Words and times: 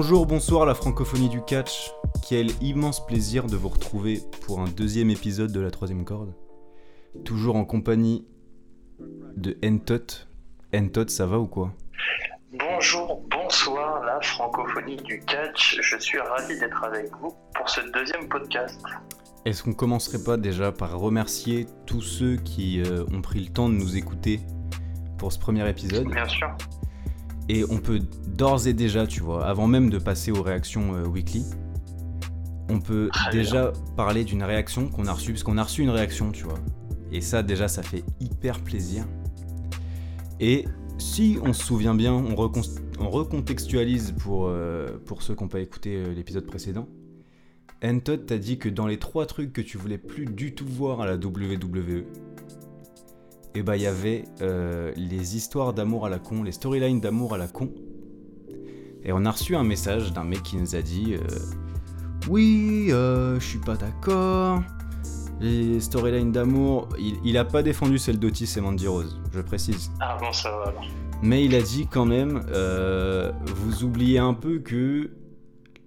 Bonjour, 0.00 0.26
bonsoir 0.26 0.64
la 0.64 0.76
francophonie 0.76 1.28
du 1.28 1.42
catch. 1.42 1.90
Quel 2.28 2.50
immense 2.62 3.04
plaisir 3.04 3.46
de 3.46 3.56
vous 3.56 3.68
retrouver 3.68 4.20
pour 4.46 4.60
un 4.60 4.68
deuxième 4.68 5.10
épisode 5.10 5.50
de 5.50 5.58
la 5.58 5.72
troisième 5.72 6.04
corde. 6.04 6.36
Toujours 7.24 7.56
en 7.56 7.64
compagnie 7.64 8.24
de 9.36 9.58
Entot. 9.64 10.28
Entot, 10.72 11.08
ça 11.08 11.26
va 11.26 11.40
ou 11.40 11.48
quoi? 11.48 11.72
Bonjour, 12.52 13.24
bonsoir 13.28 14.04
la 14.04 14.20
francophonie 14.20 14.98
du 14.98 15.18
catch. 15.18 15.80
Je 15.82 15.98
suis 15.98 16.20
ravi 16.20 16.56
d'être 16.60 16.84
avec 16.84 17.10
vous 17.20 17.34
pour 17.56 17.68
ce 17.68 17.80
deuxième 17.92 18.28
podcast. 18.28 18.80
Est-ce 19.46 19.64
qu'on 19.64 19.74
commencerait 19.74 20.22
pas 20.22 20.36
déjà 20.36 20.70
par 20.70 20.96
remercier 20.96 21.66
tous 21.86 22.02
ceux 22.02 22.36
qui 22.36 22.82
euh, 22.82 23.04
ont 23.12 23.20
pris 23.20 23.40
le 23.40 23.52
temps 23.52 23.68
de 23.68 23.74
nous 23.74 23.96
écouter 23.96 24.38
pour 25.18 25.32
ce 25.32 25.40
premier 25.40 25.68
épisode? 25.68 26.06
Bien 26.06 26.28
sûr. 26.28 26.56
Et 27.48 27.64
on 27.70 27.78
peut 27.78 28.00
d'ores 28.36 28.66
et 28.66 28.74
déjà, 28.74 29.06
tu 29.06 29.20
vois, 29.20 29.46
avant 29.46 29.66
même 29.66 29.88
de 29.90 29.98
passer 29.98 30.30
aux 30.30 30.42
réactions 30.42 30.94
euh, 30.94 31.06
weekly, 31.06 31.44
on 32.68 32.80
peut 32.80 33.08
Très 33.12 33.30
déjà 33.32 33.72
parler 33.96 34.24
d'une 34.24 34.42
réaction 34.42 34.88
qu'on 34.88 35.06
a 35.06 35.12
reçue, 35.12 35.32
parce 35.32 35.42
qu'on 35.42 35.56
a 35.56 35.62
reçu 35.62 35.82
une 35.82 35.90
réaction, 35.90 36.30
tu 36.30 36.44
vois. 36.44 36.58
Et 37.10 37.22
ça, 37.22 37.42
déjà, 37.42 37.66
ça 37.68 37.82
fait 37.82 38.04
hyper 38.20 38.60
plaisir. 38.60 39.04
Et 40.40 40.66
si 40.98 41.38
on 41.42 41.52
se 41.54 41.64
souvient 41.64 41.94
bien, 41.94 42.12
on, 42.12 42.34
recon- 42.34 42.78
on 43.00 43.08
recontextualise 43.08 44.12
pour, 44.18 44.46
euh, 44.48 44.98
pour 45.06 45.22
ceux 45.22 45.34
qui 45.34 45.42
n'ont 45.42 45.48
pas 45.48 45.60
écouté 45.60 45.96
euh, 45.96 46.12
l'épisode 46.12 46.44
précédent. 46.44 46.86
Entot 47.82 48.16
t'a 48.18 48.38
dit 48.38 48.58
que 48.58 48.68
dans 48.68 48.86
les 48.86 48.98
trois 48.98 49.24
trucs 49.24 49.52
que 49.52 49.60
tu 49.60 49.78
voulais 49.78 49.98
plus 49.98 50.26
du 50.26 50.54
tout 50.54 50.66
voir 50.66 51.00
à 51.00 51.06
la 51.06 51.14
WWE, 51.16 52.04
et 53.54 53.62
bah 53.62 53.76
il 53.76 53.82
y 53.82 53.86
avait 53.86 54.24
euh, 54.40 54.92
les 54.96 55.36
histoires 55.36 55.72
d'amour 55.72 56.06
à 56.06 56.08
la 56.08 56.18
con, 56.18 56.42
les 56.42 56.52
storylines 56.52 57.00
d'amour 57.00 57.34
à 57.34 57.38
la 57.38 57.48
con. 57.48 57.70
Et 59.04 59.12
on 59.12 59.24
a 59.24 59.30
reçu 59.30 59.56
un 59.56 59.64
message 59.64 60.12
d'un 60.12 60.24
mec 60.24 60.42
qui 60.42 60.56
nous 60.56 60.76
a 60.76 60.82
dit 60.82 61.14
euh, 61.14 61.20
Oui, 62.28 62.88
euh, 62.90 63.38
je 63.40 63.46
suis 63.46 63.58
pas 63.58 63.76
d'accord. 63.76 64.62
Les 65.40 65.80
storylines 65.80 66.32
d'amour, 66.32 66.88
il, 66.98 67.16
il 67.24 67.38
a 67.38 67.44
pas 67.44 67.62
défendu 67.62 67.98
celle 67.98 68.18
d'Otis 68.18 68.52
et 68.56 68.60
Mandy 68.60 68.88
Rose, 68.88 69.20
je 69.32 69.40
précise. 69.40 69.90
Ah 70.00 70.16
bon, 70.20 70.32
ça 70.32 70.50
va 70.50 70.68
alors. 70.68 70.84
Mais 71.22 71.44
il 71.44 71.54
a 71.54 71.62
dit 71.62 71.86
quand 71.86 72.04
même, 72.04 72.44
euh, 72.50 73.32
vous 73.44 73.84
oubliez 73.84 74.18
un 74.18 74.34
peu 74.34 74.58
que 74.58 75.10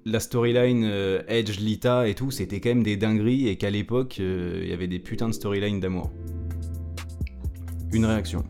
la 0.06 0.20
storyline 0.20 0.84
Edge, 1.28 1.60
Lita 1.60 2.08
et 2.08 2.16
tout, 2.16 2.32
c'était 2.32 2.60
quand 2.60 2.70
même 2.70 2.84
des 2.84 2.98
dingueries 2.98 3.48
et 3.48 3.58
qu'à 3.58 3.70
l'époque, 3.70 4.18
il 4.18 4.68
y 4.68 4.74
avait 4.74 4.88
des 4.88 5.00
putains 5.00 5.28
de 5.28 5.34
storylines 5.34 5.80
d'amour. 5.80 6.12
Une 7.92 8.06
réaction. 8.06 8.44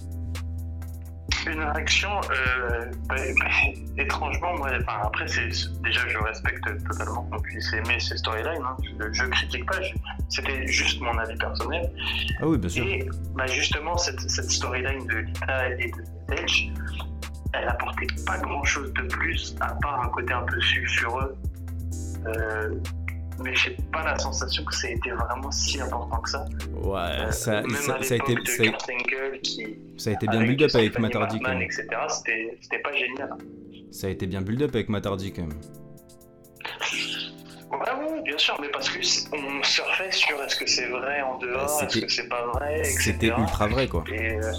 Une 1.48 1.60
réaction, 1.60 2.10
euh, 2.30 2.86
bah, 3.10 3.16
bah, 3.40 3.46
étrangement, 3.98 4.56
moi, 4.58 4.70
enfin, 4.80 5.00
après, 5.04 5.28
c'est 5.28 5.50
déjà, 5.84 6.08
je 6.08 6.18
respecte 6.20 6.64
totalement 6.88 7.24
qu'on 7.24 7.40
puisse 7.40 7.74
aimer 7.74 8.00
ces 8.00 8.18
storylines. 8.18 8.62
Hein. 8.64 8.78
Je, 9.00 9.12
je 9.12 9.26
critique 9.26 9.66
pas, 9.66 9.78
c'était 10.30 10.68
juste 10.68 11.02
mon 11.02 11.18
avis 11.18 11.36
personnel. 11.38 11.92
Ah 12.40 12.48
oui, 12.48 12.58
bien 12.60 12.70
sûr. 12.70 12.86
Et 12.86 13.10
bah, 13.36 13.48
justement, 13.48 13.98
cette, 13.98 14.22
cette 14.30 14.52
storyline 14.52 15.08
de 15.08 15.16
Lita 15.16 15.70
et 15.70 15.92
de 15.92 16.36
Edge, 16.36 16.70
elle 17.54 17.68
apportait 17.68 18.08
pas 18.26 18.38
grand 18.38 18.64
chose 18.64 18.94
de 18.94 19.02
plus, 19.08 19.56
à 19.62 19.74
part 19.82 20.04
un 20.04 20.10
côté 20.10 20.34
un 20.34 20.44
peu 20.44 20.62
sulfureux. 20.62 21.36
Euh, 22.28 22.76
mais 23.40 23.56
j'ai 23.56 23.76
pas 23.92 24.04
la 24.04 24.18
sensation 24.20 24.64
que 24.66 24.76
ça 24.76 24.88
a 24.88 24.92
été 24.92 25.12
vraiment 25.12 25.52
si 25.52 25.80
important 25.82 26.18
que 26.22 26.30
ça. 26.30 26.46
Ouais, 26.74 27.00
Euh, 27.00 27.32
ça, 27.32 27.62
même 27.62 27.72
ça, 27.76 27.96
à 27.96 28.04
ça 28.04 28.14
a 28.14 28.18
été, 28.18 28.36
de 28.36 28.48
ça, 28.48 28.64
a- 28.64 28.66
Kurt 28.68 28.90
Angle 28.90 29.40
qui, 29.42 29.78
ça 29.98 30.10
a 30.10 30.14
été 30.14 30.28
bien 30.28 30.42
build-up 30.44 30.72
avec 30.76 30.96
Hardy 31.16 31.40
quand 31.40 31.50
même. 31.52 31.62
etc., 31.62 31.88
c'était 32.62 32.80
pas 32.80 32.94
génial. 32.94 33.30
Ça 33.92 34.08
a 34.08 34.10
été 34.10 34.26
bien 34.28 34.42
build-up 34.42 34.72
avec 34.76 34.90
Matt 34.90 35.06
Hardy 35.06 35.34
quand 35.34 35.42
même. 35.44 35.60
Ouais, 37.72 37.78
ouais, 37.80 38.22
bien 38.24 38.38
sûr, 38.38 38.58
mais 38.62 38.68
parce 38.70 38.90
que 38.90 39.02
c- 39.02 39.28
on 39.34 39.64
surfait 39.64 40.12
sur 40.12 40.42
est-ce 40.44 40.56
que 40.58 40.68
c'est 40.70 40.88
vrai 40.88 41.22
en 41.22 41.38
dehors, 41.38 41.82
est-ce 41.84 42.02
que 42.02 42.08
c'est 42.10 42.28
pas 42.28 42.46
vrai. 42.54 42.84
C'était 42.84 43.28
ultra 43.28 43.68
vrai 43.68 43.88
quoi. 43.88 44.04
Et 44.12 44.36
euh, 44.36 44.52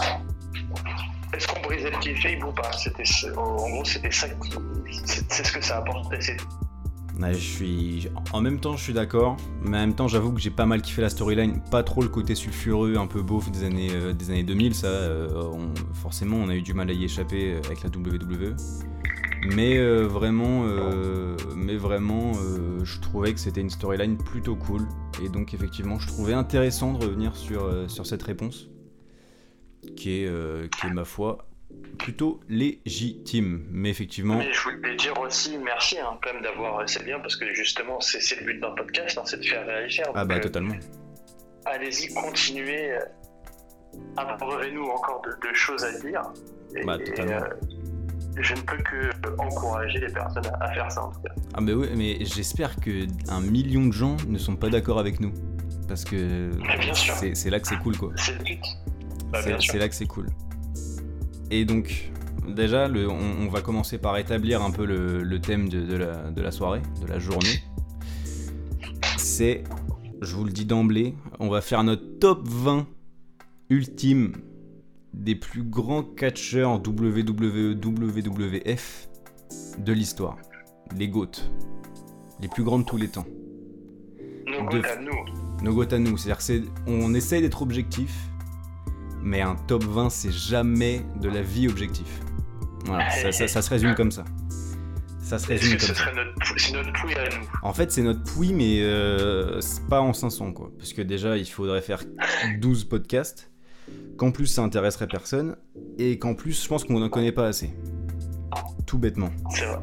est-ce 1.34 1.46
qu'on 1.46 1.60
brisait 1.60 1.90
le 1.90 1.98
kayfabe 1.98 2.42
ou 2.48 2.52
pas? 2.52 2.70
En 3.36 3.68
gros 3.70 3.84
c'était 3.84 4.10
ça 4.10 4.28
qui 4.28 4.50
c'est 5.04 5.30
c'est 5.30 5.44
ce 5.46 5.52
que 5.52 5.60
ça 5.62 5.76
apportait. 5.78 6.20
C'est 6.20 6.36
En 8.32 8.40
même 8.40 8.58
temps, 8.58 8.76
je 8.76 8.82
suis 8.82 8.92
d'accord, 8.92 9.36
mais 9.62 9.76
en 9.76 9.80
même 9.80 9.94
temps, 9.94 10.08
j'avoue 10.08 10.32
que 10.32 10.40
j'ai 10.40 10.50
pas 10.50 10.66
mal 10.66 10.82
kiffé 10.82 11.02
la 11.02 11.08
storyline. 11.08 11.60
Pas 11.70 11.82
trop 11.82 12.02
le 12.02 12.08
côté 12.08 12.34
sulfureux, 12.34 12.96
un 12.96 13.06
peu 13.06 13.22
beauf 13.22 13.50
des 13.50 13.64
années, 13.64 13.90
euh, 13.92 14.12
des 14.12 14.30
années 14.30 14.42
2000, 14.42 14.74
ça, 14.74 14.86
euh, 14.86 15.28
forcément, 15.94 16.36
on 16.36 16.48
a 16.48 16.54
eu 16.54 16.62
du 16.62 16.74
mal 16.74 16.90
à 16.90 16.92
y 16.92 17.04
échapper 17.04 17.52
euh, 17.52 17.60
avec 17.66 17.82
la 17.82 17.90
WWE. 17.90 18.56
Mais 19.54 19.76
vraiment, 20.04 20.64
mais 21.56 21.74
vraiment, 21.74 22.30
je 22.84 23.00
trouvais 23.00 23.34
que 23.34 23.40
c'était 23.40 23.60
une 23.60 23.70
storyline 23.70 24.16
plutôt 24.16 24.54
cool. 24.54 24.86
Et 25.20 25.28
donc, 25.28 25.52
effectivement, 25.52 25.98
je 25.98 26.06
trouvais 26.06 26.32
intéressant 26.32 26.92
de 26.92 27.04
revenir 27.04 27.34
sur, 27.34 27.68
sur 27.90 28.06
cette 28.06 28.22
réponse, 28.22 28.68
qui 29.96 30.10
est, 30.10 30.70
qui 30.70 30.86
est, 30.86 30.90
ma 30.90 31.04
foi, 31.04 31.38
plutôt 31.98 32.40
légitime. 32.48 33.66
Mais 33.70 33.90
effectivement, 33.90 34.36
Mais 34.38 34.52
je 34.52 34.60
voulais 34.62 34.96
dire 34.96 35.18
aussi 35.20 35.56
merci 35.58 35.98
hein, 35.98 36.18
quand 36.22 36.32
même 36.32 36.42
d'avoir 36.42 36.88
c'est 36.88 37.04
bien 37.04 37.18
parce 37.20 37.36
que 37.36 37.52
justement 37.54 38.00
c'est 38.00 38.40
le 38.40 38.46
but 38.46 38.60
d'un 38.60 38.72
podcast, 38.72 39.18
hein, 39.18 39.22
c'est 39.24 39.40
de 39.40 39.44
faire 39.46 39.66
réagir. 39.66 40.04
ah 40.14 40.24
bah 40.24 40.36
euh, 40.36 40.40
totalement. 40.40 40.74
allez-y, 41.66 42.12
continuez. 42.14 42.92
euh, 42.92 42.98
Abreuvez-nous 44.16 44.84
encore 44.86 45.22
de, 45.22 45.48
de 45.48 45.54
choses 45.54 45.84
à 45.84 45.92
dire. 46.00 46.22
Et, 46.76 46.84
Bah, 46.84 46.98
totalement. 46.98 47.32
euh, 47.32 47.48
je 48.40 48.54
ne 48.54 48.60
peux 48.60 48.78
que 48.78 49.10
encourager 49.38 49.98
les 50.00 50.10
personnes 50.12 50.46
à, 50.60 50.72
faire 50.72 50.90
ça 50.90 51.02
en 51.04 51.12
tout 51.12 51.20
cas. 51.20 51.34
Ah 51.54 51.60
bah 51.60 51.72
oui, 51.74 51.88
mais 51.94 52.24
j'espère 52.24 52.76
que 52.76 53.06
un 53.30 53.40
million 53.42 53.86
de 53.86 53.92
gens 53.92 54.16
ne 54.26 54.38
sont 54.38 54.56
pas 54.56 54.70
d'accord 54.70 54.98
avec 54.98 55.20
nous. 55.20 55.32
Parce 55.88 56.04
que 56.04 56.50
c'est 57.34 57.50
là 57.50 57.60
que 57.60 57.68
c'est 57.68 57.76
cool 57.78 57.96
quoi. 57.98 58.12
C'est 58.16 58.32
le 58.38 58.44
but. 58.44 58.60
Bah, 59.30 59.40
c'est 59.60 59.78
là 59.78 59.88
que 59.88 59.94
c'est 59.94 60.06
cool. 60.06 60.28
Et 61.54 61.66
donc, 61.66 62.10
déjà, 62.48 62.88
le- 62.88 63.08
on, 63.10 63.18
on 63.42 63.48
va 63.48 63.60
commencer 63.60 63.98
par 63.98 64.16
établir 64.16 64.62
un 64.62 64.70
peu 64.70 64.86
le, 64.86 65.22
le 65.22 65.38
thème 65.40 65.68
de, 65.68 65.82
de 65.84 65.96
la, 65.96 66.30
de 66.30 66.40
la 66.40 66.50
soirée, 66.50 66.80
de 67.02 67.06
la 67.06 67.18
journée. 67.18 67.62
C'est, 69.18 69.62
je 70.22 70.34
vous 70.34 70.44
le 70.44 70.50
dis 70.50 70.64
d'emblée, 70.64 71.14
on 71.40 71.48
va 71.50 71.60
faire 71.60 71.84
notre 71.84 72.18
top 72.18 72.48
20 72.48 72.86
ultime 73.68 74.32
des 75.12 75.34
plus 75.34 75.62
grands 75.62 76.02
catcheurs 76.02 76.80
WWE, 76.80 77.74
WWF 77.74 79.08
de 79.78 79.92
l'histoire. 79.92 80.38
Les 80.96 81.08
GOAT. 81.08 81.32
Les 82.40 82.48
plus 82.48 82.64
grands 82.64 82.78
de 82.78 82.84
tous 82.84 82.96
les 82.96 83.08
temps. 83.08 83.26
Nos 84.46 84.68
à 84.68 84.96
nous. 84.96 85.62
nos 85.64 85.74
GOAT 85.74 85.92
à 85.92 85.98
nous. 85.98 86.16
C'est-à-dire 86.16 86.38
que 86.38 86.42
c'est- 86.42 86.62
on 86.86 87.12
essaye 87.14 87.42
d'être 87.42 87.60
objectif, 87.62 88.14
mais 89.22 89.40
un 89.40 89.54
top 89.54 89.84
20, 89.84 90.10
c'est 90.10 90.32
jamais 90.32 91.02
de 91.20 91.28
la 91.28 91.42
vie 91.42 91.68
objectif. 91.68 92.20
Voilà, 92.86 93.08
ça, 93.10 93.32
ça- 93.32 93.48
ça 93.48 93.62
se 93.62 93.70
résume 93.70 93.94
comme 93.94 94.10
ça. 94.10 94.24
Ça 95.22 95.38
se 95.38 95.46
résume 95.46 95.78
comme 95.78 95.94
ça. 95.94 96.04
c'est 96.56 96.72
notre 96.72 96.92
pouille 97.00 97.14
à 97.14 97.24
nous? 97.24 97.46
En 97.62 97.72
fait, 97.72 97.90
c'est 97.92 98.02
notre 98.02 98.22
pouille, 98.24 98.52
mais 98.52 98.82
euh, 98.82 99.60
c'est 99.60 99.86
pas 99.88 100.00
en 100.00 100.12
500, 100.12 100.52
quoi. 100.52 100.70
Parce 100.78 100.92
que 100.92 101.00
déjà, 101.00 101.36
il 101.36 101.46
faudrait 101.46 101.80
faire 101.80 102.02
12 102.58 102.84
podcasts, 102.84 103.50
qu'en 104.18 104.30
plus, 104.30 104.46
ça 104.46 104.62
intéresserait 104.62 105.06
personne, 105.06 105.56
et 105.98 106.18
qu'en 106.18 106.34
plus, 106.34 106.62
je 106.62 106.68
pense 106.68 106.84
qu'on 106.84 106.98
n'en 106.98 107.08
connaît 107.08 107.32
pas 107.32 107.46
assez. 107.46 107.70
Tout 108.84 108.98
bêtement. 108.98 109.30
C'est 109.50 109.64
vrai. 109.64 109.78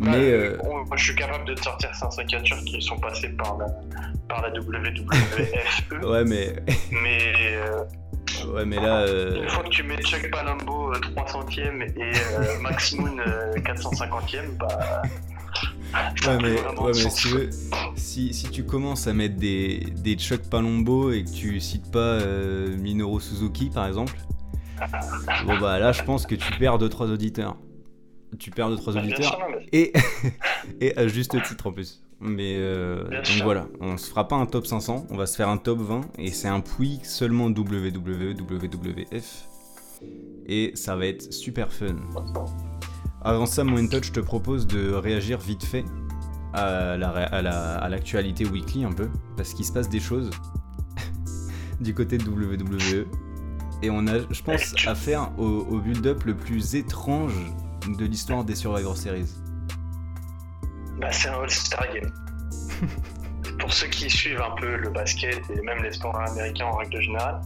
Mais... 0.00 0.10
Bah, 0.10 0.16
euh, 0.16 0.56
moi, 0.86 0.96
je 0.96 1.04
suis 1.04 1.14
capable 1.14 1.44
de 1.44 1.54
te 1.54 1.62
sortir 1.62 1.94
500 1.94 2.22
catcheurs 2.26 2.58
qui 2.64 2.80
sont 2.80 2.98
passés 2.98 3.28
par 3.30 3.58
la, 3.58 3.66
par 4.28 4.42
la 4.42 4.48
WWF. 4.50 6.02
Ouais, 6.04 6.24
mais... 6.24 6.56
mais 6.90 7.18
euh, 7.56 7.84
Ouais, 8.46 8.64
mais 8.64 8.76
là... 8.76 9.00
euh, 9.00 9.42
une 9.42 9.48
fois 9.48 9.62
que 9.64 9.68
tu 9.68 9.82
mets 9.82 9.96
Chuck 10.02 10.30
Palumbo 10.30 10.92
euh, 10.92 10.98
300ème 11.16 11.82
et 11.82 12.12
euh, 12.12 12.58
Max 12.62 12.92
Moon 12.94 13.16
euh, 13.18 13.54
450ème, 13.56 14.56
bah. 14.58 15.02
Ouais 16.26 16.36
mais, 16.42 16.60
ouais, 16.60 16.86
mais 16.88 16.92
si, 16.92 17.14
tu 17.14 17.28
veux, 17.28 17.50
si, 17.96 18.34
si 18.34 18.50
tu 18.50 18.64
commences 18.64 19.06
à 19.06 19.14
mettre 19.14 19.36
des, 19.36 19.86
des 19.96 20.16
Chuck 20.16 20.42
Palombo 20.42 21.10
et 21.12 21.24
que 21.24 21.30
tu 21.30 21.58
cites 21.60 21.90
pas 21.90 21.98
euh, 21.98 22.76
Minoru 22.76 23.20
Suzuki 23.22 23.70
par 23.70 23.86
exemple, 23.86 24.14
bon 25.46 25.58
bah 25.58 25.78
là 25.78 25.92
je 25.92 26.02
pense 26.02 26.26
que 26.26 26.34
tu 26.34 26.52
perds 26.58 26.78
2-3 26.78 27.10
auditeurs. 27.10 27.56
Tu 28.38 28.50
perds 28.50 28.70
2-3 28.72 28.92
Bah, 28.92 29.00
auditeurs 29.00 29.38
et, 29.72 29.92
et 30.80 30.96
à 30.98 31.08
juste 31.08 31.42
titre 31.42 31.66
en 31.66 31.72
plus. 31.72 32.02
Mais 32.20 32.56
euh, 32.58 33.04
donc 33.04 33.42
voilà, 33.44 33.68
on 33.80 33.96
se 33.96 34.08
fera 34.10 34.26
pas 34.26 34.34
un 34.36 34.46
top 34.46 34.66
500, 34.66 35.06
on 35.10 35.16
va 35.16 35.26
se 35.26 35.36
faire 35.36 35.48
un 35.48 35.56
top 35.56 35.78
20 35.78 36.00
et 36.18 36.32
c'est 36.32 36.48
un 36.48 36.60
pouille 36.60 36.98
seulement 37.04 37.46
WWE, 37.46 38.34
WWF. 38.36 39.48
Et 40.46 40.72
ça 40.74 40.96
va 40.96 41.06
être 41.06 41.32
super 41.32 41.72
fun. 41.72 41.96
Avant 43.22 43.46
ça, 43.46 43.62
touch, 43.64 44.06
je 44.06 44.12
te 44.12 44.20
propose 44.20 44.66
de 44.66 44.92
réagir 44.92 45.38
vite 45.38 45.64
fait 45.64 45.84
à 46.54 46.96
la 46.96 47.10
ré- 47.12 47.24
à 47.30 47.42
la- 47.42 47.76
à 47.76 47.88
l'actualité 47.88 48.46
weekly 48.46 48.84
un 48.84 48.92
peu, 48.92 49.08
parce 49.36 49.54
qu'il 49.54 49.64
se 49.64 49.72
passe 49.72 49.88
des 49.88 50.00
choses 50.00 50.30
du 51.80 51.94
côté 51.94 52.18
de 52.18 52.24
WWE. 52.28 53.06
Et 53.82 53.90
on 53.90 54.06
a, 54.08 54.18
je 54.30 54.42
pense, 54.42 54.74
affaire 54.86 55.30
au, 55.38 55.44
au 55.44 55.78
build-up 55.78 56.24
le 56.24 56.34
plus 56.34 56.74
étrange 56.74 57.34
de 57.96 58.04
l'histoire 58.04 58.44
des 58.44 58.56
Survivor 58.56 58.96
Series. 58.96 59.28
Bah, 60.98 61.12
C'est 61.12 61.28
un 61.28 61.40
All-Star 61.40 61.92
Game. 61.92 62.12
Pour 63.58 63.72
ceux 63.72 63.88
qui 63.88 64.08
suivent 64.08 64.40
un 64.40 64.54
peu 64.56 64.76
le 64.76 64.90
basket 64.90 65.42
et 65.50 65.60
même 65.62 65.82
les 65.82 65.92
sports 65.92 66.18
américains 66.20 66.66
en 66.66 66.76
règle 66.76 67.00
générale, 67.00 67.40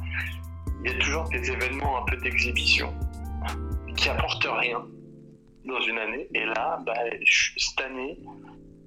il 0.84 0.92
y 0.92 0.94
a 0.94 0.98
toujours 0.98 1.28
des 1.30 1.50
événements 1.50 2.02
un 2.02 2.04
peu 2.06 2.16
d'exhibition 2.18 2.92
qui 3.96 4.08
apportent 4.08 4.46
rien 4.46 4.84
dans 5.64 5.80
une 5.80 5.98
année. 5.98 6.28
Et 6.34 6.44
là, 6.44 6.80
bah, 6.84 6.94
cette 7.24 7.80
année, 7.86 8.18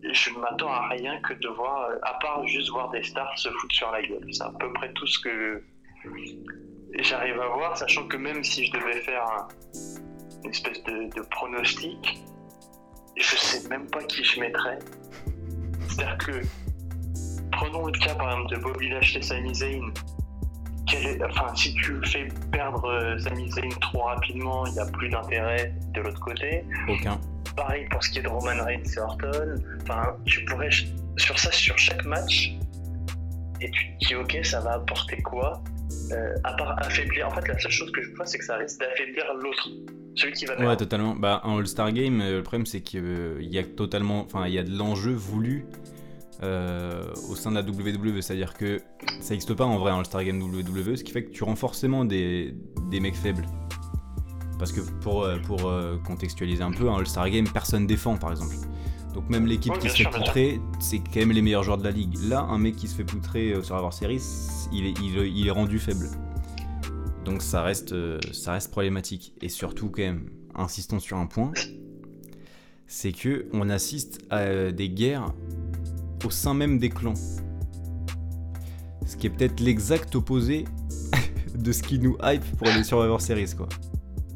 je 0.03 0.29
ne 0.31 0.39
m'attends 0.39 0.71
à 0.71 0.88
rien 0.89 1.19
que 1.21 1.33
de 1.33 1.47
voir, 1.50 1.89
à 2.03 2.13
part 2.19 2.45
juste 2.47 2.69
voir 2.69 2.89
des 2.91 3.03
stars 3.03 3.38
se 3.38 3.50
foutre 3.50 3.75
sur 3.75 3.91
la 3.91 4.01
gueule. 4.01 4.27
C'est 4.31 4.44
à 4.44 4.51
peu 4.59 4.71
près 4.73 4.91
tout 4.94 5.07
ce 5.07 5.19
que 5.19 5.63
j'arrive 7.00 7.39
à 7.39 7.47
voir, 7.47 7.77
sachant 7.77 8.07
que 8.07 8.17
même 8.17 8.44
si 8.44 8.65
je 8.65 8.71
devais 8.73 9.01
faire 9.01 9.47
une 10.44 10.50
espèce 10.50 10.83
de, 10.83 11.21
pronostic, 11.31 12.19
je 13.17 13.35
sais 13.35 13.67
même 13.69 13.88
pas 13.88 14.03
qui 14.03 14.23
je 14.23 14.39
mettrais. 14.39 14.79
C'est-à-dire 15.88 16.17
que, 16.17 16.31
prenons 17.51 17.85
le 17.85 17.91
cas 17.94 18.15
par 18.15 18.31
exemple 18.31 18.56
de 18.56 18.62
Bobby 18.62 18.89
Lashley 18.89 19.19
et 19.19 19.23
Sami 19.23 19.56
Zayn. 19.56 19.94
enfin, 21.29 21.56
si 21.56 21.73
tu 21.75 22.00
fais 22.06 22.27
perdre 22.51 22.85
euh, 22.85 23.17
Sami 23.19 23.50
Zayn 23.51 23.69
trop 23.81 24.03
rapidement, 24.03 24.65
il 24.67 24.73
n'y 24.73 24.79
a 24.79 24.85
plus 24.85 25.09
d'intérêt 25.09 25.73
de 25.94 26.01
l'autre 26.01 26.19
côté. 26.19 26.63
Aucun. 26.89 27.19
Pareil 27.56 27.88
pour 27.89 28.03
ce 28.03 28.09
qui 28.09 28.19
est 28.19 28.23
de 28.23 28.27
Roman 28.27 28.63
Reigns 28.63 28.83
et 28.83 29.00
Orton. 29.00 29.56
Enfin, 29.83 30.17
tu 30.25 30.44
pourrais, 30.45 30.69
sur 31.17 31.39
ça, 31.39 31.51
sur 31.51 31.77
chaque 31.77 32.03
match, 32.03 32.51
et 33.62 33.71
tu 33.71 33.97
te 33.97 34.06
dis, 34.06 34.15
ok, 34.15 34.38
ça 34.44 34.59
va 34.59 34.73
apporter 34.73 35.21
quoi 35.21 35.63
euh, 36.12 36.35
à 36.44 36.53
part 36.53 36.77
affaiblir. 36.79 37.27
En 37.27 37.31
fait, 37.31 37.47
la 37.47 37.57
seule 37.59 37.71
chose 37.71 37.91
que 37.91 38.01
je 38.01 38.12
vois, 38.15 38.25
c'est 38.25 38.38
que 38.38 38.45
ça 38.45 38.57
risque 38.57 38.79
d'affaiblir 38.79 39.25
l'autre. 39.35 39.69
Celui 40.15 40.33
qui 40.33 40.45
va 40.45 40.56
perdre. 40.56 40.69
Ouais, 40.69 40.77
totalement. 40.77 41.15
Bah, 41.15 41.41
un 41.44 41.57
All-Star 41.57 41.91
Game, 41.91 42.21
euh, 42.21 42.38
le 42.38 42.44
problème, 42.44 42.65
c'est 42.65 42.81
qu'il 42.81 43.01
euh, 43.03 43.38
y 43.41 43.57
a 43.57 43.63
totalement. 43.63 44.21
Enfin, 44.21 44.47
il 44.47 44.53
y 44.53 44.59
a 44.59 44.63
de 44.63 44.75
l'enjeu 44.75 45.13
voulu. 45.13 45.65
au 46.41 47.35
sein 47.35 47.51
de 47.51 47.56
la 47.56 47.62
WWE, 47.62 48.21
c'est-à-dire 48.21 48.53
que 48.53 48.79
ça 49.21 49.33
n'existe 49.33 49.53
pas 49.53 49.65
en 49.65 49.77
vrai 49.77 49.91
un 49.91 50.00
All-Star 50.00 50.23
Game 50.23 50.41
WWE, 50.41 50.95
ce 50.95 51.03
qui 51.03 51.12
fait 51.12 51.23
que 51.23 51.31
tu 51.31 51.44
rends 51.44 51.56
forcément 51.56 52.06
des, 52.06 52.56
des 52.89 53.00
mecs 53.00 53.15
faibles. 53.15 53.45
Parce 54.59 54.71
que 54.71 54.81
pour, 55.01 55.27
pour 55.45 55.71
contextualiser 56.06 56.63
un 56.63 56.71
peu, 56.71 56.89
un 56.89 56.97
All-Star 56.97 57.29
Game, 57.29 57.45
personne 57.51 57.88
défend 57.88 58.15
par 58.17 58.31
exemple. 58.31 58.56
Donc 59.15 59.29
même 59.29 59.47
l'équipe 59.47 59.77
qui 59.79 59.89
se 59.89 59.95
fait 59.95 60.09
poutrer, 60.09 60.59
c'est 60.79 61.00
quand 61.00 61.21
même 61.21 61.31
les 61.31 61.41
meilleurs 61.41 61.63
joueurs 61.63 61.77
de 61.77 61.85
la 61.85 61.91
ligue. 61.91 62.17
Là, 62.27 62.41
un 62.41 62.57
mec 62.57 62.75
qui 62.75 62.89
se 62.89 62.95
fait 62.95 63.06
poutrer 63.06 63.53
euh, 63.53 63.63
sur 63.63 63.77
avoir 63.77 63.94
Series, 63.94 64.21
il 64.73 64.85
est, 64.85 64.94
il, 65.00 65.47
est 65.47 65.51
rendu 65.51 65.79
faible. 65.79 66.09
Donc 67.25 67.42
ça 67.42 67.63
reste, 67.63 67.92
euh, 67.92 68.19
ça 68.31 68.54
reste 68.54 68.72
problématique. 68.72 69.33
Et 69.42 69.50
surtout 69.50 69.89
quand 69.89 70.04
même, 70.04 70.30
insistons 70.54 71.00
sur 71.00 71.18
un 71.18 71.25
point, 71.25 71.51
c'est 72.88 73.12
que 73.12 73.48
on 73.51 73.69
assiste 73.69 74.19
à 74.30 74.42
euh, 74.42 74.72
des 74.72 74.89
guerres 74.89 75.33
au 76.24 76.30
sein 76.30 76.54
même 76.54 76.77
des 76.77 76.89
clans. 76.89 77.16
Ce 79.06 79.18
qui 79.18 79.27
est 79.27 79.31
peut-être 79.31 79.60
l'exact 79.60 80.16
opposé 80.16 80.66
de 81.56 81.72
ce 81.72 81.81
qui 81.81 82.00
nous 82.00 82.16
hype 82.24 82.45
pour 82.57 82.68
les 82.68 82.83
Survivor 82.83 83.19
Series 83.22 83.56
quoi. 83.57 83.68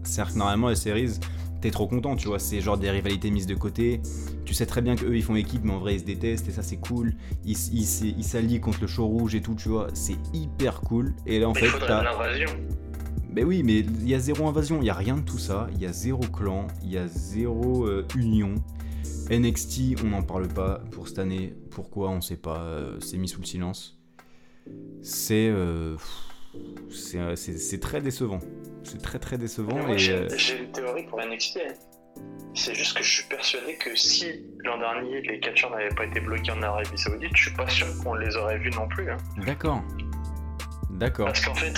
C'est-à-dire 0.04 0.34
que 0.34 0.40
normalement 0.40 0.70
les 0.70 0.76
series, 0.76 1.20
t'es 1.62 1.70
trop 1.70 1.88
content, 1.88 2.16
tu 2.16 2.28
vois, 2.28 2.40
c'est 2.40 2.62
genre 2.62 2.78
des 2.78 2.90
rivalités 2.90 3.30
mises 3.30 3.46
de 3.46 3.54
côté, 3.54 4.02
tu 4.50 4.56
sais 4.56 4.66
très 4.66 4.82
bien 4.82 4.96
qu'eux 4.96 5.16
ils 5.16 5.22
font 5.22 5.36
équipe, 5.36 5.64
mais 5.64 5.74
en 5.74 5.78
vrai 5.78 5.94
ils 5.94 6.00
se 6.00 6.06
détestent 6.06 6.48
et 6.48 6.52
ça 6.52 6.64
c'est 6.64 6.78
cool. 6.78 7.14
Ils 7.46 7.56
s'allient 7.56 8.60
contre 8.60 8.82
le 8.82 8.88
show 8.88 9.06
rouge 9.06 9.36
et 9.36 9.42
tout, 9.44 9.54
tu 9.54 9.70
vois, 9.70 9.90
c'est 9.94 10.16
hyper 10.34 10.82
cool. 10.82 11.14
Et 11.28 11.38
là 11.38 11.48
en 11.48 11.54
fait, 11.54 11.70
t'as. 11.86 12.04
Mais 13.32 13.44
oui, 13.44 13.62
mais 13.62 13.82
il 13.82 14.10
y 14.10 14.16
a 14.16 14.20
zéro 14.20 14.48
invasion, 14.48 14.80
il 14.82 14.88
y 14.88 14.90
a 14.90 14.96
rien 14.96 15.18
de 15.18 15.22
tout 15.22 15.38
ça, 15.38 15.68
il 15.76 15.80
y 15.80 15.86
a 15.86 15.94
zéro 15.94 16.22
clan, 16.22 16.66
il 16.82 16.90
y 16.90 16.98
a 16.98 17.06
zéro 17.06 17.86
euh, 17.86 18.08
union. 18.16 18.56
NXT, 19.30 20.02
on 20.04 20.08
n'en 20.08 20.24
parle 20.24 20.48
pas 20.48 20.82
pour 20.90 21.08
cette 21.08 21.20
année. 21.20 21.54
Pourquoi 21.70 22.10
On 22.10 22.20
sait 22.20 22.36
pas. 22.36 22.64
Euh, 22.64 23.00
c'est 23.02 23.18
mis 23.18 23.30
sous 23.30 23.42
le 23.42 23.46
silence. 23.46 24.00
C'est 25.04 25.48
euh, 25.50 25.96
c'est 26.90 27.80
très 27.80 28.02
décevant. 28.02 28.40
C'est 28.82 29.00
très 29.00 29.20
très 29.20 29.38
décevant. 29.38 29.96
J'ai 29.96 30.26
une 30.60 30.72
théorie 30.72 31.06
pour 31.06 31.20
NXT. 31.20 31.60
C'est 32.56 32.76
juste 32.76 32.98
que 32.98 33.04
je 33.04 33.10
suis 33.10 33.24
persuadé 33.24 33.76
que 33.76 33.96
si 33.96 34.44
l'an 34.66 34.78
dernier 34.80 35.22
les 35.22 35.40
catcheurs 35.40 35.72
n'avaient 35.72 35.96
pas 35.96 36.06
été 36.06 36.20
bloqués 36.20 36.52
en 36.52 36.62
Arabie 36.62 36.98
Saoudite, 36.98 37.32
je 37.36 37.44
suis 37.44 37.54
pas 37.54 37.68
sûr 37.68 37.88
qu'on 38.04 38.16
les 38.16 38.36
aurait 38.36 38.58
vus 38.58 38.72
non 38.72 38.88
plus. 38.88 39.10
Hein. 39.10 39.18
D'accord. 39.46 39.82
D'accord. 40.90 41.28
Parce 41.28 41.46
qu'en 41.46 41.56
fait, 41.56 41.78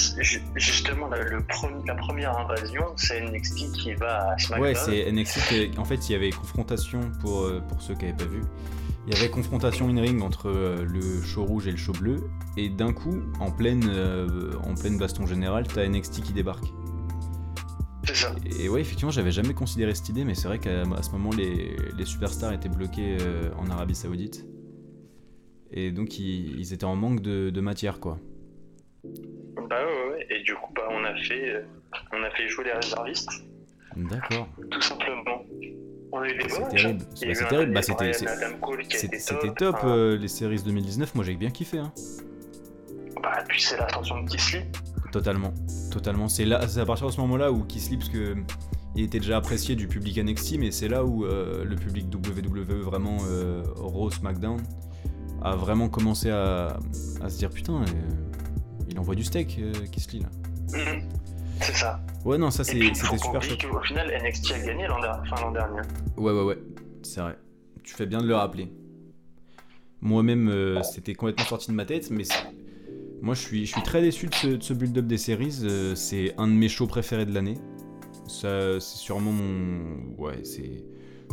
justement, 0.56 1.08
la, 1.08 1.22
le 1.22 1.44
la 1.86 1.96
première 1.96 2.36
invasion, 2.40 2.86
c'est 2.96 3.22
NXT 3.22 3.72
qui 3.74 3.94
va 3.94 4.32
à 4.32 4.38
SmackDown. 4.40 4.70
Ouais, 4.70 4.74
c'est 4.74 5.12
NXT. 5.12 5.78
en 5.78 5.86
fait, 5.86 6.10
il 6.10 6.14
y 6.14 6.16
avait 6.16 6.32
confrontation 6.32 7.02
pour, 7.20 7.44
euh, 7.44 7.62
pour 7.70 7.82
ceux 7.82 7.94
qui 7.94 8.06
n'avaient 8.06 8.18
pas 8.18 8.32
vu. 8.32 8.42
Il 9.08 9.14
y 9.14 9.18
avait 9.18 9.30
confrontation 9.30 9.90
in-ring 9.90 10.22
entre 10.22 10.50
euh, 10.50 10.86
le 10.86 11.22
show 11.24 11.44
rouge 11.44 11.68
et 11.68 11.72
le 11.72 11.78
show 11.78 11.92
bleu. 11.92 12.30
Et 12.58 12.70
d'un 12.70 12.94
coup, 12.94 13.22
en 13.40 13.52
pleine, 13.52 13.84
euh, 13.90 14.54
en 14.64 14.74
pleine 14.76 14.98
baston 14.98 15.28
générale, 15.28 15.68
t'as 15.68 15.88
NXT 15.88 16.22
qui 16.22 16.34
débarque. 16.34 16.66
Et 18.60 18.70
ouais, 18.70 18.82
effectivement, 18.82 19.12
j'avais 19.12 19.32
jamais 19.32 19.54
considéré 19.54 19.94
cette 19.96 20.10
idée, 20.10 20.24
mais 20.24 20.36
c'est 20.36 20.48
vrai 20.48 20.60
qu'à 20.60 20.84
ce 21.02 21.12
moment, 21.12 21.30
les, 21.36 22.06
superstars 22.06 22.54
étaient 22.54 22.70
bloqués 22.70 23.18
euh, 23.22 23.50
en 23.58 23.70
Arabie 23.70 23.96
Saoudite. 23.96 24.46
Et 25.72 25.92
donc, 25.92 26.20
ils, 26.20 26.74
étaient 26.74 26.86
en 26.86 26.96
manque 26.96 27.22
de, 27.22 27.62
matière, 27.62 28.00
quoi. 28.00 28.20
Bah 29.70 29.86
ouais, 29.86 30.12
ouais, 30.12 30.28
et 30.30 30.44
du 30.44 30.54
coup, 30.56 30.72
bah, 30.76 30.88
on, 30.90 31.04
a 31.04 31.16
fait, 31.16 31.50
euh, 31.50 31.62
on 32.14 32.24
a 32.24 32.30
fait 32.32 32.48
jouer 32.50 32.66
les 32.66 32.74
réservistes. 32.74 33.32
D'accord. 33.96 34.48
Tout 34.70 34.82
simplement. 34.82 35.44
C'est 36.50 36.70
terrible. 36.70 37.06
c'est 37.16 37.48
terrible. 37.48 37.74
Bah, 37.74 37.82
c'était 37.82 38.14
c'était 38.14 39.54
top, 39.54 39.78
euh, 39.84 40.18
les 40.18 40.28
séries 40.28 40.62
2019. 40.62 41.16
Moi, 41.16 41.24
j'ai 41.24 41.36
bien 41.36 41.50
kiffé. 41.50 41.78
Hein. 41.78 41.94
Bah, 43.24 43.44
puis 43.48 43.62
c'est 43.62 43.78
l'ascension 43.78 44.22
de 44.22 44.30
Kisly. 44.30 44.64
Totalement, 45.12 45.54
totalement. 45.92 46.30
C'est 46.30 46.46
là, 46.46 46.62
à 46.62 46.86
partir 46.86 47.08
de 47.08 47.12
ce 47.12 47.20
moment-là 47.20 47.52
où 47.52 47.64
Kisly, 47.64 47.98
parce 47.98 48.10
que 48.10 48.36
il 48.96 49.04
était 49.04 49.20
déjà 49.20 49.38
apprécié 49.38 49.76
du 49.76 49.88
public 49.88 50.18
NXT, 50.18 50.58
mais 50.58 50.72
c'est 50.72 50.88
là 50.88 51.06
où 51.06 51.26
euh, 51.26 51.64
le 51.64 51.76
public 51.76 52.08
WWE 52.14 52.82
vraiment 52.82 53.18
euh, 53.30 53.64
Raw 53.76 54.10
SmackDown 54.10 54.62
a 55.42 55.56
vraiment 55.56 55.90
commencé 55.90 56.30
à, 56.30 56.78
se 56.94 57.38
dire 57.38 57.50
putain, 57.50 57.82
euh, 57.82 57.86
il 58.90 59.00
envoie 59.00 59.16
du 59.16 59.24
steak 59.24 59.60
euh, 59.60 59.72
Kisly 59.92 60.20
là. 60.20 60.30
C'est 61.62 61.76
ça. 61.76 62.02
Ouais 62.26 62.38
non 62.40 62.50
ça 62.50 62.64
c'était 62.64 62.94
super 62.94 63.42
chouette. 63.42 63.66
Au 63.66 63.80
final 63.82 64.12
NXT 64.24 64.52
a 64.52 64.60
gagné 64.60 64.88
l'an 64.88 65.00
dernier. 65.52 65.82
Ouais 66.18 66.32
ouais 66.32 66.44
ouais, 66.44 66.58
c'est 67.04 67.22
vrai. 67.22 67.38
Tu 67.84 67.94
fais 67.94 68.08
bien 68.08 68.20
de 68.20 68.28
le 68.28 68.36
rappeler. 68.36 68.74
Moi-même 70.02 70.82
c'était 70.84 71.14
complètement 71.14 71.46
sorti 71.46 71.70
de 71.70 71.76
ma 71.76 71.86
tête, 71.86 72.10
mais 72.10 72.24
moi, 73.22 73.36
je 73.36 73.42
suis, 73.42 73.66
je 73.66 73.74
suis 73.74 73.84
très 73.84 74.02
déçu 74.02 74.28
de 74.28 74.60
ce, 74.60 74.74
build-up 74.74 75.06
des 75.06 75.18
séries. 75.18 75.60
Euh, 75.64 75.96
c'est 75.96 76.34
un 76.38 76.48
de 76.48 76.54
mes 76.54 76.70
shows 76.70 76.88
préférés 76.88 77.26
de 77.26 77.34
l'année. 77.34 77.58
Ça, 78.28 78.80
c'est 78.80 78.98
sûrement 78.98 79.32
mon. 79.32 80.16
Ouais, 80.18 80.44
c'est. 80.44 80.84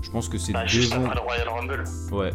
Je 0.02 0.10
pense 0.10 0.28
que 0.28 0.38
c'est 0.38 0.52
bah, 0.52 0.64
devant. 0.64 1.12
le 1.12 1.20
Royal 1.20 1.48
Rumble. 1.48 1.84
Ouais. 2.12 2.30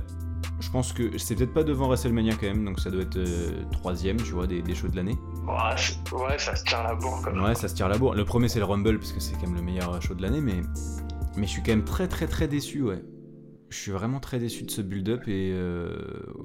Je 0.59 0.69
pense 0.69 0.93
que 0.93 1.17
c'est 1.17 1.35
peut-être 1.35 1.53
pas 1.53 1.63
devant 1.63 1.87
WrestleMania 1.87 2.35
quand 2.35 2.47
même, 2.47 2.63
donc 2.63 2.79
ça 2.79 2.89
doit 2.89 3.01
être 3.01 3.17
euh, 3.17 3.63
troisième, 3.71 4.17
tu 4.17 4.31
vois, 4.31 4.47
des, 4.47 4.61
des 4.61 4.75
shows 4.75 4.87
de 4.87 4.95
l'année. 4.95 5.17
Ouais, 5.45 6.37
ça 6.37 6.55
se 6.55 6.63
tire 6.63 6.83
la 6.83 6.95
bourre 6.95 7.21
quand 7.23 7.33
même. 7.33 7.43
Ouais, 7.43 7.55
ça 7.55 7.67
se 7.67 7.75
tire 7.75 7.89
la 7.89 7.97
bourre. 7.97 8.15
Le 8.15 8.23
premier 8.23 8.47
c'est 8.47 8.59
le 8.59 8.65
Rumble 8.65 8.97
parce 8.97 9.11
que 9.11 9.19
c'est 9.19 9.33
quand 9.33 9.47
même 9.47 9.55
le 9.55 9.61
meilleur 9.61 10.01
show 10.01 10.13
de 10.13 10.21
l'année, 10.21 10.41
mais 10.41 10.61
mais 11.35 11.47
je 11.47 11.51
suis 11.51 11.63
quand 11.63 11.71
même 11.71 11.83
très 11.83 12.07
très 12.07 12.27
très 12.27 12.47
déçu, 12.47 12.81
ouais 12.81 13.03
je 13.73 13.79
suis 13.79 13.91
vraiment 13.91 14.19
très 14.19 14.37
déçu 14.37 14.63
de 14.63 14.71
ce 14.71 14.81
build-up 14.81 15.27
et 15.27 15.51
euh, 15.51 15.95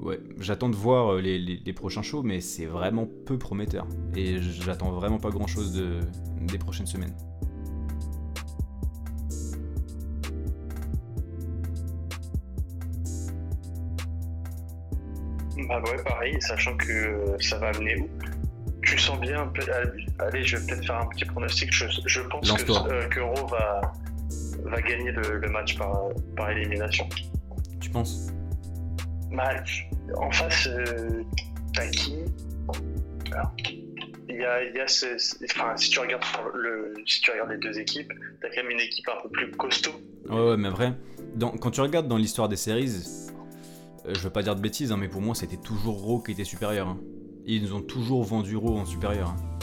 ouais, 0.00 0.18
j'attends 0.40 0.70
de 0.70 0.74
voir 0.74 1.14
euh, 1.14 1.20
les, 1.20 1.72
prochains 1.74 2.02
shows, 2.02 2.22
mais 2.22 2.40
c'est 2.40 2.64
vraiment 2.64 3.06
peu 3.26 3.38
prometteur. 3.38 3.86
Et 4.16 4.40
j'attends 4.40 4.92
vraiment 4.92 5.18
pas 5.18 5.28
grand-chose 5.28 5.74
de, 5.74 6.00
des 6.40 6.58
prochaines 6.58 6.86
semaines. 6.86 7.14
Bah 15.68 15.82
ouais, 15.82 16.02
pareil, 16.02 16.40
sachant 16.40 16.76
que 16.78 16.90
euh, 16.90 17.38
ça 17.40 17.58
va 17.58 17.68
amener 17.68 18.00
où? 18.00 18.08
Tu 18.82 18.98
sens 18.98 19.20
bien, 19.20 19.52
allez, 20.18 20.44
je 20.44 20.56
vais 20.56 20.66
peut-être 20.66 20.86
faire 20.86 20.96
un 20.96 21.06
petit 21.08 21.26
pronostic, 21.26 21.70
je, 21.72 22.20
pense 22.22 22.50
que, 22.52 23.08
que 23.08 23.20
Raw 23.20 23.46
va, 23.48 23.92
va 24.64 24.80
gagner 24.80 25.12
le, 25.12 25.48
match 25.48 25.76
par, 25.76 26.08
par, 26.36 26.50
élimination. 26.50 27.08
Tu 27.80 27.90
penses? 27.90 28.28
Bah, 29.32 29.62
En 30.16 30.30
face, 30.30 30.68
euh, 30.68 31.22
t'as 31.74 31.88
qui? 31.88 32.24
Il 34.28 34.36
y 34.36 34.44
a, 34.44 34.62
y 34.62 34.80
a 34.80 34.86
ce, 34.86 35.06
enfin, 35.44 35.76
si 35.76 35.90
tu 35.90 35.98
regardes 35.98 36.22
le, 36.54 36.94
si 37.06 37.20
tu 37.22 37.30
regardes 37.30 37.50
les 37.50 37.58
deux 37.58 37.78
équipes, 37.78 38.12
t'as 38.40 38.48
quand 38.50 38.62
même 38.62 38.70
une 38.70 38.80
équipe 38.80 39.08
un 39.08 39.22
peu 39.22 39.30
plus 39.30 39.50
costaud. 39.52 40.00
Ouais, 40.28 40.50
ouais 40.50 40.56
mais 40.56 40.68
vrai. 40.68 40.92
Dans, 41.34 41.50
quand 41.50 41.70
tu 41.70 41.80
regardes 41.80 42.08
dans 42.08 42.16
l'histoire 42.16 42.48
des 42.48 42.56
séries, 42.56 42.92
euh, 44.06 44.14
je 44.14 44.20
veux 44.20 44.30
pas 44.30 44.42
dire 44.42 44.54
de 44.54 44.60
bêtises, 44.60 44.92
hein, 44.92 44.96
mais 44.98 45.08
pour 45.08 45.22
moi 45.22 45.34
c'était 45.34 45.56
toujours 45.56 46.00
Raw 46.02 46.20
qui 46.20 46.32
était 46.32 46.44
supérieur. 46.44 46.88
Hein. 46.88 47.00
Ils 47.46 47.62
nous 47.62 47.74
ont 47.74 47.80
toujours 47.80 48.22
vendu 48.24 48.56
Raw 48.56 48.78
en 48.78 48.84
supérieur. 48.84 49.30
Hein. 49.30 49.58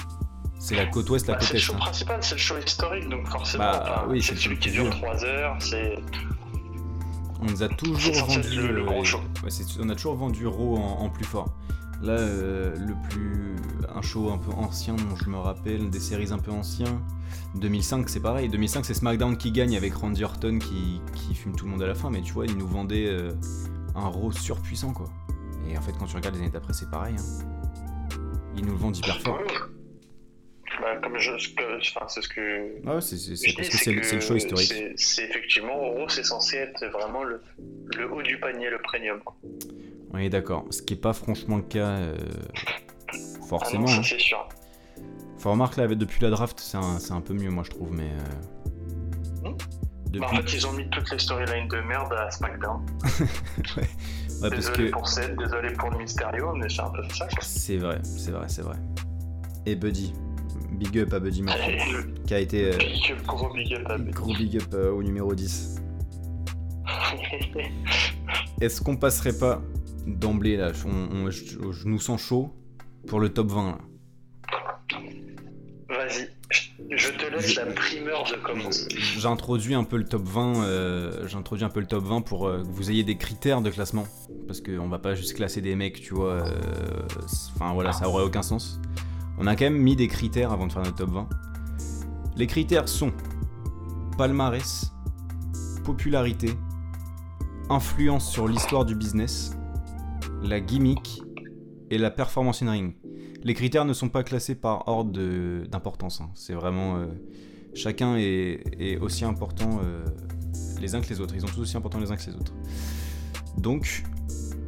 C'est 0.59 0.75
la 0.75 0.85
côte 0.87 1.09
ouest, 1.09 1.27
la 1.27 1.33
bah, 1.33 1.39
côte 1.39 1.43
est. 1.43 1.51
C'est 1.51 1.53
le 1.57 1.59
show 1.59 1.73
principal, 1.73 2.17
c'est 2.23 2.35
le 2.35 2.39
show 2.41 2.55
historique, 2.57 3.09
donc 3.09 3.27
forcément. 3.27 3.63
Bah, 3.65 4.05
oui, 4.09 4.21
c'est 4.21 4.35
celui 4.35 4.57
qui 4.57 4.71
dure 4.71 4.89
3 4.89 5.23
heures, 5.25 5.55
c'est. 5.59 5.97
on 7.41 7.45
nous 7.45 7.61
a 7.63 7.67
toujours 7.69 8.25
vendu. 8.25 8.55
le- 8.55 8.71
le 8.71 8.83
gros 8.85 9.03
show. 9.03 9.19
ouais, 9.43 9.49
on 9.79 9.89
a 9.89 9.95
toujours 9.95 10.15
vendu 10.15 10.47
Raw 10.47 10.77
en, 10.77 11.01
en 11.01 11.09
plus 11.09 11.25
fort. 11.25 11.49
Là, 12.01 12.13
euh, 12.13 12.75
le 12.77 12.93
plus. 13.09 13.55
Un 13.95 14.01
show 14.01 14.29
un 14.31 14.37
peu 14.37 14.51
ancien 14.51 14.95
dont 14.95 15.15
je 15.15 15.29
me 15.29 15.37
rappelle, 15.37 15.89
des 15.89 15.99
séries 15.99 16.31
un 16.31 16.39
peu 16.39 16.51
anciens. 16.51 17.01
2005, 17.55 18.09
c'est 18.09 18.19
pareil. 18.19 18.49
2005, 18.49 18.83
c'est 18.85 18.93
SmackDown 18.93 19.37
qui 19.37 19.51
gagne 19.51 19.77
avec 19.77 19.93
Randy 19.95 20.23
Orton 20.23 20.59
qui, 20.59 20.99
qui 21.13 21.33
fume 21.35 21.55
tout 21.55 21.65
le 21.65 21.71
monde 21.71 21.83
à 21.83 21.87
la 21.87 21.95
fin. 21.95 22.09
Mais 22.09 22.21
tu 22.21 22.33
vois, 22.33 22.45
ils 22.45 22.57
nous 22.57 22.67
vendaient 22.67 23.07
euh, 23.07 23.31
un 23.95 24.07
Raw 24.07 24.31
surpuissant, 24.33 24.91
quoi. 24.91 25.07
Et 25.69 25.77
en 25.77 25.81
fait, 25.81 25.93
quand 25.97 26.05
tu 26.05 26.15
regardes 26.15 26.35
les 26.35 26.41
années 26.41 26.49
d'après, 26.49 26.73
c'est 26.73 26.89
pareil. 26.89 27.15
hein. 27.17 28.17
Ils 28.57 28.65
nous 28.65 28.73
le 28.73 28.77
vendent 28.77 28.97
hyper 28.97 29.19
fort. 29.21 29.39
Bah, 30.81 30.97
comme 31.01 31.17
je, 31.17 31.31
enfin, 31.31 32.05
c'est 32.07 32.21
ce 32.21 32.29
que. 32.29 32.75
Ah 32.85 32.95
ouais, 32.95 33.01
c'est 33.01 33.17
c'est- 33.17 33.35
c'est 33.35 33.49
je 33.51 33.55
parce 33.55 33.69
dis, 33.69 33.77
que 33.77 33.83
c'est 34.03 34.15
le- 34.15 34.19
show 34.21 34.35
historique. 34.35 34.93
c'est- 34.97 35.23
effectivement, 35.23 35.73
en 35.89 35.93
gros, 35.93 36.09
c'est 36.09 36.23
censé 36.23 36.57
être 36.57 36.85
vraiment 36.87 37.23
le, 37.23 37.41
le 37.95 38.11
haut 38.11 38.21
du 38.21 38.37
panier, 38.39 38.69
le 38.69 38.79
premium. 38.79 39.21
est 40.19 40.29
d'accord. 40.29 40.65
Ce 40.71 40.81
qui 40.81 40.93
est 40.93 41.01
pas 41.01 41.13
franchement 41.13 41.57
le 41.57 41.63
cas. 41.63 41.87
euh, 41.87 42.15
Ah 43.13 43.47
forcément. 43.47 43.81
non, 43.81 43.87
ça 43.87 43.97
hein. 43.99 44.03
c'est 44.03 44.19
sûr. 44.19 44.47
Faut 45.37 45.51
remarquer 45.51 45.81
là, 45.81 45.87
depuis 45.95 46.21
la 46.21 46.29
draft, 46.29 46.59
c'est 46.59 46.77
un, 46.77 46.99
c'est 46.99 47.11
un 47.13 47.21
peu 47.21 47.33
mieux, 47.33 47.49
moi 47.49 47.63
je 47.63 47.69
trouve, 47.71 47.91
mais. 47.91 48.09
euh, 48.09 49.49
Hmm. 49.49 49.57
Depuis. 50.07 50.19
Bah, 50.19 50.27
en 50.31 50.35
fait, 50.37 50.53
ils 50.53 50.65
ont 50.67 50.71
mis 50.73 50.89
toutes 50.89 51.11
les 51.11 51.19
storylines 51.19 51.67
de 51.67 51.79
merde 51.81 52.11
à 52.13 52.31
SmackDown. 52.31 52.85
ouais, 53.77 54.49
désolé 54.49 54.85
que. 54.87 54.91
pour 54.91 55.07
Seth, 55.07 55.35
désolé 55.37 55.73
pour 55.73 55.89
le 55.91 55.97
Mysterio, 55.99 56.53
mais 56.55 56.67
c'est 56.69 56.81
un 56.81 56.89
peu 56.89 57.03
ça. 57.13 57.27
quoi. 57.27 57.37
C'est 57.41 57.77
vrai, 57.77 57.99
c'est 58.03 58.31
vrai, 58.31 58.45
c'est 58.49 58.61
vrai. 58.61 58.77
Et 59.65 59.75
Buddy? 59.75 60.13
Big 60.71 60.97
up 60.99 61.13
à 61.13 61.19
Buddy 61.19 61.41
Murphy, 61.43 61.77
qui 62.27 62.33
a 62.33 62.39
été. 62.39 62.73
euh, 62.73 62.77
big 62.77 63.11
up, 63.11 63.25
gros 63.25 63.53
big 63.53 63.73
up 63.73 63.83
à 63.89 63.97
Buddy. 63.97 64.11
gros 64.11 64.33
big 64.33 64.57
up 64.57 64.73
euh, 64.73 64.91
au 64.91 65.03
numéro 65.03 65.33
10. 65.33 65.75
Est-ce 68.61 68.81
qu'on 68.81 68.95
passerait 68.97 69.37
pas 69.37 69.61
d'emblée 70.07 70.55
là 70.57 70.71
on, 70.85 71.15
on- 71.15 71.29
je, 71.31 71.43
je 71.71 71.87
nous 71.87 71.99
sens 71.99 72.21
chaud 72.21 72.53
pour 73.07 73.19
le 73.19 73.29
top 73.29 73.47
20 73.51 73.71
là? 73.71 73.77
Vas-y, 75.89 76.29
je- 76.95 77.09
te 77.11 77.31
laisse 77.31 77.47
Je- 77.53 77.59
la 77.59 77.65
primeur 77.67 78.23
de 78.23 78.35
commencer. 78.41 78.87
J'introduis 78.97 79.75
un 79.75 79.83
peu 79.83 79.97
le 79.97 80.05
top 80.05 80.23
20, 80.23 80.63
euh, 80.63 81.27
j'introduis 81.27 81.63
un 81.65 81.69
peu 81.69 81.79
le 81.79 81.85
top 81.87 82.03
20 82.03 82.21
pour 82.21 82.47
euh, 82.47 82.61
que 82.63 82.67
vous 82.67 82.89
ayez 82.91 83.03
des 83.03 83.17
critères 83.17 83.61
de 83.61 83.69
classement. 83.69 84.05
Parce 84.47 84.61
qu'on 84.61 84.87
va 84.89 84.99
pas 84.99 85.15
juste 85.15 85.35
classer 85.35 85.61
des 85.61 85.75
mecs, 85.75 86.01
tu 86.01 86.13
vois. 86.13 86.33
euh, 86.33 86.59
Enfin 87.55 87.73
voilà, 87.73 87.91
ça 87.93 88.07
aurait 88.09 88.23
aucun 88.23 88.41
sens. 88.43 88.79
On 89.37 89.47
a 89.47 89.55
quand 89.55 89.65
même 89.65 89.77
mis 89.77 89.95
des 89.95 90.07
critères 90.07 90.51
avant 90.51 90.67
de 90.67 90.71
faire 90.71 90.83
notre 90.83 90.95
top 90.97 91.09
20. 91.11 91.29
Les 92.37 92.47
critères 92.47 92.87
sont 92.89 93.11
palmarès, 94.17 94.91
popularité, 95.83 96.51
influence 97.69 98.29
sur 98.29 98.47
l'histoire 98.47 98.85
du 98.85 98.95
business, 98.95 99.57
la 100.41 100.59
gimmick 100.59 101.21
et 101.89 101.97
la 101.97 102.11
performance 102.11 102.61
in 102.61 102.71
ring. 102.71 102.95
Les 103.43 103.53
critères 103.53 103.85
ne 103.85 103.93
sont 103.93 104.09
pas 104.09 104.23
classés 104.23 104.55
par 104.55 104.87
ordre 104.87 105.19
d'importance. 105.67 106.21
hein. 106.21 106.29
C'est 106.33 106.53
vraiment. 106.53 106.97
euh, 106.97 107.05
chacun 107.75 108.15
est, 108.15 108.63
est 108.79 108.97
aussi 108.97 109.25
important 109.25 109.79
euh, 109.83 110.03
les 110.79 110.95
uns 110.95 111.01
que 111.01 111.09
les 111.09 111.19
autres. 111.21 111.35
Ils 111.35 111.41
sont 111.41 111.47
tous 111.47 111.61
aussi 111.61 111.77
importants 111.77 111.99
les 111.99 112.11
uns 112.11 112.15
que 112.15 112.25
les 112.25 112.35
autres. 112.35 112.53
Donc, 113.57 114.03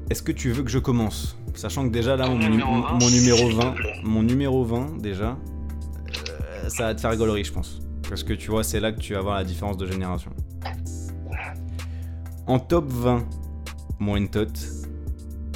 est-ce 0.09 0.21
que 0.23 0.31
tu 0.31 0.51
veux 0.51 0.63
que 0.63 0.69
je 0.69 0.79
commence? 0.79 1.37
Sachant 1.55 1.87
que 1.87 1.91
déjà 1.93 2.15
là, 2.15 2.27
mon, 2.29 2.37
nu- 2.37 2.49
numéro 2.49 2.71
mon- 2.71 2.81
20, 2.81 2.91
mon 2.99 3.09
numéro 3.09 3.37
s'il 3.37 3.49
te 3.49 3.55
20, 3.55 3.71
plaît. 3.71 3.93
mon 4.03 4.23
numéro 4.23 4.63
20 4.63 4.97
déjà, 5.01 5.37
euh, 6.29 6.69
ça 6.69 6.83
va 6.85 6.95
te 6.95 7.01
faire 7.01 7.15
gaulerie, 7.17 7.43
je 7.43 7.51
pense. 7.53 7.79
Parce 8.09 8.23
que 8.23 8.33
tu 8.33 8.49
vois, 8.51 8.63
c'est 8.63 8.79
là 8.79 8.91
que 8.91 8.99
tu 8.99 9.13
vas 9.13 9.21
voir 9.21 9.35
la 9.35 9.43
différence 9.43 9.75
de 9.77 9.85
génération. 9.85 10.31
En 12.45 12.59
top 12.59 12.85
20, 12.89 13.25
mon 13.99 14.15
Entot, 14.23 14.45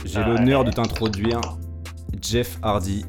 j'ai 0.03 0.17
Ah 0.19 0.27
l'honneur 0.27 0.63
de 0.65 0.71
t'introduire 0.71 1.39
Jeff 2.21 2.57
Hardy, 2.61 3.05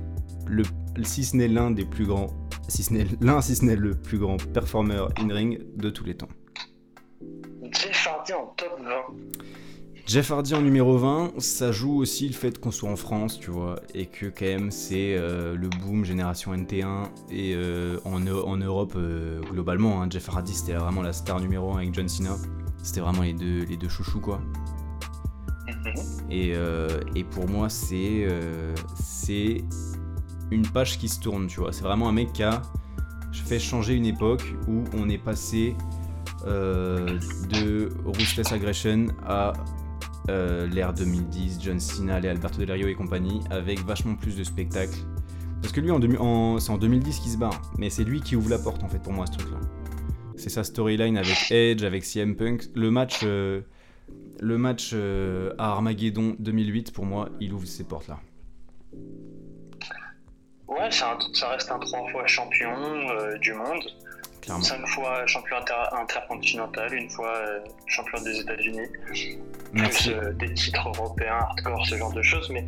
le, 0.46 0.62
si 1.02 1.24
ce 1.24 1.36
n'est 1.36 1.48
l'un 1.48 1.70
des 1.72 1.84
plus 1.84 2.06
grands, 2.06 2.28
si 2.68 2.82
ce 2.84 2.92
n'est 2.92 3.06
l'un, 3.20 3.40
si 3.40 3.56
ce 3.56 3.64
n'est 3.64 3.74
le 3.76 3.94
plus 3.94 4.18
grand 4.18 4.36
performeur 4.52 5.08
in-ring 5.18 5.58
de 5.76 5.90
tous 5.90 6.04
les 6.04 6.14
temps. 6.14 6.28
Jeff 7.72 8.06
Hardy 8.08 8.32
en 8.34 8.46
top 8.56 8.78
20. 8.84 8.90
Jeff 10.06 10.30
Hardy 10.32 10.54
en 10.54 10.62
numéro 10.62 10.98
20, 10.98 11.34
ça 11.38 11.70
joue 11.72 11.96
aussi 11.98 12.26
le 12.26 12.34
fait 12.34 12.58
qu'on 12.58 12.72
soit 12.72 12.90
en 12.90 12.96
France, 12.96 13.38
tu 13.38 13.50
vois, 13.50 13.76
et 13.94 14.06
que 14.06 14.26
quand 14.26 14.44
même 14.44 14.70
c'est 14.70 15.14
euh, 15.16 15.54
le 15.54 15.68
boom 15.68 16.04
génération 16.04 16.52
NT1 16.54 17.04
et 17.30 17.54
euh, 17.54 17.98
en, 18.04 18.20
Eu- 18.26 18.32
en 18.44 18.56
Europe 18.56 18.94
euh, 18.96 19.40
globalement, 19.52 20.02
hein, 20.02 20.08
Jeff 20.10 20.28
Hardy 20.28 20.52
c'était 20.54 20.74
vraiment 20.74 21.02
la 21.02 21.12
star 21.12 21.40
numéro 21.40 21.72
1 21.74 21.78
avec 21.78 21.94
John 21.94 22.08
Cena, 22.08 22.36
c'était 22.82 23.00
vraiment 23.00 23.22
les 23.22 23.32
deux, 23.32 23.64
les 23.64 23.76
deux 23.76 23.88
chouchous 23.88 24.20
quoi. 24.20 24.40
Mhm. 25.68 26.30
Et, 26.30 26.52
et 27.14 27.24
pour 27.24 27.48
moi, 27.48 27.68
c'est 27.68 28.26
c'est 29.00 29.62
une 30.50 30.66
page 30.66 30.98
qui 30.98 31.08
se 31.08 31.20
tourne, 31.20 31.46
tu 31.46 31.60
vois. 31.60 31.72
C'est 31.72 31.82
vraiment 31.84 32.08
un 32.08 32.12
mec 32.12 32.32
qui 32.32 32.42
a 32.42 32.60
fait 33.32 33.58
changer 33.58 33.94
une 33.94 34.06
époque 34.06 34.54
où 34.68 34.84
on 34.94 35.08
est 35.08 35.18
passé 35.18 35.74
de 36.44 37.88
Ruthless 38.04 38.52
Aggression 38.52 39.06
à 39.26 39.52
euh, 40.28 40.66
l'ère 40.68 40.92
2010, 40.92 41.58
John 41.62 41.80
Cena, 41.80 42.20
les 42.20 42.28
Alberto 42.28 42.58
Del 42.58 42.70
Rio 42.72 42.88
et 42.88 42.94
compagnie, 42.94 43.40
avec 43.50 43.80
vachement 43.84 44.14
plus 44.14 44.36
de 44.36 44.44
spectacles. 44.44 44.96
Parce 45.60 45.72
que 45.72 45.80
lui, 45.80 45.90
c'est 46.60 46.70
en 46.70 46.78
2010 46.78 47.20
qu'il 47.20 47.30
se 47.32 47.38
barre, 47.38 47.60
mais 47.78 47.88
c'est 47.90 48.04
lui 48.04 48.20
qui 48.20 48.34
ouvre 48.36 48.50
la 48.50 48.58
porte 48.58 48.82
en 48.82 48.88
fait 48.88 48.98
pour 49.00 49.12
moi, 49.12 49.26
ce 49.26 49.38
truc-là. 49.38 49.58
C'est 50.36 50.48
sa 50.50 50.64
storyline 50.64 51.16
avec 51.16 51.50
Edge, 51.52 51.84
avec 51.84 52.04
CM 52.04 52.34
Punk. 52.36 52.64
Le 52.74 52.90
match, 52.90 53.20
euh, 53.22 53.60
le 54.40 54.58
match 54.58 54.90
euh, 54.92 55.52
à 55.58 55.70
Armageddon 55.72 56.34
2008, 56.40 56.92
pour 56.92 57.04
moi, 57.06 57.28
il 57.40 57.52
ouvre 57.52 57.66
ces 57.66 57.84
portes-là. 57.84 58.18
Ouais, 60.68 60.80
un- 60.86 60.90
ça 61.34 61.48
reste 61.50 61.70
un 61.70 61.78
trois 61.78 62.08
fois 62.10 62.26
champion 62.26 62.70
du 63.40 63.52
monde, 63.52 63.82
Clairement. 64.42 64.62
cinq 64.64 64.86
fois 64.88 65.24
champion 65.26 65.56
inter- 65.56 65.96
intercontinental, 65.96 66.92
une 66.92 67.08
fois 67.08 67.28
euh, 67.28 67.60
champion 67.86 68.20
des 68.22 68.40
États-Unis, 68.40 68.88
plus 69.04 70.08
euh, 70.08 70.32
des 70.34 70.52
titres 70.52 70.88
européens, 70.88 71.38
hardcore, 71.40 71.86
ce 71.86 71.96
genre 71.96 72.12
de 72.12 72.22
choses. 72.22 72.50
Mais 72.50 72.66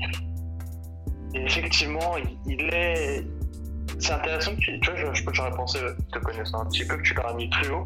et 1.35 1.41
effectivement, 1.41 2.15
il, 2.47 2.63
est. 2.73 3.25
C'est 3.99 4.13
intéressant 4.13 4.55
que 4.55 4.61
tu, 4.61 4.81
tu 4.81 4.91
vois, 4.91 5.13
j'aurais 5.33 5.51
pensé, 5.51 5.79
euh, 5.79 5.93
te 6.13 6.19
connaissant 6.21 6.61
un 6.61 6.67
petit 6.67 6.85
peu, 6.85 6.97
que 6.97 7.03
tu 7.03 7.15
l'aurais 7.15 7.35
mis 7.35 7.49
plus 7.51 7.71
haut. 7.71 7.85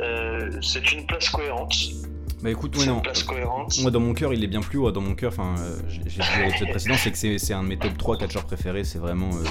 Euh, 0.00 0.50
c'est 0.62 0.92
une 0.92 1.06
place 1.06 1.28
cohérente. 1.30 1.74
Bah 2.42 2.50
écoute, 2.50 2.74
ouais, 2.76 2.84
c'est 2.84 2.88
non. 2.88 2.96
une 2.96 3.02
place 3.02 3.22
cohérente. 3.22 3.78
Moi, 3.82 3.90
dans 3.90 4.00
mon 4.00 4.14
cœur, 4.14 4.32
il 4.32 4.42
est 4.42 4.46
bien 4.46 4.60
plus 4.60 4.78
haut. 4.78 4.90
Dans 4.90 5.00
mon 5.00 5.14
cœur, 5.14 5.32
enfin, 5.32 5.56
euh, 5.58 5.76
j'ai 5.88 5.98
dit 6.00 6.20
à 6.22 6.46
l'épisode 6.46 6.70
précédent, 6.70 6.94
c'est 6.96 7.10
que 7.10 7.18
c'est 7.18 7.38
c'est 7.38 7.52
un 7.52 7.62
de 7.62 7.68
mes 7.68 7.78
top 7.78 7.98
3 7.98 8.18
catcheurs 8.18 8.44
préférés. 8.44 8.84
C'est 8.84 8.98
vraiment, 8.98 9.30
euh, 9.30 9.44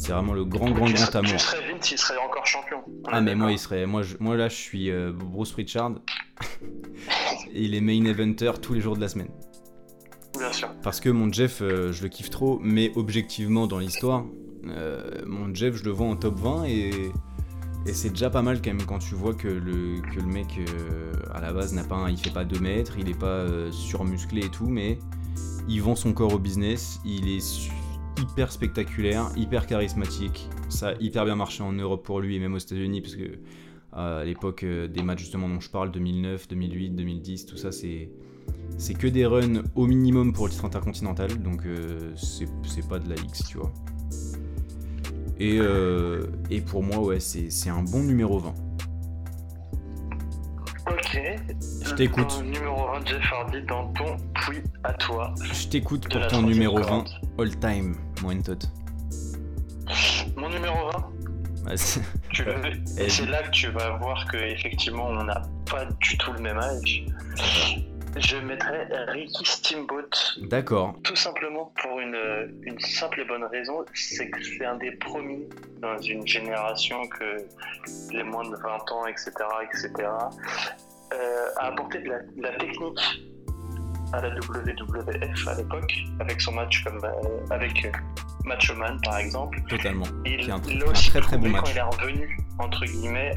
c'est 0.00 0.12
vraiment 0.12 0.32
le 0.32 0.44
grand, 0.44 0.70
grand, 0.70 0.86
tu, 0.86 0.94
grand 0.94 1.14
amour. 1.16 1.30
tu 1.32 1.38
serais 1.38 1.72
Vince, 1.72 1.90
il 1.92 1.98
serait 1.98 2.16
encore 2.18 2.46
champion. 2.46 2.78
On 2.86 3.08
Ah 3.12 3.20
mais 3.20 3.34
moi 3.34 3.52
il 3.52 3.58
serait 3.58 3.86
moi 3.86 4.02
je- 4.02 4.16
moi 4.20 4.36
là 4.36 4.48
je 4.48 4.54
suis 4.54 4.90
euh, 4.90 5.12
Bruce 5.12 5.52
Richard 5.52 5.92
il 7.54 7.74
est 7.74 7.80
main 7.80 8.04
eventer 8.04 8.52
tous 8.60 8.74
les 8.74 8.80
jours 8.80 8.96
de 8.96 9.00
la 9.00 9.08
semaine 9.08 9.30
Bien 10.38 10.52
sûr. 10.52 10.68
parce 10.82 11.00
que 11.00 11.10
mon 11.10 11.30
Jeff 11.32 11.60
euh, 11.60 11.92
je 11.92 12.02
le 12.02 12.08
kiffe 12.08 12.30
trop 12.30 12.58
mais 12.62 12.92
objectivement 12.96 13.66
dans 13.66 13.78
l'histoire 13.78 14.24
euh, 14.66 15.22
mon 15.26 15.54
Jeff 15.54 15.74
je 15.76 15.84
le 15.84 15.90
vois 15.90 16.06
en 16.06 16.16
top 16.16 16.38
20 16.38 16.64
et 16.64 16.90
et 17.86 17.94
c'est 17.94 18.10
déjà 18.10 18.28
pas 18.30 18.42
mal 18.42 18.60
quand 18.62 18.70
même 18.74 18.84
quand 18.86 18.98
tu 18.98 19.14
vois 19.14 19.34
que 19.34 19.48
le 19.48 20.00
que 20.02 20.16
le 20.20 20.26
mec 20.26 20.58
euh, 20.58 21.12
à 21.34 21.40
la 21.40 21.52
base 21.52 21.72
n'a 21.74 21.84
pas 21.84 21.96
un- 21.96 22.10
il 22.10 22.18
fait 22.18 22.30
pas 22.32 22.44
2 22.44 22.60
mètres 22.60 22.94
il 22.98 23.08
est 23.08 23.18
pas 23.18 23.26
euh, 23.26 23.70
surmusclé 23.72 24.46
et 24.46 24.50
tout 24.50 24.66
mais 24.68 24.98
il 25.68 25.80
vend 25.82 25.94
son 25.96 26.12
corps 26.12 26.34
au 26.34 26.38
business 26.38 27.00
il 27.04 27.28
est 27.28 27.40
hyper 28.20 28.52
spectaculaire 28.52 29.30
hyper 29.36 29.66
charismatique. 29.66 30.48
Ça 30.68 30.88
a 30.88 30.94
hyper 31.00 31.24
bien 31.24 31.36
marché 31.36 31.62
en 31.62 31.72
Europe 31.72 32.04
pour 32.04 32.20
lui 32.20 32.36
et 32.36 32.38
même 32.38 32.54
aux 32.54 32.58
États-Unis 32.58 33.00
parce 33.00 33.16
que 33.16 33.38
à 33.92 34.24
l'époque 34.24 34.62
euh, 34.62 34.86
des 34.86 35.02
matchs 35.02 35.20
justement 35.20 35.48
dont 35.48 35.58
je 35.58 35.68
parle 35.68 35.90
2009 35.90 36.46
2008 36.46 36.90
2010 36.90 37.46
tout 37.46 37.56
ça 37.56 37.72
c'est 37.72 38.08
que 38.94 39.08
des 39.08 39.26
runs 39.26 39.62
au 39.74 39.86
minimum 39.86 40.32
pour 40.32 40.46
le 40.46 40.52
titre 40.52 40.64
intercontinental. 40.64 41.42
Donc 41.42 41.66
euh, 41.66 42.12
c'est 42.16 42.88
pas 42.88 42.98
de 42.98 43.08
la 43.08 43.16
X 43.16 43.44
tu 43.48 43.58
vois. 43.58 43.72
Et, 45.38 45.58
euh, 45.58 46.26
et 46.50 46.60
pour 46.60 46.82
moi 46.82 46.98
ouais 46.98 47.20
c'est 47.20 47.70
un 47.70 47.82
bon 47.82 48.02
numéro 48.02 48.38
20 48.38 48.54
Ok. 50.90 51.20
Je 51.84 51.94
t'écoute. 51.94 52.42
Numéro 52.44 52.86
20, 52.88 53.06
Jeff 53.08 53.32
Hardy 53.32 53.62
dans 53.62 53.92
ton 53.92 54.16
puis 54.34 54.58
à 54.84 54.92
toi. 54.94 55.34
je 55.52 55.68
t'écoute 55.68 56.08
pour 56.08 56.26
ton 56.28 56.42
numéro 56.42 56.76
20 56.78 56.82
cohorte. 56.82 57.12
all 57.38 57.56
time 57.58 57.94
mon 58.22 58.30
Mon 60.36 60.48
numéro 60.48 60.90
20, 60.92 61.06
Bah, 61.64 61.72
c'est- 61.76 62.00
là 63.26 63.42
que 63.42 63.50
tu 63.50 63.68
vas 63.70 63.96
voir 63.98 64.24
que 64.30 64.36
effectivement 64.36 65.06
on 65.08 65.24
n'a 65.24 65.42
pas 65.70 65.84
du 66.00 66.16
tout 66.18 66.32
le 66.32 66.40
même 66.40 66.58
âge. 66.58 67.04
Je 68.16 68.36
mettrais 68.38 68.88
Ricky 69.08 69.44
Steamboat 69.44 70.10
d'accord 70.42 70.94
tout 71.04 71.16
simplement 71.16 71.72
pour 71.80 72.00
une, 72.00 72.16
une 72.62 72.78
simple 72.80 73.20
et 73.20 73.24
bonne 73.24 73.44
raison, 73.44 73.84
c'est 73.94 74.30
que 74.30 74.42
c'est 74.42 74.64
un 74.64 74.76
des 74.76 74.92
premiers 74.92 75.48
dans 75.80 75.98
une 75.98 76.26
génération 76.26 77.06
que 77.08 77.36
les 78.12 78.22
moins 78.22 78.48
de 78.48 78.56
20 78.56 78.92
ans, 78.92 79.06
etc., 79.06 79.30
etc., 79.62 80.08
a 81.58 81.66
apporté 81.66 81.98
de 82.00 82.10
la, 82.36 82.50
technique 82.52 83.22
à 84.12 84.20
la 84.20 84.28
WWF 84.28 85.48
à 85.48 85.54
l'époque, 85.54 85.92
avec 86.20 86.40
son 86.40 86.52
match 86.52 86.84
comme 86.84 87.00
avec 87.50 87.86
Macho 88.44 88.74
Man 88.74 89.00
par 89.02 89.18
exemple. 89.18 89.60
Totalement. 89.68 90.06
Il, 90.24 90.50
un, 90.50 90.60
très 90.60 91.20
très 91.20 91.38
bon 91.38 91.48
match. 91.48 91.62
Quand 91.64 91.70
il 91.70 91.78
est 91.78 91.82
revenu 91.82 92.38
entre 92.58 92.84
guillemets 92.84 93.34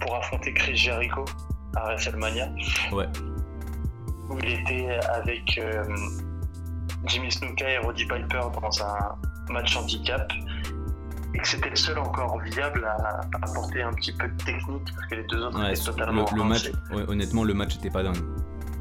pour 0.00 0.16
affronter 0.16 0.54
Chris 0.54 0.76
Jericho 0.76 1.24
à 1.76 1.84
WrestleMania. 1.84 2.48
Ouais. 2.92 3.06
Où 4.30 4.38
il 4.38 4.60
était 4.60 4.88
avec 5.12 5.60
Jimmy 7.06 7.30
Snuka 7.30 7.70
et 7.70 7.78
Roddy 7.78 8.04
Piper 8.04 8.42
dans 8.60 8.82
un 8.82 9.52
match 9.52 9.76
handicap. 9.76 10.30
Et 11.34 11.38
que 11.38 11.46
c'était 11.46 11.70
le 11.70 11.76
seul 11.76 11.98
encore 11.98 12.40
viable 12.40 12.84
à, 12.84 13.20
apporter 13.42 13.82
un 13.82 13.92
petit 13.92 14.12
peu 14.12 14.28
de 14.28 14.36
technique 14.42 14.82
parce 14.94 15.06
que 15.06 15.14
les 15.14 15.24
deux 15.24 15.42
autres 15.44 15.64
étaient 15.64 15.80
totalement 15.80 16.26
le, 16.34 16.42
match, 16.42 16.70
honnêtement 17.08 17.44
le 17.44 17.54
match 17.54 17.76
était 17.76 17.90
pas 17.90 18.02
dingue. 18.02 18.16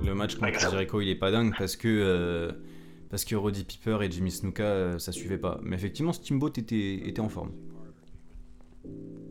Le 0.03 0.15
match 0.15 0.35
contre 0.35 0.59
Jericho 0.59 1.01
il 1.01 1.09
est 1.09 1.15
pas 1.15 1.29
dingue 1.29 1.53
parce 1.57 1.75
que 1.75 1.87
euh, 1.87 2.51
parce 3.11 3.23
que 3.23 3.35
Roddy 3.35 3.65
Piper 3.65 3.99
et 4.01 4.09
Jimmy 4.09 4.31
Snuka 4.31 4.63
euh, 4.63 4.99
ça 4.99 5.11
suivait 5.11 5.37
pas. 5.37 5.59
Mais 5.61 5.75
effectivement 5.75 6.11
Steamboat 6.11 6.53
était, 6.57 7.07
était 7.07 7.21
en 7.21 7.29
forme. 7.29 7.51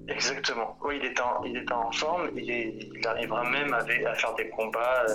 Exactement. 0.07 0.79
Oui, 0.85 0.99
il 1.01 1.07
était 1.07 1.21
en, 1.21 1.45
il 1.45 1.57
était 1.57 1.73
en 1.73 1.91
forme. 1.91 2.31
Il, 2.37 2.45
il 2.45 3.07
arrivera 3.07 3.49
même 3.51 3.75
à, 3.75 3.79
à, 3.79 4.15
faire 4.15 4.35
des 4.37 4.49
combats 4.49 5.05
euh, 5.09 5.15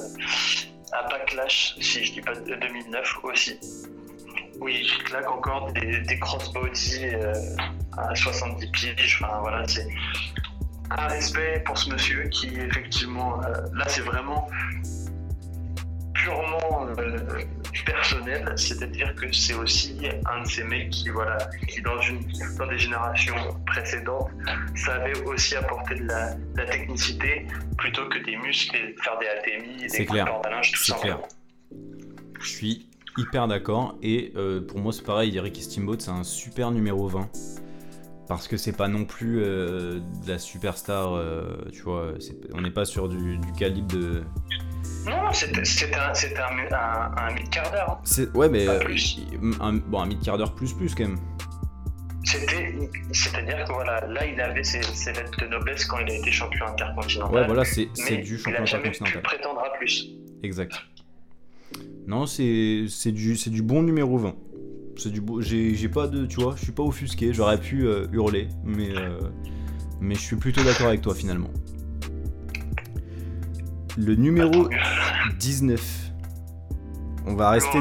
à 0.91 1.07
Backlash, 1.09 1.75
si 1.79 2.03
je 2.03 2.13
dis 2.13 2.21
pas 2.21 2.35
de 2.35 2.55
2009 2.55 3.23
aussi. 3.23 3.59
Oui, 4.59 4.81
il 4.83 5.03
claque 5.03 5.29
encore 5.29 5.71
des, 5.73 6.01
des 6.01 6.19
crossbody 6.19 7.05
euh, 7.05 7.33
à 7.97 8.15
70 8.15 8.67
pieds. 8.67 8.95
Enfin, 9.19 9.39
voilà, 9.41 9.67
c'est 9.67 9.87
un 10.91 11.07
respect 11.07 11.63
pour 11.65 11.77
ce 11.77 11.89
monsieur 11.89 12.23
qui, 12.29 12.47
effectivement, 12.59 13.41
euh, 13.43 13.53
là, 13.73 13.85
c'est 13.87 14.01
vraiment 14.01 14.47
purement 16.23 16.87
euh, 16.97 17.17
personnel, 17.85 18.53
c'est-à-dire 18.55 19.13
que 19.15 19.31
c'est 19.33 19.53
aussi 19.53 20.07
un 20.25 20.43
de 20.43 20.47
ces 20.47 20.63
mecs 20.63 20.89
qui, 20.89 21.09
voilà, 21.09 21.37
qui 21.67 21.81
dans, 21.81 21.99
une, 22.01 22.21
dans 22.57 22.67
des 22.67 22.79
générations 22.79 23.35
précédentes 23.65 24.29
savait 24.75 25.19
aussi 25.25 25.55
apporter 25.55 25.95
de 25.95 26.05
la, 26.05 26.35
technicité 26.65 27.45
plutôt 27.77 28.07
que 28.07 28.19
des 28.19 28.37
muscles 28.37 28.75
et 28.75 28.95
faire 29.01 29.17
des 29.19 29.27
ATMI, 29.27 29.87
des 29.87 30.05
clair. 30.05 30.27
tout 30.71 30.83
simplement. 30.83 31.17
Clair. 31.17 31.27
Je 32.39 32.47
suis 32.47 32.89
hyper 33.17 33.47
d'accord 33.47 33.97
et 34.01 34.31
euh, 34.35 34.61
pour 34.65 34.79
moi 34.79 34.93
c'est 34.93 35.05
pareil, 35.05 35.37
Ricky 35.39 35.61
Steamboat 35.61 35.99
c'est 35.99 36.11
un 36.11 36.23
super 36.23 36.71
numéro 36.71 37.07
20 37.07 37.29
parce 38.35 38.47
que 38.47 38.57
c'est 38.57 38.75
pas 38.75 38.87
non 38.87 39.05
plus 39.05 39.41
euh, 39.41 39.99
de 40.25 40.29
la 40.31 40.39
superstar, 40.39 41.19
tu 41.71 41.81
vois, 41.81 42.13
on 42.53 42.61
n'est 42.61 42.71
pas 42.71 42.85
sur 42.85 43.09
du, 43.09 43.37
du 43.37 43.51
calibre 43.53 43.93
de 43.93 44.23
non, 45.05 45.31
c'était 45.33 45.95
un, 45.95 46.13
un, 46.71 47.11
un 47.17 47.33
mid-quart 47.33 47.71
d'heure. 47.71 48.01
Hein. 48.01 48.25
Ouais, 48.33 48.47
mais 48.47 48.67
euh, 48.67 48.79
Un, 49.59 49.73
bon, 49.73 50.01
un 50.01 50.05
mid-quart 50.05 50.37
d'heure 50.37 50.55
plus 50.55 50.73
plus 50.73 50.95
quand 50.95 51.03
même. 51.03 51.19
C'est-à-dire 52.23 53.65
que 53.65 53.73
voilà, 53.73 54.07
là 54.07 54.25
il 54.25 54.39
avait 54.39 54.63
ses, 54.63 54.79
lettres 54.79 55.37
de 55.41 55.47
noblesse 55.47 55.85
quand 55.85 55.99
il 55.99 56.09
a 56.09 56.15
été 56.15 56.31
champion 56.31 56.67
intercontinental. 56.67 57.35
Ouais, 57.35 57.45
voilà, 57.45 57.65
c'est 57.65 57.85
du 58.17 58.37
champion 58.37 58.61
intercontinental. 58.61 59.13
Il 59.15 59.21
prétendra 59.21 59.73
plus. 59.77 60.07
Exact. 60.41 60.73
Non, 62.07 62.25
c'est 62.25 63.11
du, 63.11 63.35
du 63.35 63.61
bon 63.61 63.83
numéro 63.83 64.17
20. 64.17 64.35
C'est 64.97 65.11
du 65.11 65.21
beau. 65.21 65.41
J'ai 65.41 65.89
pas 65.89 66.07
de. 66.07 66.25
Tu 66.25 66.41
vois, 66.41 66.55
je 66.55 66.63
suis 66.63 66.71
pas 66.71 66.83
offusqué. 66.83 67.33
J'aurais 67.33 67.59
pu 67.59 67.87
euh, 67.87 68.07
hurler, 68.11 68.47
mais, 68.63 68.95
euh, 68.95 69.19
mais 69.99 70.15
je 70.15 70.21
suis 70.21 70.35
plutôt 70.35 70.63
d'accord 70.63 70.87
avec 70.87 71.01
toi 71.01 71.15
finalement. 71.15 71.51
Le 73.97 74.15
numéro 74.15 74.69
19. 75.39 76.11
On 77.25 77.35
va 77.35 77.51
rester. 77.51 77.79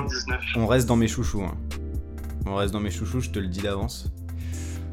On 0.57 0.66
reste 0.66 0.88
dans 0.88 0.96
mes 0.96 1.09
chouchous. 1.09 1.42
Hein. 1.42 1.57
On 2.46 2.55
reste 2.55 2.72
dans 2.72 2.81
mes 2.81 2.90
chouchous, 2.90 3.20
je 3.20 3.31
te 3.31 3.38
le 3.38 3.48
dis 3.48 3.61
d'avance. 3.61 4.12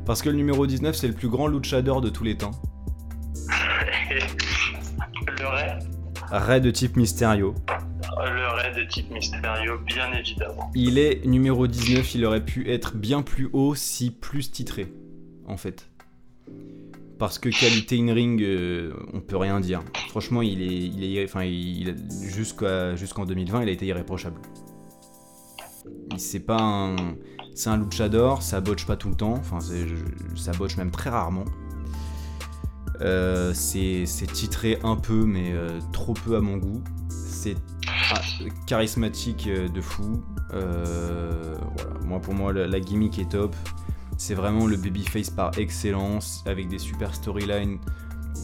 Parce 0.06 0.22
que 0.22 0.30
le 0.30 0.36
numéro 0.36 0.66
19, 0.66 0.96
c'est 0.96 1.08
le 1.08 1.14
plus 1.14 1.30
grand 1.30 1.48
luchador 1.48 2.02
de 2.02 2.10
tous 2.10 2.24
les 2.24 2.38
temps. 2.38 2.52
le 5.40 5.48
Ray 5.48 5.80
Ray 6.32 6.62
de 6.62 6.72
type 6.72 6.96
Mysterio. 6.96 7.56
Le 8.18 8.48
Ray 8.56 8.76
de 8.76 8.90
type 8.90 9.10
Mysterio, 9.12 9.80
bien 9.80 10.12
évidemment. 10.14 10.72
Il 10.76 10.98
est 10.98 11.26
numéro 11.26 11.68
19, 11.68 12.16
il 12.16 12.26
aurait 12.26 12.46
pu 12.46 12.70
être 12.70 12.96
bien 12.96 13.22
plus 13.22 13.50
haut 13.54 13.76
si 13.76 14.12
plus 14.12 14.52
titré, 14.52 14.94
en 15.48 15.58
fait 15.58 15.90
parce 17.20 17.38
que 17.38 17.50
qualité 17.50 18.00
in 18.00 18.14
ring, 18.14 18.42
euh, 18.42 18.94
on 19.14 19.20
peut 19.20 19.36
rien 19.36 19.60
dire. 19.60 19.84
Franchement, 20.08 20.42
il 20.42 20.62
est, 20.62 20.68
il 20.68 21.18
est, 21.18 21.26
enfin, 21.26 21.44
il, 21.44 21.94
jusqu'à, 22.24 22.96
jusqu'en 22.96 23.26
2020, 23.26 23.64
il 23.64 23.70
a 23.70 23.72
été 23.74 23.86
irréprochable. 23.86 24.40
C'est 26.18 26.40
pas 26.40 26.62
un, 26.62 26.96
c'est 27.54 27.70
un 27.70 27.78
luchador, 27.78 28.42
ça 28.42 28.62
botche 28.62 28.86
pas 28.86 28.96
tout 28.96 29.10
le 29.10 29.16
temps, 29.16 29.34
enfin, 29.34 29.60
ça 30.36 30.52
botche 30.54 30.78
même 30.78 30.92
très 30.92 31.10
rarement. 31.10 31.44
Euh, 33.02 33.54
c'est, 33.54 34.06
titré 34.34 34.80
un 34.84 34.96
peu, 34.96 35.26
mais 35.26 35.52
euh, 35.54 35.80
trop 35.94 36.14
peu 36.14 36.36
à 36.36 36.42
mon 36.42 36.58
goût. 36.58 36.84
C'est 37.10 37.56
ah, 37.88 38.20
charismatique 38.66 39.48
de 39.50 39.82
fou. 39.82 40.24
voilà. 40.52 42.00
Moi, 42.06 42.20
pour 42.20 42.34
moi, 42.34 42.54
la 42.54 42.80
gimmick 42.80 43.20
est 43.20 43.32
top. 43.32 43.56
C'est 44.18 44.34
vraiment 44.34 44.68
le 44.68 44.76
babyface 44.76 45.30
par 45.30 45.58
excellence, 45.58 46.44
avec 46.46 46.68
des 46.68 46.80
super 46.80 47.16
storylines 47.16 47.80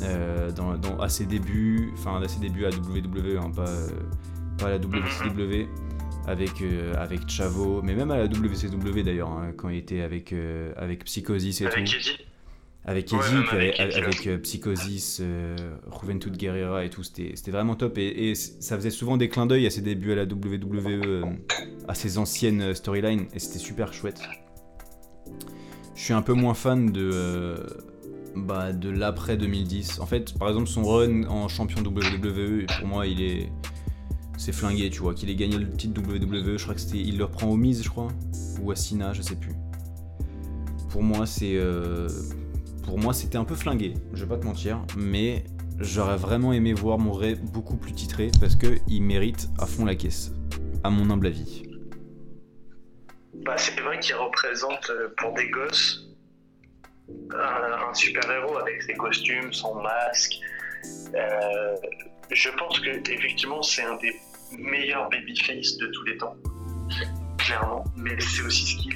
euh, 0.02 0.52
dans, 0.52 1.00
à 1.00 1.10
ses 1.10 1.26
débuts, 1.26 1.92
enfin 1.94 2.22
à 2.22 2.28
ses 2.28 2.40
débuts 2.40 2.66
à 2.66 2.70
WWE, 2.70 3.38
hein, 3.38 3.52
pas, 3.56 3.66
pas, 4.58 4.68
à 4.68 4.70
la 4.72 4.78
WCW, 4.78 5.68
avec, 6.28 6.62
euh, 6.62 6.94
avec 6.98 7.30
Chavo, 7.30 7.82
mais 7.82 7.96
même 7.96 8.12
à 8.12 8.18
la 8.18 8.26
WCW 8.26 9.04
d'ailleurs, 9.04 9.30
hein, 9.30 9.54
quand 9.56 9.70
il 9.70 9.78
était 9.78 10.02
avec, 10.02 10.34
euh, 10.34 10.74
avec 10.76 11.06
Psychosis 11.06 11.62
et 11.62 11.68
avec 11.68 11.86
tout. 11.86 11.96
Avec 12.88 13.12
Eddie, 13.12 13.80
avec, 13.80 14.42
Psychosis, 14.44 15.22
Juventud 16.02 16.38
Guerrera 16.38 16.86
et 16.86 16.92
tout, 16.92 17.02
c'était 17.02 17.34
vraiment 17.50 17.76
top. 17.76 17.98
Et, 17.98 18.30
et, 18.30 18.36
ça 18.36 18.76
faisait 18.76 18.92
souvent 18.92 19.18
des 19.18 19.28
clins 19.28 19.48
d'œil 19.48 19.66
à 19.66 19.72
ses 19.72 19.82
débuts 19.82 20.12
à 20.12 20.16
la 20.16 20.26
WWE, 20.26 21.26
à 21.88 21.96
ses 21.96 22.20
anciennes 22.20 22.76
storylines, 22.76 23.26
et 23.34 23.40
c'était 23.40 23.58
super 23.58 23.92
chouette. 23.92 24.22
Je 25.96 26.02
suis 26.02 26.14
un 26.14 26.22
peu 26.22 26.34
moins 26.34 26.54
fan 26.54 26.92
de, 26.92 27.10
euh, 27.14 27.58
bah, 28.36 28.74
de 28.74 28.90
l'après 28.90 29.38
2010. 29.38 30.00
En 30.00 30.06
fait, 30.06 30.38
par 30.38 30.50
exemple, 30.50 30.68
son 30.68 30.84
run 30.84 31.24
en 31.24 31.48
champion 31.48 31.82
WWE, 31.82 32.66
pour 32.80 32.88
moi, 32.88 33.08
il 33.08 33.22
est. 33.22 33.50
C'est 34.38 34.52
flingué, 34.52 34.90
tu 34.90 35.00
vois. 35.00 35.14
Qu'il 35.14 35.30
ait 35.30 35.36
gagné 35.36 35.58
le 35.58 35.72
titre 35.72 36.02
WWE, 36.02 36.58
je 36.58 36.64
crois 36.64 36.76
que 36.76 36.82
c'était. 36.82 36.98
Il 36.98 37.18
le 37.18 37.24
reprend 37.24 37.48
au 37.48 37.56
Miz, 37.56 37.82
je 37.82 37.90
crois. 37.90 38.10
Ou 38.62 38.72
à 38.72 38.76
Sina, 38.76 39.14
je 39.14 39.22
sais 39.22 39.38
plus. 39.38 39.54
Pour 40.90 41.02
moi, 41.02 41.26
c'est. 41.26 41.58
Pour 42.86 43.00
moi, 43.00 43.14
c'était 43.14 43.38
un 43.38 43.46
peu 43.46 43.56
flingué, 43.56 43.96
je 44.14 44.24
vais 44.24 44.30
pas 44.30 44.38
te 44.38 44.46
mentir. 44.46 44.80
Mais 44.96 45.44
j'aurais 45.80 46.18
vraiment 46.18 46.54
aimé 46.54 46.74
voir 46.74 46.98
mon 46.98 47.12
Ray 47.12 47.36
beaucoup 47.36 47.78
plus 47.78 47.94
titré 47.94 48.32
parce 48.40 48.56
qu'il 48.56 49.04
mérite 49.04 49.50
à 49.60 49.66
fond 49.66 49.86
la 49.86 49.96
caisse, 49.96 50.32
à 50.84 50.90
mon 50.90 51.10
humble 51.10 51.28
avis 51.28 51.64
bah, 53.46 53.58
c'est 53.58 53.80
vrai 53.80 54.00
qu'il 54.00 54.16
représente 54.16 54.90
euh, 54.90 55.10
pour 55.18 55.34
des 55.34 55.48
gosses 55.50 56.08
un, 57.32 57.94
super-héros 57.94 58.58
avec 58.58 58.82
ses 58.82 58.96
costumes, 58.96 59.54
son 59.54 59.76
masque. 59.76 60.34
Euh, 61.14 61.76
je 62.32 62.50
pense 62.58 62.80
que 62.80 62.90
effectivement 63.12 63.62
c'est 63.62 63.84
un 63.84 63.96
des 63.98 64.16
meilleurs 64.58 65.10
babyface 65.10 65.78
de 65.78 65.88
tous 65.88 66.04
les 66.06 66.18
temps, 66.18 66.36
clairement. 67.38 67.84
Mais 67.96 68.20
c'est 68.20 68.42
aussi 68.42 68.66
ce 68.66 68.78
qui, 68.78 68.90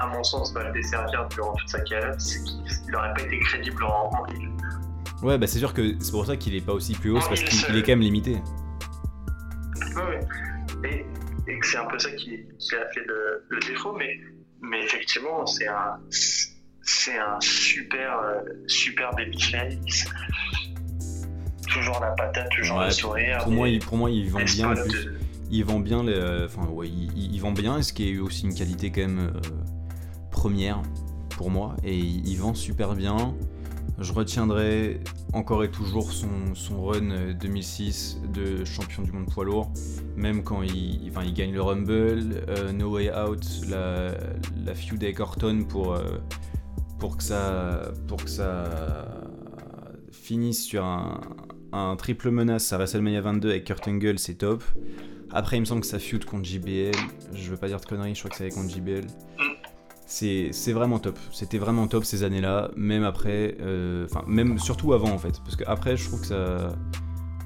à 0.00 0.06
mon 0.06 0.22
sens, 0.24 0.52
va 0.52 0.64
le 0.64 0.72
desservir 0.72 1.28
durant 1.28 1.54
toute 1.54 1.68
sa 1.68 1.80
carrière, 1.80 2.14
c'est 2.18 2.42
qu'il 2.44 2.90
n'aurait 2.90 3.12
pas 3.14 3.22
été 3.22 3.38
crédible 3.40 3.84
en, 3.84 4.10
en 4.10 4.26
Ouais, 5.24 5.38
bah 5.38 5.46
c'est 5.46 5.60
sûr 5.60 5.72
que 5.72 5.94
c'est 6.00 6.10
pour 6.10 6.26
ça 6.26 6.36
qu'il 6.36 6.54
est 6.56 6.64
pas 6.64 6.72
aussi 6.72 6.94
plus 6.94 7.10
haut, 7.10 7.20
c'est 7.20 7.28
parce 7.28 7.42
qu'il 7.42 7.76
est 7.76 7.82
quand 7.82 7.92
même 7.92 8.00
limité. 8.00 8.38
Ouais, 9.94 10.02
ouais 10.02 11.06
et 11.48 11.58
que 11.58 11.66
c'est 11.66 11.78
un 11.78 11.86
peu 11.86 11.98
ça 11.98 12.10
qui, 12.12 12.34
a 12.34 12.92
fait 12.92 13.04
le, 13.06 13.60
défaut. 13.60 13.94
Mais, 13.98 14.18
mais 14.60 14.82
effectivement, 14.84 15.46
c'est 15.46 15.68
un, 15.68 15.98
c'est 16.10 17.18
un 17.18 17.40
super, 17.40 18.18
euh, 18.18 18.40
super 18.66 19.10
babyface. 19.14 20.06
Toujours 21.68 22.00
la 22.00 22.10
patate, 22.10 22.50
toujours 22.50 22.80
le 22.80 22.90
sourire. 22.90 23.38
Pour, 23.38 23.52
moi, 23.52 23.68
il, 23.68 23.78
pour 23.80 23.96
moi, 23.96 24.10
il 24.10 24.30
vend 24.30 24.44
bien. 24.44 24.74
Il 25.50 25.64
vend 25.66 25.80
bien, 25.80 26.02
les, 26.02 26.44
enfin, 26.44 26.66
ouais, 26.68 26.88
il, 26.88 27.38
vend 27.38 27.52
bien, 27.52 27.82
ce 27.82 27.92
qui 27.92 28.10
est 28.10 28.18
aussi 28.18 28.46
une 28.46 28.54
qualité 28.54 28.90
quand 28.90 29.02
même 29.02 29.32
euh, 29.34 29.40
première 30.42 30.82
pour 31.36 31.50
moi. 31.50 31.76
Et 31.84 31.96
il 31.96 32.36
vend 32.36 32.52
super 32.52 32.96
bien. 32.96 33.32
Je 34.00 34.12
retiendrai 34.12 34.98
encore 35.32 35.62
et 35.62 35.70
toujours 35.70 36.10
son, 36.12 36.84
run 36.84 37.34
2006 37.40 38.18
euh, 38.24 38.58
de 38.58 38.64
champion 38.64 39.04
du 39.04 39.12
monde 39.12 39.26
poids 39.32 39.44
lourd, 39.44 39.70
même 40.16 40.42
quand 40.42 40.62
il, 40.62 41.12
gagne 41.32 41.52
le 41.52 41.62
Rumble, 41.62 42.42
euh, 42.48 42.72
No 42.72 42.90
Way 42.90 43.12
Out, 43.16 43.46
la, 43.70 44.14
la 44.66 44.74
feud 44.74 45.04
avec 45.04 45.20
Orton 45.20 45.64
pour, 45.68 45.94
euh, 45.94 46.18
que 47.16 47.22
ça, 47.22 47.92
pour 48.08 48.24
que 48.24 48.30
ça 48.30 49.06
finisse 50.10 50.64
sur 50.64 50.84
un, 50.84 51.20
un 51.70 51.94
triple 51.94 52.32
menace 52.32 52.72
à 52.72 52.78
WrestleMania 52.78 53.20
22 53.20 53.50
avec 53.50 53.64
Kurt 53.64 53.86
Angle, 53.86 54.18
c'est 54.18 54.34
top. 54.34 54.64
Après, 55.30 55.56
il 55.56 55.60
me 55.60 55.64
semble 55.64 55.82
que 55.82 55.86
ça 55.86 55.98
feud 55.98 56.24
contre 56.24 56.44
JBL. 56.44 56.92
Je 57.32 57.50
veux 57.50 57.56
pas 57.56 57.68
dire 57.68 57.80
de 57.80 57.86
conneries, 57.86 58.14
je 58.14 58.18
crois 58.18 58.30
que 58.30 58.36
c'est 58.36 58.44
avec 58.44 58.54
contre 58.54 58.70
JBL. 58.70 59.06
C'est 60.12 60.72
vraiment 60.72 60.98
top. 60.98 61.18
C'était 61.32 61.58
vraiment 61.58 61.86
top 61.88 62.04
ces 62.04 62.22
années-là, 62.22 62.70
même 62.76 63.02
après, 63.02 63.56
euh, 63.60 64.04
enfin 64.04 64.22
même 64.26 64.58
surtout 64.58 64.92
avant 64.92 65.10
en 65.10 65.18
fait, 65.18 65.40
parce 65.42 65.56
que 65.56 65.64
après 65.66 65.96
je 65.96 66.06
trouve 66.06 66.20
que 66.20 66.26
ça, 66.26 66.76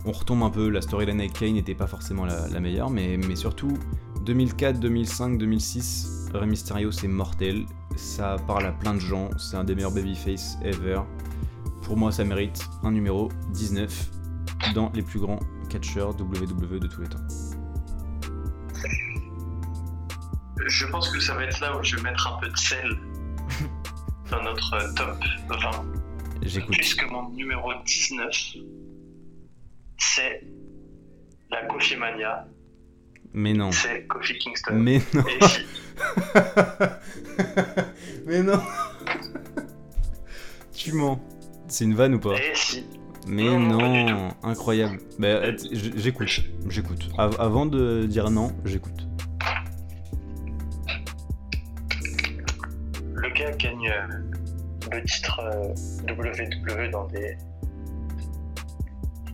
on 0.04 0.10
retombe 0.10 0.42
un 0.42 0.50
peu. 0.50 0.68
La 0.68 0.80
storyline 0.80 1.20
avec 1.20 1.34
Kane 1.34 1.54
n'était 1.54 1.76
pas 1.76 1.86
forcément 1.86 2.24
la, 2.24 2.48
la 2.48 2.60
meilleure, 2.60 2.90
mais, 2.90 3.18
mais 3.18 3.36
surtout 3.36 3.78
2004, 4.24 4.80
2005, 4.80 5.38
2006, 5.38 6.30
Rey 6.34 6.46
Mysterio 6.46 6.90
c'est 6.90 7.08
mortel. 7.08 7.66
Ça 7.94 8.36
parle 8.48 8.66
à 8.66 8.72
plein 8.72 8.94
de 8.94 9.00
gens. 9.00 9.30
C'est 9.38 9.56
un 9.56 9.64
des 9.64 9.76
meilleurs 9.76 9.92
babyface 9.92 10.58
ever. 10.64 11.00
Pour 11.82 11.96
moi, 11.96 12.10
ça 12.10 12.24
mérite 12.24 12.68
un 12.82 12.90
numéro 12.90 13.28
19 13.54 14.10
dans 14.74 14.90
les 14.92 15.02
plus 15.02 15.20
grands 15.20 15.38
catcheurs 15.70 16.10
WWE 16.20 16.80
de 16.80 16.88
tous 16.88 17.02
les 17.02 17.08
temps. 17.08 17.55
Je 20.66 20.86
pense 20.86 21.08
que 21.10 21.20
ça 21.20 21.34
va 21.34 21.44
être 21.44 21.60
là 21.60 21.76
où 21.76 21.82
je 21.82 21.96
vais 21.96 22.02
mettre 22.02 22.26
un 22.34 22.38
peu 22.40 22.48
de 22.48 22.56
sel 22.56 22.90
dans 24.30 24.42
notre 24.42 24.74
euh, 24.74 24.92
top 24.94 25.16
20. 25.48 25.84
J'écoute. 26.42 26.74
Puisque 26.76 27.04
mon 27.10 27.28
numéro 27.30 27.72
19, 27.84 28.30
c'est 29.98 30.42
la 31.50 31.64
Kofi 31.66 31.96
Mania, 31.96 32.46
Mais 33.32 33.52
non. 33.52 33.70
c'est 33.72 34.06
Kofi 34.06 34.36
Kingston. 34.38 34.74
Mais 34.74 35.00
non. 35.14 35.24
Mais 38.26 38.42
non. 38.42 38.60
tu 40.74 40.92
mens. 40.92 41.20
C'est 41.68 41.84
une 41.84 41.94
vanne 41.94 42.14
ou 42.14 42.20
pas 42.20 42.34
et 42.36 42.52
si, 42.54 42.84
Mais 43.26 43.44
Non, 43.44 43.58
non, 43.58 44.28
incroyable. 44.44 44.98
Bah, 45.18 45.40
j'écoute, 45.72 46.28
j'écoute. 46.68 47.08
Av- 47.18 47.36
avant 47.40 47.66
de 47.66 48.06
dire 48.06 48.30
non, 48.30 48.52
j'écoute. 48.64 48.92
Le 53.16 53.30
gars 53.30 53.50
gagne 53.52 53.90
euh, 53.90 54.92
le 54.92 55.02
titre 55.04 55.40
euh, 55.40 56.12
WWE 56.12 56.90
dans 56.90 57.06
des 57.08 57.36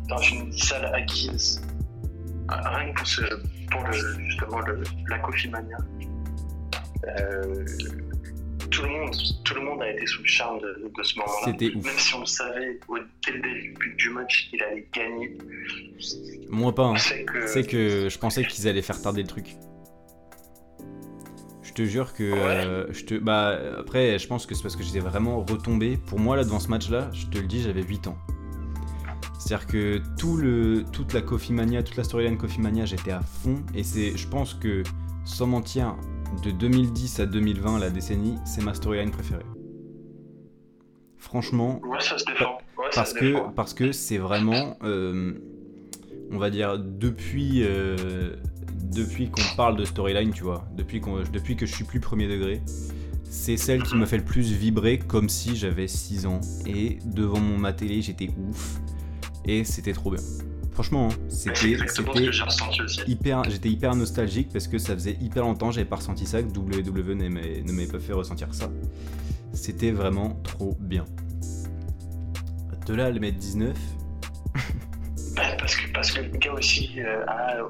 dans 0.09 0.19
une 0.19 0.53
salle 0.53 0.87
acquise 0.95 1.63
Ah, 2.49 2.77
rien 2.77 2.93
que 2.93 2.99
pour, 2.99 3.07
ce, 3.07 3.23
pour 3.71 3.83
le, 3.85 4.25
justement 4.25 4.61
le, 4.61 4.83
la 5.09 5.19
Kofi 5.19 5.49
Mania. 5.49 5.77
Euh, 7.05 7.65
tout 8.71 8.83
le 8.83 8.89
monde 8.89 9.15
tout 9.45 9.55
le 9.55 9.61
monde 9.63 9.83
a 9.83 9.91
été 9.91 10.07
sous 10.07 10.23
le 10.23 10.29
charme 10.29 10.61
de, 10.61 10.91
de 10.97 11.03
ce 11.03 11.19
moment-là. 11.19 11.53
Même 11.61 11.99
si 11.99 12.15
on 12.15 12.25
savait 12.25 12.79
au, 12.89 12.99
dès 13.27 13.33
le 13.33 13.41
début 13.41 13.95
du 13.97 14.11
match 14.11 14.49
qu'il 14.49 14.63
allait 14.63 14.87
gagner, 14.93 15.37
Moi 16.49 16.75
pas. 16.75 16.85
Hein. 16.85 16.95
que 17.27 17.47
C'est 17.47 17.67
que 17.67 18.09
je 18.09 18.19
pensais 18.19 18.45
qu'ils 18.45 18.69
allaient 18.69 18.83
faire 18.83 19.01
tarder 19.01 19.23
le 19.23 19.29
truc. 19.29 19.57
Je 21.73 21.85
te 21.85 21.89
jure 21.89 22.13
que 22.13 22.23
euh, 22.23 22.93
je 22.93 23.03
te 23.07 23.15
bah 23.15 23.59
après 23.79 24.19
je 24.19 24.29
pense 24.29 24.45
que 24.45 24.55
c'est 24.55 24.61
parce 24.61 24.77
que 24.77 24.83
j'étais 24.83 25.01
vraiment 25.01 25.39
retombé. 25.39 25.97
Pour 25.97 26.19
moi 26.19 26.37
là 26.37 26.45
devant 26.45 26.61
ce 26.61 26.69
match 26.69 26.91
là, 26.91 27.09
je 27.15 27.25
te 27.29 27.39
le 27.39 27.47
dis, 27.47 27.63
j'avais 27.63 27.83
8 27.83 28.09
ans. 28.09 28.19
C'est-à-dire 29.39 29.67
que 29.67 30.03
tout 30.19 30.37
le 30.37 30.85
toute 30.93 31.15
la 31.15 31.23
Coffee 31.23 31.55
Mania, 31.55 31.83
toute 31.83 31.97
la 31.97 32.05
storyline 32.05 32.37
Coffee 32.37 32.61
Mania, 32.61 32.85
j'étais 32.85 33.13
à 33.13 33.23
fond 33.23 33.63
et 33.75 33.85
c'est 33.85 34.15
je 34.19 34.29
pense 34.29 34.53
que 34.53 34.83
sans 35.25 35.47
mentir 35.47 35.97
de 36.45 36.51
2010 36.51 37.21
à 37.21 37.25
2020 37.27 37.79
la 37.79 37.89
décennie, 37.89 38.37
c'est 38.45 38.63
ma 38.63 38.75
storyline 38.75 39.11
préférée. 39.11 39.47
Franchement, 41.17 41.81
ouais, 41.87 42.01
ça 42.01 42.19
se 42.19 42.27
défend. 42.27 42.59
Ouais, 42.77 42.85
ça 42.91 43.01
parce 43.01 43.15
que 43.15 43.51
parce 43.55 43.73
que 43.73 43.93
c'est 43.93 44.19
vraiment 44.19 44.77
euh, 44.85 45.33
on 46.31 46.37
va 46.37 46.51
dire 46.51 46.79
depuis 46.79 47.63
euh, 47.63 48.37
depuis 48.95 49.31
qu'on 49.31 49.57
parle 49.57 49.77
de 49.77 49.85
storyline 49.85 50.33
tu 50.33 50.43
vois 50.43 50.65
depuis 50.77 51.01
depuis 51.33 51.57
que 51.57 51.67
je 51.67 51.75
suis 51.75 51.85
plus 51.85 52.01
premier 52.01 52.29
degré 52.29 52.63
c'est 53.33 53.57
celle 53.57 53.83
qui 53.83 53.97
me 53.97 54.05
fait 54.05 54.19
le 54.19 54.25
plus 54.25 54.53
vibrer 54.53 54.99
comme 54.99 55.31
si 55.31 55.57
j'avais 55.57 55.89
6 55.89 56.27
ans. 56.27 56.43
Et 56.67 56.99
devant 57.07 57.41
mon 57.41 57.57
ma 57.57 57.73
télé 57.73 58.03
j'étais 58.03 58.29
ouf. 58.37 58.79
Et 59.47 59.65
c'était 59.65 59.95
trop 59.95 60.11
bien. 60.11 60.21
Franchement 60.73 61.09
hein, 61.11 61.17
c'était 61.29 61.73
exactement 61.73 62.13
ce 62.13 62.19
c'était 62.19 62.27
que 62.27 62.33
j'ai 62.33 62.43
ressenti 62.43 62.83
aussi. 62.83 63.01
hyper 63.07 63.45
j'étais 63.45 63.71
hyper 63.71 63.95
nostalgique 63.95 64.51
parce 64.53 64.69
que 64.69 64.79
ça 64.79 64.95
faisait 64.95 65.17
hyper 65.21 65.45
longtemps 65.45 65.71
j'avais 65.71 65.87
pas 65.87 65.97
ressenti 65.97 66.25
ça 66.25 66.43
que 66.43 66.49
WWE 66.49 67.15
ne 67.15 67.73
m'avait 67.73 67.87
pas 67.87 67.99
fait 67.99 68.13
ressentir 68.13 68.53
ça. 68.53 68.71
C'était 69.55 69.93
vraiment 69.93 70.39
trop 70.45 70.77
bien. 70.79 71.07
De 72.87 72.95
là 72.95 73.11
le 73.11 73.19
mettre 73.19 73.39
19 73.39 73.75
Bah, 75.37 75.43
parce, 75.59 75.77
que, 75.77 75.91
parce 75.93 76.11
que 76.13 76.21
le 76.21 76.37
gars 76.37 76.53
aussi 76.53 77.01
euh, 77.01 77.25
a 77.27 77.57
12, 77.57 77.65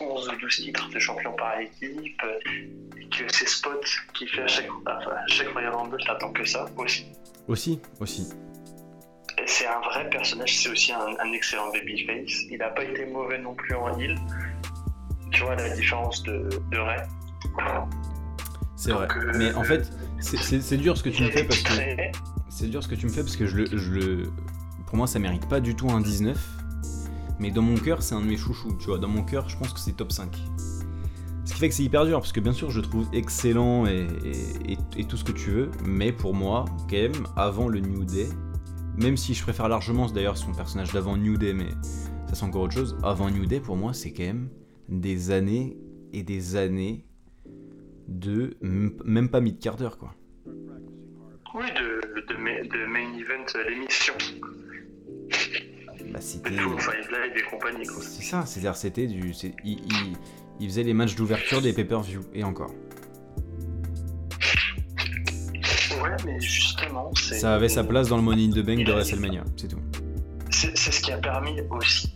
11 0.00 0.28
ou 0.28 0.36
12 0.40 0.56
titres 0.56 0.88
de 0.90 0.98
champion 0.98 1.32
par 1.36 1.58
équipe, 1.60 2.22
et 2.96 3.08
que 3.08 3.32
ses 3.32 3.46
spots 3.46 3.70
qu'il 4.14 4.28
fait 4.28 4.42
à 4.42 4.46
chaque, 4.46 4.68
à 4.86 4.98
chaque 5.28 5.48
Royal 5.52 5.74
Rumble, 5.74 5.98
t'attends 6.06 6.32
que 6.32 6.44
ça 6.44 6.66
aussi. 6.76 7.06
Aussi, 7.48 7.80
aussi. 8.00 8.28
C'est 9.46 9.66
un 9.66 9.80
vrai 9.80 10.08
personnage, 10.10 10.58
c'est 10.58 10.68
aussi 10.68 10.92
un, 10.92 11.00
un 11.20 11.32
excellent 11.32 11.72
babyface. 11.72 12.42
Il 12.50 12.58
n'a 12.58 12.68
pas 12.70 12.84
été 12.84 13.06
mauvais 13.06 13.38
non 13.38 13.54
plus 13.54 13.74
en 13.74 13.96
heal. 13.98 14.18
Tu 15.32 15.42
vois 15.42 15.54
la 15.56 15.68
différence 15.70 16.22
de, 16.24 16.48
de 16.70 16.78
Ray. 16.78 17.00
C'est 18.76 18.92
vrai. 18.92 19.08
Euh, 19.16 19.32
Mais 19.36 19.54
en 19.54 19.64
fait, 19.64 19.90
c'est- 20.20 20.36
c'est 20.36 20.60
c'est 20.60 20.76
dur 20.76 20.96
ce 20.96 21.02
que 21.02 21.08
tu 21.08 21.22
me 21.22 21.30
fais 21.30 21.44
parce 21.44 21.60
que 21.62 21.72
c'est 22.48 22.66
dur 22.68 22.82
ce 22.82 22.88
que 22.88 22.94
tu 22.94 23.06
me 23.06 23.10
fais 23.12 23.22
parce 23.22 23.36
que 23.36 23.46
je 23.46 23.56
le, 23.56 23.66
je 23.78 23.90
le, 23.90 24.22
pour 24.86 24.96
moi 24.96 25.06
ça 25.06 25.18
mérite 25.18 25.48
pas 25.48 25.60
du 25.60 25.74
tout 25.74 25.88
un 25.90 26.00
19. 26.00 26.36
Mais 27.40 27.50
dans 27.50 27.62
mon 27.62 27.76
cœur, 27.76 28.02
c'est 28.02 28.14
un 28.14 28.20
de 28.20 28.26
mes 28.26 28.36
chouchous. 28.36 28.76
Tu 28.78 28.86
vois, 28.86 28.98
dans 28.98 29.08
mon 29.08 29.22
cœur, 29.22 29.48
je 29.48 29.56
pense 29.56 29.72
que 29.72 29.80
c'est 29.80 29.92
top 29.96 30.12
5. 30.12 30.36
Ce 31.44 31.54
qui 31.54 31.60
fait 31.60 31.68
que 31.68 31.74
c'est 31.74 31.84
hyper 31.84 32.04
dur 32.04 32.18
parce 32.20 32.32
que 32.32 32.40
bien 32.40 32.52
sûr, 32.52 32.70
je 32.70 32.80
le 32.80 32.86
trouve 32.86 33.08
excellent 33.12 33.86
et, 33.86 34.06
tout 35.08 35.16
ce 35.16 35.24
que 35.24 35.32
tu 35.32 35.50
veux. 35.50 35.70
Mais 35.86 36.12
pour 36.12 36.34
moi, 36.34 36.64
quand 36.90 36.96
même, 36.96 37.26
avant 37.36 37.68
le 37.68 37.80
New 37.80 38.04
Day, 38.04 38.28
même 38.96 39.16
si 39.16 39.32
je 39.34 39.42
préfère 39.42 39.68
largement 39.68 40.06
d'ailleurs 40.06 40.36
son 40.36 40.52
personnage 40.52 40.92
d'avant 40.92 41.16
New 41.16 41.36
Day, 41.38 41.54
mais 41.54 41.70
ça 42.28 42.34
c'est 42.34 42.44
encore 42.44 42.62
autre 42.62 42.74
chose. 42.74 42.98
Avant 43.02 43.30
New 43.30 43.46
Day, 43.46 43.60
pour 43.60 43.76
moi, 43.76 43.94
c'est 43.94 44.12
quand 44.12 44.24
même 44.24 44.50
des 44.88 45.30
années 45.30 45.78
et 46.12 46.22
des 46.22 46.56
années 46.56 47.06
de 48.08 48.56
même 48.62 49.28
pas 49.28 49.40
mid 49.40 49.58
d'heure 49.58 49.98
quoi. 49.98 50.14
Oui, 51.54 51.66
de, 51.72 52.32
de, 52.34 52.38
ma- 52.38 52.62
de 52.62 52.86
main 52.86 53.14
event, 53.18 53.44
euh, 53.56 53.70
l'émission. 53.70 54.14
Bah, 56.12 56.18
De 56.18 56.24
c'était 56.24 56.50
Full 56.56 56.80
Five 56.80 57.08
Live 57.10 57.36
et 57.36 57.50
compagnie. 57.50 57.86
Quoi. 57.86 58.02
c'est 58.02 58.22
ça, 58.22 58.46
c'est-à-dire 58.46 58.76
c'était 58.76 59.06
du 59.06 59.32
c'est- 59.34 59.54
il, 59.64 59.78
il- 59.80 60.16
il 60.60 60.68
faisait 60.68 60.82
les 60.82 60.94
matchs 60.94 61.14
d'ouverture 61.14 61.60
des 61.62 61.72
pay-per-view 61.72 62.20
et 62.34 62.42
encore. 62.44 62.70
Ouais, 66.02 66.16
mais 66.24 66.40
justement, 66.40 67.10
c'est. 67.14 67.38
Ça 67.38 67.54
avait 67.54 67.68
sa 67.68 67.84
place 67.84 68.08
dans 68.08 68.16
le 68.16 68.22
Money 68.22 68.46
in 68.46 68.50
the 68.50 68.64
Bank 68.64 68.84
de 68.84 68.92
WrestleMania, 68.92 69.44
c'est 69.56 69.68
tout. 69.68 69.80
C'est 70.50 70.76
c'est 70.76 70.92
ce 70.92 71.00
qui 71.00 71.12
a 71.12 71.18
permis 71.18 71.60
aussi, 71.70 72.14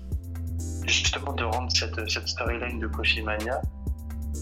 justement, 0.87 1.33
de 1.33 1.45
rendre 1.45 1.71
cette, 1.73 2.09
cette 2.09 2.29
storyline 2.29 2.79
de 2.79 2.87
Kofi 2.87 3.23
Mania. 3.23 3.61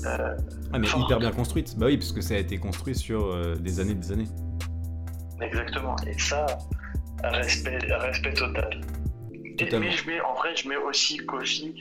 euh, 0.06 0.36
Ah 0.72 0.78
mais 0.78 0.86
Fort. 0.86 1.02
hyper 1.04 1.18
bien 1.18 1.30
construite. 1.32 1.76
Bah 1.78 1.86
oui, 1.86 1.96
parce 1.96 2.12
que 2.12 2.20
ça 2.20 2.34
a 2.34 2.38
été 2.38 2.58
construit 2.58 2.94
sur 2.94 3.26
euh, 3.26 3.56
des 3.56 3.80
années 3.80 3.92
et 3.92 3.96
des 3.96 4.12
années. 4.12 4.28
exactement. 5.40 5.96
Et 6.06 6.18
ça, 6.18 6.46
respect, 7.24 7.78
respect 7.78 8.34
total. 8.34 8.80
Totalement. 9.64 9.86
mais 9.86 9.92
je 9.92 10.06
mets, 10.06 10.20
en 10.20 10.34
vrai, 10.34 10.54
je 10.56 10.68
mets 10.68 10.76
aussi 10.76 11.16
Kofi 11.18 11.74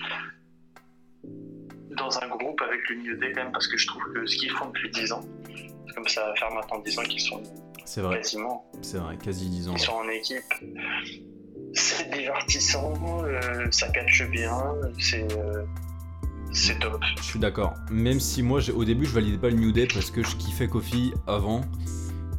dans 1.98 2.18
un 2.24 2.28
groupe 2.30 2.62
avec 2.62 2.80
le 2.90 2.96
New 2.98 3.18
Day 3.18 3.32
quand 3.34 3.44
même, 3.44 3.52
parce 3.52 3.68
que 3.68 3.78
je 3.78 3.88
trouve 3.88 4.04
que 4.14 4.26
ce 4.26 4.36
qu'ils 4.38 4.52
font 4.52 4.68
depuis 4.68 4.90
10 4.92 5.12
ans, 5.12 5.22
c'est 5.88 5.94
comme 5.96 6.08
ça 6.08 6.26
va 6.28 6.36
faire 6.36 6.52
maintenant 6.52 6.80
10 6.80 6.98
ans 7.00 7.04
qu'ils 7.04 7.22
sont 7.22 7.42
C'est 7.86 8.02
vrai, 8.02 8.18
quasiment 8.18 8.66
c'est 8.82 8.98
vrai, 9.00 9.18
quasi 9.18 9.50
10 9.50 9.68
ans. 9.70 9.74
Ils 9.74 9.80
sont 9.80 9.94
en 9.94 10.08
équipe. 10.10 10.44
C'est 11.74 12.10
divertissant, 12.12 12.94
euh, 13.26 13.68
ça 13.72 13.90
catche 13.90 14.28
bien, 14.30 14.58
c'est 15.00 15.32
euh, 15.38 15.66
c'est 16.52 16.80
top. 16.80 17.00
Je 17.18 17.24
suis 17.24 17.40
d'accord. 17.40 17.74
Même 17.92 18.20
si 18.20 18.42
moi, 18.42 18.60
j'ai- 18.60 18.72
au 18.72 18.84
début, 18.86 19.06
je 19.06 19.12
validais 19.14 19.38
pas 19.38 19.50
le 19.50 19.56
New 19.58 19.72
Day 19.72 19.88
parce 19.94 20.10
que 20.10 20.24
je 20.24 20.36
kiffais 20.36 20.68
Kofi 20.68 21.14
avant 21.28 21.62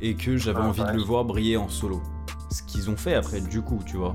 et 0.01 0.15
que 0.15 0.37
j'avais 0.37 0.59
Ah, 0.63 0.67
envie 0.69 0.81
ouais. 0.81 0.93
de 0.93 0.97
le 0.97 1.03
voir 1.03 1.25
briller 1.25 1.57
en 1.57 1.69
solo. 1.69 2.03
Ce 2.51 2.63
qu'ils 2.65 2.91
ont 2.91 2.97
fait 2.97 3.15
après, 3.15 3.41
du 3.41 3.63
coup, 3.63 3.79
tu 3.87 3.97
vois. 3.99 4.15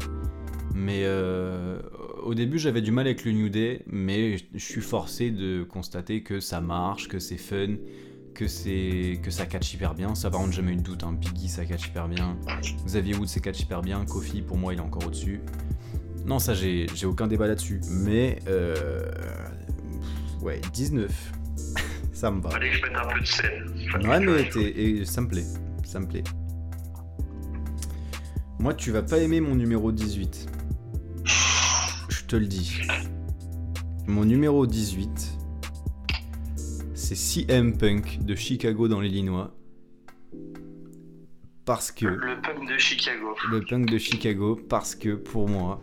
Mais 0.75 1.03
euh, 1.05 1.79
au 2.21 2.33
début, 2.33 2.59
j'avais 2.59 2.81
du 2.81 2.91
mal 2.91 3.07
avec 3.07 3.23
le 3.23 3.31
New 3.31 3.47
Day, 3.47 3.83
mais 3.87 4.37
je 4.37 4.59
suis 4.59 4.81
forcé 4.81 5.31
de 5.31 5.63
constater 5.63 6.21
que 6.21 6.41
ça 6.41 6.59
marche, 6.59 7.07
que 7.07 7.17
c'est 7.17 7.37
fun, 7.37 7.77
que 8.33 8.49
c'est 8.49 9.21
que 9.23 9.31
ça 9.31 9.45
catch 9.45 9.73
hyper 9.73 9.95
bien. 9.95 10.15
Ça, 10.15 10.29
par 10.29 10.41
contre, 10.41 10.51
jamais 10.51 10.73
eu 10.73 10.75
de 10.75 10.81
doute. 10.81 11.05
Hein. 11.05 11.13
Biggie, 11.13 11.47
ça 11.47 11.65
catch 11.65 11.87
hyper 11.87 12.09
bien. 12.09 12.37
Xavier 12.85 13.15
Woods, 13.15 13.27
ça 13.27 13.39
catch 13.39 13.61
hyper 13.61 13.81
bien. 13.81 14.03
Kofi, 14.03 14.41
pour 14.41 14.57
moi, 14.57 14.73
il 14.73 14.79
est 14.79 14.81
encore 14.81 15.07
au-dessus. 15.07 15.39
Non, 16.25 16.39
ça, 16.39 16.53
j'ai 16.53 16.87
j'ai 16.93 17.05
aucun 17.05 17.27
débat 17.27 17.47
là-dessus. 17.47 17.79
Mais 17.89 18.39
euh, 18.49 19.05
ouais, 20.41 20.59
19. 20.73 21.09
ça 22.11 22.31
me 22.31 22.41
va. 22.41 22.49
Fallait 22.49 22.71
que 22.71 22.75
je 22.75 22.81
mette 22.81 22.97
un 22.97 23.13
peu 23.13 23.19
de 23.21 23.25
scène. 23.25 24.09
Ouais, 24.09 24.19
mais 24.19 24.61
et 24.77 25.05
ça 25.05 25.21
me 25.21 25.29
plaît. 25.29 25.45
Ça 25.85 26.01
me 26.01 26.07
plaît. 26.07 26.23
Moi, 28.59 28.73
tu 28.73 28.91
vas 28.91 29.03
pas 29.03 29.19
aimer 29.19 29.39
mon 29.39 29.55
numéro 29.55 29.93
18. 29.93 30.54
Te 32.25 32.35
le 32.35 32.47
dis. 32.47 32.81
Mon 34.07 34.25
numéro 34.25 34.65
18, 34.65 35.37
c'est 36.93 37.15
CM 37.15 37.77
Punk 37.77 38.23
de 38.23 38.35
Chicago 38.35 38.87
dans 38.87 38.99
l'Illinois. 38.99 39.55
Parce 41.65 41.91
que. 41.91 42.05
Le 42.05 42.41
punk 42.41 42.69
de 42.69 42.77
Chicago. 42.77 43.35
Le 43.49 43.61
punk 43.61 43.89
de 43.89 43.97
Chicago, 43.97 44.59
parce 44.69 44.95
que 44.95 45.15
pour 45.15 45.49
moi, 45.49 45.81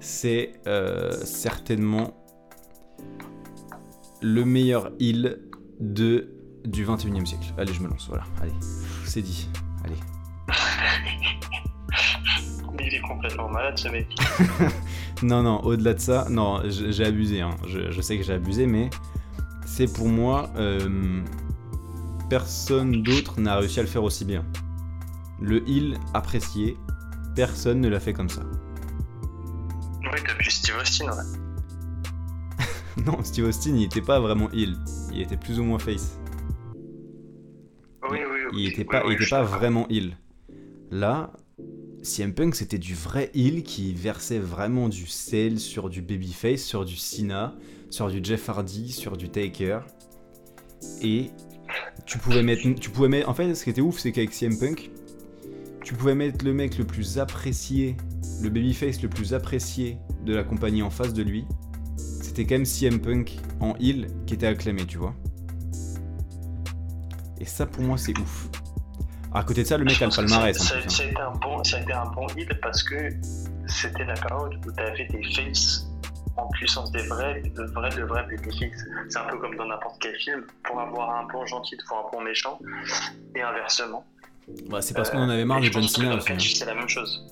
c'est 0.00 0.54
euh, 0.66 1.12
certainement 1.24 2.16
le 4.22 4.44
meilleur 4.44 4.92
heal 5.00 5.40
de, 5.80 6.30
du 6.64 6.84
21 6.84 7.22
e 7.22 7.24
siècle. 7.24 7.52
Allez, 7.58 7.72
je 7.72 7.80
me 7.80 7.88
lance, 7.88 8.06
voilà. 8.08 8.24
Allez, 8.40 8.52
c'est 9.04 9.22
dit. 9.22 9.48
Allez. 9.84 9.96
Il 12.80 12.94
est 12.94 13.00
complètement 13.00 13.48
malade 13.48 13.78
ce 13.78 13.88
mec. 13.88 14.08
non, 15.24 15.42
non, 15.42 15.60
au-delà 15.64 15.94
de 15.94 16.00
ça, 16.00 16.26
non, 16.28 16.60
j'ai 16.68 17.04
abusé. 17.04 17.40
Hein. 17.40 17.56
Je, 17.66 18.00
sais 18.02 18.18
que 18.18 18.22
j'ai 18.22 18.34
abusé, 18.34 18.66
mais 18.66 18.90
c'est 19.64 19.90
pour 19.90 20.06
moi. 20.06 20.50
Euh, 20.56 21.22
personne 22.28 23.02
d'autre 23.02 23.40
n'a 23.40 23.56
réussi 23.56 23.80
à 23.80 23.82
le 23.82 23.88
faire 23.88 24.04
aussi 24.04 24.26
bien. 24.26 24.44
Le 25.40 25.66
heal 25.66 25.96
apprécié, 26.12 26.76
personne 27.34 27.80
ne 27.80 27.88
l'a 27.88 28.00
fait 28.00 28.12
comme 28.12 28.28
ça. 28.28 28.42
Oui, 30.02 30.20
vu 30.40 30.50
Steve 30.50 30.76
Austin, 30.78 31.06
ouais. 31.06 32.62
non, 33.06 33.24
Steve 33.24 33.46
Austin, 33.46 33.76
il 33.76 33.84
était 33.84 34.02
pas 34.02 34.20
vraiment 34.20 34.50
heal. 34.52 34.76
Il 35.10 35.22
était 35.22 35.38
plus 35.38 35.58
ou 35.58 35.64
moins 35.64 35.78
face. 35.78 36.18
Oui, 38.10 38.18
oui, 38.18 38.40
oui. 38.52 38.62
Il 38.62 38.68
était 38.68 38.84
pas, 38.84 39.04
il 39.06 39.14
était 39.14 39.30
pas 39.30 39.42
vraiment 39.42 39.86
heal. 39.88 40.18
Là, 40.90 41.32
CM 42.04 42.34
Punk, 42.34 42.54
c'était 42.54 42.78
du 42.78 42.94
vrai 42.94 43.30
heal 43.34 43.62
qui 43.62 43.94
versait 43.94 44.38
vraiment 44.38 44.90
du 44.90 45.06
sel 45.06 45.58
sur 45.58 45.88
du 45.88 46.02
babyface, 46.02 46.60
sur 46.60 46.84
du 46.84 46.96
Cena, 46.96 47.56
sur 47.88 48.10
du 48.10 48.20
Jeff 48.22 48.46
Hardy, 48.50 48.92
sur 48.92 49.16
du 49.16 49.30
Taker. 49.30 49.80
Et 51.00 51.30
tu 52.04 52.18
pouvais 52.18 52.42
mettre, 52.42 52.62
tu 52.78 52.90
pouvais 52.90 53.08
mettre, 53.08 53.30
en 53.30 53.32
fait, 53.32 53.54
ce 53.54 53.64
qui 53.64 53.70
était 53.70 53.80
ouf, 53.80 53.98
c'est 53.98 54.12
qu'avec 54.12 54.34
CM 54.34 54.58
Punk, 54.58 54.90
tu 55.82 55.94
pouvais 55.94 56.14
mettre 56.14 56.44
le 56.44 56.52
mec 56.52 56.76
le 56.76 56.84
plus 56.84 57.18
apprécié, 57.18 57.96
le 58.42 58.50
babyface 58.50 59.00
le 59.00 59.08
plus 59.08 59.32
apprécié 59.32 59.96
de 60.26 60.34
la 60.34 60.44
compagnie 60.44 60.82
en 60.82 60.90
face 60.90 61.14
de 61.14 61.22
lui. 61.22 61.46
C'était 61.96 62.44
quand 62.44 62.56
même 62.56 62.66
CM 62.66 63.00
Punk 63.00 63.38
en 63.60 63.74
heal 63.76 64.08
qui 64.26 64.34
était 64.34 64.46
acclamé, 64.46 64.84
tu 64.84 64.98
vois. 64.98 65.14
Et 67.40 67.46
ça 67.46 67.64
pour 67.64 67.82
moi 67.82 67.96
c'est 67.96 68.16
ouf. 68.18 68.50
À 69.34 69.42
côté 69.42 69.62
de 69.62 69.66
ça, 69.66 69.76
le 69.76 69.84
mec 69.84 70.00
a 70.00 70.06
le 70.06 70.14
palmarès. 70.14 70.56
Ça, 70.56 70.88
ça, 70.88 71.02
a 71.02 71.06
été 71.06 71.20
un 71.20 71.32
bon, 71.32 71.62
ça 71.64 71.78
a 71.78 71.80
été 71.80 71.92
un 71.92 72.06
bon 72.06 72.26
heal 72.36 72.58
parce 72.62 72.82
que 72.82 73.10
c'était 73.66 74.04
la 74.04 74.14
période 74.14 74.54
où 74.66 74.72
tu 74.72 74.80
avais 74.80 75.06
des 75.06 75.22
faces 75.34 75.86
en 76.36 76.48
puissance 76.48 76.90
des 76.92 77.02
vrais, 77.02 77.42
de 77.42 77.62
vrais, 77.72 77.90
de 77.90 78.02
vrais 78.02 78.22
babyface. 78.22 78.84
C'est 79.08 79.18
un 79.18 79.24
peu 79.24 79.38
comme 79.38 79.56
dans 79.56 79.66
n'importe 79.66 79.96
quel 80.00 80.14
film. 80.16 80.44
Pour 80.64 80.80
avoir 80.80 81.16
un 81.16 81.24
bon 81.24 81.44
gentil, 81.46 81.76
il 81.78 81.84
faut 81.86 81.96
un 81.96 82.10
bon 82.12 82.22
méchant. 82.22 82.58
Et 83.34 83.42
inversement. 83.42 84.04
Bah, 84.68 84.82
c'est 84.82 84.94
parce 84.94 85.10
qu'on 85.10 85.22
en 85.22 85.28
avait 85.28 85.44
marre 85.44 85.60
de 85.60 85.66
John 85.66 85.82
Cena 85.82 86.16
aussi. 86.16 86.32
Hein. 86.32 86.38
C'est 86.38 86.66
la 86.66 86.74
même 86.74 86.88
chose. 86.88 87.26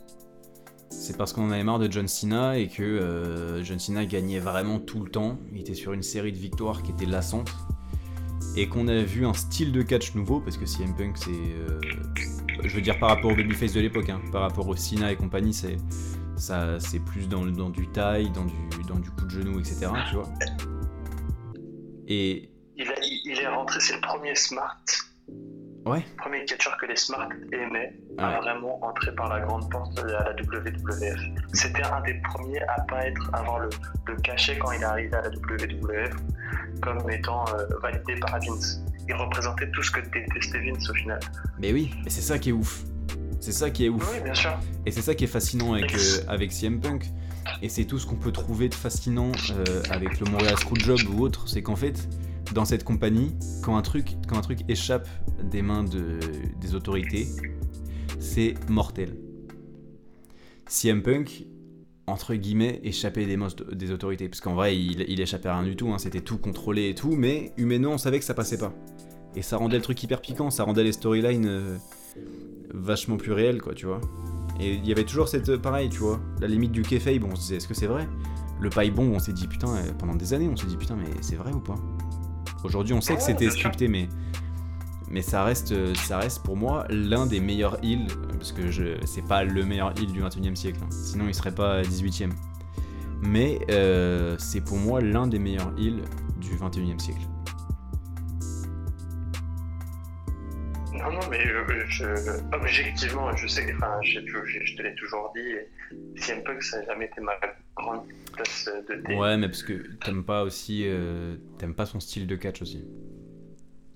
C'est 0.90 1.16
parce 1.16 1.32
qu'on 1.32 1.46
en 1.48 1.50
avait 1.50 1.64
marre 1.64 1.78
de 1.78 1.90
John 1.90 2.06
Cena 2.06 2.58
et 2.58 2.68
que 2.68 2.82
euh, 2.82 3.64
John 3.64 3.78
Cena 3.78 4.04
gagnait 4.04 4.38
vraiment 4.38 4.78
tout 4.78 5.02
le 5.02 5.10
temps. 5.10 5.38
Il 5.52 5.60
était 5.60 5.74
sur 5.74 5.92
une 5.92 6.02
série 6.02 6.32
de 6.32 6.38
victoires 6.38 6.82
qui 6.82 6.92
était 6.92 7.06
lassante. 7.06 7.50
Et 8.56 8.68
qu'on 8.68 8.88
a 8.88 9.02
vu 9.02 9.26
un 9.26 9.32
style 9.32 9.72
de 9.72 9.82
catch 9.82 10.14
nouveau, 10.14 10.40
parce 10.40 10.56
que 10.56 10.66
CM 10.66 10.94
Punk, 10.94 11.16
c'est. 11.16 11.30
Euh, 11.30 11.80
je 12.62 12.74
veux 12.74 12.82
dire, 12.82 12.98
par 12.98 13.08
rapport 13.08 13.32
au 13.32 13.34
Babyface 13.34 13.72
de 13.72 13.80
l'époque, 13.80 14.08
hein, 14.10 14.20
par 14.30 14.42
rapport 14.42 14.68
au 14.68 14.76
Cena 14.76 15.10
et 15.12 15.16
compagnie, 15.16 15.54
c'est. 15.54 15.76
Ça, 16.36 16.80
c'est 16.80 16.98
plus 16.98 17.28
dans, 17.28 17.46
dans, 17.46 17.70
du 17.70 17.86
taille, 17.88 18.30
dans 18.30 18.44
du, 18.44 18.54
dans 18.88 18.98
du 18.98 19.10
coup 19.10 19.24
de 19.24 19.30
genou, 19.30 19.60
etc. 19.60 19.86
Tu 20.08 20.16
vois. 20.16 20.28
Et. 22.08 22.50
Il, 22.76 22.86
il 23.24 23.38
est 23.38 23.48
rentré, 23.48 23.80
c'est 23.80 23.94
le 23.94 24.00
premier 24.00 24.34
smart 24.34 24.82
Ouais. 25.84 26.04
Premier 26.18 26.44
catcheur 26.44 26.76
que 26.78 26.86
les 26.86 26.96
Smart 26.96 27.28
aimaient 27.52 27.92
a 28.18 28.40
vraiment 28.40 28.84
entré 28.84 29.12
par 29.14 29.28
la 29.28 29.40
grande 29.40 29.68
porte 29.70 29.98
à 29.98 30.04
la 30.04 30.30
WWF. 30.40 31.20
C'était 31.52 31.82
un 31.82 32.00
des 32.02 32.14
premiers 32.22 32.62
à 32.62 32.80
pas 32.82 33.06
être 33.06 33.30
avoir 33.32 33.58
le, 33.60 33.70
le 34.06 34.16
cachet 34.16 34.58
quand 34.58 34.70
il 34.72 34.80
est 34.80 34.84
arrivé 34.84 35.14
à 35.14 35.22
la 35.22 35.30
WWF 35.30 36.14
comme 36.82 37.10
étant 37.10 37.44
euh, 37.54 37.66
validé 37.82 38.14
par 38.20 38.38
Vince. 38.40 38.80
Il 39.08 39.14
représentait 39.14 39.70
tout 39.72 39.82
ce 39.82 39.90
que 39.90 40.00
détestait 40.00 40.60
Vince 40.60 40.88
au 40.88 40.94
final. 40.94 41.18
Mais 41.58 41.72
oui, 41.72 41.90
mais 42.04 42.10
c'est 42.10 42.20
ça 42.20 42.38
qui 42.38 42.50
est 42.50 42.52
ouf. 42.52 42.84
C'est 43.40 43.52
ça 43.52 43.70
qui 43.70 43.86
est 43.86 43.88
ouf. 43.88 44.08
Oui, 44.14 44.20
bien 44.22 44.34
sûr. 44.34 44.56
Et 44.86 44.92
c'est 44.92 45.02
ça 45.02 45.16
qui 45.16 45.24
est 45.24 45.28
fascinant 45.28 45.74
avec, 45.74 45.92
euh, 45.94 45.98
avec 46.28 46.52
CM 46.52 46.80
Punk. 46.80 47.06
Et 47.60 47.68
c'est 47.68 47.84
tout 47.84 47.98
ce 47.98 48.06
qu'on 48.06 48.14
peut 48.16 48.30
trouver 48.30 48.68
de 48.68 48.74
fascinant 48.74 49.32
euh, 49.50 49.82
avec 49.90 50.20
le 50.20 50.30
Montreal 50.30 50.56
Screwjob 50.58 51.00
ou 51.12 51.22
autre. 51.22 51.48
C'est 51.48 51.62
qu'en 51.62 51.74
fait, 51.74 52.08
dans 52.52 52.64
cette 52.64 52.84
compagnie, 52.84 53.34
quand 53.62 53.76
un 53.76 53.82
truc, 53.82 54.16
quand 54.28 54.36
un 54.36 54.42
truc 54.42 54.60
échappe 54.68 55.08
des 55.42 55.62
mains 55.62 55.84
de, 55.84 56.18
des 56.60 56.74
autorités, 56.74 57.26
c'est 58.18 58.54
mortel. 58.68 59.16
CM 60.66 61.02
Punk, 61.02 61.46
entre 62.06 62.34
guillemets, 62.34 62.80
échappait 62.82 63.26
des 63.26 63.36
mains 63.36 63.48
des 63.72 63.90
autorités. 63.90 64.28
Parce 64.28 64.40
qu'en 64.40 64.54
vrai, 64.54 64.76
il, 64.76 65.20
échappait 65.20 65.48
à 65.48 65.58
rien 65.58 65.68
du 65.68 65.76
tout, 65.76 65.92
hein. 65.92 65.98
c'était 65.98 66.20
tout 66.20 66.38
contrôlé 66.38 66.90
et 66.90 66.94
tout, 66.94 67.14
mais 67.16 67.52
humainement, 67.56 67.92
on 67.92 67.98
savait 67.98 68.18
que 68.18 68.24
ça 68.24 68.34
passait 68.34 68.58
pas. 68.58 68.72
Et 69.34 69.42
ça 69.42 69.56
rendait 69.56 69.76
le 69.76 69.82
truc 69.82 70.02
hyper 70.02 70.20
piquant, 70.20 70.50
ça 70.50 70.64
rendait 70.64 70.84
les 70.84 70.92
storylines 70.92 71.46
euh, 71.46 71.76
vachement 72.74 73.16
plus 73.16 73.32
réelles, 73.32 73.62
quoi, 73.62 73.74
tu 73.74 73.86
vois. 73.86 74.00
Et 74.60 74.74
il 74.74 74.86
y 74.86 74.92
avait 74.92 75.04
toujours 75.04 75.28
cette, 75.28 75.56
pareil, 75.56 75.88
tu 75.88 75.98
vois, 75.98 76.20
la 76.40 76.48
limite 76.48 76.72
du 76.72 76.82
kayfabe, 76.82 77.24
on 77.24 77.34
se 77.34 77.40
disait, 77.40 77.56
est-ce 77.56 77.68
que 77.68 77.74
c'est 77.74 77.86
vrai? 77.86 78.06
Le 78.60 78.68
paille 78.68 78.90
bon, 78.90 79.14
on 79.14 79.18
s'est 79.18 79.32
dit, 79.32 79.48
putain, 79.48 79.74
euh, 79.74 79.92
pendant 79.98 80.14
des 80.14 80.34
années, 80.34 80.48
on 80.48 80.56
s'est 80.56 80.66
dit, 80.66 80.76
putain, 80.76 80.96
mais 80.96 81.10
c'est 81.20 81.36
vrai 81.36 81.52
ou 81.52 81.60
pas? 81.60 81.78
Aujourd'hui, 82.64 82.94
on 82.94 83.00
sait 83.00 83.16
que 83.16 83.22
c'était 83.22 83.50
scripté, 83.50 83.88
mais, 83.88 84.08
ça, 85.22 85.44
reste, 85.44 85.94
ça 85.94 86.18
reste 86.18 86.42
pour 86.42 86.56
moi 86.56 86.86
l'un 86.88 87.26
des 87.26 87.40
meilleurs 87.40 87.82
heals, 87.84 88.06
parce 88.38 88.52
que 88.52 88.70
je, 88.70 88.96
c'est 89.04 89.26
pas 89.26 89.44
le 89.44 89.64
meilleur 89.64 89.92
heal 89.98 90.10
du 90.10 90.20
21 90.20 90.52
e 90.52 90.54
siècle, 90.54 90.80
hein. 90.82 90.88
sinon 90.90 91.26
il 91.28 91.34
serait 91.34 91.54
pas 91.54 91.82
18 91.82 92.22
e 92.22 92.28
Mais 93.22 93.60
euh, 93.70 94.36
c'est 94.38 94.62
pour 94.62 94.78
moi 94.78 95.00
l'un 95.00 95.26
des 95.26 95.38
meilleurs 95.38 95.72
heals 95.78 96.02
du 96.38 96.56
21 96.56 96.96
e 96.96 96.98
siècle. 96.98 97.28
Non, 101.02 101.10
non, 101.10 101.20
mais 101.30 101.44
objectivement, 102.52 103.34
je 103.36 103.46
sais, 103.48 103.74
enfin, 103.76 103.98
je, 104.02 104.20
je, 104.20 104.76
te 104.76 104.82
l'ai 104.82 104.94
toujours 104.94 105.32
dit, 105.34 105.54
CM 106.16 106.44
Punk, 106.44 106.62
ça 106.62 106.78
n'a 106.78 106.86
jamais 106.86 107.06
été 107.06 107.20
ma 107.20 107.32
grande 107.76 108.02
tasse 108.36 108.68
de 108.88 108.94
thé. 109.02 109.16
Ouais, 109.16 109.36
mais 109.36 109.48
parce 109.48 109.64
que 109.64 109.72
t'aimes 110.04 110.24
pas 110.24 110.42
aussi, 110.42 110.84
euh, 110.86 111.34
t'aimes 111.58 111.74
pas 111.74 111.86
son 111.86 111.98
style 111.98 112.26
de 112.26 112.36
catch 112.36 112.62
aussi. 112.62 112.84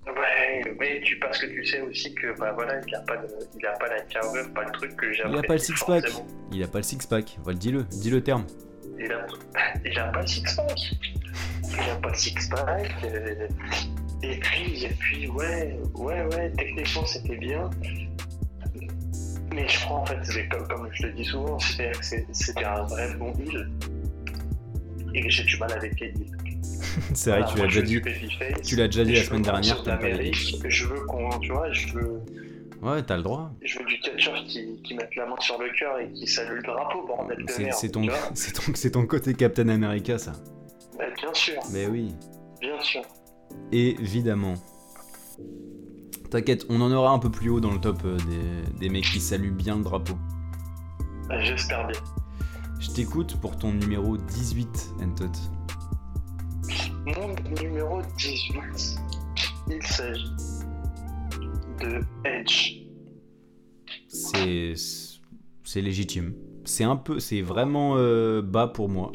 Ouais, 0.05 0.75
mais 0.79 1.01
tu, 1.01 1.17
parce 1.19 1.39
que 1.39 1.45
tu 1.45 1.65
sais 1.65 1.79
aussi 1.81 2.13
que, 2.13 2.37
bah 2.37 2.51
voilà, 2.51 2.81
il 2.85 2.95
a 2.95 2.99
pas, 3.01 3.17
de, 3.17 3.27
il 3.57 3.65
a 3.65 3.71
pas 3.73 3.87
la 3.87 4.01
carrure, 4.01 4.53
pas 4.53 4.65
le 4.65 4.71
truc 4.71 4.95
que 4.97 5.13
j'aime. 5.13 5.29
Il 5.31 5.37
a 5.37 5.43
pas 5.43 5.53
le 5.53 5.59
six-pack. 5.59 6.05
Il 6.51 6.63
a 6.63 6.67
pas 6.67 6.79
le 6.79 6.83
six-pack. 6.83 7.37
Voilà, 7.43 7.57
dis-le, 7.57 7.83
dis 7.83 8.09
le 8.09 8.21
terme. 8.21 8.45
Il 8.99 9.11
a, 9.13 9.27
il 9.85 9.97
a 9.97 10.07
pas 10.09 10.21
le 10.21 10.27
six-pack. 10.27 10.77
Il 11.69 11.89
a 11.89 11.95
pas 11.95 12.09
le 12.09 12.15
six-pack. 12.15 12.91
Euh, 14.23 14.31
et 14.31 14.37
puis, 14.39 14.85
et 14.85 14.89
puis, 14.89 15.27
ouais, 15.27 15.79
ouais, 15.95 16.25
ouais, 16.25 16.51
techniquement 16.57 17.05
c'était 17.05 17.37
bien. 17.37 17.69
Mais 19.53 19.67
je 19.67 19.79
crois 19.79 19.97
en 19.99 20.05
fait, 20.05 20.49
comme, 20.49 20.67
comme 20.67 20.89
je 20.91 21.07
le 21.07 21.13
dis 21.13 21.25
souvent, 21.25 21.57
c'est-à-dire 21.59 21.99
que 21.99 22.05
c'était 22.31 22.65
un 22.65 22.83
vrai 22.83 23.13
bon 23.15 23.33
heal. 23.33 23.69
Et 25.13 25.21
que 25.21 25.29
j'ai 25.29 25.43
du 25.43 25.57
mal 25.57 25.71
avec 25.71 25.99
les 25.99 26.13
c'est 27.13 27.29
vrai, 27.31 27.45
tu 27.51 27.57
l'as 27.57 27.65
déjà 27.65 27.81
dit. 27.81 28.01
Tu 28.63 28.75
l'as 28.75 28.87
déjà 28.87 29.03
dit 29.03 29.13
la 29.13 29.23
semaine 29.23 29.41
dernière, 29.41 29.83
t'aimes 29.83 29.99
pas 29.99 30.09
les 30.09 30.33
Je 30.33 30.85
veux 30.85 31.05
qu'on, 31.05 31.29
tu 31.39 31.51
vois, 31.51 31.71
je 31.71 31.93
veux. 31.93 32.21
Ouais, 32.81 33.01
t'as 33.01 33.17
le 33.17 33.23
droit. 33.23 33.51
Je 33.63 33.79
veux 33.79 33.85
du 33.85 33.99
catcher 33.99 34.31
qui, 34.45 34.81
qui 34.83 34.93
mette 34.93 35.15
la 35.15 35.25
main 35.25 35.35
sur 35.39 35.59
le 35.59 35.69
cœur 35.77 35.99
et 35.99 36.11
qui 36.11 36.27
salue 36.27 36.57
le 36.57 36.61
drapeau, 36.61 37.05
bordel 37.07 37.37
de 37.37 37.61
merde. 37.61 37.73
C'est 37.75 37.89
ton, 37.89 38.05
ton, 38.05 38.89
ton, 38.91 39.07
côté 39.07 39.33
Captain 39.33 39.69
America, 39.69 40.17
ça. 40.17 40.33
Bah, 40.97 41.05
bien 41.15 41.33
sûr. 41.33 41.59
Mais 41.71 41.87
oui. 41.87 42.13
Bien 42.61 42.79
sûr 42.81 43.01
évidemment. 43.71 44.55
T'inquiète, 46.29 46.65
on 46.69 46.81
en 46.81 46.91
aura 46.91 47.11
un 47.11 47.19
peu 47.19 47.29
plus 47.31 47.49
haut 47.49 47.59
dans 47.59 47.71
le 47.71 47.79
top 47.79 48.01
euh, 48.03 48.17
des, 48.79 48.89
mecs 48.89 49.05
qui 49.05 49.21
saluent 49.21 49.51
bien 49.51 49.77
le 49.77 49.83
drapeau. 49.83 50.17
J'espère 51.39 51.87
bien. 51.87 51.99
Je 52.79 52.89
t'écoute 52.91 53.39
pour 53.39 53.57
ton 53.57 53.73
numéro 53.73 54.17
18, 54.17 54.95
Entot. 55.01 55.25
Mon 57.05 57.61
numéro 57.61 58.01
18, 58.17 58.99
il 59.69 59.83
s'agit 59.83 60.33
de 61.79 62.01
Edge. 62.25 62.73
C'est 64.09 64.73
c'est 65.63 65.81
légitime. 65.81 66.33
C'est 66.65 66.83
un 66.83 66.95
peu, 66.95 67.19
c'est 67.19 67.41
vraiment 67.41 67.95
euh, 67.97 68.41
bas 68.41 68.67
pour 68.67 68.89
moi 68.89 69.11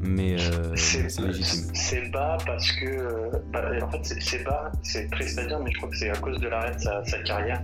mais 0.00 0.36
euh, 0.40 0.74
c'est 0.76 1.18
légitime. 1.20 1.70
C'est 1.74 2.10
bas 2.10 2.38
parce 2.46 2.72
que. 2.72 2.86
Euh, 2.86 3.30
bah, 3.52 3.70
en 3.82 3.90
fait, 3.90 4.04
c'est 4.20 4.44
bas, 4.44 4.70
c'est 4.82 5.10
triste 5.10 5.38
à 5.38 5.46
dire, 5.46 5.60
mais 5.60 5.70
je 5.70 5.76
crois 5.78 5.90
que 5.90 5.96
c'est 5.96 6.10
à 6.10 6.16
cause 6.16 6.38
de 6.40 6.48
l'arrêt 6.48 6.74
de 6.74 6.80
sa, 6.80 7.02
carrière. 7.24 7.62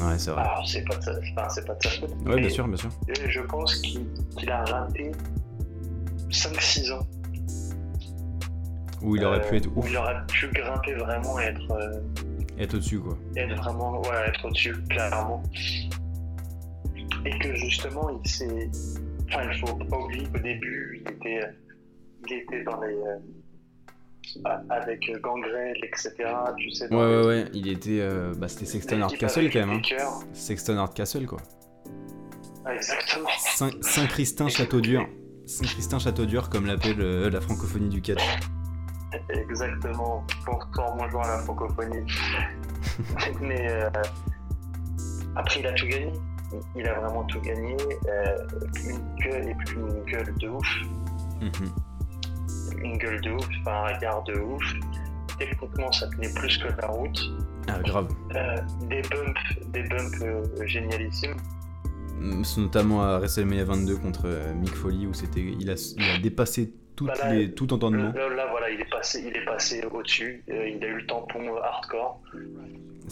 Ouais, 0.00 0.18
c'est 0.18 0.30
vrai. 0.30 0.40
Alors, 0.42 0.66
c'est 0.66 0.84
pas, 0.84 0.96
de 0.96 1.02
sa- 1.02 1.12
enfin, 1.18 1.62
pas 1.66 1.74
de 1.74 1.82
sa 1.82 1.90
faute. 1.90 2.14
Ouais, 2.24 2.40
bien 2.40 2.48
sûr, 2.48 2.66
bien 2.66 2.76
sûr. 2.76 2.90
Je 3.28 3.40
pense 3.40 3.76
qu'il 3.76 4.50
a 4.50 4.64
raté 4.64 5.12
5-6 6.30 6.92
ans. 6.92 7.06
Où 9.02 9.16
il 9.16 9.24
aurait 9.24 9.44
euh, 9.44 9.48
pu 9.50 9.56
être 9.56 9.68
Où 9.74 9.84
il 9.86 9.96
aurait 9.96 10.24
pu 10.28 10.48
grimper 10.48 10.94
vraiment 10.94 11.38
et 11.40 11.44
être, 11.44 11.70
euh, 11.72 12.00
être 12.58 12.74
au-dessus, 12.74 13.00
quoi. 13.00 13.18
être 13.36 13.56
vraiment, 13.56 14.00
ouais, 14.02 14.28
être 14.28 14.44
au-dessus, 14.46 14.76
clairement. 14.88 15.42
Et 17.24 17.38
que 17.38 17.54
justement, 17.56 18.08
il 18.24 18.30
s'est. 18.30 18.70
Enfin, 19.34 19.48
il 19.52 19.58
faut 19.60 19.74
pas 19.76 19.98
oublier 19.98 20.26
qu'au 20.28 20.38
début, 20.38 21.02
il 21.04 21.10
était, 21.12 21.40
il 22.26 22.32
était 22.34 22.62
dans 22.64 22.80
les. 22.80 22.94
euh, 22.94 23.18
avec 24.70 25.08
euh, 25.10 25.18
Gangrel, 25.20 25.74
etc. 25.82 26.10
Tu 26.56 26.70
sais, 26.72 26.88
Ouais, 26.92 26.96
ouais, 26.96 27.20
les- 27.20 27.26
ouais. 27.26 27.44
Il 27.54 27.68
était. 27.68 28.00
euh, 28.00 28.34
Bah, 28.36 28.48
c'était 28.48 28.66
Sexton 28.66 29.00
Hardcastle 29.02 29.50
quand 29.50 29.66
même. 29.66 29.80
Hein. 29.98 30.20
Sexton 30.32 30.76
Hardcastle, 30.78 31.26
quoi. 31.26 31.38
Ah, 32.64 32.74
exactement. 32.74 33.28
Saint- 33.38 33.82
Saint-Christin 33.82 34.48
Château-Dur. 34.48 35.08
Saint-Christin 35.46 35.98
Château-Dur, 35.98 36.48
comme 36.48 36.66
l'appelle 36.66 37.00
euh, 37.00 37.28
la 37.30 37.40
francophonie 37.40 37.88
du 37.88 38.00
catch. 38.00 38.22
Exactement. 39.30 40.24
Pour 40.46 40.66
pour 40.72 40.94
moins 40.96 41.10
jouer 41.10 41.22
à 41.24 41.28
la 41.28 41.38
francophonie. 41.38 42.06
Mais 43.40 43.70
euh, 43.70 43.90
après, 45.36 45.60
il 45.60 45.66
a 45.66 45.72
tout 45.72 45.86
gagné. 45.86 46.12
Il 46.76 46.86
a 46.86 46.94
vraiment 47.00 47.24
tout 47.24 47.40
gagné. 47.40 47.76
Euh, 48.08 48.36
une 48.84 49.14
gueule 49.16 49.48
et 49.48 49.54
puis 49.54 49.76
une 49.76 50.04
gueule 50.04 50.34
de 50.38 50.48
ouf. 50.48 50.68
Mhm. 51.40 52.84
Une 52.84 52.98
gueule 52.98 53.20
de 53.20 53.30
ouf, 53.32 53.48
enfin, 53.60 53.72
un 53.72 53.94
regard 53.94 54.22
de 54.24 54.38
ouf. 54.38 54.64
Techniquement, 55.38 55.90
ça 55.92 56.08
tenait 56.08 56.32
plus 56.34 56.58
que 56.58 56.68
la 56.80 56.88
route. 56.88 57.20
Ah, 57.68 57.78
grave. 57.80 58.08
Euh, 58.34 58.56
des 58.88 59.02
bumps, 59.02 59.40
des 59.68 59.82
bumps 59.84 60.22
euh, 60.22 60.66
génialissimes. 60.66 61.36
Mm, 62.18 62.42
notamment 62.58 63.02
à 63.02 63.18
WrestleMania 63.18 63.64
22 63.64 63.96
contre 63.96 64.28
Mick 64.56 64.74
Foley 64.74 65.06
où 65.06 65.14
c'était, 65.14 65.40
il 65.40 65.70
a, 65.70 65.94
il 65.96 66.10
a 66.10 66.18
dépassé 66.18 66.72
toutes 66.96 67.08
Bah 67.08 67.14
là, 67.22 67.34
les, 67.34 67.52
tout 67.52 67.72
entendement. 67.72 68.12
Là, 68.12 68.28
là, 68.28 68.46
voilà, 68.50 68.70
il 68.70 68.80
est 68.80 68.90
passé, 68.90 69.24
il 69.26 69.36
est 69.36 69.44
passé 69.44 69.84
au-dessus. 69.90 70.44
Il 70.48 70.54
a 70.84 70.86
eu 70.86 70.96
le 70.96 71.06
tampon 71.06 71.56
hardcore. 71.56 72.20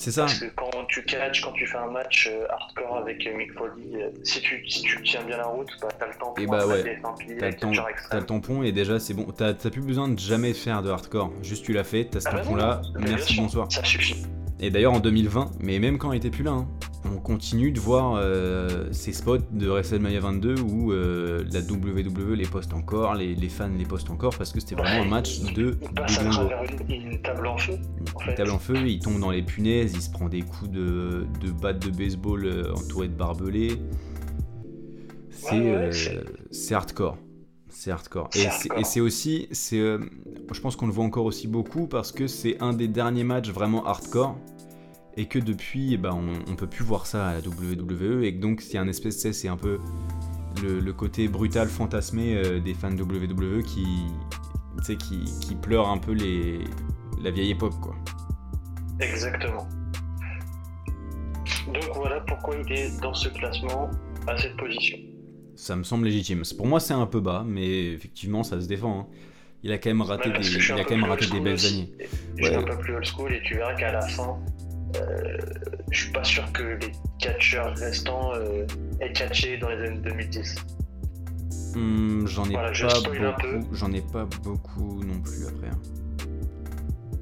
C'est 0.00 0.12
ça. 0.12 0.22
Parce 0.22 0.38
que 0.38 0.46
quand 0.56 0.70
tu 0.88 1.04
catches, 1.04 1.42
quand 1.42 1.52
tu 1.52 1.66
fais 1.66 1.76
un 1.76 1.90
match 1.90 2.26
euh, 2.32 2.46
hardcore 2.48 2.96
avec 2.96 3.26
euh, 3.26 3.36
Mick 3.36 3.52
Foley, 3.52 4.02
euh, 4.02 4.08
si, 4.24 4.40
tu, 4.40 4.66
si 4.66 4.80
tu 4.80 5.02
tiens 5.02 5.22
bien 5.24 5.36
la 5.36 5.44
route, 5.44 5.68
bah, 5.82 5.88
t'as 5.98 6.06
le 6.06 6.14
temps 6.14 6.34
Et 6.38 6.46
pour 6.46 6.52
bah 6.54 6.66
ouais. 6.66 6.98
T'as 7.38 7.50
le, 7.50 8.20
le 8.20 8.26
tampon 8.26 8.62
et 8.62 8.72
déjà 8.72 8.98
c'est 8.98 9.12
bon. 9.12 9.26
T'as 9.30 9.52
plus 9.52 9.82
besoin 9.82 10.08
de 10.08 10.18
jamais 10.18 10.54
faire 10.54 10.82
de 10.82 10.88
hardcore. 10.88 11.30
Juste 11.42 11.66
tu 11.66 11.74
l'as 11.74 11.84
fait, 11.84 12.06
t'as 12.06 12.20
ce 12.20 12.28
Ah 12.28 12.32
bah 12.32 12.40
tampon 12.40 12.54
là. 12.54 12.80
non, 12.94 13.00
Merci, 13.00 13.36
bonsoir. 13.36 13.70
Ça 13.70 13.84
suffit. 13.84 14.24
Et 14.62 14.70
d'ailleurs 14.70 14.92
en 14.92 15.00
2020, 15.00 15.52
mais 15.60 15.78
même 15.78 15.96
quand 15.96 16.12
il 16.12 16.18
était 16.18 16.28
plus 16.30 16.44
là, 16.44 16.50
hein, 16.52 16.68
on 17.06 17.16
continue 17.18 17.72
de 17.72 17.80
voir 17.80 18.16
euh, 18.16 18.88
ces 18.92 19.12
spots 19.14 19.38
de 19.52 19.66
WrestleMania 19.68 20.20
22 20.20 20.56
où 20.60 20.92
euh, 20.92 21.42
la 21.50 21.60
WWE 21.60 22.34
les 22.34 22.44
poste 22.46 22.74
encore, 22.74 23.14
les, 23.14 23.34
les 23.34 23.48
fans 23.48 23.70
les 23.74 23.86
postent 23.86 24.10
encore 24.10 24.36
parce 24.36 24.52
que 24.52 24.60
c'était 24.60 24.74
vraiment 24.74 25.02
un 25.02 25.08
match 25.08 25.40
de 25.54 25.78
Il 25.80 25.88
passe 25.94 26.18
à 26.18 26.24
de 26.24 26.28
dingo. 26.28 26.46
travers 26.48 26.62
une, 26.90 27.10
une 27.12 27.22
table 27.22 27.46
en 27.46 27.56
feu. 27.56 27.72
en 27.72 28.20
Il 28.20 28.24
fait. 28.26 28.34
table 28.34 28.50
en 28.50 28.58
feu, 28.58 28.76
il 28.86 28.98
tombe 29.00 29.18
dans 29.18 29.30
les 29.30 29.42
punaises, 29.42 29.92
il 29.94 30.02
se 30.02 30.10
prend 30.10 30.28
des 30.28 30.42
coups 30.42 30.70
de, 30.70 31.24
de 31.40 31.50
batte 31.52 31.78
de 31.86 31.90
baseball 31.90 32.44
euh, 32.44 32.74
entouré 32.74 33.08
de 33.08 33.14
barbelés. 33.14 33.78
C'est 35.30 35.58
Ouais, 35.58 35.74
ouais, 35.76 35.92
c'est- 35.92 36.24
c'est 36.50 36.74
hardcore. 36.74 37.16
C'est 37.80 37.90
hardcore. 37.92 38.28
Et 38.36 38.84
c'est- 38.84 39.00
aussi, 39.00 39.48
c'est, 39.52 39.78
euh, 39.80 39.98
je 40.52 40.60
pense 40.60 40.76
qu'on 40.76 40.86
le 40.86 40.92
voit 40.92 41.02
encore 41.06 41.24
aussi 41.24 41.48
beaucoup 41.48 41.86
parce 41.86 42.12
que 42.12 42.26
c'est 42.26 42.60
un 42.60 42.74
des 42.74 42.88
derniers 42.88 43.24
matchs 43.24 43.48
vraiment 43.48 43.86
hardcore 43.86 44.36
et 45.16 45.24
que 45.24 45.38
depuis, 45.38 45.94
eh 45.94 45.96
ben, 45.96 46.12
on, 46.12 46.52
on 46.52 46.56
peut 46.56 46.66
plus 46.66 46.84
voir 46.84 47.06
ça 47.06 47.28
à 47.28 47.32
la 47.32 47.40
WWE 47.40 48.22
et 48.24 48.34
que 48.36 48.38
donc 48.42 48.60
c'est 48.60 48.76
un 48.76 48.86
espèce, 48.86 49.32
c'est 49.32 49.48
un 49.48 49.56
peu 49.56 49.78
le, 50.62 50.78
le 50.78 50.92
côté 50.92 51.26
brutal 51.26 51.68
fantasmé 51.68 52.36
euh, 52.36 52.60
des 52.60 52.74
fans 52.74 52.90
de 52.92 53.02
WWE 53.02 53.62
qui, 53.62 53.86
qui, 54.98 55.24
qui 55.40 55.54
pleurent 55.54 55.88
un 55.88 55.96
peu 55.96 56.12
les, 56.12 56.58
la 57.22 57.30
vieille 57.30 57.52
époque, 57.52 57.80
quoi. 57.80 57.94
Exactement. 59.00 59.66
Donc 61.72 61.88
voilà 61.94 62.20
pourquoi 62.20 62.56
il 62.56 62.70
est 62.74 63.00
dans 63.00 63.14
ce 63.14 63.30
classement 63.30 63.90
à 64.26 64.36
cette 64.36 64.58
position. 64.58 64.98
Ça 65.60 65.76
me 65.76 65.82
semble 65.82 66.06
légitime. 66.06 66.42
Pour 66.56 66.66
moi, 66.66 66.80
c'est 66.80 66.94
un 66.94 67.04
peu 67.04 67.20
bas, 67.20 67.44
mais 67.46 67.88
effectivement, 67.92 68.42
ça 68.42 68.58
se 68.62 68.66
défend. 68.66 69.00
hein. 69.00 69.06
Il 69.62 69.70
a 69.72 69.76
quand 69.78 69.90
même 69.90 70.00
raté 70.00 70.30
Ouais, 70.30 70.38
des, 70.38 70.46
il 70.48 70.72
a 70.72 70.84
quand 70.84 70.96
même 70.96 71.04
raté 71.04 71.26
des 71.26 71.38
belles 71.38 71.66
années. 71.66 71.92
Je 72.38 72.44
suis 72.46 72.54
Ouais. 72.56 72.56
un 72.56 72.62
peu 72.62 72.78
plus 72.78 72.94
old 72.94 73.04
school 73.04 73.30
et 73.34 73.42
tu 73.42 73.56
verras 73.56 73.74
qu'à 73.74 73.92
la 73.92 74.00
fin, 74.00 74.38
euh, 74.96 75.36
je 75.90 76.00
suis 76.04 76.12
pas 76.12 76.24
sûr 76.24 76.50
que 76.52 76.62
les 76.62 76.92
catcheurs 77.18 77.76
restants 77.76 78.32
euh, 78.36 78.64
aient 79.02 79.12
catché 79.12 79.58
dans 79.58 79.68
les 79.68 79.86
années 79.86 79.98
2010. 80.00 80.56
Hmm, 81.76 82.26
j'en 82.26 82.46
ai 82.46 82.52
Voilà, 82.52 82.70
pas 82.72 83.00
beaucoup. 83.02 83.68
J'en 83.74 83.92
ai 83.92 84.00
pas 84.00 84.24
beaucoup 84.42 85.04
non 85.04 85.20
plus 85.20 85.46
après. 85.46 85.68
hein. 85.68 85.80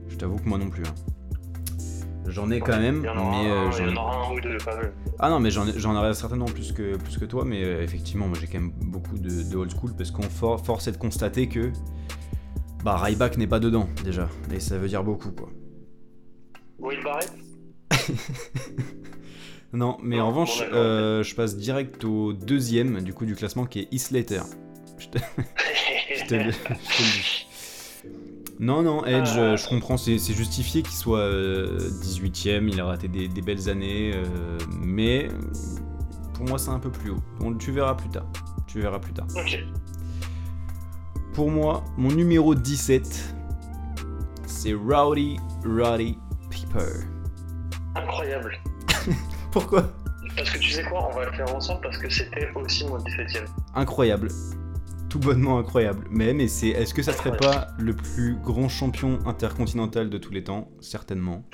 Je 0.07 0.15
t'avoue 0.17 0.37
que 0.37 0.49
moi 0.49 0.59
non 0.59 0.71
plus. 0.71 0.85
hein. 0.87 0.95
J'en 2.29 2.51
ai 2.51 2.61
quand 2.61 2.79
même, 2.79 3.01
Il 3.03 3.07
y 3.07 3.09
en 3.09 3.17
aura, 3.19 3.43
mais 3.43 3.51
euh, 3.51 3.67
un, 3.67 3.71
j'en 3.71 3.79
il 3.85 3.89
ai- 3.89 3.93
y 3.93 3.97
en 3.99 4.03
aura 4.03 4.27
un 4.27 4.33
ou 4.35 4.41
deux. 4.41 4.59
Ah 5.19 5.31
non, 5.31 5.41
mais 5.41 5.51
j'en 5.51 5.67
ai- 5.67 5.79
j'en 5.79 5.97
aurais 5.97 6.15
certainement 6.15 6.45
plus 6.47 6.73
que, 6.73 6.97
plus 6.97 7.17
que 7.19 7.25
toi, 7.25 7.45
mais 7.45 7.65
euh, 7.65 7.83
effectivement, 7.83 8.27
moi 8.29 8.37
j'ai 8.41 8.47
quand 8.47 8.61
même 8.61 8.73
beaucoup 8.83 9.19
de, 9.19 9.43
de 9.51 9.57
old 9.57 9.71
school 9.71 9.93
parce 9.97 10.11
qu'on 10.11 10.23
for- 10.23 10.65
force 10.65 10.87
est 10.89 10.93
de 10.93 10.97
constater 10.99 11.49
que 11.49 11.71
bah 12.85 12.97
Ryback 12.97 13.37
n'est 13.39 13.47
pas 13.47 13.61
dedans 13.61 13.89
déjà, 14.05 14.29
et 14.55 14.61
ça 14.61 14.79
veut 14.79 14.89
dire 14.89 15.03
beaucoup 15.05 15.31
quoi. 15.33 15.49
Will 16.79 17.03
Barrett 17.03 17.33
Non, 19.73 19.99
mais 20.03 20.17
Non, 20.17 20.25
en 20.25 20.29
revanche, 20.29 20.61
bon, 20.61 20.67
euh, 20.77 21.23
je 21.23 21.35
passe 21.35 21.57
direct 21.57 22.03
au 22.05 22.33
deuxième 22.33 23.03
du 23.03 23.13
coup 23.13 23.27
du 23.27 23.35
classement 23.35 23.67
qui 23.67 23.81
est 23.81 23.89
Heath 23.93 24.01
Slater. 24.01 24.43
Je 24.99 25.09
te, 25.09 25.19
je 26.17 26.25
te 26.27 26.35
le, 26.35 26.51
je 26.51 26.57
te 26.57 26.73
le 27.03 27.23
dis. 27.23 27.47
Non, 28.61 28.83
non, 28.83 29.05
Edge, 29.05 29.37
euh, 29.37 29.57
je 29.57 29.69
comprends, 29.69 29.97
c'est 29.97 30.19
c'est 30.19 30.33
justifié 30.35 30.83
qu'il 30.83 30.95
soit 30.97 31.21
euh, 31.21 31.79
18ème, 32.03 32.69
il 32.69 32.81
a 32.81 32.87
raté 32.87 33.07
des, 33.07 33.29
des 33.29 33.41
belles 33.43 33.69
années, 33.69 34.13
euh, 34.15 34.59
mais 34.81 35.29
pour 36.35 36.45
moi 36.47 36.59
c'est 36.59 36.71
un 36.71 36.81
peu 36.81 36.91
plus 36.91 37.11
haut. 37.11 37.23
On- 37.41 37.55
tu 37.55 37.71
verras 37.71 37.95
plus 37.95 38.09
tard. 38.09 38.27
Tu 38.67 38.81
verras 38.81 38.99
plus 38.99 39.13
tard. 39.13 39.27
ok. 39.37 39.59
Pour 41.35 41.51
moi, 41.53 41.85
mon 41.97 42.11
numéro 42.11 42.55
17, 42.57 43.35
c'est 44.47 44.73
Rowdy 44.75 45.39
Roddy 45.65 46.19
Piper. 46.51 47.05
Incroyable. 47.95 48.59
Pourquoi? 49.53 49.93
Parce 50.37 50.51
que 50.51 50.59
tu 50.59 50.71
sais 50.73 50.83
quoi, 50.85 51.09
on 51.11 51.17
va 51.17 51.27
le 51.27 51.33
faire 51.33 51.55
ensemble 51.55 51.81
parce 51.83 51.99
que 51.99 52.11
c'était 52.11 52.49
aussi 52.57 52.85
mon 52.87 52.99
17ème. 52.99 53.47
Incroyable. 53.77 54.29
Tout 55.09 55.19
bonnement 55.19 55.59
incroyable. 55.59 56.07
Mais, 56.11 56.35
mais 56.35 56.49
c'est, 56.49 56.69
est-ce 56.69 56.93
que 56.93 57.03
ça 57.03 57.13
serait 57.13 57.37
pas 57.37 57.69
le 57.79 57.95
plus 57.95 58.37
grand 58.37 58.69
champion 58.69 59.19
intercontinental 59.27 60.11
de 60.11 60.19
tous 60.19 60.33
les 60.33 60.45
temps? 60.45 60.71
Certainement. 60.81 61.45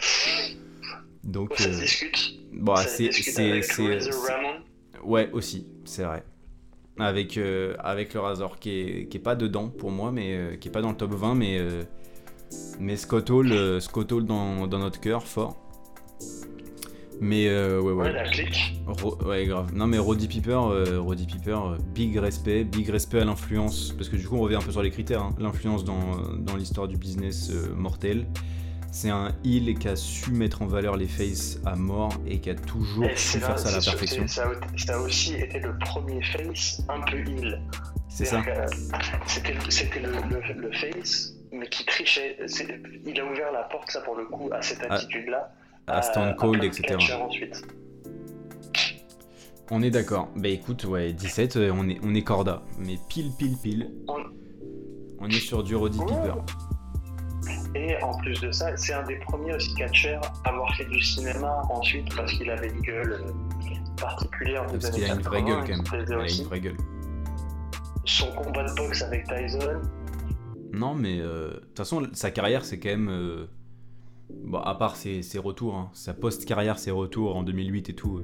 Donc, 1.23 1.55
Ça 1.57 1.65
se 1.65 1.69
euh, 1.69 1.81
discute. 1.81 2.35
bah, 2.53 2.83
c'est, 2.87 3.09
discute 3.09 3.35
c'est, 3.35 3.51
avec 3.53 3.65
c'est- 3.65 3.95
Razor 3.95 4.13
c'est- 4.13 4.33
Ramon. 4.33 4.55
ouais 5.05 5.31
aussi, 5.33 5.69
c'est 5.85 6.03
vrai. 6.03 6.25
Avec, 6.99 7.39
euh, 7.39 7.75
avec 7.79 8.15
le 8.15 8.21
Razor 8.21 8.59
qui 8.59 8.71
est, 8.71 9.09
qui 9.09 9.17
est 9.17 9.21
pas 9.21 9.35
dedans 9.37 9.69
pour 9.69 9.91
moi, 9.91 10.11
mais 10.13 10.35
euh, 10.37 10.57
qui 10.57 10.69
est 10.69 10.71
pas 10.73 10.83
dans 10.83 10.91
le 10.91 10.97
top 10.97 11.13
20, 11.15 11.35
mais, 11.35 11.59
euh, 11.59 11.83
mais 12.81 12.97
Scott 12.97 13.31
Hall, 13.31 13.53
euh, 13.53 13.81
Scott 13.81 14.11
Hall 14.13 14.25
dans, 14.27 14.67
dans 14.67 14.79
notre 14.79 15.01
cœur, 15.01 15.27
fort. 15.27 15.61
Mais 17.21 17.49
euh, 17.49 17.81
ouais, 17.81 17.93
ouais. 17.93 18.05
Ouais, 18.05 18.13
la 18.13 18.25
clique. 18.29 18.75
Ro- 18.87 19.17
ouais, 19.25 19.47
grave. 19.47 19.73
Non, 19.73 19.87
mais 19.87 19.99
Roddy 19.99 20.29
Piper, 20.29 20.59
euh, 20.71 21.01
Roddy 21.01 21.27
Piper, 21.27 21.53
euh, 21.53 21.77
big 21.95 22.17
respect, 22.19 22.65
big 22.65 22.89
respect 22.91 23.21
à 23.21 23.25
l'influence, 23.25 23.93
parce 23.97 24.09
que 24.09 24.17
du 24.17 24.27
coup, 24.27 24.37
on 24.37 24.41
revient 24.41 24.57
un 24.57 24.61
peu 24.61 24.73
sur 24.73 24.83
les 24.83 24.91
critères, 24.91 25.23
hein. 25.23 25.35
l'influence 25.39 25.85
dans, 25.85 26.17
dans 26.39 26.57
l'histoire 26.57 26.89
du 26.89 26.97
business 26.97 27.51
euh, 27.51 27.75
mortel. 27.75 28.27
C'est 28.91 29.11
un 29.11 29.33
heel 29.45 29.77
qui 29.77 29.89
a 29.89 29.97
su 29.97 30.31
mettre 30.31 30.63
en 30.63 30.67
valeur 30.67 30.97
les 30.97 31.09
faces 31.09 31.59
à 31.67 31.75
mort 31.75 32.13
et 32.29 32.39
qui 32.39 32.51
a 32.51 32.55
toujours 32.55 33.05
Et 33.05 33.17
su 33.17 33.41
faire 33.41 33.59
ça 33.59 33.69
à 33.69 33.73
la 33.73 33.81
perfection. 33.81 34.29
Ça, 34.29 34.45
a- 34.45 34.79
ça 34.79 34.95
a 34.97 34.99
aussi 35.01 35.35
été 35.35 35.59
le 35.59 35.77
premier 35.79 36.23
face 36.23 36.81
un 36.89 37.01
peu 37.01 37.19
heal. 37.19 37.61
C'est 38.09 38.25
ça. 38.27 38.41
C'était 39.27 40.01
le, 40.01 40.11
le- 40.31 40.61
le 40.61 40.73
face, 40.73 41.33
mais 41.53 41.67
qui 41.69 41.85
trichait. 41.85 42.37
Il 43.07 43.19
a 43.21 43.25
ouvert 43.25 43.51
la 43.53 43.63
porte, 43.65 43.91
ça 43.91 44.01
pour 44.03 44.15
le 44.17 44.27
coup, 44.27 44.49
à 44.53 44.63
cette 44.63 44.87
Ah, 44.89 44.95
attitude-là. 44.95 45.53
À 45.87 46.03
Stone 46.03 46.35
Cold, 46.37 46.65
etc. 46.65 46.97
ensuite. 47.21 47.63
On 49.71 49.83
est 49.83 49.91
d'accord. 49.91 50.29
Bah 50.37 50.49
écoute, 50.49 50.85
ouais, 50.85 51.13
17, 51.13 51.57
euh, 51.57 51.73
on 51.75 51.89
est, 51.89 51.99
on 52.03 52.15
est 52.15 52.23
corda. 52.23 52.63
Mais 52.79 52.97
pile, 53.09 53.31
pile, 53.39 53.57
pile. 53.63 53.91
On- 54.09 54.25
On 55.21 55.29
est 55.29 55.33
sur 55.41 55.63
du 55.63 55.75
Roddy. 55.75 55.99
Piper. 56.01 56.35
Et 57.75 57.97
en 58.03 58.13
plus 58.19 58.39
de 58.41 58.51
ça, 58.53 58.77
c'est 58.77 58.93
un 58.93 59.03
des 59.05 59.17
premiers 59.17 59.55
aussi 59.55 59.75
catcheurs 59.75 60.21
à 60.45 60.51
avoir 60.51 60.75
fait 60.77 60.85
du 60.85 61.01
cinéma 61.01 61.63
ensuite 61.71 62.15
parce 62.15 62.33
qu'il 62.35 62.51
avait 62.51 62.69
une 62.69 62.81
gueule 62.83 63.13
euh, 63.13 63.31
particulière. 64.01 64.67
des 64.67 64.79
Parce 64.79 64.91
qu'il 64.91 65.05
a 65.05 65.15
une 65.15 65.21
vraie 65.23 65.43
80, 65.43 65.65
gueule 65.65 65.77
quand 65.87 65.93
même. 65.93 66.05
Il 66.09 66.13
a 66.15 66.27
une 66.41 66.45
vraie 66.45 66.61
gueule. 66.61 66.77
Son 68.05 68.31
combat 68.33 68.65
de 68.69 68.75
boxe 68.75 69.03
avec 69.03 69.25
Tyson, 69.27 69.81
Non, 70.73 70.95
mais 70.95 71.19
euh, 71.21 71.51
de 71.55 71.57
toute 71.61 71.79
façon, 71.79 72.07
sa 72.13 72.31
carrière, 72.31 72.65
c'est 72.65 72.79
quand 72.79 72.91
même. 72.91 73.09
euh, 73.09 73.47
Bon, 74.31 74.59
à 74.59 74.75
part 74.75 74.97
ses, 74.97 75.23
ses 75.23 75.39
retours, 75.39 75.75
hein. 75.75 75.91
sa 75.93 76.15
post-carrière, 76.15 76.79
ses 76.79 76.91
retours 76.91 77.37
en 77.37 77.43
2008 77.43 77.91
et 77.91 77.95
tout, 77.95 78.19
euh, 78.19 78.23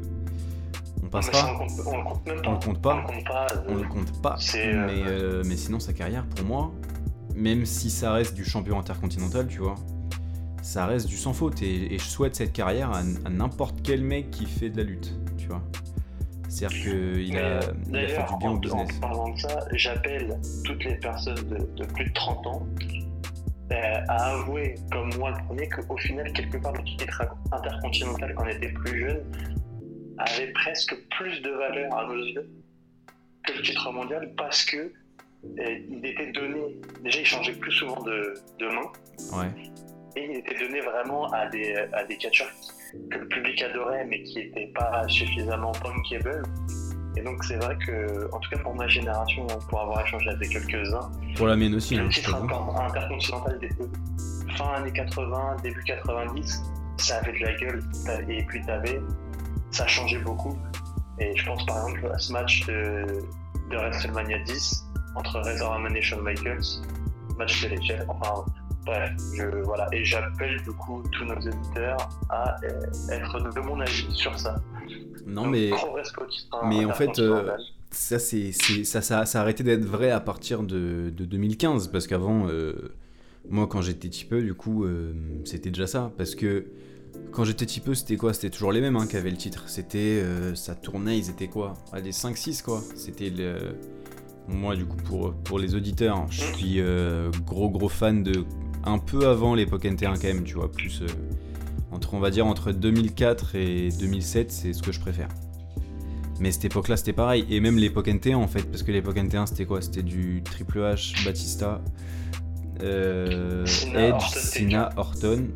on 1.12 1.22
ça, 1.22 1.54
on, 1.58 1.96
le 1.96 2.04
compte 2.04 2.26
même 2.26 2.42
pas. 2.42 2.50
On 2.50 2.52
le 2.52 2.58
compte 2.58 2.82
pas. 2.82 2.94
On 2.94 3.00
le 3.00 3.06
compte 3.06 3.24
pas. 3.24 3.46
On 3.68 3.72
euh, 3.72 3.82
le 3.82 3.88
compte 3.88 4.22
pas. 4.22 4.36
Euh, 4.54 4.86
Mais, 4.86 5.02
euh, 5.06 5.42
mais 5.46 5.56
sinon, 5.56 5.80
sa 5.80 5.92
carrière, 5.92 6.24
pour 6.26 6.44
moi, 6.44 6.72
même 7.34 7.64
si 7.66 7.90
ça 7.90 8.12
reste 8.12 8.34
du 8.34 8.44
champion 8.44 8.78
intercontinental, 8.78 9.48
tu 9.48 9.58
vois, 9.58 9.74
ça 10.62 10.86
reste 10.86 11.06
du 11.06 11.16
sans 11.16 11.32
faute. 11.32 11.62
Et, 11.62 11.94
et 11.94 11.98
je 11.98 12.04
souhaite 12.04 12.36
cette 12.36 12.52
carrière 12.52 12.90
à, 12.90 12.98
à 12.98 13.30
n'importe 13.30 13.82
quel 13.82 14.02
mec 14.02 14.30
qui 14.30 14.46
fait 14.46 14.70
de 14.70 14.76
la 14.76 14.84
lutte, 14.84 15.18
tu 15.36 15.48
vois. 15.48 15.62
C'est-à-dire 16.50 16.82
qu'il 16.82 17.36
a, 17.36 17.40
euh, 17.40 17.60
il 17.88 17.96
a 17.96 18.08
fait 18.08 18.32
du 18.32 18.38
bien 18.38 18.50
en, 18.50 18.54
au 18.54 18.56
en 18.56 18.58
business. 18.58 18.98
parlant 19.00 19.32
de 19.32 19.38
ça, 19.38 19.60
j'appelle 19.72 20.36
toutes 20.64 20.84
les 20.84 20.96
personnes 20.96 21.48
de, 21.48 21.58
de 21.76 21.84
plus 21.86 22.06
de 22.06 22.12
30 22.12 22.46
ans 22.48 22.66
euh, 22.82 22.84
à 23.76 24.32
avouer, 24.34 24.74
comme 24.92 25.10
moi 25.16 25.30
le 25.30 25.44
premier, 25.46 25.68
qu'au 25.68 25.96
final, 25.98 26.32
quelque 26.32 26.56
part, 26.58 26.72
le 26.72 26.84
titre 26.84 27.22
intercontinental, 27.52 28.34
quand 28.34 28.44
on 28.44 28.48
était 28.48 28.72
plus 28.72 29.00
jeune, 29.00 29.22
avait 30.18 30.52
presque 30.52 30.94
plus 31.16 31.40
de 31.42 31.50
valeur 31.50 31.94
à 31.96 32.06
nos 32.06 32.16
yeux 32.24 32.50
que 33.46 33.52
le 33.56 33.62
titre 33.62 33.90
mondial 33.92 34.32
parce 34.36 34.64
que 34.64 34.76
euh, 34.76 35.78
il 35.88 36.04
était 36.04 36.30
donné, 36.32 36.76
déjà 37.02 37.20
il 37.20 37.24
changeait 37.26 37.54
plus 37.54 37.72
souvent 37.72 38.02
de, 38.02 38.34
de 38.58 38.66
main, 38.66 38.92
Ouais. 39.38 39.48
et 40.16 40.24
il 40.30 40.36
était 40.38 40.58
donné 40.58 40.80
vraiment 40.80 41.26
à 41.32 41.46
des, 41.48 41.74
à 41.94 42.04
des 42.04 42.16
catcheurs 42.18 42.50
que 43.10 43.18
le 43.18 43.28
public 43.28 43.62
adorait 43.62 44.04
mais 44.04 44.22
qui 44.24 44.36
n'étaient 44.38 44.72
pas 44.74 45.08
suffisamment 45.08 45.72
punkable. 45.72 46.42
Et 47.16 47.22
donc 47.22 47.42
c'est 47.44 47.56
vrai 47.56 47.76
que, 47.84 48.28
en 48.32 48.38
tout 48.38 48.50
cas 48.50 48.58
pour 48.58 48.74
ma 48.74 48.86
génération, 48.86 49.46
pour 49.68 49.80
avoir 49.80 50.06
échangé 50.06 50.30
avec 50.30 50.50
quelques-uns, 50.50 51.10
Pour 51.36 51.46
la 51.48 51.56
mienne 51.56 51.74
aussi, 51.74 51.96
hein, 51.96 52.04
le 52.04 52.10
je 52.10 52.20
titre 52.20 52.34
intercontinental 52.34 53.58
des 53.58 53.70
fin 54.56 54.72
années 54.74 54.92
80, 54.92 55.56
début 55.62 55.82
90, 55.84 56.62
ça 56.98 57.16
avait 57.16 57.32
de 57.38 57.44
la 57.44 57.52
gueule. 57.54 57.82
Et 58.28 58.44
puis 58.44 58.64
t'avais, 58.64 59.00
ça 59.70 59.86
changeait 59.86 60.18
beaucoup. 60.18 60.56
Et 61.18 61.36
je 61.36 61.44
pense 61.44 61.64
par 61.66 61.88
exemple 61.88 62.12
à 62.12 62.18
ce 62.18 62.32
match 62.32 62.66
de, 62.66 63.04
de 63.70 63.76
WrestleMania 63.76 64.38
10 64.44 64.86
entre 65.16 65.40
Razor 65.40 65.70
Ramon 65.70 65.94
et 65.94 66.02
Shawn 66.02 66.22
Michaels, 66.22 66.62
match 67.36 67.62
de 67.62 67.68
l'échelle. 67.68 68.06
Enfin, 68.08 68.44
bref, 68.84 69.12
je, 69.36 69.62
voilà. 69.64 69.88
Et 69.92 70.04
j'appelle 70.04 70.62
du 70.62 70.72
coup 70.72 71.02
tous 71.12 71.24
nos 71.24 71.34
auditeurs 71.36 72.08
à 72.28 72.56
euh, 72.64 72.82
être 73.10 73.54
de 73.54 73.60
mon 73.60 73.80
avis 73.80 74.06
sur 74.12 74.38
ça. 74.38 74.56
Non, 75.26 75.42
Donc, 75.44 75.52
mais 75.52 75.70
mais 76.66 76.84
en 76.84 76.92
fait, 76.92 77.18
euh, 77.18 77.56
ça, 77.90 78.18
c'est, 78.18 78.52
ça, 78.52 79.00
ça, 79.02 79.26
ça 79.26 79.38
a 79.38 79.42
arrêté 79.42 79.62
d'être 79.62 79.84
vrai 79.84 80.10
à 80.10 80.20
partir 80.20 80.62
de, 80.62 81.12
de 81.14 81.24
2015. 81.24 81.88
Parce 81.88 82.06
qu'avant, 82.06 82.48
euh, 82.48 82.94
moi, 83.48 83.66
quand 83.66 83.82
j'étais 83.82 84.08
petit 84.08 84.24
peu, 84.24 84.42
du 84.42 84.54
coup, 84.54 84.84
euh, 84.84 85.12
c'était 85.44 85.70
déjà 85.70 85.86
ça. 85.86 86.12
Parce 86.16 86.34
que 86.34 86.66
quand 87.32 87.44
j'étais 87.44 87.66
petit 87.66 87.80
peu, 87.80 87.94
c'était 87.94 88.16
quoi? 88.16 88.32
C'était 88.32 88.50
toujours 88.50 88.72
les 88.72 88.80
mêmes 88.80 88.96
hein, 88.96 89.06
qui 89.06 89.16
avaient 89.16 89.30
le 89.30 89.36
titre. 89.36 89.68
C'était. 89.68 90.22
ça 90.54 90.74
tournait, 90.74 91.18
ils 91.18 91.30
étaient 91.30 91.48
quoi? 91.48 91.74
Des 92.02 92.12
5-6, 92.12 92.62
quoi. 92.62 92.80
C'était 92.94 93.30
le. 93.30 93.76
Moi, 94.48 94.74
du 94.74 94.84
coup, 94.84 94.96
pour, 94.96 95.32
pour 95.32 95.58
les 95.58 95.74
auditeurs, 95.74 96.26
je 96.30 96.42
suis 96.42 96.80
euh, 96.80 97.30
gros, 97.46 97.70
gros 97.70 97.88
fan 97.88 98.22
de. 98.22 98.44
Un 98.84 98.98
peu 98.98 99.26
avant 99.28 99.54
l'époque 99.54 99.84
NT1, 99.84 100.20
quand 100.20 100.24
même, 100.24 100.44
tu 100.44 100.54
vois. 100.54 100.70
Plus. 100.70 101.02
euh, 101.02 101.06
entre, 101.92 102.14
on 102.14 102.20
va 102.20 102.30
dire, 102.30 102.46
entre 102.46 102.72
2004 102.72 103.56
et 103.56 103.88
2007, 103.98 104.50
c'est 104.50 104.72
ce 104.72 104.82
que 104.82 104.92
je 104.92 105.00
préfère. 105.00 105.28
Mais 106.38 106.52
cette 106.52 106.64
époque-là, 106.66 106.96
c'était 106.96 107.12
pareil. 107.12 107.44
Et 107.50 107.60
même 107.60 107.76
l'époque 107.76 108.08
NT1, 108.08 108.36
en 108.36 108.46
fait. 108.46 108.62
Parce 108.62 108.82
que 108.82 108.92
l'époque 108.92 109.16
NT1, 109.16 109.46
c'était 109.46 109.66
quoi? 109.66 109.82
C'était 109.82 110.02
du 110.02 110.42
Triple 110.42 110.78
H, 110.78 111.24
Batista, 111.24 111.82
euh, 112.82 113.64
Edge, 113.94 114.12
Orton, 114.12 114.40
Cena, 114.40 114.90
Orton. 114.96 115.48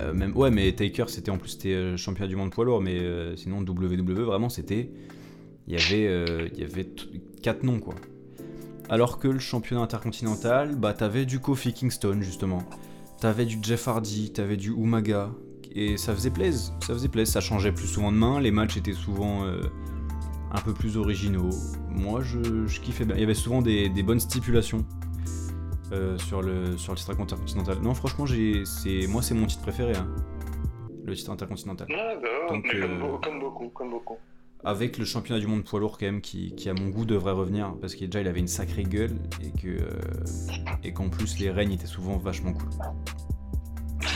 Euh, 0.00 0.12
même, 0.12 0.36
ouais, 0.36 0.50
mais 0.50 0.72
Taker, 0.72 1.04
c'était 1.08 1.30
en 1.30 1.38
plus 1.38 1.50
c'était 1.50 1.96
champion 1.96 2.26
du 2.26 2.36
monde 2.36 2.50
poids 2.50 2.64
lourd. 2.64 2.80
Mais 2.82 3.00
sinon, 3.36 3.60
WWE, 3.60 4.22
vraiment, 4.22 4.48
c'était. 4.48 4.90
Il 5.68 5.74
y 5.74 5.76
avait, 5.76 6.48
il 6.54 6.60
y 6.60 6.64
avait 6.64 6.88
quatre 7.42 7.62
noms, 7.62 7.78
quoi. 7.80 7.94
Alors 8.88 9.18
que 9.18 9.28
le 9.28 9.38
championnat 9.38 9.82
intercontinental, 9.82 10.76
bah, 10.76 10.94
t'avais 10.94 11.26
du 11.26 11.40
Kofi 11.40 11.72
Kingston, 11.72 12.18
justement. 12.20 12.62
T'avais 13.20 13.44
du 13.44 13.58
Jeff 13.62 13.88
Hardy, 13.88 14.32
t'avais 14.32 14.56
du 14.56 14.70
Umaga. 14.70 15.30
Et 15.72 15.96
ça 15.96 16.14
faisait 16.14 16.30
plaisir, 16.30 16.72
ça 16.80 16.94
faisait 16.94 17.08
plaisir. 17.08 17.32
Ça 17.34 17.40
changeait 17.40 17.72
plus 17.72 17.86
souvent 17.86 18.10
de 18.12 18.16
main, 18.16 18.40
les 18.40 18.50
matchs 18.50 18.76
étaient 18.78 18.92
souvent 18.94 19.44
euh, 19.44 19.60
un 20.52 20.60
peu 20.60 20.72
plus 20.72 20.96
originaux. 20.96 21.50
Moi, 21.90 22.22
je, 22.22 22.66
je 22.66 22.80
kiffais 22.80 23.04
bien. 23.04 23.14
Il 23.16 23.20
y 23.20 23.24
avait 23.24 23.34
souvent 23.34 23.60
des, 23.60 23.88
des 23.90 24.02
bonnes 24.02 24.20
stipulations 24.20 24.86
euh, 25.92 26.16
sur, 26.18 26.40
le, 26.40 26.78
sur 26.78 26.92
le 26.92 26.98
titre 26.98 27.10
intercontinental. 27.20 27.78
Non, 27.82 27.92
franchement, 27.92 28.24
j'ai, 28.24 28.64
c'est, 28.64 29.06
moi, 29.08 29.20
c'est 29.20 29.34
mon 29.34 29.46
titre 29.46 29.62
préféré, 29.62 29.94
hein, 29.96 30.08
le 31.04 31.14
titre 31.14 31.30
intercontinental. 31.30 31.88
Ouais, 31.90 31.96
bah 32.22 32.22
ouais, 32.22 32.56
Donc, 32.56 32.70
mais 32.72 32.80
comme, 32.80 33.02
euh, 33.02 33.18
comme 33.22 33.40
beaucoup, 33.40 33.68
comme 33.68 33.90
beaucoup. 33.90 34.16
Avec 34.66 34.98
le 34.98 35.04
championnat 35.04 35.38
du 35.38 35.46
monde 35.46 35.62
poids 35.62 35.78
lourd, 35.78 35.96
quand 35.96 36.06
même, 36.06 36.20
qui, 36.20 36.52
qui 36.56 36.68
à 36.68 36.74
mon 36.74 36.88
goût 36.88 37.04
devrait 37.04 37.30
revenir, 37.30 37.72
parce 37.80 37.94
qu'il 37.94 38.08
déjà 38.08 38.20
il 38.20 38.26
avait 38.26 38.40
une 38.40 38.48
sacrée 38.48 38.82
gueule 38.82 39.16
et 39.40 39.56
que 39.56 39.68
euh, 39.68 40.00
et 40.82 40.92
qu'en 40.92 41.08
plus 41.08 41.38
les 41.38 41.52
règnes 41.52 41.70
étaient 41.70 41.86
souvent 41.86 42.16
vachement 42.16 42.52
cool. 42.52 42.70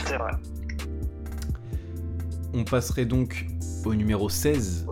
C'est 0.05 0.17
vrai. 0.17 0.33
On 2.53 2.65
passerait 2.65 3.05
donc 3.05 3.47
au 3.85 3.95
numéro 3.95 4.27
16. 4.27 4.87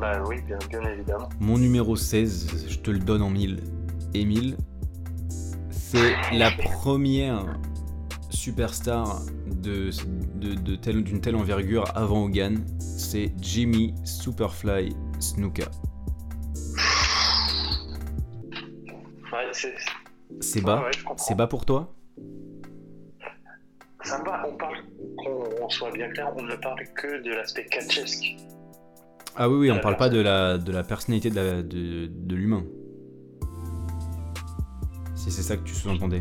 Bah 0.00 0.22
oui, 0.28 0.36
bien, 0.46 0.58
bien 0.68 0.82
évidemment. 0.88 1.28
Mon 1.40 1.58
numéro 1.58 1.96
16, 1.96 2.66
je 2.68 2.78
te 2.78 2.92
le 2.92 3.00
donne 3.00 3.22
en 3.22 3.30
mille. 3.30 3.64
Émile, 4.14 4.56
c'est 5.70 6.14
la 6.32 6.52
première 6.52 7.58
superstar 8.30 9.20
de, 9.46 9.90
de, 10.40 10.54
de 10.54 10.74
telle- 10.76 11.04
d'une 11.04 11.20
telle 11.20 11.36
envergure 11.36 11.84
avant 11.94 12.24
Hogan. 12.24 12.64
C'est 12.80 13.32
Jimmy 13.40 13.94
Superfly 14.04 14.96
Snuka. 15.20 15.64
Ouais, 19.32 19.48
c'est. 19.52 19.74
C'est 20.40 20.60
bas 20.62 20.78
Ouais, 20.80 20.84
ouais. 20.86 21.14
C'est 21.16 21.34
bas 21.34 21.46
pour 21.46 21.64
toi? 21.66 21.92
Ça 24.02 24.18
me 24.18 24.24
va, 24.24 24.42
on 24.48 24.56
parle, 24.56 24.78
qu'on 25.18 25.44
on 25.64 25.68
soit 25.68 25.90
bien 25.92 26.08
clair, 26.10 26.32
on 26.36 26.42
ne 26.42 26.56
parle 26.56 26.80
que 26.96 27.22
de 27.22 27.30
l'aspect 27.34 27.66
catchesque. 27.66 28.24
Ah 29.36 29.48
oui, 29.48 29.56
oui, 29.58 29.70
on 29.70 29.78
parle 29.78 29.96
pas 29.96 30.08
de 30.08 30.20
la, 30.20 30.58
de 30.58 30.72
la 30.72 30.82
personnalité 30.82 31.30
de, 31.30 31.36
la- 31.36 31.62
de, 31.62 32.06
de 32.06 32.34
l'humain. 32.34 32.64
Si 35.14 35.30
c'est 35.30 35.42
ça 35.42 35.56
que 35.56 35.62
tu 35.62 35.74
sous-entendais. 35.74 36.20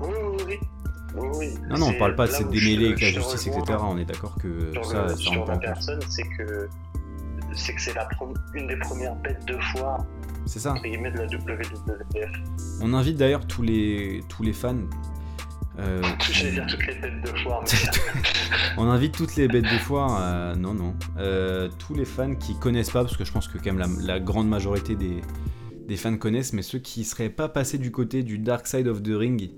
Oui, 0.00 0.08
oui, 0.36 0.42
oui. 0.46 0.58
Oui, 1.20 1.28
oui. 1.38 1.54
Non, 1.70 1.78
non, 1.78 1.86
on 1.88 1.98
parle 1.98 2.14
pas 2.16 2.26
de 2.26 2.32
se 2.32 2.42
démêler 2.44 2.76
je- 2.84 2.86
avec 2.86 3.00
la 3.00 3.08
justice, 3.10 3.46
etc. 3.46 3.78
On 3.82 3.98
est 3.98 4.04
d'accord 4.04 4.34
que 4.36 4.72
Sur, 4.72 4.84
ça, 4.84 5.02
le- 5.04 5.08
ça 5.10 5.16
sur 5.16 5.44
la 5.46 5.56
personne, 5.58 6.00
c'est 6.08 6.22
que 6.36 6.68
c'est 7.54 7.74
que 7.74 7.80
c'est 7.80 7.94
la 7.94 8.08
une 8.54 8.66
des 8.66 8.76
premières 8.76 9.16
bêtes 9.16 9.44
de 9.46 9.56
foire 9.72 10.04
C'est 10.46 10.58
ça. 10.58 10.72
entre 10.72 10.82
guillemets, 10.82 11.10
de 11.10 11.18
la 11.18 11.24
WWF. 11.26 12.30
On 12.80 12.92
invite 12.94 13.16
d'ailleurs 13.16 13.46
tous 13.46 13.62
les, 13.62 14.22
tous 14.28 14.42
les 14.42 14.52
fans. 14.52 14.76
euh, 15.78 16.02
J'allais 16.30 16.52
dire 16.52 16.66
toutes 16.66 16.86
les 16.86 16.94
bêtes 16.94 17.20
de 17.22 17.38
foire, 17.38 17.62
mais 17.64 18.22
on 18.76 18.84
invite 18.88 19.14
toutes 19.16 19.34
les 19.36 19.48
bêtes 19.48 19.64
de 19.64 19.78
foire. 19.78 20.18
euh, 20.20 20.54
non, 20.56 20.74
non. 20.74 20.94
Euh, 21.16 21.68
tous 21.78 21.94
les 21.94 22.04
fans 22.04 22.34
qui 22.34 22.56
connaissent 22.58 22.90
pas, 22.90 23.02
parce 23.02 23.16
que 23.16 23.24
je 23.24 23.32
pense 23.32 23.48
que 23.48 23.58
quand 23.58 23.72
même 23.72 23.78
la, 23.78 23.88
la 24.14 24.20
grande 24.20 24.48
majorité 24.48 24.94
des, 24.94 25.22
des 25.88 25.96
fans 25.96 26.16
connaissent, 26.16 26.52
mais 26.52 26.62
ceux 26.62 26.78
qui 26.80 27.02
seraient 27.04 27.30
pas 27.30 27.48
passés 27.48 27.78
du 27.78 27.90
côté 27.90 28.22
du 28.22 28.38
Dark 28.38 28.66
Side 28.66 28.88
of 28.88 29.02
the 29.02 29.12
Ring 29.14 29.50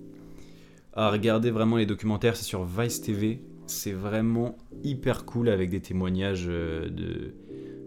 à 0.94 1.10
regarder 1.10 1.50
vraiment 1.50 1.76
les 1.76 1.86
documentaires, 1.86 2.36
c'est 2.36 2.44
sur 2.44 2.64
Vice 2.64 3.00
TV. 3.00 3.42
C'est 3.66 3.92
vraiment 3.92 4.58
hyper 4.82 5.24
cool 5.24 5.48
avec 5.48 5.70
des 5.70 5.80
témoignages 5.80 6.46
euh, 6.48 6.88
de, 6.88 7.34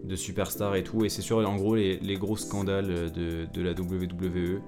de 0.05 0.15
superstars 0.15 0.75
et 0.75 0.83
tout. 0.83 1.03
Et 1.03 1.09
c'est 1.09 1.21
sur 1.21 1.37
en 1.39 1.55
gros 1.57 1.75
les, 1.75 1.97
les 1.99 2.15
gros 2.15 2.37
scandales 2.37 3.11
de, 3.11 3.45
de 3.53 3.61
la 3.61 3.71
WWE. 3.71 4.61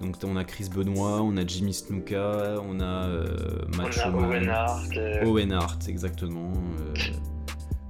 Donc 0.00 0.16
on 0.24 0.36
a 0.36 0.44
Chris 0.44 0.68
Benoit, 0.74 1.20
on 1.22 1.36
a 1.36 1.44
Jimmy 1.46 1.74
Snuka, 1.74 2.54
on 2.66 2.80
a 2.80 2.84
euh, 3.08 3.26
on 3.72 3.76
Macho 3.76 4.00
a. 4.00 4.16
Owen 4.16 4.48
Hart. 4.48 4.96
euh, 4.96 5.24
Owen 5.26 5.52
Hart, 5.52 5.88
exactement. 5.88 6.52
euh, 6.54 6.94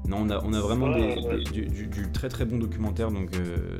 Non, 0.08 0.22
on 0.22 0.30
a, 0.30 0.42
on 0.42 0.52
a 0.54 0.60
vraiment 0.60 0.86
Ouais, 0.88 1.14
des- 1.14 1.26
ouais. 1.28 1.36
des- 1.44 1.44
du, 1.44 1.66
du- 1.66 1.86
du 1.86 2.10
très 2.12 2.28
très 2.28 2.46
bon 2.46 2.58
documentaire, 2.58 3.12
donc 3.12 3.28
euh, 3.36 3.78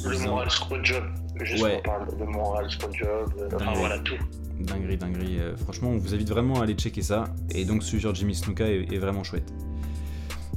je 0.00 0.08
Le 0.10 0.18
moral 0.28 0.48
screw 0.50 0.76
job, 0.84 1.02
juste 1.40 1.62
Ouais. 1.64 1.78
on 1.78 1.82
parle 1.82 2.16
de 2.18 2.24
moral 2.24 2.70
screw 2.70 2.92
job, 2.92 3.32
euh, 3.38 3.48
enfin 3.54 3.72
voilà 3.74 3.98
tout. 4.00 4.14
Dinguerie, 4.60 4.96
dinguerie. 4.96 5.38
euh, 5.40 5.56
franchement, 5.56 5.90
on 5.90 5.98
vous 5.98 6.14
invite 6.14 6.28
vraiment 6.28 6.60
à 6.60 6.64
aller 6.64 6.74
checker 6.74 7.02
ça. 7.02 7.24
Et 7.54 7.64
donc, 7.64 7.82
celui 7.82 8.00
sur 8.00 8.14
Jimmy 8.14 8.34
Snuka 8.34 8.68
est, 8.68 8.92
est 8.92 8.98
vraiment 8.98 9.24
chouette. 9.24 9.52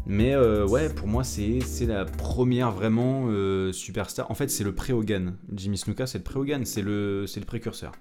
Mais 0.08 0.36
euh, 0.36 0.68
ouais, 0.68 0.90
pour 0.94 1.08
moi, 1.08 1.24
c'est 1.24 1.60
la 1.88 2.06
première 2.06 2.72
vraiment 2.72 3.26
superstar. 3.74 4.30
En 4.30 4.36
fait, 4.36 4.50
c'est 4.50 4.64
le 4.64 4.76
pré-Hogan. 4.76 5.36
Jimmy 5.52 5.78
Snuka, 5.78 6.06
c'est 6.06 6.20
le 6.20 6.24
pré-Hogan, 6.24 6.64
c'est 6.66 6.84
le, 6.84 7.26
le 7.40 7.46
précurseur. 7.46 7.92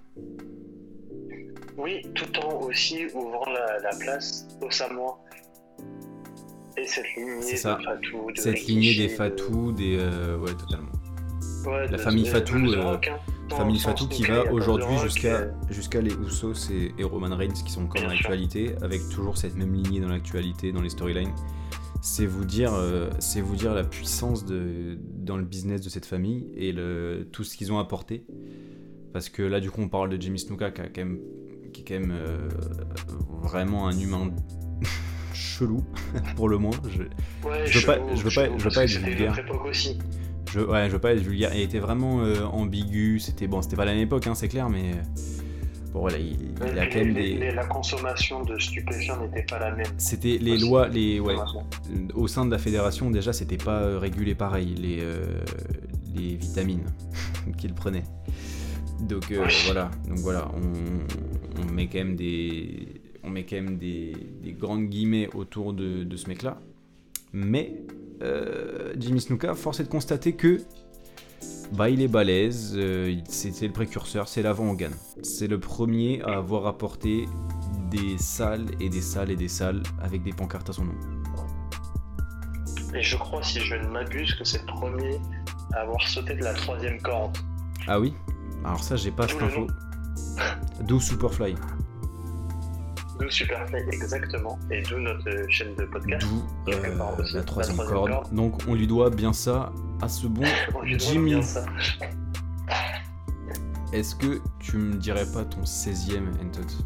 Oui, 1.78 2.02
tout 2.14 2.38
en 2.40 2.60
aussi 2.60 3.06
ouvrant 3.14 3.46
la, 3.50 3.78
la 3.78 3.96
place 3.98 4.46
aux 4.60 4.70
Samoa. 4.70 5.18
Et 6.76 6.86
cette 6.86 7.06
lignée 7.16 7.56
ça. 7.56 7.76
de 7.76 7.82
Fatou, 7.84 8.30
de 8.32 8.38
Cette 8.38 8.66
lignée 8.66 8.94
des 8.96 9.08
des. 9.08 9.16
euh, 9.98 10.36
ouais, 10.38 10.52
totalement. 10.54 10.90
Ouais, 11.66 11.88
la 11.88 11.98
famille 11.98 12.26
Fatou, 12.26 12.56
euh, 12.56 12.82
Rock, 12.82 13.08
hein. 13.12 13.18
famille 13.56 13.78
Fatou 13.78 14.06
qui 14.08 14.22
va 14.24 14.52
aujourd'hui 14.52 14.96
jusqu'à 15.02 15.36
euh, 15.36 15.50
jusqu'à 15.70 16.00
les 16.00 16.12
Usos 16.14 16.70
et, 16.70 16.92
et 16.98 17.04
Roman 17.04 17.34
Reigns 17.36 17.52
qui 17.64 17.70
sont 17.72 17.82
encore 17.84 17.94
Bien 18.00 18.04
dans 18.04 18.12
l'actualité, 18.14 18.74
avec 18.82 19.08
toujours 19.08 19.36
cette 19.38 19.56
même 19.56 19.72
lignée 19.74 20.00
dans 20.00 20.08
l'actualité, 20.08 20.72
dans 20.72 20.82
les 20.82 20.90
storylines. 20.90 21.32
C'est 22.02 22.26
vous 22.26 22.44
dire, 22.44 22.74
euh, 22.74 23.08
c'est 23.18 23.40
vous 23.40 23.56
dire 23.56 23.72
la 23.72 23.82
puissance 23.84 24.44
de, 24.44 24.98
dans 25.00 25.38
le 25.38 25.44
business 25.44 25.80
de 25.80 25.88
cette 25.88 26.04
famille 26.04 26.50
et 26.54 26.70
le, 26.72 27.26
tout 27.32 27.44
ce 27.44 27.56
qu'ils 27.56 27.72
ont 27.72 27.78
apporté. 27.78 28.24
Parce 29.14 29.30
que 29.30 29.42
là, 29.42 29.58
du 29.60 29.70
coup, 29.70 29.80
on 29.80 29.88
parle 29.88 30.10
de 30.10 30.20
Jimmy 30.20 30.38
Snuka 30.38 30.70
qui, 30.70 30.80
a 30.82 30.88
quand 30.88 30.98
même, 30.98 31.18
qui 31.72 31.80
est 31.80 31.84
quand 31.84 31.94
même 32.00 32.12
euh, 32.12 32.48
vraiment 33.42 33.88
un 33.88 33.98
humain 33.98 34.30
chelou, 35.32 35.82
pour 36.36 36.48
le 36.50 36.58
moins. 36.58 36.72
Je, 36.90 37.02
Ouais, 37.48 37.66
Je 37.66 37.78
veux 37.78 37.86
pas- 37.86 37.98
je 38.14 38.22
veux 38.22 38.30
pas- 38.34 38.58
je 38.58 38.64
veux 38.64 38.70
pas 38.70 38.84
être 38.84 38.90
vulgaire. 38.90 39.38
aussi. 39.66 39.98
Je, 40.54 40.60
ouais, 40.60 40.86
je 40.88 40.92
veux 40.92 40.98
pas 41.00 41.12
être 41.14 41.20
vulgaire. 41.22 41.50
Il 41.54 41.60
était 41.62 41.78
vraiment 41.78 42.20
euh, 42.22 42.44
ambigu. 42.44 43.18
C'était 43.18 43.46
bon, 43.46 43.60
c'était 43.62 43.76
pas 43.76 43.84
la 43.84 43.92
même 43.92 44.02
époque, 44.02 44.26
hein, 44.26 44.34
c'est 44.34 44.48
clair, 44.48 44.68
mais 44.70 44.92
euh, 44.92 45.02
bon 45.92 46.00
voilà, 46.00 46.18
il, 46.18 46.36
il 46.72 46.78
a 46.78 46.86
quand 46.86 46.98
même 46.98 47.14
des. 47.14 47.34
les- 47.34 47.52
la 47.52 47.66
consommation 47.66 48.42
de 48.44 48.58
stupéfiants 48.58 49.20
n'était 49.20 49.42
pas 49.44 49.58
la 49.58 49.74
même. 49.74 49.86
C'était 49.98 50.38
les 50.38 50.52
Aussi, 50.52 50.68
lois, 50.68 50.88
les 50.88 51.20
ouais, 51.20 51.36
au 52.14 52.28
sein 52.28 52.46
de 52.46 52.50
la 52.50 52.58
fédération 52.58 53.10
déjà 53.10 53.32
c'était 53.32 53.56
pas 53.56 53.80
euh, 53.82 53.98
régulé 53.98 54.34
pareil 54.34 54.74
les 54.74 54.98
euh, 55.00 55.40
les 56.14 56.36
vitamines 56.36 56.84
qu'il 57.58 57.74
prenait. 57.74 58.04
Donc 59.00 59.30
euh, 59.32 59.44
voilà, 59.66 59.90
donc 60.08 60.18
voilà, 60.18 60.48
on, 60.54 61.62
on 61.62 61.72
met 61.72 61.88
quand 61.88 61.98
même 61.98 62.16
des 62.16 62.88
on 63.24 63.30
met 63.30 63.44
quand 63.44 63.56
même 63.56 63.78
des, 63.78 64.12
des 64.42 64.52
grandes 64.52 64.86
guillemets 64.88 65.28
autour 65.34 65.72
de, 65.72 66.04
de 66.04 66.16
ce 66.16 66.28
mec-là. 66.28 66.60
Mais 67.32 67.72
euh, 68.22 68.94
Jimmy 68.98 69.20
Snuka, 69.20 69.54
force 69.54 69.80
est 69.80 69.84
de 69.84 69.88
constater 69.88 70.34
que 70.34 70.60
bah 71.72 71.90
il 71.90 72.02
est 72.02 72.08
balèze, 72.08 72.74
euh, 72.76 73.16
c'est 73.26 73.66
le 73.66 73.72
précurseur, 73.72 74.28
c'est 74.28 74.42
l'avant 74.42 74.70
Hogan. 74.70 74.92
C'est 75.22 75.48
le 75.48 75.58
premier 75.58 76.22
à 76.22 76.36
avoir 76.36 76.66
apporté 76.66 77.26
des 77.90 78.16
salles 78.18 78.66
et 78.80 78.88
des 78.88 79.00
salles 79.00 79.30
et 79.30 79.36
des 79.36 79.48
salles 79.48 79.82
avec 80.02 80.22
des 80.22 80.32
pancartes 80.32 80.70
à 80.70 80.72
son 80.72 80.84
nom. 80.84 80.94
Et 82.94 83.02
je 83.02 83.16
crois, 83.16 83.42
si 83.42 83.60
je 83.60 83.74
ne 83.74 83.88
m'abuse, 83.88 84.34
que 84.34 84.44
c'est 84.44 84.60
le 84.60 84.66
premier 84.66 85.18
à 85.72 85.80
avoir 85.80 86.06
sauté 86.06 86.34
de 86.34 86.44
la 86.44 86.54
troisième 86.54 87.00
corde. 87.00 87.36
Ah 87.88 87.98
oui? 87.98 88.14
Alors 88.64 88.82
ça 88.82 88.96
j'ai 88.96 89.10
pas 89.10 89.26
cette 89.26 89.42
info. 89.42 89.66
D'où 90.82 91.00
Superfly. 91.00 91.54
D'où 93.18 93.30
Superfly, 93.30 93.80
exactement. 93.92 94.58
Et 94.70 94.82
d'où 94.82 94.98
notre 94.98 95.50
chaîne 95.50 95.74
de 95.76 95.84
podcast. 95.84 96.26
D'où 96.26 96.72
euh, 96.72 97.24
la 97.34 97.42
troisième 97.42 97.76
corde. 97.76 98.10
corde. 98.10 98.34
Donc 98.34 98.60
on 98.68 98.74
lui 98.74 98.86
doit 98.86 99.10
bien 99.10 99.32
ça 99.32 99.72
à 100.02 100.08
ce 100.08 100.26
bon 100.26 100.42
Jimmy. 100.84 101.40
Est-ce 103.92 104.16
que 104.16 104.40
tu 104.58 104.76
me 104.76 104.96
dirais 104.96 105.26
pas 105.32 105.44
ton 105.44 105.60
16ème 105.62 106.30
Entot? 106.42 106.84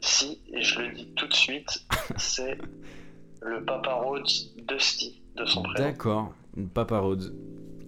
Si, 0.00 0.40
je 0.60 0.80
le 0.80 0.92
dis 0.92 1.12
tout 1.14 1.28
de 1.28 1.34
suite, 1.34 1.86
c'est 2.16 2.58
le 3.42 3.64
Papa 3.64 3.92
Rhodes 3.94 4.26
Dusty 4.66 5.22
de 5.36 5.44
son 5.46 5.62
prénom. 5.62 5.88
D'accord, 5.88 6.34
Papa 6.74 6.98
Rhodes. 6.98 7.32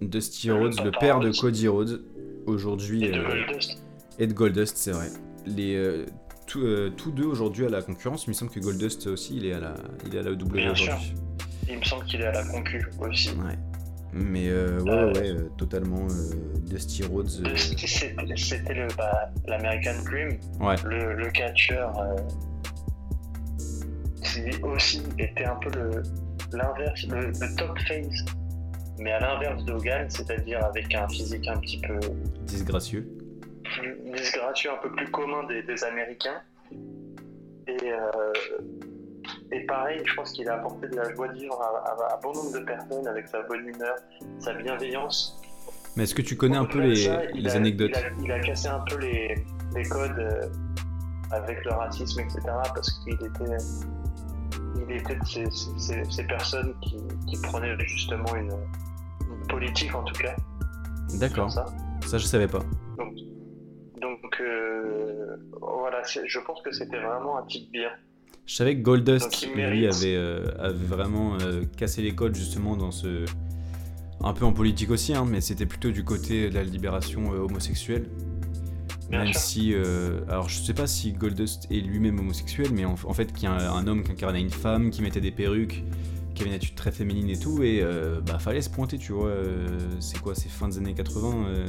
Dusty 0.01 0.51
Rhodes, 0.51 0.79
le 0.83 0.91
père 0.91 1.19
de. 1.19 1.31
Cody 1.31 1.67
Rhodes, 1.67 2.01
aujourd'hui. 2.45 3.05
Et 3.05 3.11
de 3.11 3.19
euh, 3.19 3.45
Goldust. 3.45 3.83
et 4.19 4.27
de 4.27 4.33
Goldust, 4.33 4.77
c'est 4.77 4.91
vrai. 4.91 5.07
Les, 5.45 5.75
euh, 5.75 6.05
tous- 6.47 6.63
euh, 6.65 6.89
tous 6.95 7.11
deux 7.11 7.25
aujourd'hui 7.25 7.65
à 7.65 7.69
la 7.69 7.81
concurrence, 7.81 8.25
il 8.25 8.29
me 8.29 8.33
semble 8.33 8.51
que 8.51 8.59
Goldust 8.59 9.07
aussi, 9.07 9.37
il 9.37 9.45
est 9.45 9.53
à 9.53 9.59
la, 9.59 9.73
il 10.05 10.15
est 10.15 10.19
à 10.19 10.23
la 10.23 10.31
W 10.35 10.61
Bien 10.61 10.75
sûr. 10.75 10.93
aujourd'hui. 10.93 11.13
Il 11.69 11.79
me 11.79 11.83
semble 11.83 12.05
qu'il 12.05 12.21
est 12.21 12.27
à 12.27 12.31
la 12.31 12.43
concu 12.45 12.85
aussi. 12.99 13.29
Ouais. 13.31 13.57
Mais 14.13 14.47
euh, 14.49 14.79
ouais, 14.81 14.91
Euh, 14.91 15.13
ouais, 15.13 15.29
euh, 15.31 15.49
totalement 15.57 16.07
Dusty 16.67 17.03
Rhodes. 17.03 17.41
Dusty, 17.43 17.87
c'était 18.37 18.73
le 18.73 18.87
bah, 18.97 19.29
l'American 19.47 20.01
Dream, 20.05 20.37
ouais, 20.61 20.75
le, 20.85 21.13
le 21.15 21.29
catcheur 21.31 21.91
qui 24.23 24.61
aussi 24.63 25.01
était 25.19 25.45
un 25.45 25.55
peu 25.55 25.69
le 25.77 26.03
l'inverse, 26.53 27.05
le, 27.07 27.27
le 27.27 27.55
top 27.57 27.77
face, 27.87 28.23
mais 28.99 29.11
à 29.11 29.19
l'inverse 29.19 29.65
d'Hogan, 29.65 30.05
c'est-à-dire 30.09 30.63
avec 30.63 30.93
un 30.95 31.07
physique 31.09 31.47
un 31.47 31.57
petit 31.57 31.81
peu 31.81 31.99
disgracieux. 32.45 33.09
Disgracieux, 34.15 34.71
un 34.71 34.77
peu 34.77 34.91
plus 34.91 35.09
commun 35.11 35.43
des, 35.47 35.63
des 35.63 35.83
Américains. 35.83 36.41
Et, 37.67 37.77
euh, 37.91 38.33
et 39.51 39.65
pareil, 39.65 40.01
je 40.05 40.13
pense 40.15 40.31
qu'il 40.33 40.47
a 40.49 40.55
apporté 40.55 40.87
de 40.87 40.95
la 40.95 41.13
joie 41.15 41.27
de 41.29 41.33
vivre 41.33 41.59
à, 41.61 41.89
à- 41.89 42.13
à 42.13 42.19
bon 42.21 42.31
nombre 42.33 42.51
de 42.53 42.59
personnes 42.63 43.07
avec 43.07 43.27
sa 43.27 43.41
bonne 43.43 43.67
humeur, 43.67 43.95
sa 44.39 44.53
bienveillance. 44.53 45.41
Mais 45.95 46.03
est-ce 46.03 46.13
que 46.15 46.21
tu 46.21 46.35
connais 46.37 46.57
un 46.57 46.65
peu 46.65 46.79
les, 46.81 46.95
ça, 46.95 47.23
il 47.33 47.43
les 47.43 47.51
a- 47.53 47.55
anecdotes 47.57 47.91
il 47.91 47.95
a, 47.97 48.09
il 48.25 48.31
a 48.31 48.39
cassé 48.39 48.67
un 48.67 48.79
peu 48.81 48.97
les, 48.99 49.35
les 49.75 49.83
codes 49.89 50.19
euh, 50.19 50.41
avec 51.31 51.63
le 51.65 51.71
racisme, 51.71 52.19
etc. 52.19 52.39
Parce 52.73 52.91
qu'il 52.99 53.13
était, 53.13 53.57
il 54.87 54.91
était 54.95 55.15
de 55.15 55.25
ces, 55.25 55.45
ces- 55.77 56.03
ces 56.11 56.23
personnes 56.27 56.75
qui, 56.81 56.97
qui 57.27 57.41
prenaient 57.41 57.75
justement 57.79 58.35
une, 58.35 58.51
une 58.51 59.47
politique, 59.47 59.95
en 59.95 60.03
tout 60.03 60.21
cas, 60.21 60.35
D'accord, 61.19 61.49
ça. 61.49 61.65
ça 62.05 62.17
je 62.17 62.25
savais 62.25 62.47
pas. 62.47 62.59
Donc 62.97 63.13
euh, 64.41 65.37
voilà, 65.59 66.01
je 66.03 66.39
pense 66.39 66.61
que 66.61 66.71
c'était 66.71 66.99
vraiment 66.99 67.37
un 67.37 67.43
type 67.43 67.71
bien. 67.71 67.89
Je 68.45 68.55
savais 68.55 68.75
que 68.75 68.81
Goldust, 68.81 69.47
Donc, 69.47 69.55
lui, 69.55 69.87
avait, 69.87 70.15
euh, 70.15 70.45
avait 70.59 70.85
vraiment 70.85 71.35
euh, 71.41 71.63
cassé 71.77 72.01
les 72.01 72.13
codes 72.13 72.35
justement 72.35 72.75
dans 72.75 72.91
ce. 72.91 73.25
Un 74.23 74.33
peu 74.33 74.45
en 74.45 74.53
politique 74.53 74.91
aussi, 74.91 75.13
hein, 75.13 75.25
mais 75.27 75.41
c'était 75.41 75.65
plutôt 75.65 75.91
du 75.91 76.03
côté 76.03 76.49
de 76.49 76.55
la 76.55 76.63
libération 76.63 77.29
homosexuelle. 77.31 78.09
Bien 79.09 79.23
Même 79.23 79.33
sûr. 79.33 79.41
si. 79.41 79.75
alors 80.29 80.49
je 80.49 80.57
sais 80.59 80.73
pas 80.73 80.87
si 80.87 81.11
Goldust 81.11 81.67
est 81.69 81.81
lui-même 81.81 82.19
homosexuel, 82.19 82.69
mais 82.73 82.85
en, 82.85 82.93
en 82.93 83.13
fait, 83.13 83.31
qu'il 83.33 83.43
y 83.43 83.47
a 83.47 83.51
un, 83.51 83.75
un 83.75 83.87
homme 83.87 84.03
qui 84.03 84.11
incarnait 84.11 84.41
une 84.41 84.49
femme, 84.49 84.89
qui 84.89 85.01
mettait 85.01 85.21
des 85.21 85.31
perruques, 85.31 85.83
qui 86.33 86.41
avait 86.41 86.49
une 86.49 86.55
attitude 86.55 86.75
très 86.75 86.91
féminine 86.91 87.29
et 87.29 87.37
tout, 87.37 87.61
et 87.61 87.83
bah 88.25 88.39
fallait 88.39 88.61
se 88.61 88.69
pointer, 88.69 88.97
tu 88.97 89.11
vois. 89.11 89.33
c'est 89.99 90.19
quoi, 90.19 90.33
c'est 90.33 90.49
fin 90.49 90.67
des 90.69 90.77
années 90.77 90.93
80 90.93 91.47
euh, 91.47 91.65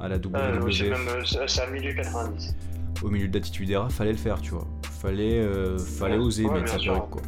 à 0.00 0.08
la 0.08 0.16
Euh, 0.16 0.70
c'est 0.70 0.90
même 0.90 1.08
euh, 1.08 1.24
c'est 1.46 1.60
à 1.62 1.70
milieu 1.70 1.94
90. 1.94 2.54
au 3.02 3.10
milieu 3.10 3.28
de 3.28 3.34
l'attitude 3.34 3.70
era, 3.70 3.88
fallait 3.88 4.12
le 4.12 4.18
faire, 4.18 4.40
tu 4.40 4.50
vois. 4.52 4.66
Fallait, 5.00 5.38
euh, 5.38 5.78
fallait 5.78 6.16
Ouais, 6.16 6.24
oser 6.24 6.44
ouais, 6.46 6.54
mettre 6.60 6.72
sa 6.72 6.78
perruque, 6.78 7.10
quoi. 7.10 7.22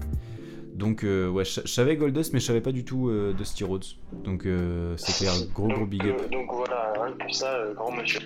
Donc, 0.74 1.04
euh, 1.04 1.28
ouais, 1.30 1.44
je 1.44 1.60
savais 1.66 1.96
Goldust, 1.96 2.32
mais 2.34 2.40
je 2.40 2.44
savais 2.46 2.60
pas 2.60 2.72
du 2.72 2.84
tout 2.84 3.08
euh, 3.08 3.32
Dusty 3.32 3.64
Rhodes. 3.64 3.84
Donc, 4.24 4.44
euh, 4.44 4.94
c'est 4.98 5.16
clair, 5.24 5.32
gros 5.54 5.68
gros 5.68 5.78
donc, 5.80 5.88
big 5.90 6.02
up. 6.02 6.20
euh, 6.22 6.28
donc 6.28 6.52
voilà, 6.52 6.92
rien 7.02 7.12
que 7.14 7.22
pour 7.24 7.34
ça, 7.34 7.54
euh, 7.54 7.74
grand 7.74 7.92
monsieur. 7.92 8.20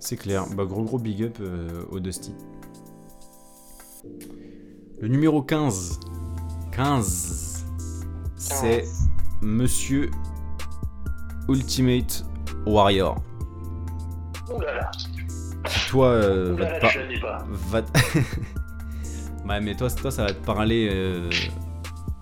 C'est 0.00 0.16
clair, 0.16 0.44
bah 0.56 0.64
gros 0.64 0.82
gros 0.82 0.98
big 0.98 1.22
up 1.22 1.38
euh, 1.40 1.84
au 1.90 2.00
Dusty. 2.00 2.32
Le 5.00 5.08
numéro 5.08 5.42
15. 5.42 6.00
15. 6.72 7.64
C'est 8.36 8.84
Monsieur 9.42 10.10
Ultimate 11.48 12.24
Warrior. 12.66 13.22
Ouh 14.52 14.60
là 14.60 14.74
là, 14.74 14.90
Toi, 15.88 16.06
euh, 16.06 16.54
va 16.56 16.66
te 16.66 17.20
par- 17.20 17.44
ouais, 19.48 19.60
mais 19.60 19.76
toi, 19.76 19.90
toi, 19.90 20.10
ça 20.10 20.24
va 20.24 20.32
te 20.32 20.44
parler 20.44 20.88
euh, 20.90 21.30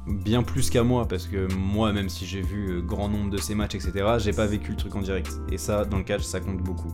bien 0.07 0.43
plus 0.43 0.71
qu'à 0.71 0.83
moi, 0.83 1.07
parce 1.09 1.27
que 1.27 1.53
moi, 1.55 1.93
même 1.93 2.09
si 2.09 2.27
j'ai 2.27 2.43
vu 2.43 2.71
euh, 2.71 2.81
grand 2.81 3.09
nombre 3.09 3.31
de 3.31 3.39
ces 3.39 3.55
matchs, 3.55 3.75
etc., 3.77 3.93
j'ai 4.19 4.33
pas 4.33 4.47
vécu 4.47 4.73
le 4.73 4.77
truc 4.77 4.95
en 4.97 5.01
direct. 5.01 5.31
Et 5.51 5.59
ça, 5.59 5.85
dans 5.85 5.99
le 5.99 6.05
catch, 6.05 6.23
ça 6.23 6.41
compte 6.41 6.59
beaucoup. 6.59 6.93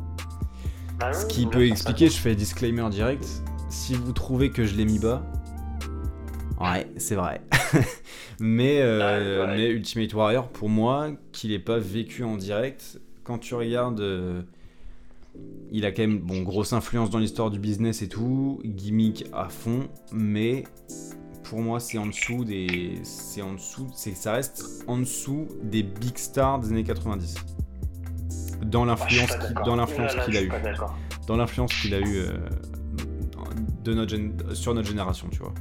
Ah 1.01 1.13
Ce 1.13 1.27
qui 1.27 1.47
peut 1.47 1.67
expliquer, 1.67 2.09
je 2.09 2.17
fais 2.19 2.35
disclaimer 2.35 2.89
direct, 2.91 3.27
si 3.69 3.95
vous 3.95 4.13
trouvez 4.13 4.51
que 4.51 4.65
je 4.65 4.77
l'ai 4.77 4.85
mis 4.85 5.01
bas, 5.01 5.23
ouais, 6.61 6.87
c'est 6.97 7.17
vrai. 7.17 7.43
mais, 8.41 8.79
euh, 8.81 9.47
ouais. 9.47 9.57
mais 9.57 9.69
Ultimate 9.71 10.13
Warrior, 10.15 10.49
pour 10.49 10.69
moi, 10.69 11.11
qu'il 11.33 11.51
ait 11.53 11.59
pas 11.59 11.79
vécu 11.79 12.23
en 12.23 12.37
direct, 12.37 13.01
quand 13.25 13.39
tu 13.39 13.55
regardes, 13.55 14.01
euh, 14.01 14.43
il 15.71 15.85
a 15.85 15.93
quand 15.93 16.03
même, 16.03 16.19
bon, 16.19 16.43
grosse 16.43 16.73
influence 16.73 17.11
dans 17.11 17.19
l'histoire 17.19 17.51
du 17.51 17.59
business 17.59 18.03
et 18.03 18.09
tout, 18.09 18.61
gimmick 18.65 19.27
à 19.33 19.49
fond, 19.49 19.89
mais 20.13 20.65
pour 21.43 21.61
moi, 21.61 21.81
c'est 21.81 21.99
en 21.99 22.07
dessous 22.07 22.45
des, 22.45 23.01
c'est 23.03 23.43
en 23.43 23.55
dessous, 23.55 23.89
c'est, 23.95 24.15
ça 24.15 24.33
reste 24.33 24.85
en 24.87 24.99
dessous 24.99 25.49
des 25.63 25.83
big 25.83 26.17
stars 26.17 26.61
des 26.61 26.71
années 26.71 26.85
90. 26.85 27.35
Dans 28.67 28.83
Ah, 28.85 28.87
l'influence, 28.87 29.29
d'accord. 29.39 29.65
dans 29.67 29.77
l'influence 29.77 30.15
qu'il 30.25 30.37
a 30.37 30.43
eu 30.43 30.51
dans 31.27 31.37
l'influence 31.37 31.73
qu'il 31.75 31.95
a 31.95 32.01
eu 32.01 32.17
euh, 32.19 32.33
de 33.83 33.95
notre 33.95 34.15
gén- 34.15 34.55
sur 34.55 34.75
notre 34.75 34.89
génération, 34.89 35.29
tu 35.31 35.39
vois. 35.39 35.55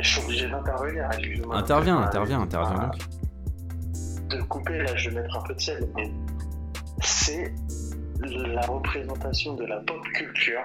Je 0.00 0.08
suis 0.08 0.22
obligé 0.24 0.48
d'intervenir. 0.48 1.08
Interviens, 1.52 1.98
Ah, 2.00 2.06
interviens, 2.06 2.40
interviens 2.40 2.76
ah, 2.78 2.86
donc. 2.86 3.17
De 4.28 4.42
couper, 4.42 4.78
là, 4.78 4.94
je 4.96 5.10
vais 5.10 5.22
mettre 5.22 5.36
un 5.38 5.42
peu 5.42 5.54
de 5.54 5.60
sel, 5.60 5.88
mais 5.96 6.10
c'est 7.02 7.52
la 8.20 8.60
représentation 8.62 9.54
de 9.54 9.64
la 9.64 9.78
pop 9.80 10.02
culture, 10.14 10.60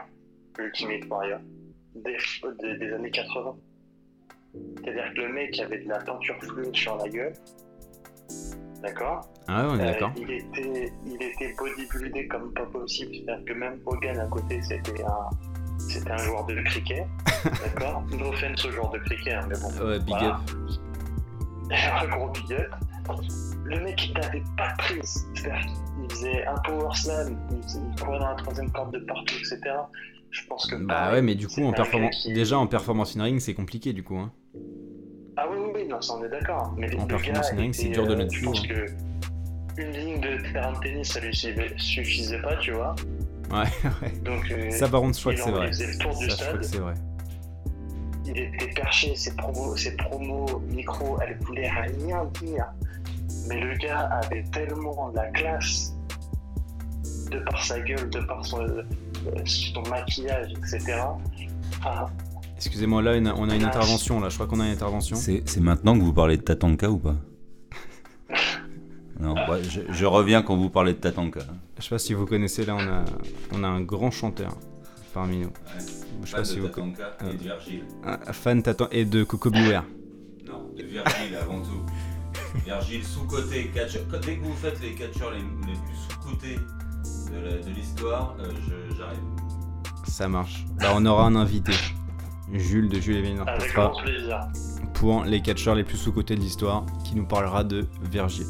Ultimate 0.60 1.06
Warrior, 1.10 1.40
des, 1.96 2.18
des, 2.62 2.78
des 2.78 2.94
années 2.94 3.12
80. 3.12 3.56
C'est-à-dire 4.84 5.14
que 5.16 5.22
le 5.22 5.34
mec 5.34 5.60
avait 5.60 5.80
de 5.84 5.90
la 5.90 6.00
peinture 6.00 6.36
fluide 6.44 6.76
sur 6.76 6.98
la 6.98 7.08
gueule, 7.10 7.34
D'accord? 8.82 9.22
Ah 9.48 9.66
ouais, 9.66 9.72
on 9.74 9.80
est 9.80 9.84
Euh, 9.84 9.92
d'accord. 9.94 10.12
il, 10.18 10.30
était, 10.30 10.92
il 11.06 11.14
était 11.24 11.54
bodybuildé 11.58 12.28
comme 12.28 12.52
pas 12.54 12.66
possible. 12.66 13.12
C'est-à-dire 13.16 13.46
que 13.46 13.54
même 13.54 13.80
Hogan 13.86 14.20
à 14.20 14.26
côté, 14.28 14.62
c'était 14.62 15.02
un, 15.06 15.30
c'était 15.80 16.12
un 16.12 16.18
joueur 16.18 16.46
de 16.48 16.62
cricket. 16.64 17.08
D'accord? 17.46 18.04
No 18.12 18.26
offense 18.28 18.66
au 18.66 18.72
joueur 18.72 18.90
de 18.90 18.98
cricket, 19.00 19.36
hein, 19.36 19.48
mais 19.48 19.56
bon. 19.58 19.88
Ouais, 19.88 20.00
big 20.00 20.10
voilà. 20.10 20.28
up. 20.36 20.42
un 22.02 22.08
gros 22.18 22.30
big 22.32 22.54
up. 22.54 22.72
Le 23.66 23.80
mec, 23.84 24.08
il 24.08 24.14
n'avait 24.14 24.44
pas 24.58 24.72
de 24.72 24.78
prise. 24.78 25.26
C'est-à-dire 25.36 25.62
qu'il 25.62 26.12
faisait 26.12 26.46
un 26.46 26.56
power 26.66 26.94
slam, 26.96 27.38
il, 27.52 27.58
il 27.58 28.02
courait 28.04 28.20
dans 28.20 28.30
la 28.30 28.36
troisième 28.36 28.72
corde 28.72 28.94
de 28.94 29.00
partout, 29.00 29.36
etc. 29.36 29.60
Je 30.32 30.42
pense 30.48 30.66
que. 30.68 30.76
Bah 30.76 31.12
ouais, 31.12 31.22
mais 31.22 31.36
du 31.36 31.48
coup, 31.48 31.62
en 31.64 31.68
un 31.68 31.72
gars 31.72 31.78
performance... 31.78 32.16
qui- 32.24 32.34
déjà 32.34 32.58
en 32.58 32.68
performance 32.68 33.16
in 33.18 33.24
ring, 33.24 33.40
c'est 33.40 33.54
compliqué 33.54 33.94
du 33.94 34.04
coup. 34.04 34.18
Hein. 34.18 34.32
Ah 35.38 35.46
oui, 35.50 35.58
oui, 35.60 35.72
oui, 35.76 35.88
non, 35.88 36.02
ça 36.02 36.16
on 36.16 36.24
est 36.24 36.30
d'accord. 36.30 36.74
Mais 36.78 36.94
En 37.00 37.08
performance 37.08 37.52
in 37.54 37.58
ring, 37.58 37.74
c'est 37.74 37.90
dur 37.90 38.06
de 38.08 38.14
euh, 38.14 38.24
le 38.24 38.30
Je 38.30 38.44
pense 38.44 38.62
tout, 38.62 38.68
que 38.68 38.86
une 39.78 39.92
ligne 39.92 40.22
de 40.22 40.52
terrain 40.52 40.74
de 40.74 40.80
tennis, 40.80 41.12
ça 41.12 41.20
lui 41.20 41.34
suffisait, 41.78 42.42
pas, 42.42 42.56
tu 42.58 42.72
vois. 42.72 42.96
Ouais, 43.52 43.64
ouais. 44.02 44.12
Donc, 44.24 44.52
euh, 44.52 44.70
Ça, 44.72 44.88
par 44.88 45.02
contre, 45.02 45.16
je 45.18 45.22
crois 45.22 45.34
il 45.34 45.38
que 45.38 45.44
c'est 45.44 45.52
vrai. 45.52 45.68
il 45.68 45.74
Ça, 45.74 45.86
je 45.92 46.46
crois 46.48 46.58
que 46.60 46.66
c'est 46.66 46.78
vrai. 46.78 46.94
Il 48.26 48.38
était 48.38 48.68
perché, 48.76 49.16
ses 49.16 49.36
promos, 49.36 49.76
ses 49.78 49.96
promos 49.96 50.62
micro, 50.70 51.18
elle 51.22 51.38
voulait 51.40 51.70
rien 51.70 52.26
dire. 52.42 52.66
Mais 53.48 53.60
le 53.60 53.76
gars 53.78 54.10
avait 54.24 54.44
tellement 54.52 55.10
de 55.12 55.16
la 55.18 55.26
classe, 55.32 55.94
de 57.32 57.40
par 57.40 57.64
sa 57.66 57.80
gueule, 57.82 58.10
de 58.10 58.20
par 58.22 58.46
son, 58.46 58.62
euh, 58.62 58.84
son 59.46 59.82
maquillage, 59.90 60.52
etc. 60.54 61.02
Enfin, 61.80 62.06
Excusez-moi, 62.56 63.02
là, 63.02 63.16
une- 63.18 63.28
on 63.28 63.50
a 63.50 63.56
une 63.56 63.64
Ah, 63.66 63.68
intervention. 63.68 64.22
Là, 64.22 64.30
je 64.30 64.36
crois 64.36 64.48
qu'on 64.48 64.60
a 64.62 64.66
une 64.66 64.72
intervention. 64.72 65.18
C'est 65.18 65.60
maintenant 65.60 65.98
que 65.98 66.04
vous 66.04 66.14
parlez 66.14 66.38
de 66.38 66.44
Tatanka 66.44 66.90
ou 66.90 66.98
pas? 66.98 67.16
Non, 69.20 69.36
ouais, 69.36 69.64
je, 69.64 69.82
je 69.90 70.06
reviens 70.06 70.42
quand 70.42 70.56
vous 70.58 70.70
parlez 70.70 70.94
de 70.94 70.98
Tatanka. 70.98 71.42
Je 71.78 71.84
sais 71.84 71.90
pas 71.90 72.00
si 72.00 72.14
vous 72.14 72.26
connaissez, 72.26 72.66
là, 72.66 72.76
on 72.76 72.80
a, 72.88 73.06
on 73.54 73.64
a 73.64 73.68
un 73.68 73.82
grand 73.82 74.12
chanteur 74.12 74.58
parmi 75.14 75.38
nous. 75.40 75.50
Je 76.24 76.30
sais 76.30 76.36
pas 76.38 76.44
si 76.44 76.60
vous 76.60 76.68
et 76.68 77.34
de 77.34 77.38
Virgile. 77.38 77.84
Un 78.04 78.34
fan 78.34 78.62
t'attend 78.64 78.88
et 78.92 79.06
de 79.06 79.24
Coco 79.24 79.50
Beware. 79.50 79.86
Non, 80.48 80.70
de 80.78 80.84
Virgile 80.84 81.36
avant 81.42 81.62
tout. 81.62 81.86
Virgile 82.66 83.04
sous-côté, 83.04 83.72
catcheur. 83.74 84.04
Dès 84.26 84.38
que 84.38 84.44
vous 84.44 84.54
faites 84.54 84.80
les 84.82 84.94
catcheurs 84.94 85.32
les, 85.32 85.40
les 85.40 85.78
plus 85.80 85.98
sous-cotés 86.10 86.60
de 87.32 87.70
l'histoire, 87.74 88.36
euh, 88.40 88.50
je- 88.68 88.96
j'arrive. 88.96 89.20
Ça 90.06 90.28
marche. 90.28 90.66
Bah, 90.80 90.92
on 90.96 91.06
aura 91.06 91.26
un 91.26 91.36
invité. 91.36 91.72
Jules 92.52 92.90
de 92.90 93.00
Jules 93.00 93.18
et 93.18 93.22
Vénère 93.22 93.48
avec 93.48 93.62
passera 93.62 93.88
grand 93.88 94.02
plaisir. 94.04 94.48
pour 94.94 95.24
les 95.24 95.42
catcheurs 95.42 95.74
les 95.76 95.84
plus 95.84 95.98
sous-cotés 95.98 96.36
de 96.36 96.42
l'histoire, 96.42 96.86
qui 97.04 97.16
nous 97.16 97.26
parlera 97.26 97.64
de 97.64 97.88
Virgile. 98.12 98.46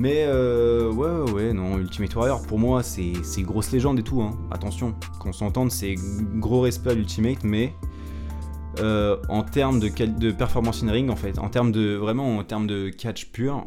Mais 0.00 0.24
euh, 0.26 0.90
ouais, 0.90 1.30
ouais, 1.30 1.52
non, 1.52 1.76
Ultimate 1.76 2.14
Warrior, 2.16 2.40
pour 2.46 2.58
moi, 2.58 2.82
c'est 2.82 3.42
grosse 3.42 3.70
légende 3.70 3.98
et 3.98 4.02
tout. 4.02 4.22
Hein. 4.22 4.30
Attention, 4.50 4.94
qu'on 5.18 5.34
s'entende, 5.34 5.70
c'est 5.70 5.94
gros 6.36 6.62
respect 6.62 6.92
à 6.92 6.94
l'Ultimate, 6.94 7.44
mais 7.44 7.74
euh, 8.78 9.18
en 9.28 9.42
termes 9.42 9.78
de, 9.78 10.30
performance 10.30 10.82
in 10.82 10.90
ring, 10.90 11.10
en 11.10 11.16
fait, 11.16 11.38
en 11.38 11.50
termes 11.50 11.70
de 11.70 11.96
vraiment 11.96 12.38
en 12.38 12.44
termes 12.44 12.66
de 12.66 12.88
catch 12.88 13.26
pur, 13.26 13.66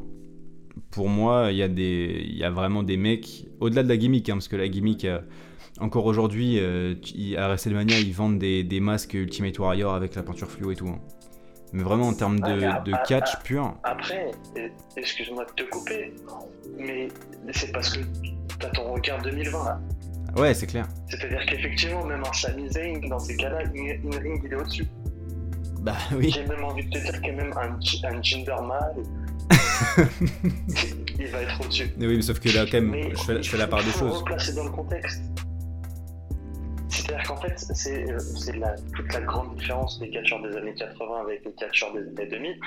pour 0.90 1.08
moi, 1.08 1.52
il 1.52 1.58
y 1.58 2.44
a 2.44 2.50
vraiment 2.50 2.82
des 2.82 2.98
mecs 2.98 3.46
au-delà 3.60 3.84
de 3.84 3.90
la 3.90 3.98
gimmick, 3.98 4.28
hein, 4.28 4.34
parce 4.34 4.48
que 4.48 4.56
la 4.56 4.68
gimmick, 4.68 5.06
euh, 5.06 5.20
encore 5.80 6.08
aujourd'hui, 6.08 6.60
à 6.60 7.48
WrestleMania, 7.48 8.00
ils 8.00 8.12
vendent 8.12 8.40
des, 8.40 8.64
des 8.64 8.80
masques 8.80 9.14
Ultimate 9.14 9.60
Warrior 9.60 9.94
avec 9.94 10.16
la 10.16 10.24
peinture 10.24 10.50
fluo 10.50 10.72
et 10.72 10.76
tout. 10.76 10.88
hein. 10.88 11.00
Mais 11.74 11.84
vraiment 11.84 12.08
en 12.10 12.14
termes 12.14 12.40
Ah, 12.44 12.82
de, 12.86 12.92
catch 13.08 13.36
pur, 13.44 13.76
Après, 13.84 14.30
excuse-moi 14.96 15.46
de 15.46 15.64
te 15.64 15.70
couper, 15.70 16.14
mais 16.78 17.08
c'est 17.52 17.72
parce 17.72 17.90
que 17.90 18.00
t'as 18.60 18.70
ton 18.70 18.94
regard 18.94 19.22
2020 19.24 19.66
là. 19.66 19.80
ouais, 20.38 20.54
c'est 20.54 20.68
clair. 20.68 20.88
C'est-à-dire 21.10 21.44
qu'effectivement, 21.48 22.06
même 22.06 22.22
un 22.28 22.34
Sami 22.34 22.70
Zayn, 22.70 23.00
dans 23.10 23.18
ces 23.20 23.36
cas-là, 23.38 23.60
ring, 23.74 24.42
il 24.46 24.52
est 24.54 24.56
au-dessus. 24.56 24.86
Bah 25.82 25.98
oui. 26.16 26.30
J'ai 26.32 26.46
même 26.46 26.64
envie 26.64 26.86
de 26.86 26.92
te 26.92 27.00
dire 27.04 27.22
que 27.22 27.32
même 27.32 27.54
un, 27.58 27.78
un 28.08 28.22
Jinder 28.22 28.56
Mahal, 28.66 28.96
il 31.20 31.28
va 31.28 31.42
être 31.42 31.60
au-dessus. 31.62 31.90
Mais 31.98 32.08
oui, 32.08 32.16
mais 32.18 32.22
sauf 32.22 32.40
que 32.40 32.50
là, 32.50 32.66
quand 32.66 32.74
même, 32.82 32.92
Mais 32.92 33.10
je 33.12 33.18
fais, 33.24 33.44
je 33.44 33.50
fais 33.50 33.58
la 33.58 33.68
part 33.68 33.80
des 33.82 33.88
il 33.88 33.92
faut 33.94 34.08
choses. 34.08 34.20
replacer 34.20 34.54
dans 34.54 34.64
le 34.66 34.70
contexte. 34.72 35.22
C'est-à-dire 36.94 37.24
qu'en 37.28 37.38
fait, 37.38 37.58
c'est 37.58 38.10
euh, 38.12 38.18
toute 38.96 39.14
la 39.14 39.22
grande 39.22 39.56
différence 39.56 40.00
des 40.00 40.10
catcheurs 40.10 40.42
des 40.42 40.56
années 40.56 40.76
80 40.76 41.22
avec 41.22 41.44
les 41.46 41.52
catcheurs 41.54 41.94
des 41.94 42.02
années 42.02 42.28
2000, 42.30 42.60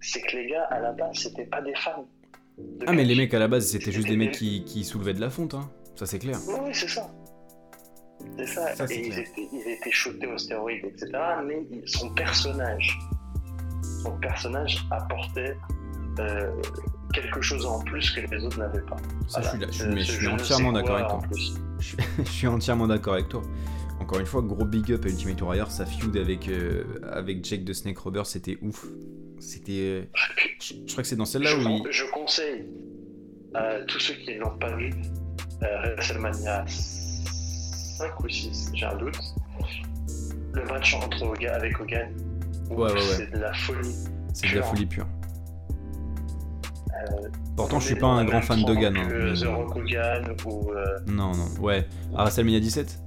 c'est 0.00 0.20
que 0.20 0.36
les 0.36 0.46
gars, 0.48 0.64
à 0.70 0.80
la 0.80 0.92
base, 0.92 1.16
c'était 1.18 1.44
pas 1.46 1.60
des 1.62 1.74
fans. 1.74 2.06
de 2.58 2.84
Ah, 2.86 2.92
mais 2.92 3.04
les 3.04 3.14
mecs 3.14 3.32
à 3.34 3.38
la 3.38 3.48
base, 3.48 3.66
c'était 3.66 3.92
juste 3.92 4.08
des 4.08 4.16
mecs 4.16 4.32
qui, 4.32 4.64
qui 4.64 4.84
soulevaient 4.84 5.14
de 5.14 5.20
la 5.20 5.30
fonte, 5.30 5.54
hein. 5.54 5.68
Ça, 5.96 6.06
c'est 6.06 6.18
clair. 6.18 6.38
Oui, 6.48 6.70
c'est 6.72 6.88
ça. 6.88 7.10
C'est 8.38 8.46
ça. 8.46 8.72
Et 8.90 9.06
ils 9.08 9.18
étaient, 9.18 9.48
ils 9.52 9.68
étaient 9.72 9.90
shootés 9.90 10.26
aux 10.26 10.38
stéroïdes, 10.38 10.84
etc. 10.84 11.10
Mais 11.46 11.66
son 11.86 12.08
personnage, 12.14 12.98
son 14.02 14.12
personnage 14.18 14.86
apportait 14.90 15.56
euh, 16.20 16.52
quelque 17.12 17.40
chose 17.42 17.66
en 17.66 17.80
plus 17.80 18.10
que 18.12 18.20
les 18.20 18.44
autres 18.44 18.58
n'avaient 18.58 18.80
pas. 18.82 18.96
Ça, 19.28 19.42
je 19.42 19.48
suis, 19.48 19.58
là- 19.58 19.66
je 19.70 19.72
suis- 19.72 19.86
mais 19.88 20.02
je 20.02 20.28
ne 20.28 20.34
entièrement 20.34 20.72
d'accord 20.72 20.96
avec 20.96 21.08
toi. 21.08 21.16
en 21.16 21.20
plus. 21.22 21.54
Je 21.82 21.88
suis, 21.88 21.96
je 22.24 22.30
suis 22.30 22.46
entièrement 22.46 22.86
d'accord 22.86 23.14
avec 23.14 23.28
toi. 23.28 23.42
Encore 24.00 24.18
une 24.20 24.26
fois, 24.26 24.42
gros 24.42 24.64
big 24.64 24.90
up 24.92 25.04
à 25.04 25.08
Ultimate 25.08 25.40
Warrior, 25.42 25.70
sa 25.70 25.84
feud 25.86 26.16
avec, 26.16 26.48
euh, 26.48 26.84
avec 27.12 27.44
Jake 27.44 27.64
de 27.64 27.72
Snake 27.72 27.98
Rober, 27.98 28.22
c'était 28.24 28.56
ouf. 28.62 28.84
C'était. 29.38 29.72
euh, 29.72 30.02
je, 30.60 30.74
je 30.86 30.92
crois 30.92 31.02
que 31.02 31.08
c'est 31.08 31.16
dans 31.16 31.24
celle-là 31.24 31.56
où 31.56 31.60
il. 31.60 31.82
je 31.90 32.04
conseille 32.12 32.64
à 33.54 33.80
tous 33.86 33.98
ceux 34.00 34.14
qui 34.14 34.34
ne 34.34 34.40
l'ont 34.40 34.56
pas 34.58 34.74
vu, 34.76 34.90
euh, 35.62 35.94
WrestleMania 35.96 36.64
5 36.66 38.20
ou 38.24 38.28
6, 38.28 38.70
j'ai 38.74 38.86
un 38.86 38.96
doute, 38.96 39.18
le 40.54 40.64
match 40.64 40.94
entre 40.94 41.22
Hogan, 41.22 41.54
avec 41.54 41.78
Hogan, 41.80 42.12
où 42.70 42.74
Ouais, 42.74 42.90
ouais, 42.90 42.92
ouais. 42.94 43.00
c'est 43.00 43.30
de 43.32 43.38
la 43.38 43.52
folie. 43.52 43.94
C'est 44.32 44.50
de 44.50 44.56
la 44.58 44.62
folie 44.62 44.86
pure. 44.86 45.06
Euh, 46.92 47.28
Pourtant, 47.56 47.80
je 47.80 47.86
suis 47.86 47.94
pas 47.96 48.06
un 48.06 48.24
grand 48.24 48.40
fan 48.42 48.58
trempe 48.62 48.74
d'Hogan. 48.74 48.96
hein, 48.96 49.34
The 49.34 49.44
Rock 49.46 49.76
Hogan 49.76 50.36
ou. 50.46 50.70
euh, 50.72 50.84
Non, 51.06 51.32
non. 51.32 51.46
Ouais. 51.60 51.86
À 52.14 52.22
WrestleMania 52.24 52.60
17 52.60 52.98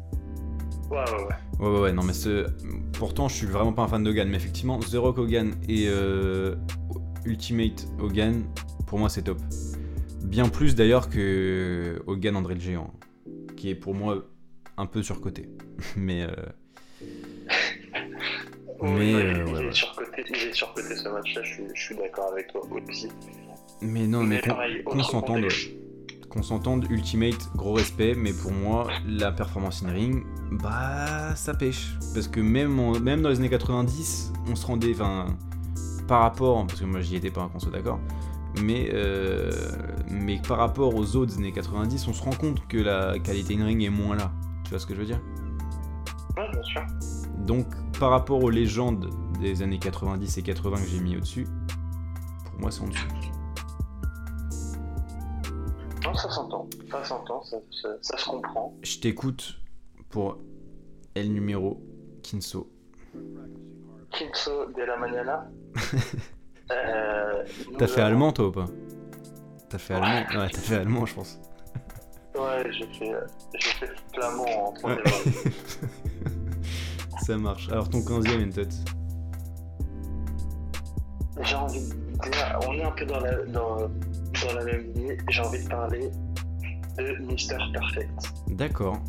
Ouais, 0.89 0.97
ouais, 0.97 1.03
ouais. 1.11 1.27
Ouais, 1.59 1.67
ouais, 1.73 1.79
ouais, 1.81 1.93
non, 1.93 2.03
mais 2.03 2.13
ce... 2.13 2.45
pourtant, 2.93 3.27
je 3.27 3.35
suis 3.35 3.47
vraiment 3.47 3.73
pas 3.73 3.83
un 3.83 3.87
fan 3.87 4.03
d'Hogan, 4.03 4.27
mais 4.29 4.37
effectivement, 4.37 4.79
The 4.79 4.95
Rock 4.95 5.17
Hogan 5.17 5.53
et 5.69 5.85
euh, 5.87 6.55
Ultimate 7.25 7.87
Hogan, 7.99 8.43
pour 8.87 8.99
moi, 8.99 9.09
c'est 9.09 9.23
top. 9.23 9.39
Bien 10.23 10.47
plus 10.49 10.75
d'ailleurs 10.75 11.09
que 11.09 12.01
Hogan 12.07 12.35
André 12.35 12.55
le 12.55 12.59
Géant, 12.59 12.91
qui 13.55 13.69
est 13.69 13.75
pour 13.75 13.93
moi 13.95 14.25
un 14.77 14.85
peu 14.85 15.01
surcoté. 15.03 15.49
mais 15.95 16.23
euh, 16.23 16.35
Mais, 18.81 19.09
il, 19.11 19.15
euh, 19.15 19.45
est 19.45 19.65
ouais. 19.67 19.71
surcoté, 19.71 20.23
il 20.29 20.35
est 20.35 20.53
surcoté 20.53 20.95
ce 20.95 21.07
match-là, 21.09 21.41
je 21.43 21.61
je 21.73 21.81
suis 21.81 21.95
d'accord 21.95 22.31
avec 22.31 22.47
toi 22.51 22.61
aussi. 22.89 23.07
Mais 23.81 24.07
non, 24.07 24.23
mais, 24.23 24.41
Mais 24.45 24.83
qu'on 24.83 25.03
s'entende, 25.03 25.45
qu'on 26.29 26.43
s'entende, 26.43 26.85
Ultimate, 26.89 27.49
gros 27.55 27.73
respect, 27.73 28.15
mais 28.15 28.33
pour 28.33 28.51
moi, 28.51 28.87
la 29.07 29.31
performance 29.31 29.83
in 29.83 29.91
ring, 29.91 30.23
bah, 30.51 31.35
ça 31.35 31.53
pêche. 31.53 31.97
Parce 32.13 32.27
que 32.27 32.39
même, 32.39 32.79
en- 32.79 32.99
même 32.99 33.21
dans 33.21 33.29
les 33.29 33.37
années 33.39 33.49
90, 33.49 34.33
on 34.49 34.55
se 34.55 34.65
rendait, 34.65 34.93
enfin, 34.93 35.27
par 36.07 36.21
rapport, 36.21 36.65
parce 36.67 36.79
que 36.79 36.85
moi 36.85 37.01
j'y 37.01 37.15
étais 37.15 37.31
pas, 37.31 37.49
qu'on 37.51 37.59
soit 37.59 37.71
d'accord, 37.71 37.99
mais, 38.61 38.89
euh, 38.93 39.51
mais 40.09 40.39
par 40.47 40.57
rapport 40.57 40.93
aux 40.95 41.15
autres 41.15 41.37
années 41.37 41.51
90, 41.51 42.07
on 42.07 42.13
se 42.13 42.21
rend 42.23 42.31
compte 42.31 42.65
que 42.67 42.77
la 42.77 43.17
qualité 43.19 43.55
in 43.59 43.65
ring 43.65 43.81
est 43.83 43.89
moins 43.89 44.15
là. 44.15 44.31
Tu 44.63 44.69
vois 44.71 44.79
ce 44.79 44.85
que 44.85 44.93
je 44.95 44.99
veux 44.99 45.05
dire? 45.05 45.21
Ouais, 46.37 46.49
bien 46.51 46.63
sûr. 46.63 46.81
Donc, 47.39 47.65
par 47.99 48.09
rapport 48.11 48.43
aux 48.43 48.49
légendes 48.49 49.09
des 49.39 49.61
années 49.61 49.79
90 49.79 50.37
et 50.37 50.41
80 50.41 50.77
que 50.77 50.87
j'ai 50.87 50.99
mis 50.99 51.17
au-dessus, 51.17 51.47
pour 52.45 52.59
moi 52.61 52.71
c'est 52.71 52.81
en 52.81 52.87
dessous. 52.87 53.07
Ça 56.15 56.29
s'entend. 56.29 56.67
Ça 56.91 57.03
s'entend, 57.03 57.43
ça, 57.43 57.57
ça, 57.81 57.89
ça 58.01 58.17
se 58.17 58.25
comprend. 58.29 58.73
Je 58.83 58.99
t'écoute 58.99 59.59
pour 60.09 60.37
El 61.15 61.31
Numéro 61.33 61.81
Kinso. 62.23 62.71
Kinso 64.11 64.65
de 64.67 64.83
la 64.83 64.97
Manana. 64.97 65.49
euh, 66.71 67.43
T'as 67.77 67.87
fait 67.87 68.01
avons- 68.01 68.07
allemand 68.11 68.31
toi 68.33 68.47
ou 68.47 68.51
pas? 68.51 68.65
T'as 69.69 69.77
fait 69.77 69.93
allemand 69.95 70.39
Ouais, 70.41 70.49
t'as 70.51 70.59
fait 70.59 70.75
allemand, 70.75 71.05
je 71.05 71.15
pense. 71.15 71.39
Ouais, 72.37 72.69
j'ai 72.71 72.85
fait, 72.93 73.11
j'ai 73.55 73.69
fait 73.71 73.89
flamand 74.13 74.43
en 74.73 74.73
Ouais. 74.87 74.91
année. 74.93 75.35
Ça 77.25 77.37
marche. 77.37 77.69
Alors 77.69 77.89
ton 77.89 77.99
15ème 77.99 78.41
une 78.41 78.51
tête. 78.53 78.73
J'ai 81.41 81.55
envie 81.55 81.79
de 81.89 82.29
dire, 82.29 82.59
on 82.67 82.73
est 82.73 82.83
un 82.83 82.91
peu 82.91 83.05
dans 83.05 83.19
la, 83.19 83.43
dans, 83.45 83.77
dans 84.43 84.53
la 84.53 84.63
même 84.65 84.91
lignée. 84.93 85.17
J'ai 85.29 85.41
envie 85.41 85.63
de 85.63 85.69
parler 85.69 86.09
de 86.97 87.15
Mister 87.25 87.57
Perfect. 87.73 88.09
D'accord. 88.47 89.01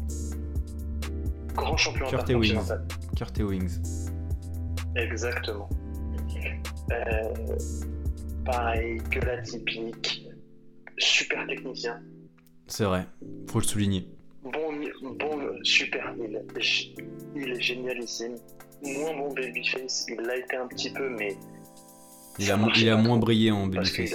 Grand 1.55 1.77
champion 1.77 2.07
Kurt 2.07 2.23
intercontinental. 2.23 2.87
Kurt 3.17 3.39
Wings. 3.39 4.11
Exactement. 4.95 5.69
Euh, 6.93 7.57
pareil, 8.45 8.99
que 9.11 9.19
la 9.21 9.43
typique, 9.43 10.29
super 10.99 11.47
technicien. 11.47 12.01
C'est 12.69 12.85
vrai, 12.85 13.07
faut 13.51 13.59
le 13.59 13.65
souligner. 13.65 14.09
Bon, 14.45 14.53
bon 15.19 15.41
super, 15.65 16.15
il, 16.21 16.41
il 17.35 17.51
est 17.51 17.61
génialissime. 17.61 18.37
Moins 18.85 19.17
bon 19.17 19.35
babyface, 19.35 20.07
il 20.09 20.21
l'a 20.25 20.37
été 20.37 20.57
un 20.57 20.69
petit 20.69 20.91
peu, 20.91 21.09
mais. 21.09 21.37
Il 22.39 22.53
a, 22.53 22.59
il 22.77 22.89
a 22.91 22.97
moins 22.97 23.17
brillé 23.17 23.51
en 23.51 23.67
babyface. 23.67 24.15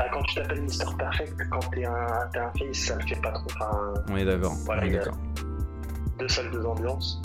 Bah, 0.00 0.06
quand 0.14 0.22
tu 0.22 0.34
t'appelles 0.36 0.62
Mister 0.62 0.86
Perfect, 0.98 1.36
quand 1.50 1.60
t'es 1.72 1.84
un, 1.84 1.92
un 1.92 2.52
face, 2.58 2.78
ça 2.86 2.96
le 2.96 3.06
fait 3.06 3.20
pas 3.20 3.32
trop. 3.32 3.48
Enfin, 3.54 4.16
est 4.16 4.24
d'accord. 4.24 4.54
Voilà, 4.64 4.88
d'accord. 4.88 5.18
Deux 6.18 6.26
salles, 6.26 6.50
deux 6.50 6.64
ambiances. 6.64 7.20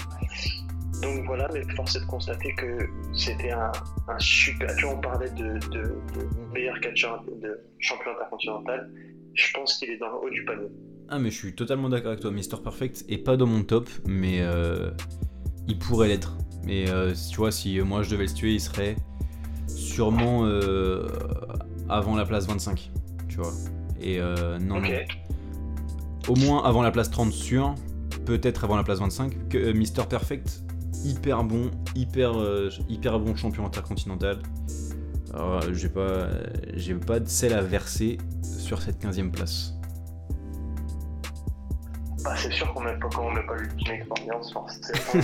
Donc 1.01 1.26
voilà, 1.26 1.47
mais 1.53 1.63
force 1.73 1.95
est 1.95 2.01
de 2.01 2.05
constater 2.05 2.53
que 2.55 2.89
c'était 3.13 3.51
un, 3.51 3.71
un, 4.09 4.19
super. 4.19 4.76
Tu 4.76 4.84
vois, 4.84 4.95
on 4.95 4.99
parlait 4.99 5.30
de, 5.30 5.53
de, 5.69 5.84
de 5.84 6.53
meilleur 6.53 6.78
catcheur 6.82 7.23
de 7.41 7.57
champion 7.80 8.11
intercontinental. 8.11 8.91
Je 9.36 9.53
pense 9.53 9.78
qu'il 9.78 9.91
est 9.91 9.97
dans 9.97 10.09
le 10.09 10.15
haut 10.15 10.30
du 10.30 10.43
panier. 10.43 10.67
Ah, 11.07 11.17
mais 11.17 11.30
je 11.30 11.38
suis 11.38 11.55
totalement 11.55 11.88
d'accord 11.88 12.09
avec 12.09 12.19
toi. 12.19 12.32
Mister 12.32 12.57
Perfect 12.61 13.05
est 13.07 13.19
pas 13.19 13.38
dans 13.38 13.47
mon 13.47 13.63
top, 13.63 13.88
mais 14.05 14.41
euh, 14.41 14.91
il 15.69 15.80
pourrait 15.80 16.09
l'être. 16.09 16.36
Mais 16.65 16.89
euh, 16.89 17.13
tu 17.32 17.38
vois, 17.38 17.53
si 17.53 17.80
moi 17.80 18.03
je 18.03 18.09
devais 18.09 18.26
le 18.26 18.34
tuer, 18.34 18.55
il 18.55 18.59
serait 18.59 18.97
sûrement 19.67 20.45
euh, 20.45 21.07
avant 21.89 22.15
la 22.15 22.25
place 22.25 22.47
25. 22.47 22.91
Tu 23.27 23.38
vois. 23.38 23.51
Et 23.99 24.19
euh, 24.19 24.59
non, 24.59 24.81
non. 24.81 24.89
Au 26.27 26.36
moins 26.36 26.63
avant 26.63 26.81
la 26.81 26.91
place 26.91 27.09
30 27.09 27.31
sûr. 27.31 27.75
Peut-être 28.25 28.63
avant 28.63 28.75
la 28.75 28.83
place 28.83 28.99
25. 28.99 29.49
Que 29.49 29.71
Mister 29.71 30.03
Perfect, 30.09 30.61
hyper 31.03 31.43
bon, 31.43 31.69
hyper, 31.95 32.33
hyper 32.89 33.19
bon 33.19 33.36
champion 33.36 33.65
intercontinental. 33.65 34.39
j'ai 35.71 35.89
pas, 35.89 36.27
j'ai 36.73 36.95
pas 36.95 37.19
de 37.19 37.27
sel 37.27 37.53
à 37.53 37.61
verser 37.61 38.17
sur 38.41 38.81
cette 38.81 39.03
15e 39.03 39.29
place. 39.29 39.75
Bah, 42.25 42.33
c'est 42.36 42.51
sûr 42.51 42.73
qu'on 42.73 42.81
met 42.83 42.97
pas, 42.97 43.07
quand 43.13 43.27
on 43.27 43.47
pas 43.47 43.55
l'ultimate 43.55 44.07
ambiance, 44.19 44.51
forcément. 44.51 45.23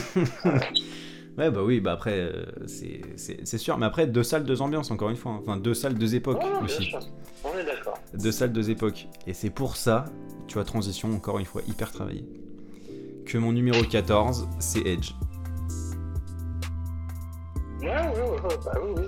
Ouais, 1.42 1.52
bah 1.52 1.64
oui, 1.64 1.80
bah 1.80 1.94
après, 1.94 2.20
euh, 2.20 2.46
c'est 2.68 3.58
sûr. 3.58 3.78
Mais 3.78 3.86
après, 3.86 4.08
deux 4.08 4.24
salles, 4.24 4.46
deux 4.46 4.62
ambiances, 4.62 4.92
encore 4.92 5.10
une 5.10 5.16
fois. 5.16 5.34
Hein. 5.34 5.39
Enfin, 5.42 5.58
deux 5.58 5.74
salles, 5.74 5.96
deux 5.96 6.16
époques 6.16 6.42
ouais, 6.42 6.64
aussi. 6.64 6.84
Sûr. 6.84 7.00
On 7.44 7.58
est 7.58 7.66
d'accord. 7.66 7.98
Deux 8.14 8.32
salles, 8.32 8.54
deux 8.54 8.70
époques. 8.70 9.08
Et 9.28 9.34
c'est 9.34 9.50
pour 9.50 9.76
ça, 9.76 10.06
tu 10.48 10.56
vois, 10.56 10.64
transition, 10.64 11.12
encore 11.14 11.39
une 11.39 11.46
fois, 11.46 11.62
hyper 11.68 11.92
travaillé. 11.92 12.26
Que 13.26 13.38
mon 13.38 13.52
numéro 13.52 13.84
14, 13.84 14.48
c'est 14.60 14.86
Edge. 14.86 15.12
Ouais, 17.82 17.88
ouais, 17.88 17.96
ouais, 17.96 18.58
bah 18.66 18.74
oui, 18.84 18.92
oui. 18.98 19.04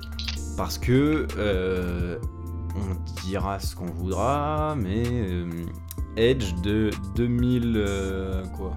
Parce 0.57 0.77
que, 0.77 1.27
euh, 1.37 2.17
on 2.75 3.21
dira 3.21 3.59
ce 3.59 3.75
qu'on 3.75 3.85
voudra, 3.85 4.75
mais 4.75 5.03
euh, 5.05 5.47
Edge 6.15 6.53
de 6.63 6.89
2000 7.15 7.73
euh, 7.75 8.43
quoi? 8.57 8.75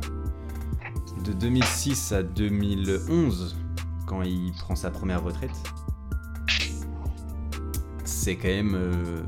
De 1.26 1.32
2006 1.32 2.12
à 2.12 2.22
2011, 2.22 3.56
quand 4.06 4.22
il 4.22 4.52
prend 4.52 4.76
sa 4.76 4.92
première 4.92 5.24
retraite, 5.24 5.50
c'est 8.04 8.36
quand 8.36 8.46
même 8.46 8.74
euh, 8.76 9.22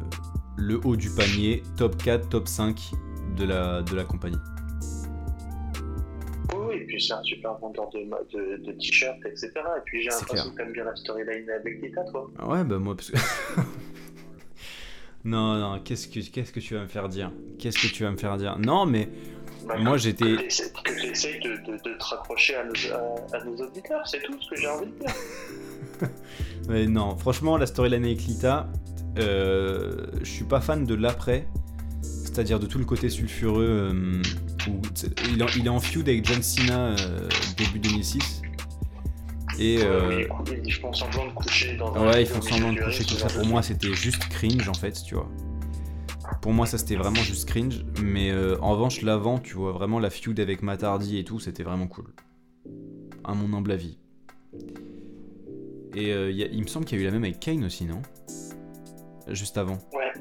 le 0.57 0.80
haut 0.84 0.94
du 0.94 1.11
panier, 1.11 1.64
top 1.76 2.01
4, 2.01 2.28
top 2.28 2.46
5 2.46 2.92
de 3.36 3.44
la, 3.44 3.82
de 3.82 3.96
la 3.96 4.05
compagnie. 4.05 4.36
Oui, 6.55 6.76
et 6.76 6.84
puis 6.86 7.03
c'est 7.03 7.14
un 7.14 7.22
super 7.24 7.55
vendeur 7.55 7.90
de, 7.90 7.99
de, 7.99 8.64
de 8.64 8.72
t-shirts, 8.72 9.18
etc. 9.26 9.51
Et 9.57 9.80
puis 9.84 10.03
j'ai 10.03 10.11
l'impression 10.11 10.51
que 10.53 10.57
t'aimes 10.57 10.72
bien 10.72 10.84
la 10.84 10.94
storyline 10.94 11.51
avec 11.51 11.80
Dita, 11.80 12.05
toi. 12.05 12.30
Ouais, 12.46 12.62
bah 12.62 12.78
moi, 12.78 12.94
parce 12.94 13.11
que. 13.11 13.16
Non, 15.24 15.59
non, 15.59 15.80
qu'est-ce 15.80 16.07
que, 16.09 16.20
qu'est-ce 16.30 16.53
que 16.53 16.61
tu 16.61 16.74
vas 16.74 16.82
me 16.82 16.86
faire 16.86 17.09
dire? 17.09 17.32
Qu'est-ce 17.59 17.76
que 17.76 17.92
tu 17.92 18.05
vas 18.05 18.11
me 18.11 18.16
faire 18.16 18.36
dire? 18.36 18.57
Non, 18.59 18.86
mais 18.86 19.09
moi 19.79 19.97
j'étais. 19.97 20.25
Que 20.25 21.01
tu 21.01 21.07
essayes 21.07 21.41
de, 21.41 21.57
de, 21.57 21.73
de, 21.73 21.99
te 21.99 22.05
raccrocher 22.05 22.57
à 22.57 22.64
nos, 22.64 22.73
à, 23.33 23.45
nos, 23.45 23.57
auditeurs, 23.57 24.07
c'est 24.07 24.23
tout 24.23 24.41
ce 24.41 24.51
que 24.51 24.57
j'ai 24.57 24.69
envie 24.69 24.87
de 24.87 24.99
dire. 24.99 25.14
mais 26.69 26.87
non, 26.87 27.16
franchement, 27.16 27.57
la 27.57 27.66
storyline 27.66 28.05
avec 28.05 28.23
Lita, 28.23 28.69
euh, 29.19 30.07
je 30.21 30.31
suis 30.31 30.45
pas 30.45 30.61
fan 30.61 30.85
de 30.85 30.95
l'après, 30.95 31.47
c'est-à-dire 32.03 32.61
de 32.61 32.66
tout 32.66 32.79
le 32.79 32.85
côté 32.85 33.09
sulfureux. 33.09 33.93
Euh, 33.95 34.23
où 34.69 34.83
il, 35.33 35.41
est, 35.41 35.57
il, 35.57 35.66
est 35.66 35.71
en 35.71 35.81
feud 35.81 36.09
avec 36.09 36.27
John 36.27 36.43
Cena 36.43 36.91
euh, 36.91 37.29
début 37.57 37.79
2006. 37.79 38.43
Et 39.59 39.79
euh... 39.83 40.25
ils 40.64 40.73
font 40.73 40.93
semblant 40.93 41.27
de 41.27 41.33
coucher 41.33 41.77
dans 41.77 41.93
Ouais, 41.93 42.23
ils 42.23 42.27
font 42.27 42.41
semblant 42.41 42.73
de 42.73 42.81
coucher, 42.81 43.05
tout 43.05 43.14
ça. 43.14 43.27
Pour 43.27 43.47
moi, 43.47 43.62
c'était 43.62 43.93
juste 43.93 44.29
cringe 44.29 44.69
en 44.69 44.75
fait, 44.75 45.03
tu 45.05 45.14
vois. 45.14 45.29
Pour 46.41 46.53
moi, 46.53 46.66
ça 46.66 46.79
c'était 46.79 46.97
vraiment 46.97 47.16
juste 47.16 47.49
cringe. 47.49 47.85
Mais 48.03 48.31
euh, 48.31 48.57
en 48.61 48.72
revanche, 48.72 49.03
l'avant, 49.03 49.39
tu 49.39 49.55
vois, 49.55 49.72
vraiment 49.72 49.99
la 49.99 50.11
feud 50.11 50.39
avec 50.41 50.62
Matardi 50.62 51.18
et 51.18 51.24
tout, 51.24 51.41
c'était 51.41 51.62
vraiment 51.62 51.89
cool. 51.89 52.07
À 53.24 53.35
mon 53.35 53.57
humble 53.57 53.72
avis. 53.72 53.99
Et 55.95 56.12
euh, 56.12 56.31
y 56.31 56.43
a, 56.43 56.47
il 56.47 56.62
me 56.62 56.66
semble 56.66 56.85
qu'il 56.85 56.99
y 56.99 57.01
a 57.01 57.05
eu 57.05 57.07
la 57.07 57.12
même 57.12 57.24
avec 57.24 57.41
Kane 57.41 57.64
aussi, 57.64 57.85
non? 57.85 58.03
Juste 59.29 59.59
avant. 59.59 59.79
Ouais. 59.93 60.12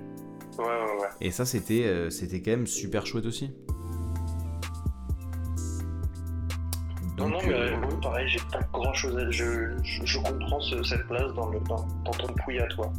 Ouais, 0.58 0.66
ouais, 0.66 1.02
ouais. 1.02 1.08
Et 1.22 1.32
ça, 1.32 1.46
c'était 1.46 1.86
euh, 1.86 2.10
c'était 2.10 2.42
quand 2.42 2.52
même 2.52 2.68
super 2.68 3.06
chouette 3.06 3.26
aussi. 3.26 3.52
Donc, 7.16 7.30
non, 7.32 7.38
non, 7.38 7.48
mais 7.48 7.54
euh... 7.54 7.76
oui, 7.82 7.96
pareil, 8.02 8.28
j'ai 8.28 8.40
pas 8.52 8.60
grand 8.74 8.94
chose 8.94 9.18
à. 9.18 9.30
Je, 9.32 9.76
je, 9.84 10.06
je 10.06 10.20
comprends 10.20 10.60
ce, 10.62 10.84
cette 10.84 11.08
place 11.08 11.34
dans, 11.34 11.50
le, 11.50 11.60
dans, 11.62 11.88
dans 12.06 12.12
ton 12.12 12.34
pouille 12.44 12.60
à 12.60 12.68
toi. 12.68 12.92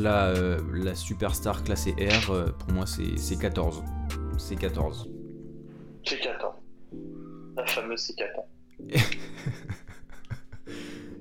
La, 0.00 0.28
euh, 0.28 0.58
la 0.72 0.94
superstar 0.94 1.62
classée 1.64 1.94
R, 1.98 2.30
euh, 2.30 2.46
pour 2.46 2.72
moi, 2.72 2.86
c'est 2.86 3.36
14. 3.38 3.84
C'est 4.38 4.56
14. 4.56 5.10
C'est 6.04 6.18
14. 6.18 6.54
La 7.56 7.66
fameuse 7.66 8.00
c'est 8.00 8.14
14. 8.14 8.46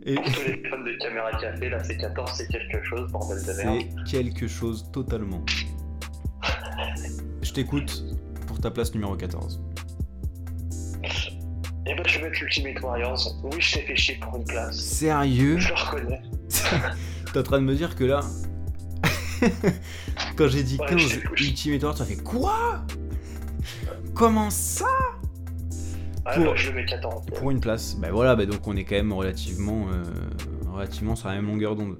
Et... 0.03 0.15
Pour 0.15 0.24
tous 0.24 0.41
les 0.47 0.63
fans 0.69 0.80
de 0.80 0.97
caméra 0.99 1.32
café, 1.39 1.69
là, 1.69 1.84
c'est 1.84 1.97
14, 1.97 2.32
c'est 2.34 2.47
quelque 2.47 2.82
chose, 2.84 3.11
bordel 3.11 3.43
de 3.45 3.51
merde. 3.53 3.84
C'est 4.05 4.11
quelque 4.11 4.47
chose 4.47 4.89
totalement. 4.91 5.43
je 7.41 7.51
t'écoute 7.51 8.03
pour 8.47 8.59
ta 8.59 8.72
place 8.72 8.93
numéro 8.93 9.15
14. 9.15 9.61
Eh 11.03 11.93
ben, 11.93 12.03
je 12.07 12.19
vais 12.19 12.30
mettre 12.30 12.39
l'Ultimate 12.39 12.82
Warriors. 12.82 13.36
Oui, 13.43 13.59
je 13.59 13.74
t'ai 13.74 13.82
fait 13.82 13.95
chier 13.95 14.15
pour 14.22 14.38
une 14.38 14.45
place. 14.45 14.78
Sérieux? 14.78 15.57
Je 15.59 15.67
le 15.67 15.76
reconnais. 15.76 16.22
T'es 17.34 17.39
en 17.39 17.43
train 17.43 17.59
de 17.59 17.65
me 17.65 17.76
dire 17.76 17.95
que 17.95 18.05
là. 18.05 18.22
Quand 20.35 20.47
j'ai 20.47 20.63
dit 20.63 20.77
Ouais, 20.79 20.85
15 20.87 20.99
je 20.99 21.07
sais 21.07 21.19
plus. 21.19 21.45
Ultimate 21.47 21.81
Warriors, 21.83 21.95
tu 21.97 22.01
as 22.01 22.05
fait 22.15 22.23
quoi? 22.23 22.85
Comment 24.13 24.49
ça? 24.49 24.85
Ah, 26.25 26.35
Pour- 26.35 26.45
non, 26.45 26.55
je 26.55 26.69
le 26.69 26.75
mets 26.75 26.85
14. 26.85 27.25
Pour 27.35 27.49
une 27.51 27.59
place. 27.59 27.95
Bah 27.95 28.09
voilà, 28.11 28.35
bah 28.35 28.45
donc 28.45 28.67
on 28.67 28.75
est 28.75 28.83
quand 28.83 28.95
même 28.95 29.11
relativement, 29.13 29.87
euh, 29.91 30.03
relativement 30.71 31.15
sur 31.15 31.27
la 31.29 31.35
même 31.35 31.47
longueur 31.47 31.75
d'onde. 31.75 31.97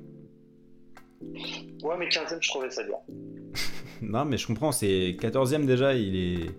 Ouais, 1.84 1.96
mais 1.98 2.08
15ème, 2.08 2.38
je 2.42 2.50
trouvais 2.50 2.70
ça 2.70 2.84
bien. 2.84 2.96
Non, 4.04 4.26
mais 4.26 4.38
je 4.38 4.48
comprends, 4.48 4.72
c'est 4.72 5.16
14ème 5.20 5.66
déjà, 5.68 5.94
il 5.94 6.16
est. 6.16 6.52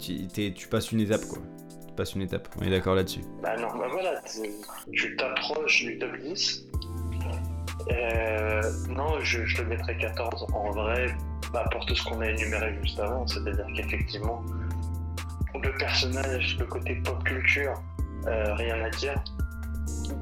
Tu, 0.00 0.26
t'es- 0.26 0.52
tu 0.52 0.66
passes 0.66 0.90
une 0.90 0.98
étape 0.98 1.24
quoi. 1.26 1.38
Tu 1.86 1.94
passes 1.94 2.14
une 2.16 2.22
étape, 2.22 2.48
on 2.60 2.64
est 2.64 2.70
d'accord 2.70 2.96
là-dessus. 2.96 3.20
Bah 3.40 3.56
non, 3.56 3.68
bah 3.78 3.86
voilà, 3.92 4.20
tu 4.92 5.14
t'approches 5.16 5.84
du 5.84 5.98
top 6.00 6.10
10. 6.20 6.66
Euh, 7.90 8.62
non, 8.88 9.20
je, 9.20 9.40
le 9.62 9.68
mettrais 9.68 9.96
14 9.96 10.46
en 10.52 10.70
vrai, 10.70 11.14
bah, 11.52 11.64
pour 11.72 11.84
tout 11.86 11.94
ce 11.94 12.04
qu'on 12.04 12.20
a 12.20 12.28
énuméré 12.28 12.78
juste 12.82 12.98
avant, 13.00 13.26
c'est-à-dire 13.26 13.66
qu'effectivement, 13.74 14.42
le 15.62 15.76
personnage, 15.78 16.56
le 16.58 16.66
côté 16.66 16.96
pop 17.04 17.22
culture, 17.24 17.74
euh, 18.26 18.54
rien 18.54 18.82
à 18.82 18.90
dire, 18.90 19.14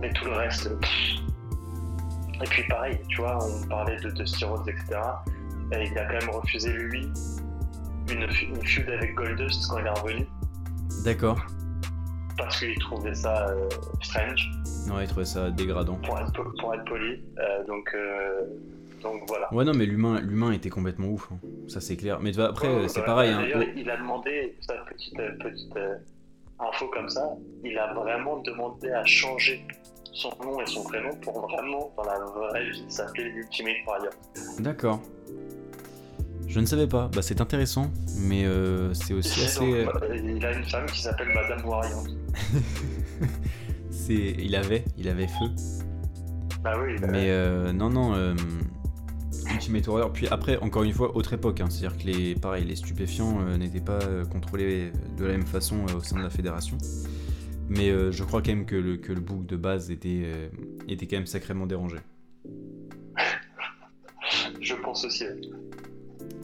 mais 0.00 0.12
tout 0.12 0.24
le 0.24 0.32
reste. 0.32 0.70
Et 2.42 2.46
puis 2.46 2.62
pareil, 2.68 2.98
tu 3.08 3.20
vois, 3.20 3.38
on 3.44 3.66
parlait 3.68 3.96
de 3.96 4.46
Rhodes, 4.46 4.68
etc. 4.68 5.00
Et 5.72 5.86
il 5.86 5.98
a 5.98 6.04
quand 6.06 6.26
même 6.26 6.30
refusé, 6.30 6.72
lui, 6.72 7.12
une, 8.10 8.22
une 8.22 8.66
feud 8.66 8.88
avec 8.88 9.14
Goldust 9.14 9.68
quand 9.68 9.78
il 9.78 9.86
est 9.86 9.90
revenu, 9.90 10.26
D'accord. 11.04 11.46
Parce 12.36 12.58
qu'il 12.58 12.78
trouvait 12.78 13.14
ça 13.14 13.48
euh, 13.48 13.68
strange. 14.02 14.50
Ouais, 14.92 15.04
il 15.04 15.08
trouvait 15.08 15.24
ça 15.24 15.50
dégradant. 15.50 15.96
pour 16.04 16.18
être, 16.18 16.32
po- 16.32 16.52
pour 16.60 16.74
être 16.74 16.84
poli. 16.84 17.22
Euh, 17.38 17.64
donc, 17.66 17.90
euh, 17.94 18.40
donc 19.02 19.22
voilà. 19.28 19.52
Ouais, 19.52 19.64
non, 19.64 19.72
mais 19.74 19.86
l'humain, 19.86 20.20
l'humain 20.20 20.52
était 20.52 20.70
complètement 20.70 21.08
ouf. 21.08 21.28
hein. 21.32 21.38
Ça, 21.68 21.80
c'est 21.80 21.96
clair. 21.96 22.18
Mais 22.20 22.38
après, 22.38 22.68
Ouais, 22.68 22.88
c'est 22.88 23.00
bah, 23.00 23.06
pareil. 23.06 23.30
hein. 23.30 23.40
D'ailleurs, 23.42 23.62
il 23.76 23.90
a 23.90 23.96
demandé, 23.96 24.56
sa 24.60 24.74
petite, 24.74 25.14
petite 25.16 25.74
info 26.58 26.88
comme 26.92 27.08
ça, 27.08 27.30
il 27.64 27.78
a 27.78 27.92
vraiment 27.94 28.38
demandé 28.38 28.90
à 28.90 29.04
changer 29.04 29.64
son 30.12 30.30
nom 30.42 30.60
et 30.60 30.66
son 30.66 30.82
prénom 30.82 31.14
pour 31.22 31.40
vraiment, 31.48 31.92
dans 31.96 32.02
la 32.04 32.18
vraie 32.18 32.68
vie, 32.70 32.84
s'appeler 32.88 33.30
l'Ultimate 33.30 33.76
Warrior. 33.86 34.12
D'accord. 34.58 35.00
Je 36.52 36.58
ne 36.58 36.66
savais 36.66 36.88
pas. 36.88 37.08
Bah, 37.14 37.22
c'est 37.22 37.40
intéressant, 37.40 37.92
mais 38.18 38.44
euh, 38.44 38.92
c'est 38.92 39.14
aussi 39.14 39.40
assez. 39.44 39.84
donc, 39.84 39.94
bah, 39.94 40.00
il 40.16 40.44
a 40.44 40.52
une 40.52 40.64
femme 40.64 40.86
qui 40.86 41.00
s'appelle 41.00 41.28
Madame 41.32 41.64
Warrior. 41.64 42.04
c'est, 43.90 44.14
il 44.38 44.56
avait, 44.56 44.84
il 44.98 45.08
avait 45.08 45.28
feu. 45.28 45.46
Bah 46.62 46.74
oui. 46.82 46.98
bah 47.00 47.06
Mais 47.10 47.30
euh, 47.30 47.72
non, 47.72 47.88
non. 47.88 48.14
euh, 48.14 48.34
Ultimate 49.52 49.86
Warrior. 49.86 50.12
Puis 50.12 50.26
après, 50.28 50.56
encore 50.58 50.82
une 50.82 50.92
fois, 50.92 51.16
autre 51.16 51.32
époque. 51.32 51.60
hein. 51.60 51.66
C'est-à-dire 51.70 51.96
que 51.98 52.06
les, 52.06 52.34
pareil, 52.34 52.64
les 52.64 52.76
stupéfiants 52.76 53.38
euh, 53.42 53.56
n'étaient 53.56 53.80
pas 53.80 54.00
euh, 54.02 54.24
contrôlés 54.24 54.90
de 55.16 55.24
la 55.24 55.32
même 55.32 55.46
façon 55.46 55.86
euh, 55.88 55.94
au 55.98 56.00
sein 56.02 56.18
de 56.18 56.22
la 56.22 56.30
fédération. 56.30 56.76
Mais 57.68 57.90
euh, 57.90 58.10
je 58.10 58.24
crois 58.24 58.42
quand 58.42 58.50
même 58.50 58.66
que 58.66 58.74
le, 58.74 58.96
que 58.96 59.12
le 59.12 59.20
book 59.20 59.46
de 59.46 59.56
base 59.56 59.92
était, 59.92 60.22
euh, 60.24 60.48
était 60.88 61.06
quand 61.06 61.16
même 61.16 61.26
sacrément 61.26 61.66
dérangé. 61.66 61.98
Je 64.60 64.74
pense 64.74 65.04
aussi. 65.04 65.24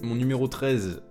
Mon 0.02 0.14
numéro 0.14 0.48
13. 0.48 1.02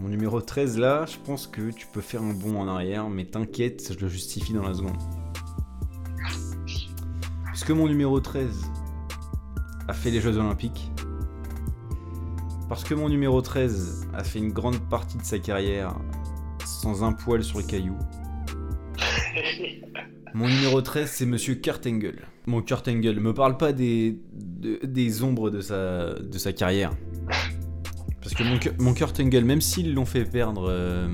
Mon 0.00 0.08
numéro 0.08 0.40
13 0.40 0.78
là, 0.78 1.06
je 1.06 1.16
pense 1.24 1.46
que 1.46 1.70
tu 1.70 1.86
peux 1.86 2.00
faire 2.00 2.22
un 2.22 2.34
bond 2.34 2.58
en 2.58 2.68
arrière, 2.68 3.08
mais 3.08 3.24
t'inquiète, 3.24 3.92
je 3.92 4.04
le 4.04 4.08
justifie 4.08 4.52
dans 4.52 4.62
la 4.62 4.74
seconde. 4.74 4.96
Puisque 7.46 7.70
mon 7.70 7.86
numéro 7.86 8.18
13 8.18 8.64
a 9.88 9.92
fait 9.92 10.10
les 10.10 10.20
Jeux 10.20 10.36
Olympiques. 10.36 10.90
Parce 12.68 12.84
que 12.84 12.94
mon 12.94 13.08
numéro 13.08 13.42
13 13.42 14.08
a 14.14 14.24
fait 14.24 14.38
une 14.38 14.52
grande 14.52 14.80
partie 14.88 15.18
de 15.18 15.24
sa 15.24 15.38
carrière 15.38 15.94
sans 16.64 17.04
un 17.04 17.12
poil 17.12 17.44
sur 17.44 17.58
le 17.58 17.64
caillou. 17.64 17.96
Mon 20.34 20.48
numéro 20.48 20.80
13, 20.80 21.10
c'est 21.10 21.26
Monsieur 21.26 21.54
Kurt 21.56 21.86
Angle. 21.86 22.22
Mon 22.46 22.62
Kurt 22.62 22.88
Angle, 22.88 23.20
me 23.20 23.34
parle 23.34 23.56
pas 23.58 23.72
des, 23.72 24.18
de- 24.32 24.80
des 24.84 25.22
ombres 25.22 25.50
de 25.50 25.60
sa, 25.60 26.52
carrière. 26.56 26.90
Parce 28.22 28.34
que 28.34 28.42
mon, 28.42 28.58
Ku- 28.58 28.70
mon 28.78 28.94
Kurt 28.94 29.18
Angle, 29.20 29.44
même 29.44 29.60
s'ils 29.60 29.92
l'ont 29.94 30.06
fait 30.06 30.24
perdre... 30.24 30.68
euh, 30.70 31.08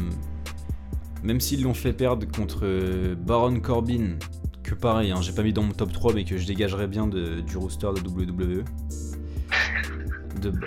même 1.25 1.41
s'ils 1.41 1.63
l'ont 1.65 1.75
fait 1.75 1.93
perdre 1.93 2.27
contre 2.31 2.61
euh, 2.63 3.17
Baron 3.17 3.59
Corbin, 3.61 4.19
que 4.63 4.75
pareil, 4.75 5.11
hein, 5.11 5.21
j'ai 5.21 5.33
pas 5.33 5.43
mis 5.43 5.53
dans 5.53 5.63
mon 5.65 5.73
top 5.73 5.93
3, 5.93 6.15
mais 6.15 6.25
que 6.25 6.37
je 6.37 6.47
dégagerais 6.47 6.87
bien 6.87 7.09
du 7.09 7.57
roster 7.57 7.89
de 7.95 8.09
WWE. 8.09 8.65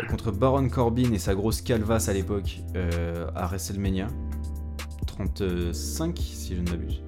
Contre 0.09 0.31
Baron 0.33 0.67
Corbin 0.67 1.13
et 1.13 1.19
sa 1.19 1.33
grosse 1.35 1.61
calvasse 1.61 2.09
à 2.09 2.13
l'époque 2.13 2.59
euh, 2.75 3.27
à 3.35 3.45
WrestleMania 3.47 4.07
35, 5.07 6.17
si 6.19 6.55
je 6.57 6.61
ne 6.61 6.69
m'abuse. 6.69 7.01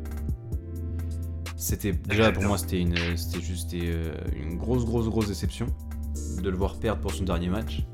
C'était 1.63 1.93
déjà 1.93 2.29
pour 2.33 2.43
moi 2.43 2.57
c'était 2.57 2.77
une 2.81 2.93
c'était 3.15 3.39
juste 3.39 3.73
euh, 3.73 4.13
une 4.35 4.57
grosse 4.57 4.83
grosse 4.83 5.07
grosse 5.07 5.27
déception 5.29 5.67
de 6.41 6.49
le 6.49 6.57
voir 6.57 6.75
perdre 6.77 7.01
pour 7.01 7.11
son 7.13 7.23
dernier 7.23 7.47
match. 7.47 7.85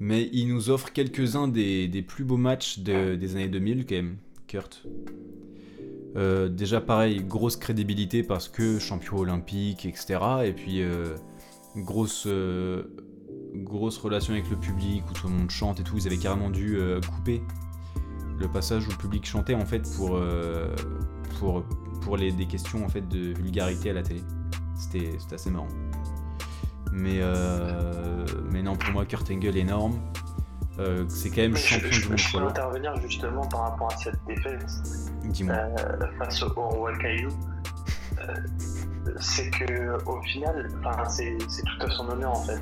Mais 0.00 0.28
il 0.32 0.48
nous 0.48 0.68
offre 0.68 0.92
quelques-uns 0.92 1.46
des, 1.46 1.86
des 1.86 2.02
plus 2.02 2.24
beaux 2.24 2.36
matchs 2.36 2.80
de- 2.80 3.14
des 3.14 3.36
années 3.36 3.46
2000 3.46 3.86
quand 3.86 3.94
même, 3.94 4.16
Kurt. 4.48 4.84
Euh, 6.16 6.48
déjà 6.48 6.80
pareil, 6.80 7.22
grosse 7.22 7.54
crédibilité 7.56 8.24
parce 8.24 8.48
que 8.48 8.80
champion 8.80 9.18
olympique, 9.18 9.86
etc. 9.86 10.18
Et 10.44 10.52
puis 10.52 10.82
euh, 10.82 11.14
grosse, 11.76 12.24
euh, 12.26 12.82
grosse 13.54 13.96
relation 13.96 14.32
avec 14.34 14.50
le 14.50 14.56
public 14.56 15.04
où 15.08 15.12
tout 15.14 15.28
le 15.28 15.34
monde 15.34 15.50
chante 15.50 15.78
et 15.78 15.84
tout. 15.84 15.96
Ils 15.96 16.08
avaient 16.08 16.16
carrément 16.16 16.50
dû 16.50 16.78
couper 17.14 17.42
le 18.40 18.48
passage 18.48 18.88
où 18.88 18.90
le 18.90 18.96
public 18.96 19.24
chantait 19.24 19.54
en 19.54 19.66
fait 19.66 19.82
pour, 19.96 20.20
pour, 21.38 21.62
pour 22.02 22.16
les, 22.16 22.32
des 22.32 22.46
questions 22.46 22.84
en 22.84 22.88
fait 22.88 23.06
de 23.08 23.32
vulgarité 23.34 23.90
à 23.90 23.92
la 23.94 24.02
télé. 24.02 24.22
C'était 24.74 25.16
assez 25.32 25.50
marrant. 25.50 25.68
Mais, 26.92 27.18
euh, 27.20 28.26
mais 28.50 28.62
non, 28.62 28.76
pour 28.76 28.92
moi, 28.92 29.06
Kurt 29.06 29.30
Angle 29.30 29.56
énorme. 29.56 29.98
Euh, 30.78 31.04
c'est 31.08 31.30
quand 31.30 31.42
même 31.42 31.52
Mais 31.52 31.58
je, 31.58 31.66
champion 31.66 31.88
je- 31.90 32.00
du 32.02 32.08
monde 32.08 32.18
je 32.18 32.32
peux 32.38 32.44
intervenir 32.44 32.96
justement 32.96 33.46
par 33.46 33.60
rapport 33.70 33.92
à 33.92 33.96
cette 33.98 34.18
défaite 34.26 34.64
euh, 35.48 35.68
face 36.18 36.42
au 36.42 36.48
roi 36.48 36.96
Caillou. 36.98 37.28
Euh, 38.18 38.34
c'est 39.20 39.50
que 39.50 40.02
au 40.06 40.20
final, 40.22 40.68
c'est 41.08 41.36
tout 41.38 41.86
à 41.86 41.90
son 41.90 42.08
honneur 42.08 42.32
en 42.32 42.42
fait. 42.42 42.60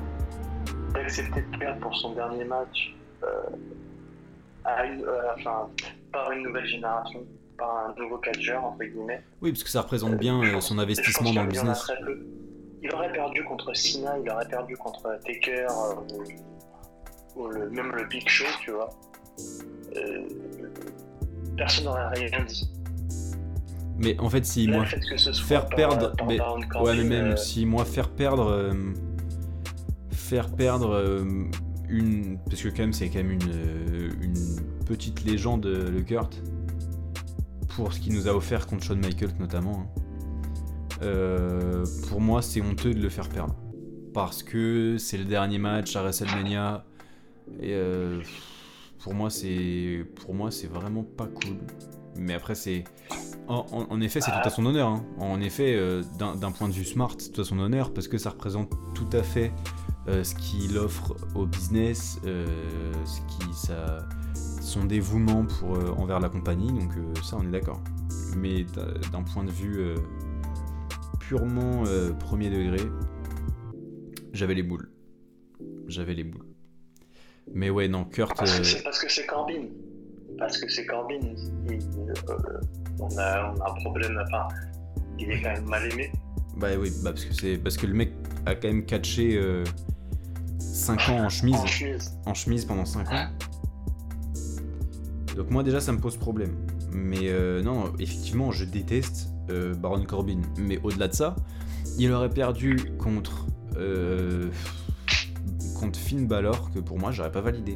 D'accepter 0.93 1.41
de 1.41 1.57
perdre 1.57 1.79
pour 1.81 1.95
son 1.95 2.13
dernier 2.13 2.43
match 2.43 2.93
euh, 3.23 3.27
à 4.65 4.85
une, 4.85 5.05
enfin, 5.37 5.67
par 6.11 6.31
une 6.31 6.43
nouvelle 6.43 6.65
génération, 6.67 7.21
par 7.57 7.87
un 7.89 8.01
nouveau 8.01 8.17
catcheur 8.17 8.63
entre 8.63 8.83
guillemets. 8.83 9.21
Oui, 9.41 9.51
parce 9.51 9.63
que 9.63 9.69
ça 9.69 9.81
représente 9.81 10.17
bien 10.17 10.41
euh, 10.43 10.53
pense- 10.53 10.67
son 10.67 10.79
investissement 10.79 11.33
dans 11.33 11.43
le 11.43 11.49
business. 11.49 11.91
Il 12.83 12.91
aurait 12.93 13.11
perdu 13.11 13.43
contre 13.43 13.75
Cena, 13.75 14.17
il 14.17 14.29
aurait 14.29 14.47
perdu 14.47 14.75
contre 14.75 15.03
Taker, 15.25 15.67
euh, 15.69 16.15
ou, 17.35 17.41
ou 17.43 17.47
le- 17.49 17.69
même 17.69 17.91
le 17.95 18.05
Big 18.05 18.27
Show, 18.27 18.45
tu 18.61 18.71
vois. 18.71 18.89
Euh, 19.95 20.27
personne 21.57 21.85
n'aurait 21.85 22.07
rien 22.09 22.43
dit. 22.45 22.69
Mais 23.97 24.19
en 24.19 24.29
fait, 24.29 24.43
si 24.45 24.65
Là, 24.65 24.77
moi. 24.77 24.85
faire 24.85 25.67
par- 25.67 25.75
perdre, 25.75 26.15
par 26.17 26.27
mais- 26.27 26.39
Ouais, 26.81 26.95
mais 26.97 27.03
même 27.03 27.31
euh, 27.33 27.35
si 27.35 27.65
moi 27.67 27.85
faire 27.85 28.09
perdre. 28.09 28.47
euh, 28.49 28.73
faire 30.11 30.49
perdre 30.55 30.91
euh, 30.95 31.23
une. 31.87 32.39
Parce 32.49 32.63
que 32.63 32.69
quand 32.69 32.79
même, 32.79 32.93
c'est 32.93 33.09
quand 33.09 33.19
même 33.19 33.31
une, 33.31 33.51
euh, 33.51 34.09
une 34.21 34.33
petite 34.87 35.23
légende, 35.23 35.65
euh, 35.67 35.91
le 35.91 36.01
Kurt. 36.01 36.41
Pour 37.81 37.93
ce 37.93 37.99
qu'il 37.99 38.13
nous 38.13 38.27
a 38.27 38.31
offert 38.35 38.67
contre 38.67 38.83
Shawn 38.83 38.99
Michaels 38.99 39.33
notamment. 39.39 39.79
hein. 39.79 40.01
Euh, 41.01 41.83
pour 42.09 42.21
moi, 42.21 42.43
c'est 42.43 42.61
honteux 42.61 42.93
de 42.93 43.01
le 43.01 43.09
faire 43.09 43.27
perdre. 43.27 43.55
Parce 44.13 44.43
que 44.43 44.97
c'est 44.99 45.17
le 45.17 45.25
dernier 45.25 45.57
match 45.57 45.95
à 45.95 46.03
WrestleMania. 46.03 46.85
Et 47.59 47.73
euh, 47.73 48.21
pour 48.99 49.15
moi, 49.15 49.31
c'est 49.31 50.05
vraiment 50.71 51.03
pas 51.03 51.25
cool. 51.25 51.57
Mais 52.17 52.35
après, 52.35 52.53
c'est 52.53 52.83
en, 53.47 53.99
effet, 53.99 54.21
c'est 54.21 54.29
tout 54.29 54.37
à 54.47 54.51
son 54.51 54.63
honneur. 54.67 54.87
hein. 54.87 55.03
En 55.17 55.41
effet, 55.41 55.73
euh, 55.75 56.03
d'un 56.19 56.51
point 56.51 56.67
de 56.67 56.73
vue 56.73 56.85
smart, 56.85 57.15
c'est 57.17 57.31
tout 57.31 57.41
à 57.41 57.45
son 57.45 57.57
honneur 57.57 57.95
parce 57.95 58.07
que 58.07 58.19
ça 58.19 58.29
représente 58.29 58.69
tout 58.93 59.09
à 59.11 59.23
fait 59.23 59.51
ce 60.05 60.35
qu'il 60.35 60.77
offre 60.77 61.15
au 61.33 61.47
business, 61.47 62.19
ce 62.23 63.21
qui, 63.21 63.53
ça, 63.55 64.07
son 64.71 64.85
dévouement 64.85 65.45
pour, 65.45 65.75
euh, 65.75 65.89
envers 65.97 66.19
la 66.19 66.29
compagnie. 66.29 66.71
Donc 66.71 66.91
euh, 66.97 67.13
ça, 67.23 67.37
on 67.39 67.43
est 67.43 67.51
d'accord. 67.51 67.81
Mais 68.37 68.65
d'un 69.11 69.23
point 69.23 69.43
de 69.43 69.51
vue 69.51 69.79
euh, 69.79 69.95
purement 71.19 71.83
euh, 71.87 72.13
premier 72.13 72.49
degré, 72.49 72.79
j'avais 74.33 74.53
les 74.55 74.63
boules. 74.63 74.89
J'avais 75.87 76.13
les 76.13 76.23
boules. 76.23 76.45
Mais 77.53 77.69
ouais, 77.69 77.87
non, 77.89 78.05
Kurt. 78.05 78.37
Parce 78.37 78.55
euh, 78.55 78.59
que 78.59 78.63
c'est 78.63 78.83
parce 78.83 78.99
que 78.99 79.11
c'est 79.11 79.25
Corbin. 79.25 79.65
Parce 80.37 80.57
que 80.57 80.69
c'est 80.71 80.85
Corbin. 80.85 81.19
il- 81.69 81.79
euh, 82.29 82.59
on, 82.99 83.09
a, 83.17 83.53
on 83.53 83.59
a 83.59 83.69
un 83.71 83.73
problème. 83.83 84.17
Enfin, 84.25 84.47
il 85.19 85.29
est 85.31 85.41
quand 85.41 85.51
même 85.51 85.65
mal 85.65 85.91
aimé. 85.91 86.11
Bah 86.57 86.67
oui, 86.79 86.91
bah 87.03 87.11
parce 87.11 87.25
que 87.25 87.33
c'est 87.33 87.57
parce 87.57 87.75
que 87.75 87.87
le 87.87 87.93
mec 87.93 88.13
a 88.45 88.55
quand 88.55 88.67
même 88.69 88.85
catché 88.85 89.39
5 90.59 91.09
ans 91.09 91.25
en 91.25 91.29
chemise, 91.29 91.55
En 91.55 91.65
chemise. 91.65 92.17
en 92.25 92.33
chemise 92.33 92.65
pendant 92.65 92.85
5 92.85 93.11
ans. 93.11 93.27
Donc 95.41 95.49
moi 95.49 95.63
déjà 95.63 95.81
ça 95.81 95.91
me 95.91 95.97
pose 95.97 96.17
problème. 96.17 96.55
Mais 96.91 97.29
euh, 97.29 97.63
non, 97.63 97.93
effectivement, 97.97 98.51
je 98.51 98.63
déteste 98.63 99.29
euh, 99.49 99.73
Baron 99.73 100.03
Corbin. 100.03 100.39
Mais 100.59 100.79
au-delà 100.83 101.07
de 101.07 101.15
ça, 101.15 101.35
il 101.97 102.11
aurait 102.11 102.29
perdu 102.29 102.75
contre 102.99 103.47
euh, 103.75 104.51
contre 105.79 105.97
Finn 105.97 106.27
Balor 106.27 106.69
que 106.69 106.77
pour 106.77 106.99
moi 106.99 107.11
j'aurais 107.11 107.31
pas 107.31 107.41
validé. 107.41 107.75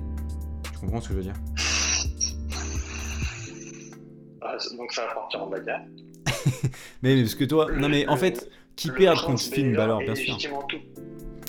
Tu 0.71 0.79
comprends 0.79 1.01
ce 1.01 1.07
que 1.07 1.15
je 1.15 1.17
veux 1.17 1.23
dire? 1.23 1.33
Ah, 4.41 4.57
donc 4.77 4.91
ça 4.91 5.07
va 5.07 5.15
partir 5.15 5.41
en 5.41 5.47
bagarre. 5.47 5.81
Mais 7.01 7.19
parce 7.19 7.33
que 7.33 7.45
toi, 7.45 7.71
non 7.71 7.89
mais 7.89 8.07
en 8.07 8.17
fait, 8.17 8.47
qui 8.75 8.91
perd 8.91 9.19
contre 9.23 9.41
Finn 9.41 9.75
Balor 9.75 10.01
bien 10.01 10.13
sûr. 10.13 10.37
tout. 10.69 10.77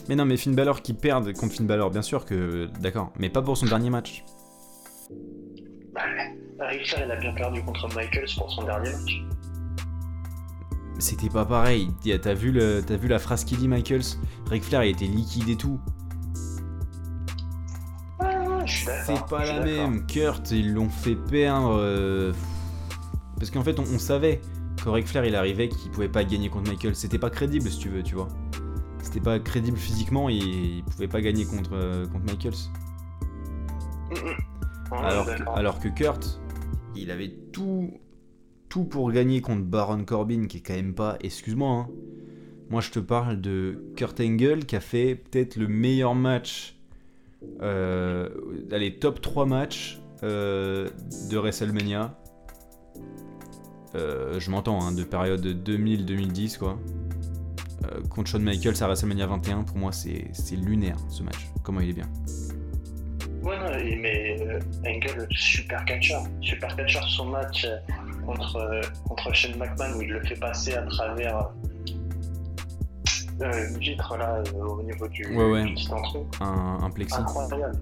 Mais 0.09 0.17
non, 0.17 0.25
mais 0.25 0.39
Finn 0.39 0.55
Balor 0.55 0.81
qui 0.81 0.95
perd 0.95 1.31
contre 1.35 1.53
Finn 1.57 1.67
Balor, 1.67 1.91
bien 1.91 2.01
sûr 2.01 2.25
que 2.25 2.71
d'accord, 2.81 3.13
mais 3.19 3.29
pas 3.29 3.43
pour 3.43 3.59
son 3.59 3.67
dernier 3.67 3.91
match. 3.91 4.25
Bah, 6.59 6.67
Ric 6.69 6.87
Flair, 6.89 7.07
il 7.07 7.11
a 7.11 7.17
bien 7.17 7.33
perdu 7.33 7.63
contre 7.63 7.89
Michaels 7.95 8.29
pour 8.37 8.51
son 8.51 8.65
dernier 8.65 8.91
match. 8.91 9.23
C'était 10.99 11.29
pas 11.29 11.45
pareil. 11.45 11.91
T'as 12.23 12.35
vu, 12.35 12.53
le, 12.53 12.83
t'as 12.87 12.97
vu 12.97 13.09
la 13.09 13.19
phrase 13.19 13.45
qu'il 13.45 13.59
dit 13.59 13.69
Michaels? 13.69 14.17
Ric 14.51 14.65
Flair 14.65 14.85
il 14.85 14.91
était 14.91 15.07
liquide 15.07 15.49
et 15.49 15.57
tout. 15.57 15.79
D'accord. 18.19 18.63
C'est 19.05 19.27
pas 19.29 19.45
la 19.45 19.61
même. 19.65 20.07
Kurt, 20.07 20.51
ils 20.51 20.73
l'ont 20.73 20.89
fait 20.89 21.15
perdre. 21.17 21.77
euh, 21.79 22.33
Parce 23.39 23.51
qu'en 23.51 23.63
fait, 23.63 23.79
on, 23.79 23.83
on 23.85 23.99
savait 23.99 24.41
quand 24.83 24.93
Ric 24.93 25.07
Flair 25.07 25.25
il 25.25 25.35
arrivait 25.37 25.69
qu'il 25.69 25.91
pouvait 25.91 26.09
pas 26.09 26.25
gagner 26.25 26.49
contre 26.49 26.71
Michaels. 26.71 26.97
C'était 26.97 27.19
pas 27.19 27.31
crédible 27.31 27.69
si 27.71 27.79
tu 27.79 27.89
veux, 27.91 28.03
tu 28.03 28.15
vois. 28.15 28.29
C'était 29.03 29.21
pas 29.21 29.39
crédible 29.39 29.77
physiquement 29.77 30.29
et 30.29 30.35
il 30.35 30.83
pouvait 30.85 31.09
pas 31.09 31.21
gagner 31.21 31.45
contre, 31.47 31.71
euh, 31.75 32.07
contre 32.07 32.25
Michaels. 32.25 32.55
Mm, 34.11 34.31
mm. 34.31 34.37
Ouais, 34.93 34.99
Alors 34.99 35.25
que, 35.27 35.31
d'accord. 35.39 35.59
alors 35.59 35.81
que 35.81 35.89
Kurt, 35.89 36.41
il 36.95 37.11
avait 37.11 37.31
tout, 37.53 37.91
tout 38.69 38.85
pour 38.85 39.11
gagner 39.13 39.41
contre 39.41 39.65
Baron 39.65 40.05
Corbin, 40.05 40.47
qui 40.47 40.59
est 40.59 40.61
quand 40.61 40.75
même 40.75 40.95
pas. 40.95 41.17
Excuse-moi, 41.21 41.71
hein. 41.71 41.89
Moi, 42.69 42.81
je 42.81 42.91
te 42.91 42.99
parle 42.99 43.41
de 43.41 43.85
Kurt 43.97 44.19
Angle 44.21 44.65
qui 44.65 44.75
a 44.75 44.81
fait 44.81 45.15
peut-être 45.15 45.57
le 45.57 45.69
meilleur 45.69 46.15
match. 46.17 46.77
Euh, 47.63 48.29
allez, 48.73 48.97
top 48.99 49.21
3 49.21 49.47
matchs 49.47 50.01
euh, 50.25 50.89
de 51.31 51.37
WrestleMania. 51.37 52.19
Euh, 53.95 54.41
je 54.41 54.51
m'entends, 54.51 54.83
hein, 54.83 54.93
de 54.93 55.05
période 55.05 55.47
2000-2010, 55.47 56.59
quoi. 56.59 56.77
euh, 57.85 58.01
contre 58.11 58.31
Shawn 58.31 58.43
Michaels 58.43 58.83
à 58.83 58.87
WrestleMania 58.87 59.27
21, 59.29 59.63
pour 59.63 59.77
moi, 59.79 59.93
c'est 59.93 60.33
lunaire 60.57 60.97
ce 61.09 61.23
match. 61.23 61.49
Comment 61.63 61.81
il 61.81 61.91
est 61.91 61.95
bien. 61.95 62.09
Ouais, 63.47 63.97
mais 63.97 64.37
euh, 64.43 64.59
Angle, 64.87 65.27
super 65.31 65.85
catcheur. 65.85 66.23
Super 66.41 66.75
catcheur, 66.75 67.05
son 67.09 67.27
match 67.27 67.65
euh, 67.65 67.77
contre, 68.25 68.57
euh, 68.57 68.81
contre 69.09 69.33
Shane 69.33 69.57
McMahon 69.57 69.97
où 69.99 70.03
il 70.03 70.09
le 70.09 70.21
fait 70.25 70.35
passer 70.35 70.75
à 70.75 70.83
travers 70.83 71.51
euh, 73.43 73.69
une 73.69 73.79
vitre 73.79 74.17
là 74.17 74.43
au 74.55 74.83
niveau 74.83 75.07
du, 75.09 75.27
Ouais, 75.37 75.51
ouais. 75.51 75.65
du. 75.65 75.75
Un, 76.41 76.79
un 76.83 76.91
plexi. 76.91 77.19
Incroyable. 77.21 77.79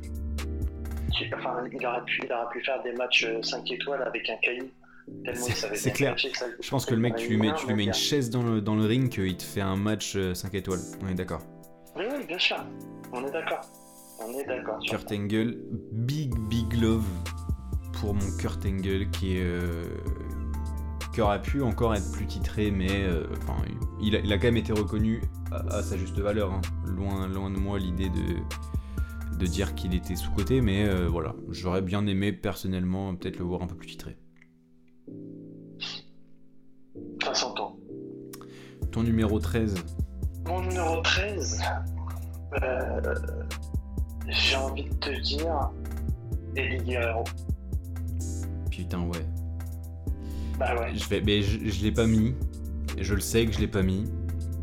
Enfin, 1.39 1.55
il 1.73 1.87
aurait, 1.87 2.03
pu, 2.05 2.21
il 2.25 2.33
aurait 2.33 2.49
pu 2.53 2.63
faire 2.65 2.83
des 2.83 2.93
matchs 2.93 3.27
5 3.43 3.71
étoiles 3.71 4.03
avec 4.03 4.29
un 4.29 4.37
caillou. 4.43 4.69
Tellement 5.25 5.47
il 5.47 5.77
C'est- 5.77 5.93
clair. 5.93 6.11
catcher 6.11 6.33
ça- 6.35 6.47
Je 6.61 6.69
pense 6.71 6.85
que 6.87 6.95
le 6.95 7.01
mec, 7.01 7.15
tu 7.17 7.29
lui 7.29 7.37
mets, 7.37 7.55
tu 7.55 7.67
lui 7.69 7.75
mets 7.75 7.85
une 7.85 7.95
chaise 7.95 8.31
dans 8.31 8.43
le, 8.43 8.61
dans 8.61 8.75
le 8.75 8.85
ring, 8.85 9.09
qu'il 9.11 9.37
te 9.37 9.43
fait 9.45 9.61
un 9.61 9.77
match 9.77 10.17
5 10.35 10.53
étoiles. 10.55 10.81
On 11.03 11.09
est 11.09 11.15
d'accord. 11.15 11.41
Oui, 11.97 12.05
oui, 12.11 12.27
bien 12.27 12.39
sûr. 12.39 12.57
On 13.13 13.25
est 13.25 13.31
d'accord. 13.31 13.61
On 14.21 14.33
est 14.39 14.45
d'accord. 14.45 14.79
Kurt 14.87 15.11
Angle, 15.13 15.59
big 15.93 16.35
big 16.49 16.73
love 16.75 17.05
pour 18.01 18.15
mon 18.15 18.37
Kurt 18.39 18.65
Angle 18.67 19.11
qui 19.11 19.37
est 19.37 19.43
euh, 19.43 19.85
qui 21.13 21.21
pu 21.43 21.63
encore 21.63 21.95
être 21.95 22.11
plus 22.13 22.27
titré, 22.27 22.71
mais 22.71 23.05
euh, 23.05 23.27
enfin 23.43 23.55
il, 24.01 24.17
a, 24.17 24.21
il 24.21 24.33
a 24.33 24.37
quand 24.39 24.49
même 24.49 24.57
été 24.57 24.73
reconnu 24.73 25.23
à, 25.53 25.77
à 25.77 25.83
sa 25.83 25.97
juste 25.97 26.19
valeur. 26.19 26.53
hein. 26.53 26.61
Loin 26.87 27.29
loin 27.29 27.51
de 27.51 27.59
moi 27.59 27.79
l'idée 27.79 28.09
de 28.09 29.39
de 29.39 29.47
dire 29.47 29.75
qu'il 29.75 29.95
était 29.95 30.15
sous 30.17 30.31
côté, 30.31 30.61
mais 30.61 30.85
euh, 30.87 31.09
voilà, 31.09 31.35
j'aurais 31.51 31.83
bien 31.83 32.07
aimé 32.07 32.33
personnellement 32.33 33.15
peut-être 33.17 33.39
le 33.39 33.45
voir 33.45 33.63
un 33.63 33.67
peu 33.67 33.75
plus 33.75 33.89
titré. 33.89 34.17
Ça 37.23 37.35
s'entend. 37.35 37.77
Ton 38.93 39.03
numéro 39.03 39.41
13, 39.41 39.75
Mon 40.47 40.61
numéro 40.63 41.01
13, 41.03 41.61
euh, 42.63 43.15
j'ai 44.29 44.57
envie 44.57 44.85
de 44.85 44.95
te 44.95 45.21
dire 45.21 45.71
Eddie 46.57 46.85
Guerrero. 46.85 47.25
putain 48.71 49.01
ouais. 49.03 49.25
Bah 50.59 50.75
ouais. 50.79 50.95
Je, 50.95 51.09
vais, 51.09 51.21
mais 51.21 51.43
je, 51.43 51.69
je 51.69 51.83
l'ai 51.83 51.93
pas 51.93 52.07
mis. 52.07 52.35
Je 52.99 53.15
le 53.15 53.21
sais 53.21 53.45
que 53.47 53.53
je 53.53 53.59
l'ai 53.61 53.67
pas 53.69 53.83
mis. 53.83 54.05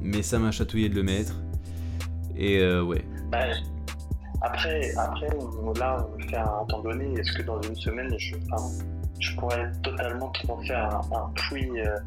Mais 0.01 0.22
ça 0.22 0.39
m'a 0.39 0.51
chatouillé 0.51 0.89
de 0.89 0.95
le 0.95 1.03
mettre. 1.03 1.36
Et 2.36 2.59
euh, 2.59 2.82
ouais. 2.84 3.03
Bah, 3.30 3.39
après, 4.41 4.91
après 4.97 5.28
on- 5.38 5.74
là, 5.74 6.07
on 6.16 6.20
fait 6.30 6.38
un 6.38 6.66
temps 6.70 6.82
donné. 6.82 7.14
Est-ce 7.20 7.34
que 7.34 7.41
dans 7.43 7.62
une 7.62 7.76
semaine, 7.76 8.14
je, 8.18 8.36
enfin, 8.51 8.70
je 9.20 9.36
pourrais 9.36 9.70
totalement 9.84 10.30
te 10.30 10.47
refaire 10.47 10.89
un, 11.12 11.16
un 11.16 11.30
puits, 11.36 11.70
euh, 11.82 11.97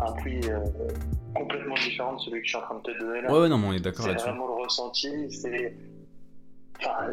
un 0.00 0.12
puits 0.12 0.40
euh, 0.50 0.60
complètement 1.34 1.74
différent 1.74 2.14
de 2.14 2.20
celui 2.20 2.40
que 2.42 2.46
je 2.46 2.50
suis 2.50 2.58
en 2.58 2.62
train 2.62 2.76
de 2.76 2.82
te 2.92 2.98
donner 3.00 3.22
là? 3.22 3.32
Ouais, 3.32 3.40
ouais, 3.40 3.48
non, 3.48 3.58
mais 3.58 3.66
on 3.68 3.72
est 3.72 3.80
d'accord 3.80 4.04
C'est 4.06 4.12
vraiment 4.20 4.46
le 4.46 4.62
ressenti, 4.64 5.08
c'est. 5.30 5.74
Enfin, 6.80 7.12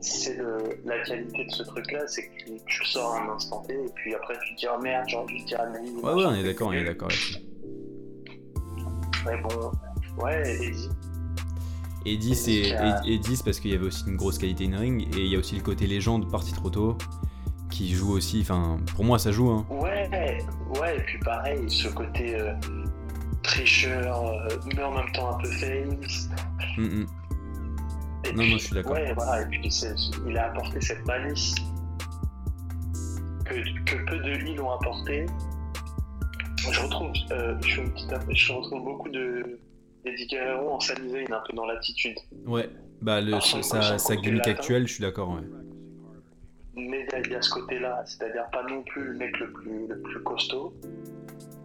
c'est 0.00 0.36
le- 0.36 0.80
la 0.84 0.98
qualité 1.04 1.44
de 1.44 1.50
ce 1.50 1.62
truc-là, 1.62 2.06
c'est 2.06 2.22
que 2.28 2.52
tu 2.66 2.84
sors 2.84 3.14
un 3.16 3.28
instant 3.34 3.62
T 3.62 3.74
et 3.74 3.88
puis 3.94 4.14
après 4.14 4.34
tu 4.46 4.54
te 4.54 4.60
dis 4.60 4.66
oh 4.72 4.80
merde, 4.80 5.04
j'ai 5.08 5.16
envie 5.16 5.40
de 5.42 5.46
dire 5.46 5.60
Amélie. 5.60 5.92
Ouais, 6.02 6.12
ouais, 6.14 6.24
on 6.26 6.34
est 6.34 6.42
d'accord, 6.44 6.68
on 6.68 6.72
est 6.72 6.84
d'accord. 6.84 7.08
Mais 9.26 9.36
bon, 9.42 9.72
ouais, 10.24 10.70
Eddie. 12.06 12.34
C'est 12.34 12.74
a- 12.76 13.02
Eddie, 13.06 13.36
c'est 13.36 13.44
parce 13.44 13.60
qu'il 13.60 13.70
y 13.72 13.74
avait 13.74 13.86
aussi 13.86 14.04
une 14.06 14.16
grosse 14.16 14.38
qualité 14.38 14.66
in 14.72 14.78
ring. 14.78 15.02
Et 15.16 15.20
il 15.20 15.26
y 15.28 15.36
a 15.36 15.38
aussi 15.38 15.56
le 15.56 15.62
côté 15.62 15.86
légende 15.86 16.30
parti 16.30 16.52
trop 16.52 16.70
tôt. 16.70 16.96
Qui 17.70 17.92
joue 17.92 18.12
aussi. 18.12 18.40
Enfin, 18.40 18.78
pour 18.96 19.04
moi, 19.04 19.18
ça 19.18 19.30
joue. 19.30 19.50
Hein. 19.50 19.66
Ouais, 19.68 20.08
ouais, 20.80 20.96
et 20.96 21.00
puis 21.02 21.18
pareil, 21.18 21.68
ce 21.68 21.88
côté 21.88 22.34
euh, 22.40 22.54
tricheur, 23.42 24.24
euh, 24.26 24.48
mais 24.74 24.82
en 24.82 24.92
même 24.94 25.12
temps 25.12 25.36
un 25.36 25.42
peu 25.42 25.50
face. 25.50 26.28
Mm, 26.78 26.82
mm. 27.02 27.06
Et 28.28 28.32
Non, 28.32 28.42
puis, 28.42 28.50
non, 28.52 28.58
je 28.58 28.64
suis 28.64 28.74
d'accord. 28.74 28.92
Ouais, 28.92 29.12
voilà, 29.14 29.42
et 29.42 29.46
puis 29.46 29.60
il 30.26 30.36
a 30.38 30.46
apporté 30.50 30.80
cette 30.80 31.04
malice 31.06 31.54
que, 33.44 33.54
que 33.84 34.04
peu 34.04 34.18
de 34.18 34.30
heals 34.46 34.60
ont 34.60 34.70
apporté. 34.72 35.26
Je 36.70 36.80
retrouve, 36.80 37.12
euh, 37.30 37.54
je, 37.62 38.52
retrouve 38.52 38.84
beaucoup 38.84 39.08
de 39.08 39.58
d'Eddie 40.04 40.26
Guerrero 40.26 40.70
en 40.74 40.80
Zayn, 40.80 41.32
un 41.32 41.42
peu 41.48 41.54
dans 41.56 41.66
l'attitude. 41.66 42.16
Ouais. 42.46 42.68
Bah, 43.00 43.20
le, 43.20 43.40
sa, 43.40 43.62
sa 43.98 44.16
gimmick 44.16 44.38
latin. 44.46 44.50
actuelle, 44.50 44.86
je 44.86 44.92
suis 44.94 45.02
d'accord, 45.02 45.30
ouais. 45.30 45.42
Mais 46.74 47.06
il 47.08 47.12
y 47.12 47.14
a- 47.16 47.20
il 47.20 47.32
y 47.32 47.34
a 47.34 47.42
ce 47.42 47.50
côté-là, 47.50 48.02
c'est-à-dire 48.06 48.48
pas 48.52 48.62
non 48.64 48.82
plus 48.82 49.04
le 49.04 49.14
mec 49.14 49.38
le 49.38 49.52
plus, 49.52 49.86
le 49.88 50.00
plus 50.00 50.22
costaud, 50.22 50.74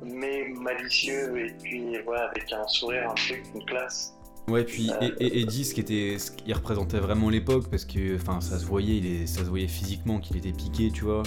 mais 0.03 0.47
malicieux 0.59 1.37
et 1.47 1.53
puis 1.61 1.97
voilà, 2.05 2.29
avec 2.29 2.51
un 2.51 2.67
sourire, 2.67 3.09
un 3.11 3.13
truc, 3.15 3.43
une 3.55 3.65
classe. 3.65 4.12
Ouais, 4.49 4.63
puis 4.65 4.89
Euh, 4.91 5.09
et, 5.19 5.25
et- 5.25 5.41
Eddie, 5.41 5.63
ce 5.63 5.73
qui 5.73 5.79
était, 5.79 6.17
ce 6.19 6.31
qui 6.31 6.51
représentait 6.53 6.99
vraiment 6.99 7.29
l'époque, 7.29 7.69
parce 7.69 7.85
que, 7.85 8.15
enfin, 8.15 8.41
ça 8.41 8.59
se 8.59 8.65
voyait, 8.65 8.97
il 8.97 9.05
est, 9.05 9.25
ça 9.27 9.39
se 9.39 9.49
voyait 9.49 9.67
physiquement 9.69 10.19
qu'il 10.19 10.35
était 10.37 10.51
piqué, 10.51 10.91
tu 10.91 11.05
vois. 11.05 11.23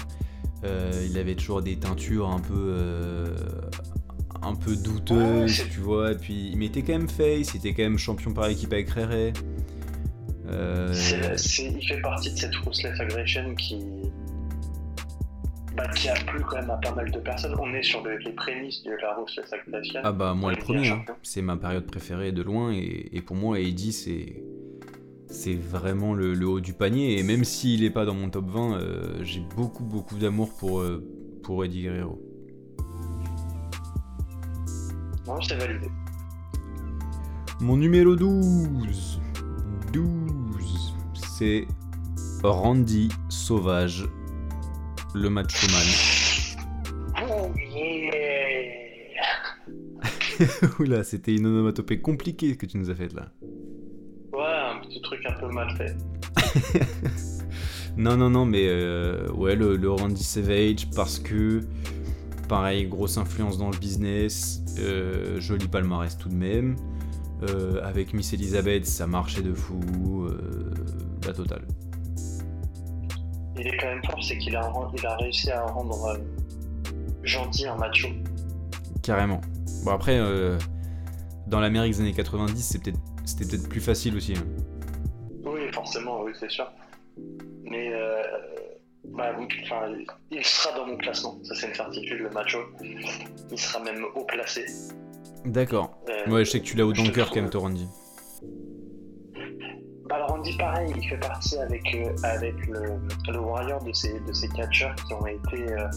Euh, 0.64 1.06
il 1.10 1.16
avait 1.18 1.34
toujours 1.34 1.62
des 1.62 1.76
teintures 1.76 2.28
un 2.28 2.40
peu, 2.40 2.54
euh, 2.54 3.34
un 4.42 4.54
peu 4.54 4.76
douteuses, 4.76 5.60
Ouais, 5.60 5.66
tu 5.70 5.80
vois. 5.80 6.12
Et 6.12 6.16
puis, 6.16 6.50
il 6.52 6.62
était 6.62 6.82
quand 6.82 6.92
même 6.92 7.08
face, 7.08 7.54
il 7.54 7.56
était 7.58 7.72
quand 7.74 7.82
même 7.84 7.98
champion 7.98 8.32
par 8.32 8.48
équipe 8.48 8.72
avec 8.72 8.90
c'est- 11.36 11.72
il 11.76 11.86
fait 11.88 12.00
partie 12.00 12.30
de 12.32 12.38
cette 12.38 12.54
ruthless 12.56 13.00
aggression 13.00 13.54
qui, 13.56 13.78
bah, 15.76 15.86
qui 15.88 16.08
a 16.08 16.14
plu 16.14 16.40
quand 16.48 16.56
même 16.56 16.70
à 16.70 16.76
pas 16.76 16.94
mal 16.94 17.10
de 17.10 17.18
personnes. 17.18 17.54
On 17.58 17.72
est 17.74 17.82
sur 17.82 18.02
le- 18.04 18.16
les 18.18 18.32
prémices 18.32 18.82
de 18.84 18.92
la 19.00 19.14
ruthless 19.14 19.52
aggression. 19.52 20.00
Ah 20.04 20.12
bah 20.12 20.34
moi 20.34 20.50
le 20.52 20.58
premier, 20.58 20.88
hein. 20.88 21.04
c'est 21.22 21.42
ma 21.42 21.56
période 21.56 21.86
préférée 21.86 22.32
de 22.32 22.42
loin 22.42 22.72
et, 22.72 23.08
et 23.12 23.22
pour 23.22 23.36
moi 23.36 23.60
Eddie 23.60 23.92
c'est 23.92 24.42
c'est 25.28 25.54
vraiment 25.54 26.14
le, 26.14 26.34
le 26.34 26.46
haut 26.46 26.60
du 26.60 26.72
panier 26.72 27.18
et 27.18 27.22
même 27.24 27.42
s'il 27.44 27.82
est 27.84 27.90
pas 27.90 28.04
dans 28.04 28.14
mon 28.14 28.30
top 28.30 28.48
20, 28.48 28.74
euh, 28.78 29.18
j'ai 29.24 29.42
beaucoup 29.56 29.82
beaucoup 29.84 30.16
d'amour 30.16 30.56
pour, 30.56 30.80
euh, 30.80 31.04
pour 31.42 31.64
Eddie 31.64 31.82
Guerrero. 31.82 32.22
Non, 35.26 35.40
c'est 35.42 35.56
validé. 35.56 35.88
Mon 37.60 37.76
numéro 37.76 38.14
12 38.14 39.20
12 39.92 40.94
c'est 41.14 41.66
Randy 42.44 43.08
Sauvage, 43.28 44.08
le 45.16 45.30
macho 45.30 45.66
man. 45.68 45.86
Oh 47.28 47.50
yeah 47.74 48.76
Oula, 50.78 51.02
c'était 51.04 51.34
une 51.34 51.46
onomatopée 51.46 52.00
compliquée 52.00 52.56
que 52.56 52.66
tu 52.66 52.76
nous 52.76 52.90
as 52.90 52.94
faite 52.94 53.14
là. 53.14 53.32
Ouais, 54.32 54.44
un 54.44 54.80
petit 54.80 55.00
truc 55.00 55.20
un 55.26 55.32
peu 55.40 55.48
mal 55.48 55.74
fait. 55.76 55.96
Non, 57.98 58.14
non, 58.14 58.28
non, 58.28 58.44
mais 58.44 58.66
euh, 58.68 59.26
ouais, 59.32 59.56
le, 59.56 59.76
le 59.76 59.90
Randy 59.90 60.22
Savage 60.22 60.90
parce 60.94 61.18
que, 61.18 61.62
pareil, 62.46 62.86
grosse 62.88 63.16
influence 63.16 63.56
dans 63.56 63.70
le 63.70 63.78
business, 63.78 64.62
euh, 64.78 65.40
joli 65.40 65.66
palmarès 65.66 66.18
tout 66.18 66.28
de 66.28 66.34
même. 66.34 66.76
Euh, 67.48 67.80
avec 67.82 68.12
Miss 68.12 68.34
Elizabeth, 68.34 68.84
ça 68.84 69.06
marchait 69.06 69.40
de 69.40 69.54
fou, 69.54 70.26
euh, 70.26 70.74
la 71.26 71.32
totale. 71.32 71.66
Il 73.58 73.66
est 73.66 73.76
quand 73.78 73.86
même 73.86 74.04
fort, 74.04 74.22
c'est 74.22 74.38
qu'il 74.38 74.54
a, 74.56 74.72
il 74.96 75.06
a 75.06 75.16
réussi 75.16 75.50
à 75.50 75.62
rendre 75.64 76.04
euh, 76.06 76.18
gentil 77.22 77.66
un 77.66 77.76
macho. 77.76 78.08
Carrément. 79.02 79.40
Bon, 79.84 79.92
après, 79.92 80.18
euh, 80.18 80.58
dans 81.46 81.60
l'Amérique 81.60 81.92
des 81.94 82.00
années 82.00 82.12
90, 82.12 82.60
c'est 82.62 82.82
peut-être- 82.82 82.98
c'était 83.24 83.44
peut-être 83.46 83.68
plus 83.68 83.80
facile 83.80 84.16
aussi. 84.16 84.34
hein. 84.34 84.44
Oui, 85.44 85.60
forcément, 85.72 86.22
oui, 86.22 86.32
c'est 86.38 86.50
sûr. 86.50 86.66
Mais 87.64 87.90
euh, 87.92 88.22
bah, 89.04 89.32
enfin, 89.64 89.92
il 90.30 90.44
sera 90.44 90.76
dans 90.76 90.86
mon 90.86 90.96
classement, 90.96 91.38
ça 91.44 91.54
c'est 91.54 91.68
une 91.68 91.74
certitude, 91.74 92.18
le 92.18 92.30
macho. 92.30 92.58
Il 93.50 93.58
sera 93.58 93.82
même 93.82 94.04
haut 94.14 94.24
placé. 94.24 94.66
D'accord. 95.44 95.96
Ouais, 96.28 96.44
je 96.44 96.50
sais 96.50 96.60
que 96.60 96.64
tu 96.64 96.76
l'as 96.76 96.84
au 96.84 96.92
je 96.94 97.00
le 97.00 97.06
Dunker 97.08 97.28
quand 97.30 97.36
même, 97.36 97.50
toi, 97.50 97.62
pareil, 100.56 100.92
il 100.96 101.08
fait 101.08 101.18
partie 101.18 101.58
avec, 101.58 101.94
euh, 101.94 102.14
avec 102.22 102.54
le, 102.66 102.98
le 103.32 103.38
Warrior 103.38 103.82
de 103.84 103.92
ces, 103.92 104.20
de 104.20 104.32
ces 104.32 104.48
catcheurs 104.48 104.94
qui 104.94 105.14
ont 105.14 105.26
été. 105.26 105.72
euh, 105.72 105.88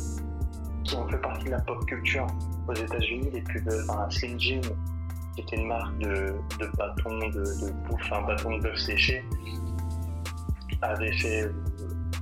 qui 0.86 0.96
ont 0.96 1.08
fait 1.08 1.18
partie 1.18 1.46
de 1.46 1.52
la 1.52 1.60
pop 1.60 1.86
culture 1.86 2.26
aux 2.68 2.74
États-Unis, 2.74 3.30
les 3.32 3.42
pubs, 3.42 3.70
enfin, 3.90 4.10
Slim 4.10 4.40
Jim, 4.40 4.62
qui 5.36 5.42
était 5.42 5.58
une 5.58 5.68
marque 5.68 5.96
de, 6.00 6.34
de 6.60 6.68
bâton 6.78 7.20
de, 7.30 7.72
bouffe, 7.88 8.12
un 8.12 8.22
bâton 8.24 8.58
de 8.58 8.64
bœuf 8.64 8.78
séché, 8.78 9.24
avait 10.82 11.12
fait, 11.12 11.52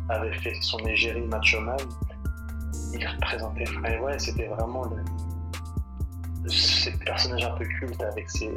avait 0.09 0.33
fait 0.39 0.53
son 0.61 0.79
égérie 0.79 1.21
Macho 1.27 1.61
Man. 1.61 1.77
Il 2.93 3.07
représentait, 3.07 3.63
enfin, 3.69 3.99
ouais, 3.99 4.19
c'était 4.19 4.47
vraiment 4.47 4.83
le, 4.85 6.49
ces 6.49 6.91
personnages 7.05 7.45
un 7.45 7.55
peu 7.55 7.65
cultes 7.65 8.01
avec 8.01 8.29
ses, 8.29 8.51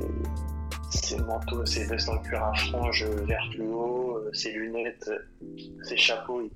ses 0.91 1.19
manteaux, 1.19 1.65
ses 1.67 1.85
vestes 1.87 2.09
en 2.09 2.19
cuir 2.19 2.43
à 2.45 2.55
franges 2.55 3.05
vert 3.05 3.49
fluo, 3.53 4.17
euh, 4.19 4.31
ses 4.33 4.53
lunettes, 4.53 5.09
euh, 5.09 5.57
ses 5.85 5.97
chapeaux, 5.97 6.43
il- 6.43 6.51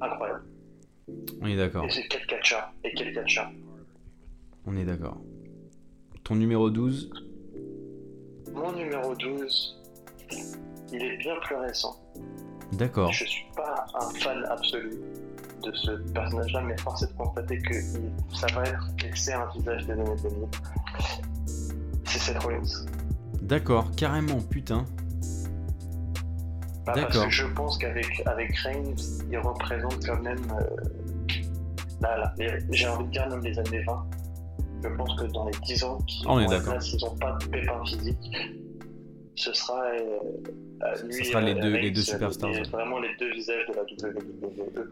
incroyable. 0.00 0.42
On 1.40 1.46
est 1.46 1.56
d'accord. 1.56 1.84
Et 1.84 1.90
c'est 1.90 2.06
quel 2.08 2.26
catcheur 2.26 2.72
Et 2.84 2.92
quel 2.94 3.12
catcheur 3.14 3.50
On 4.66 4.76
est 4.76 4.84
d'accord. 4.84 5.20
Ton 6.24 6.34
numéro 6.36 6.70
12 6.70 7.10
Mon 8.54 8.72
numéro 8.72 9.14
12, 9.14 9.82
il 10.92 11.02
est 11.02 11.16
bien 11.18 11.34
plus 11.42 11.56
récent. 11.56 12.00
D'accord. 12.72 13.12
Je 13.12 13.24
suis 13.24 13.46
pas 13.54 13.84
un 13.94 14.10
fan 14.20 14.44
absolu 14.48 14.90
de 15.62 15.72
ce 15.72 15.90
personnage-là, 16.12 16.62
mais 16.62 16.76
force 16.78 17.02
est 17.02 17.06
de 17.12 17.12
constater 17.16 17.58
que 17.58 17.74
il- 17.74 18.36
ça 18.36 18.46
va 18.54 18.64
être 18.64 18.88
un 19.32 19.50
visage 19.52 19.84
des 19.86 19.92
années 19.92 20.04
2000. 20.22 20.48
C'est 22.06 22.18
Seth 22.18 22.38
Rollins. 22.42 22.86
D'accord, 23.44 23.90
carrément, 23.96 24.40
putain. 24.50 24.84
Bah, 26.86 26.92
parce 26.94 27.00
D'accord. 27.00 27.24
que 27.26 27.30
je 27.30 27.46
pense 27.46 27.78
qu'avec 27.78 28.22
avec 28.26 28.54
Reigns, 28.58 28.94
il 29.30 29.38
représente 29.38 30.04
quand 30.04 30.20
même. 30.20 30.38
euh, 30.60 30.76
là, 32.00 32.18
là, 32.18 32.34
j'ai 32.70 32.88
envie 32.88 33.04
de 33.06 33.10
dire 33.10 33.28
même 33.28 33.42
les 33.42 33.58
années 33.58 33.82
20. 33.84 34.06
Je 34.82 34.88
pense 34.90 35.18
que 35.18 35.26
dans 35.32 35.46
les 35.46 35.58
10 35.64 35.82
ans 35.84 35.98
qui 36.06 36.22
on 36.26 36.40
est 36.40 36.46
d'accord. 36.46 36.80
s'ils 36.82 37.00
n'ont 37.02 37.16
pas 37.16 37.32
de 37.40 37.46
pépin 37.46 37.82
physique, 37.86 38.36
ce 39.34 39.52
sera. 39.54 39.82
euh, 39.82 41.06
lui, 41.06 41.24
sera 41.24 41.40
les 41.40 41.54
euh, 41.54 41.60
deux- 41.60 41.76
les 41.76 41.90
deux 41.90 42.02
superstars, 42.02 42.50
les-. 42.50 42.62
Vraiment 42.68 42.98
les 42.98 43.14
deux 43.18 43.32
visages 43.32 43.64
de 43.68 43.74
la 43.74 43.82
WWE. 43.82 44.88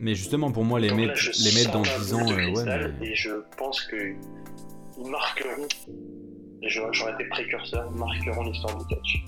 Mais 0.00 0.14
justement, 0.14 0.52
pour 0.52 0.64
moi, 0.64 0.78
les 0.78 0.88
Donc 0.90 0.98
là, 1.00 1.14
les 1.14 1.54
mettre 1.54 1.72
dans 1.72 1.80
ma 1.80 1.98
10 1.98 2.12
boule 2.12 2.22
ans, 2.22 2.32
euh, 2.32 2.52
ouais, 2.52 2.92
mais- 3.00 3.06
Et 3.08 3.14
je 3.14 3.30
pense 3.56 3.80
qu'ils 3.86 4.16
marqueront. 5.10 5.68
Et 6.64 6.68
J'aurais 6.68 6.92
j'aurais 6.92 7.12
été 7.12 7.24
précurseur, 7.26 7.86
ils 7.92 7.98
marqueront 7.98 8.44
l'histoire 8.44 8.76
du 8.78 8.86
catch. 8.94 9.24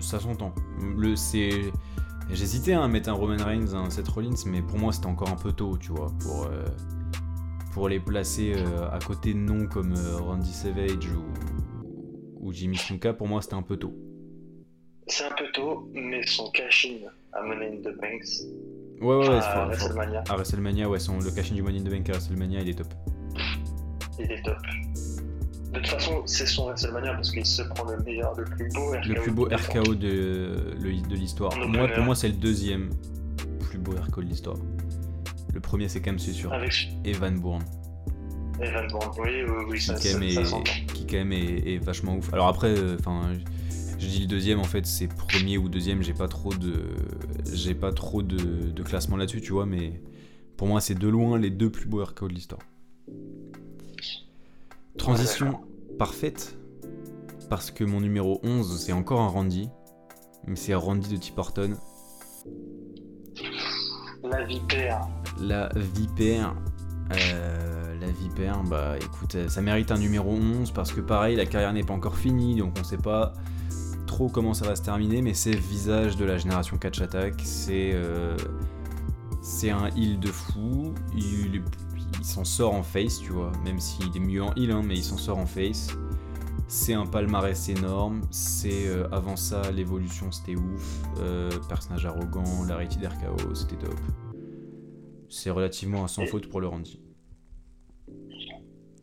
ça 0.00 0.20
s'entend. 0.20 0.54
Le, 0.96 1.16
c'est... 1.16 1.72
J'hésitais 2.30 2.74
hein, 2.74 2.82
à 2.82 2.88
mettre 2.88 3.08
un 3.08 3.14
Roman 3.14 3.42
Reigns, 3.44 3.74
un 3.74 3.90
Seth 3.90 4.08
Rollins, 4.08 4.34
mais 4.46 4.62
pour 4.62 4.78
moi, 4.78 4.92
c'était 4.92 5.06
encore 5.06 5.28
un 5.28 5.36
peu 5.36 5.52
tôt, 5.52 5.76
tu 5.78 5.90
vois, 5.92 6.12
pour, 6.20 6.44
euh, 6.46 6.64
pour 7.72 7.88
les 7.88 8.00
placer 8.00 8.54
euh, 8.56 8.90
à 8.90 8.98
côté 9.00 9.34
de 9.34 9.38
noms 9.38 9.66
comme 9.66 9.94
euh, 9.94 10.18
Randy 10.18 10.52
Savage 10.52 11.10
ou, 11.10 11.24
ou 12.40 12.52
Jimmy 12.52 12.76
Snuka. 12.76 13.12
Pour 13.12 13.26
moi, 13.28 13.42
c'était 13.42 13.54
un 13.54 13.62
peu 13.62 13.76
tôt. 13.76 13.94
C'est 15.08 15.24
un 15.24 15.34
peu 15.36 15.50
tôt, 15.52 15.90
mais 15.92 16.24
son 16.26 16.50
cash-in 16.52 17.06
à 17.32 17.42
Money 17.42 17.78
in 17.78 17.90
the 17.90 17.96
Banks 18.00 18.46
Ouais, 19.00 19.16
ouais, 19.16 19.28
ouais. 19.28 19.40
à 19.42 19.66
WrestleMania, 19.66 20.22
à 20.28 20.36
WrestleMania, 20.36 20.88
ouais, 20.88 20.98
son, 21.00 21.18
le 21.18 21.30
cash 21.32 21.52
du 21.52 21.60
Money 21.60 21.80
in 21.80 21.82
the 21.82 21.90
Bank 21.90 22.08
à 22.08 22.12
WrestleMania, 22.12 22.60
il 22.60 22.68
est 22.68 22.74
top. 22.74 22.94
il 24.18 24.30
est 24.30 24.42
top. 24.42 24.58
De 25.72 25.78
toute 25.78 25.86
façon, 25.88 26.22
c'est 26.26 26.46
son 26.46 26.66
WrestleMania 26.66 27.14
parce 27.14 27.30
qu'il 27.30 27.46
se 27.46 27.62
prend 27.62 27.90
le 27.90 28.02
meilleur, 28.02 28.34
le 28.36 28.44
plus 28.44 28.68
beau 28.68 28.90
RKO. 28.90 29.08
Le 29.08 29.14
plus 29.14 29.30
beau. 29.30 29.48
RKO 29.50 29.94
de, 29.94 31.14
l'histoire. 31.14 31.56
Moi, 31.66 31.88
pour 31.88 32.04
moi, 32.04 32.14
c'est 32.14 32.28
le 32.28 32.34
deuxième 32.34 32.90
plus 33.60 33.78
beau 33.78 33.92
RKO 33.92 34.22
de 34.22 34.26
l'histoire. 34.26 34.56
Le 35.54 35.60
premier, 35.60 35.88
c'est 35.88 36.00
quand 36.00 36.10
même, 36.10 36.18
c'est 36.18 36.32
sûr, 36.32 36.52
Avec 36.52 36.90
Evan 37.04 37.38
Bourne. 37.38 37.64
Evan 38.60 38.86
Bourne. 38.88 39.10
Oui, 39.18 39.42
oui, 39.46 39.64
oui, 39.68 39.80
ça, 39.80 39.94
qui 39.94 40.12
quand 40.12 40.18
même, 40.18 40.28
est, 40.28 40.86
qui 40.92 41.06
quand 41.06 41.16
même 41.16 41.32
est, 41.32 41.74
est 41.74 41.78
vachement 41.78 42.16
ouf. 42.16 42.32
Alors 42.34 42.48
après, 42.48 42.74
enfin, 42.98 43.32
je 44.02 44.08
dis 44.08 44.20
le 44.20 44.26
deuxième 44.26 44.58
en 44.58 44.64
fait, 44.64 44.84
c'est 44.84 45.06
premier 45.06 45.58
ou 45.58 45.68
deuxième, 45.68 46.02
j'ai 46.02 46.12
pas 46.12 46.28
trop 46.28 46.52
de, 46.52 46.74
j'ai 47.52 47.74
pas 47.74 47.92
trop 47.92 48.22
de, 48.22 48.70
de 48.70 48.82
classement 48.82 49.16
là-dessus, 49.16 49.40
tu 49.40 49.52
vois, 49.52 49.64
mais 49.64 50.02
pour 50.56 50.66
moi 50.66 50.80
c'est 50.80 50.98
de 50.98 51.08
loin 51.08 51.38
les 51.38 51.50
deux 51.50 51.70
plus 51.70 51.86
beaux 51.86 52.04
RKO 52.04 52.28
de 52.28 52.34
l'histoire. 52.34 52.60
Transition 54.98 55.60
parfaite 55.98 56.56
parce 57.48 57.70
que 57.70 57.84
mon 57.84 58.00
numéro 58.00 58.40
11 58.42 58.78
c'est 58.80 58.92
encore 58.92 59.20
un 59.20 59.28
Randy, 59.28 59.68
mais 60.46 60.56
c'est 60.56 60.72
un 60.72 60.78
Randy 60.78 61.08
de 61.14 61.16
Tim 61.20 61.32
Horton, 61.36 61.74
La 64.24 64.44
vipère. 64.44 65.08
La 65.40 65.68
Vipère. 65.74 66.54
euh, 67.12 67.94
la 68.00 68.06
Vipère, 68.10 68.62
bah 68.64 68.96
écoute, 68.98 69.34
euh, 69.34 69.48
ça 69.48 69.60
mérite 69.62 69.90
un 69.90 69.98
numéro 69.98 70.30
11 70.30 70.70
parce 70.72 70.92
que 70.92 71.00
pareil, 71.00 71.36
la 71.36 71.46
carrière 71.46 71.72
n'est 71.72 71.82
pas 71.84 71.94
encore 71.94 72.16
finie, 72.16 72.56
donc 72.56 72.74
on 72.80 72.84
sait 72.84 72.96
pas 72.98 73.32
trop 74.06 74.28
comment 74.28 74.54
ça 74.54 74.66
va 74.66 74.76
se 74.76 74.82
terminer, 74.82 75.22
mais 75.22 75.34
c'est 75.34 75.52
le 75.52 75.58
visage 75.60 76.16
de 76.16 76.24
la 76.24 76.36
génération 76.38 76.76
Catch 76.78 77.00
Attack, 77.00 77.34
c'est 77.44 77.90
euh, 77.94 78.36
c'est 79.42 79.70
un 79.70 79.88
heal 79.96 80.20
de 80.20 80.28
fou, 80.28 80.94
il, 81.16 81.56
est- 81.56 81.62
il 82.22 82.26
s'en 82.26 82.44
sort 82.44 82.72
en 82.72 82.84
face, 82.84 83.18
tu 83.18 83.32
vois, 83.32 83.50
même 83.64 83.80
s'il 83.80 84.16
est 84.16 84.20
mieux 84.20 84.44
en 84.44 84.54
heal, 84.54 84.70
hein, 84.70 84.82
mais 84.84 84.94
il 84.94 85.02
s'en 85.02 85.16
sort 85.16 85.38
en 85.38 85.46
face. 85.46 85.88
C'est 86.68 86.94
un 86.94 87.04
palmarès 87.04 87.68
énorme, 87.68 88.20
c'est 88.30 88.86
euh, 88.86 89.08
avant 89.10 89.34
ça 89.34 89.72
l'évolution 89.72 90.30
c'était 90.30 90.54
ouf, 90.54 91.02
euh, 91.18 91.50
personnage 91.68 92.06
arrogant, 92.06 92.44
la 92.68 92.76
réussite 92.76 93.00
d'RKO 93.00 93.54
c'était 93.56 93.74
top. 93.76 93.98
C'est 95.28 95.50
relativement 95.50 96.04
à 96.04 96.08
sans 96.08 96.24
faute 96.26 96.48
pour 96.48 96.60
le 96.60 96.68
Randy. 96.68 97.00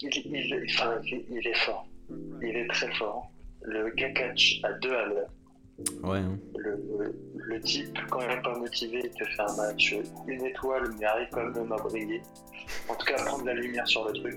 Il, 0.01 0.09
il- 0.25 0.65
enfin, 0.69 0.93
il- 1.03 1.25
il 1.29 1.45
est 1.45 1.57
fort. 1.57 1.85
Il 2.41 2.55
est 2.55 2.67
très 2.69 2.89
fort. 2.95 3.29
Le 3.63 3.93
gars 3.95 4.11
catch 4.13 4.61
à 4.63 4.71
deux 4.73 4.93
à 4.95 5.05
l'heure. 5.07 5.29
Ouais, 6.03 6.19
hein. 6.19 6.37
Le, 6.57 7.13
le 7.33 7.61
type, 7.61 7.97
quand 8.09 8.19
il 8.21 8.27
n'est 8.27 8.41
pas 8.41 8.57
motivé, 8.57 9.01
il 9.03 9.09
te 9.11 9.23
fait 9.31 9.41
un 9.41 9.55
match 9.55 9.95
une 10.27 10.45
étoile, 10.45 10.83
mais 10.99 11.05
arrive 11.05 11.27
quand 11.31 11.45
même 11.49 11.71
à 11.71 11.77
briller. 11.77 12.21
En 12.89 12.95
tout 12.95 13.05
cas, 13.05 13.15
à 13.21 13.25
prendre 13.25 13.45
la 13.45 13.53
lumière 13.53 13.87
sur 13.87 14.05
le 14.07 14.13
truc. 14.13 14.35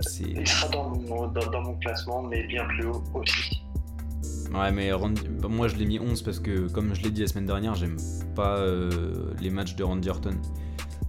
c'est... 0.00 0.24
Il 0.24 0.46
sera 0.46 0.68
dans 0.68 0.90
mon, 0.90 1.26
dans, 1.28 1.46
dans 1.50 1.62
mon 1.62 1.74
classement, 1.78 2.22
mais 2.22 2.46
bien 2.46 2.64
plus 2.66 2.86
haut 2.86 3.02
aussi. 3.14 3.62
Ouais, 4.54 4.72
mais 4.72 4.90
Randy- 4.92 5.28
bah, 5.28 5.48
moi 5.48 5.68
je 5.68 5.76
l'ai 5.76 5.84
mis 5.84 5.98
11 6.00 6.22
parce 6.22 6.40
que, 6.40 6.68
comme 6.72 6.94
je 6.94 7.02
l'ai 7.02 7.10
dit 7.10 7.20
la 7.20 7.26
semaine 7.26 7.44
dernière, 7.46 7.74
j'aime 7.74 7.96
pas 8.34 8.56
euh, 8.58 9.34
les 9.40 9.50
matchs 9.50 9.74
de 9.76 9.84
Randy 9.84 10.08
Orton. 10.08 10.36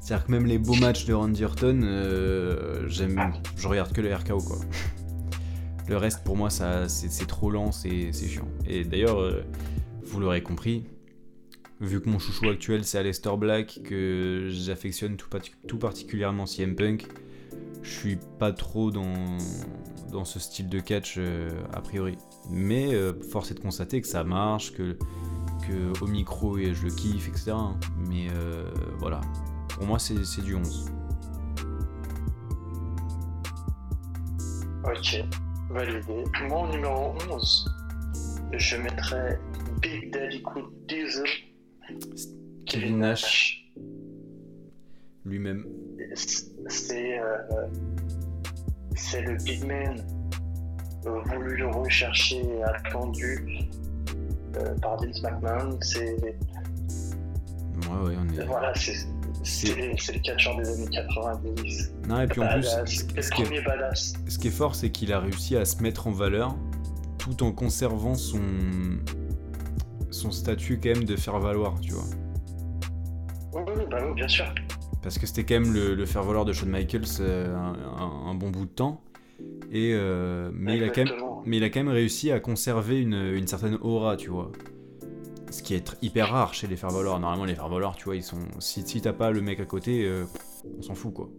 C'est-à-dire 0.02 0.26
que 0.26 0.32
même 0.32 0.46
les 0.46 0.58
beaux 0.58 0.76
matchs 0.76 1.06
de 1.06 1.14
Randy 1.14 1.46
Orton, 1.46 1.82
euh, 1.84 2.86
j'aime, 2.88 3.32
je 3.58 3.68
regarde 3.68 3.94
que 3.94 4.02
le 4.02 4.14
RKO 4.14 4.38
quoi. 4.40 4.58
Le 5.90 5.98
reste 5.98 6.24
pour 6.24 6.38
moi 6.38 6.52
c'est, 6.52 7.26
trop 7.28 7.50
lent, 7.50 7.72
c'est, 7.72 8.14
chiant. 8.14 8.48
Et 8.68 8.84
d'ailleurs, 8.84 9.20
euh, 9.20 9.42
vous 10.04 10.20
l'aurez 10.20 10.44
compris, 10.44 10.86
vu 11.82 12.00
que 12.00 12.08
mon 12.08 12.20
chouchou 12.20 12.48
actuel 12.48 12.86
c'est 12.86 13.00
Aleister 13.00 13.36
Black, 13.38 13.80
que 13.84 14.50
j'affectionne 14.52 15.18
tout, 15.18 15.30
parti- 15.30 15.56
tout 15.68 15.80
particulièrement 15.80 16.46
CM 16.46 16.76
Punk, 16.76 17.08
je 17.82 17.90
suis 17.90 18.20
pas 18.38 18.52
trop 18.52 18.92
dans, 18.92 19.38
ce 20.26 20.40
style 20.40 20.70
de 20.70 20.80
catch 20.80 21.16
euh, 21.18 21.50
a 21.74 21.82
priori. 21.82 22.18
Mais 22.52 22.94
euh, 22.94 23.14
force 23.32 23.50
est 23.50 23.56
de 23.56 23.60
constater 23.60 24.00
que 24.00 24.08
ça 24.08 24.24
marche, 24.24 24.74
que, 24.74 24.96
que 25.68 26.04
au 26.04 26.08
micro 26.08 26.60
je 26.60 26.84
le 26.84 26.92
kiffe, 26.92 27.28
etc. 27.30 27.54
Mais 28.08 28.28
euh, 28.36 28.70
voilà, 29.00 29.22
pour 29.70 29.88
moi 29.88 29.98
c'est 29.98 30.24
c'est 30.24 30.44
du 30.44 30.54
11. 30.54 30.86
Ok, 34.84 35.24
validé. 35.70 36.24
Mon 36.48 36.68
numéro 36.68 37.14
11, 37.30 37.66
je 38.54 38.78
mettrais 38.78 39.40
Big 39.82 40.12
Daddy 40.12 40.42
Cool 40.42 40.70
Diesel. 40.88 41.26
Kevin 42.66 43.00
Nash, 43.00 43.66
lui-même. 45.26 45.66
C'est 46.16 47.20
euh, 47.20 47.38
c'est 48.96 49.22
le 49.22 49.36
big 49.38 49.64
man 49.66 49.96
euh, 51.06 51.22
voulu, 51.22 51.64
recherché 51.66 52.38
et 52.46 52.64
attendu 52.64 53.70
euh, 54.58 54.76
par 54.82 55.02
Vince 55.02 55.22
McMahon. 55.24 55.80
C'est 55.82 56.16
Ouais, 57.90 58.08
ouais, 58.10 58.16
on 58.20 58.40
est. 58.40 58.46
voilà, 58.46 58.74
c'est 58.76 58.94
C'est- 59.44 59.76
les 60.14 60.20
catcheurs 60.22 60.58
des 60.58 60.70
années 60.70 60.90
90. 60.92 61.92
Non, 62.08 62.22
et 62.22 62.28
puis 62.28 62.42
en 62.42 62.48
plus, 62.48 62.62
Badass, 62.66 62.96
ce, 62.96 63.16
le 63.16 63.22
ce 63.22 63.32
qui 63.32 63.42
est, 63.42 63.46
premier 63.46 63.62
badass. 63.62 64.14
ce 64.28 64.38
qui 64.38 64.48
est 64.48 64.52
fort, 64.52 64.76
c'est 64.76 64.90
qu'il 64.92 65.14
a 65.14 65.20
réussi 65.20 65.56
à 65.56 65.66
se 65.66 65.82
mettre 65.82 66.08
en 66.08 66.12
valeur 66.12 66.56
tout 67.18 67.44
en 67.44 67.52
conservant 67.52 68.16
son, 68.16 68.40
son 70.12 70.32
statut 70.32 70.80
quand 70.82 70.90
même 70.90 71.04
de 71.06 71.16
faire 71.16 71.40
valoir, 71.40 71.80
tu 71.82 71.94
vois. 71.94 72.04
Oui, 73.54 73.62
oui, 73.76 73.84
bah 73.90 73.98
oui, 74.06 74.14
bien 74.16 74.28
sûr. 74.28 74.46
Parce 75.02 75.18
que 75.18 75.26
c'était 75.26 75.44
quand 75.46 75.60
même 75.62 75.74
le, 75.74 75.96
le 75.96 76.06
faire 76.06 76.24
valoir 76.24 76.46
de 76.46 76.54
Shawn 76.54 76.70
Michaels 76.70 77.04
euh, 77.22 77.56
un, 77.56 77.74
un- 78.04 78.30
un 78.32 78.36
bon 78.36 78.50
bout 78.50 78.66
de 78.66 78.70
temps. 78.72 79.02
Et, 79.72 79.92
euh, 79.94 80.52
mais, 80.54 80.78
il 80.78 80.84
a 80.84 80.90
quand 80.90 81.06
même, 81.06 81.14
mais 81.46 81.58
il 81.58 81.64
a 81.64 81.70
quand 81.70 81.80
même 81.80 81.94
réussi 81.94 82.32
à 82.32 82.40
conserver 82.42 83.00
une, 83.00 83.14
une 83.14 83.48
certaine 83.48 83.78
aura, 83.82 84.18
tu 84.18 84.30
vois. 84.30 84.52
Ce 85.52 85.64
qui 85.64 85.74
est 85.74 85.98
hyper 86.02 86.30
rare 86.30 86.54
chez 86.54 86.68
les 86.68 86.76
faire 86.76 86.92
valoir. 86.92 87.20
Normalement, 87.20 87.46
les 87.46 87.56
faire 87.56 87.70
valoir, 87.70 87.96
tu 87.96 88.06
vois, 88.06 88.16
ils 88.16 88.24
sont. 88.24 88.40
Si, 88.60 88.86
si 88.86 89.02
t'as 89.02 89.14
pas 89.14 89.32
le 89.32 89.42
mec 89.42 89.60
à 89.60 89.66
côté, 89.66 90.06
euh, 90.06 90.26
on 90.78 90.82
s'en 90.82 90.96
fout, 90.96 91.14
quoi. 91.14 91.30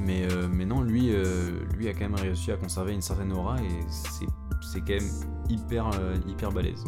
Mais, 0.00 0.24
euh, 0.24 0.48
mais 0.50 0.66
non, 0.66 0.82
lui, 0.82 1.10
euh, 1.12 1.60
lui 1.76 1.88
a 1.88 1.92
quand 1.92 2.00
même 2.00 2.16
réussi 2.16 2.50
à 2.50 2.56
conserver 2.56 2.92
une 2.92 3.00
certaine 3.00 3.32
aura 3.32 3.56
et 3.62 3.86
c'est, 3.88 4.26
c'est 4.60 4.80
quand 4.80 4.94
même 4.94 5.10
hyper, 5.48 5.88
hyper 6.26 6.50
balèze. 6.50 6.84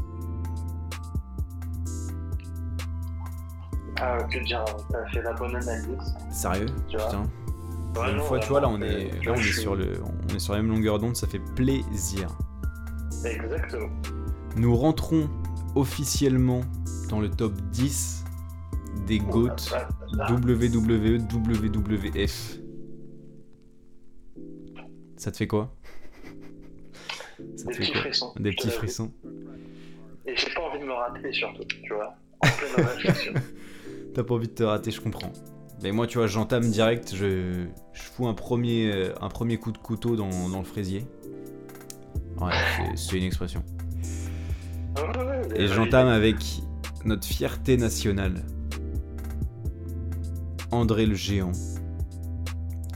Ah, 3.98 4.18
que 4.24 4.44
dire, 4.44 4.64
t'as 4.90 5.06
fait 5.06 5.22
la 5.22 5.32
bonne 5.32 5.56
analyse. 5.56 6.14
Sérieux? 6.30 6.66
Tu 6.88 6.96
vois? 6.96 7.06
Putain. 7.06 7.22
Ouais, 7.96 8.12
une 8.12 8.20
fois, 8.20 8.38
tu 8.40 8.48
vois, 8.48 8.60
là, 8.60 8.68
on 8.68 8.82
est, 8.82 9.10
là, 9.24 9.32
vois, 9.32 9.34
on 9.34 9.36
est 9.36 9.52
sur 9.52 9.74
le, 9.74 10.02
on 10.02 10.34
est 10.34 10.38
sur 10.38 10.52
la 10.52 10.60
même 10.60 10.70
longueur 10.70 10.98
d'onde, 10.98 11.16
ça 11.16 11.26
fait 11.26 11.38
plaisir. 11.38 12.36
Exactement. 13.24 13.88
Nous 14.56 14.74
rentrons 14.74 15.28
officiellement 15.74 16.62
dans 17.10 17.20
le 17.20 17.30
top 17.30 17.52
10 17.72 18.24
des 19.06 19.18
GOAT 19.18 19.56
WWE 20.30 21.18
WWF. 21.30 22.58
Ça 25.18 25.30
te 25.30 25.36
fait 25.36 25.46
quoi? 25.46 25.74
Ça 27.56 27.66
Des 27.66 27.76
petits 27.76 27.92
frissons. 27.92 28.32
Des 28.38 28.50
petits 28.52 28.70
frissons. 28.70 29.12
Et 30.26 30.34
j'ai 30.34 30.50
pas 30.54 30.62
envie 30.62 30.80
de 30.80 30.84
me 30.86 30.92
rater 30.92 31.32
surtout, 31.32 31.64
tu 31.64 31.92
vois. 31.92 32.14
En 32.40 32.48
pleine 32.48 32.86
réflexion. 32.86 33.34
T'as 34.14 34.24
pas 34.24 34.34
envie 34.34 34.48
de 34.48 34.54
te 34.54 34.62
rater, 34.62 34.90
je 34.90 35.02
comprends. 35.02 35.32
Mais 35.82 35.92
moi, 35.92 36.06
tu 36.06 36.16
vois, 36.16 36.26
j'entame 36.26 36.70
direct, 36.70 37.14
je, 37.14 37.66
je 37.92 38.02
fous 38.02 38.26
un 38.26 38.32
premier, 38.32 38.90
euh, 38.90 39.12
un 39.20 39.28
premier 39.28 39.58
coup 39.58 39.70
de 39.70 39.78
couteau 39.78 40.16
dans, 40.16 40.48
dans 40.48 40.58
le 40.58 40.64
fraisier. 40.64 41.04
Ouais, 42.40 42.52
c'est 42.96 43.18
une 43.18 43.24
expression. 43.24 43.62
Et 45.54 45.68
j'entame 45.68 46.08
avec 46.08 46.36
notre 47.04 47.26
fierté 47.26 47.76
nationale. 47.76 48.44
André 50.70 51.06
le 51.06 51.14
géant. 51.14 51.52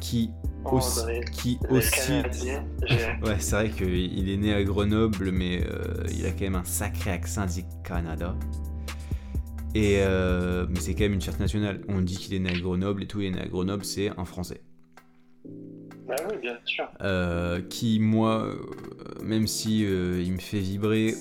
Qui 0.00 0.30
aussi, 0.64 1.00
qui 1.32 1.58
aussi... 1.70 2.12
ouais, 3.22 3.38
c'est 3.38 3.54
vrai 3.54 3.70
qu'il 3.70 4.28
est 4.28 4.36
né 4.36 4.52
à 4.52 4.62
Grenoble, 4.62 5.30
mais 5.30 5.62
euh, 5.64 6.04
il 6.12 6.26
a 6.26 6.30
quand 6.30 6.42
même 6.42 6.56
un 6.56 6.64
sacré 6.64 7.10
accent 7.10 7.46
du 7.46 7.64
Canada. 7.84 8.36
Et 9.74 9.98
euh, 10.00 10.66
mais 10.68 10.80
c'est 10.80 10.94
quand 10.94 11.04
même 11.04 11.14
une 11.14 11.22
fierté 11.22 11.40
nationale. 11.40 11.80
On 11.88 12.00
dit 12.00 12.16
qu'il 12.16 12.34
est 12.34 12.40
né 12.40 12.50
à 12.50 12.58
Grenoble 12.58 13.04
et 13.04 13.06
tout, 13.06 13.20
il 13.20 13.28
est 13.28 13.30
né 13.30 13.40
à 13.40 13.46
Grenoble, 13.46 13.84
c'est 13.84 14.10
un 14.18 14.24
Français. 14.24 14.60
Bah 16.06 16.16
oui, 16.28 16.36
bien 16.42 16.58
sûr. 16.64 16.88
Euh, 17.02 17.62
qui, 17.62 18.00
moi, 18.00 18.48
même 19.22 19.46
si 19.46 19.82
il 19.82 20.32
me 20.32 20.40
fait 20.40 20.58
vibrer 20.58 21.14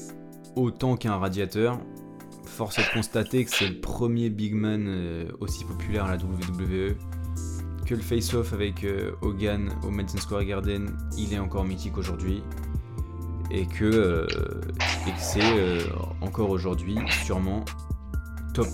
autant 0.60 0.95
qu'un 0.95 1.15
radiateur, 1.15 1.80
force 2.45 2.80
est 2.80 2.84
de 2.84 2.94
constater 2.94 3.45
que 3.45 3.52
c'est 3.52 3.68
le 3.68 3.80
premier 3.80 4.30
big 4.30 4.53
man 4.53 5.27
aussi 5.40 5.65
populaire 5.65 6.06
à 6.06 6.15
la 6.15 6.18
WWE 6.18 6.95
que 7.90 7.95
le 7.95 8.02
face-off 8.02 8.53
avec 8.53 8.84
euh, 8.84 9.14
Hogan 9.23 9.72
au 9.84 9.90
Madison 9.90 10.19
Square 10.19 10.45
Garden, 10.45 10.95
il 11.18 11.34
est 11.34 11.40
encore 11.40 11.65
mythique 11.65 11.98
aujourd'hui. 11.98 12.44
Et 13.49 13.65
que, 13.65 13.84
euh, 13.84 14.27
c'est 15.18 15.41
euh, 15.41 15.81
encore 16.22 16.52
aujourd'hui 16.52 16.98
sûrement 17.26 17.65
top, 18.53 18.68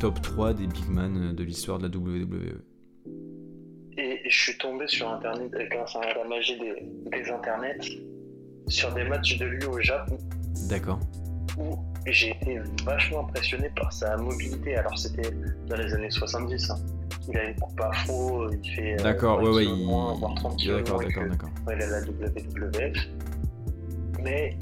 top 0.00 0.20
3 0.20 0.54
des 0.54 0.66
big 0.66 0.88
man 0.88 1.36
de 1.36 1.44
l'histoire 1.44 1.78
de 1.78 1.86
la 1.86 1.96
WWE. 1.96 2.60
Et 3.96 4.22
je 4.28 4.42
suis 4.42 4.58
tombé 4.58 4.88
sur 4.88 5.08
internet 5.08 5.52
grâce 5.70 5.94
à 5.94 6.14
la 6.14 6.24
magie 6.24 6.58
des, 6.58 6.82
des 7.16 7.30
internets 7.30 7.78
sur 8.66 8.92
des 8.92 9.04
matchs 9.04 9.38
de 9.38 9.44
lui 9.44 9.64
au 9.66 9.80
Japon. 9.80 10.18
D'accord. 10.68 11.00
Où 11.58 11.78
j'ai 12.06 12.30
été 12.30 12.60
vachement 12.84 13.20
impressionné 13.20 13.70
par 13.76 13.92
sa 13.92 14.16
mobilité. 14.16 14.76
Alors 14.76 14.96
c'était 14.98 15.30
dans 15.66 15.76
les 15.76 15.92
années 15.94 16.10
70 16.10 16.72
il 17.28 17.36
a 17.36 17.44
une 17.44 17.54
coupe 17.56 17.80
afro, 17.80 18.50
il 18.50 18.74
fait. 18.74 18.94
Euh, 18.94 19.02
d'accord, 19.02 19.42
ouais, 19.42 19.50
ouais, 19.50 19.64
il. 19.66 19.84
voire 19.84 20.34
30 20.34 20.66
D'accord, 20.66 21.00
d'accord, 21.00 21.24
d'accord. 21.28 21.50
Il 21.66 21.82
a 21.82 21.86
la 21.86 22.00
WWF. 22.00 23.08
Mais 24.22 24.58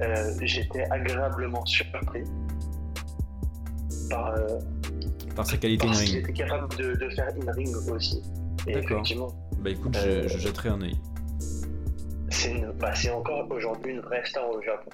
euh, 0.00 0.32
j'étais 0.42 0.84
agréablement 0.90 1.64
surpris 1.64 2.24
par. 4.10 4.34
Euh, 4.34 4.58
par 5.34 5.46
sa 5.46 5.56
qualité 5.56 5.86
in-ring. 5.86 6.08
Il 6.08 6.16
était 6.18 6.32
capable 6.32 6.76
de, 6.76 6.94
de 6.94 7.08
faire 7.10 7.28
in-ring 7.28 7.74
aussi. 7.90 8.22
D'accord. 8.66 9.02
Bah 9.60 9.70
écoute, 9.70 9.96
je, 9.96 10.28
je, 10.28 10.38
jetterai 10.38 10.68
un 10.68 10.82
œil. 10.82 10.98
Bah, 12.78 12.94
c'est 12.94 13.10
encore 13.10 13.50
aujourd'hui 13.50 13.92
une 13.92 14.00
vraie 14.00 14.24
star 14.24 14.48
au 14.48 14.62
Japon. 14.62 14.90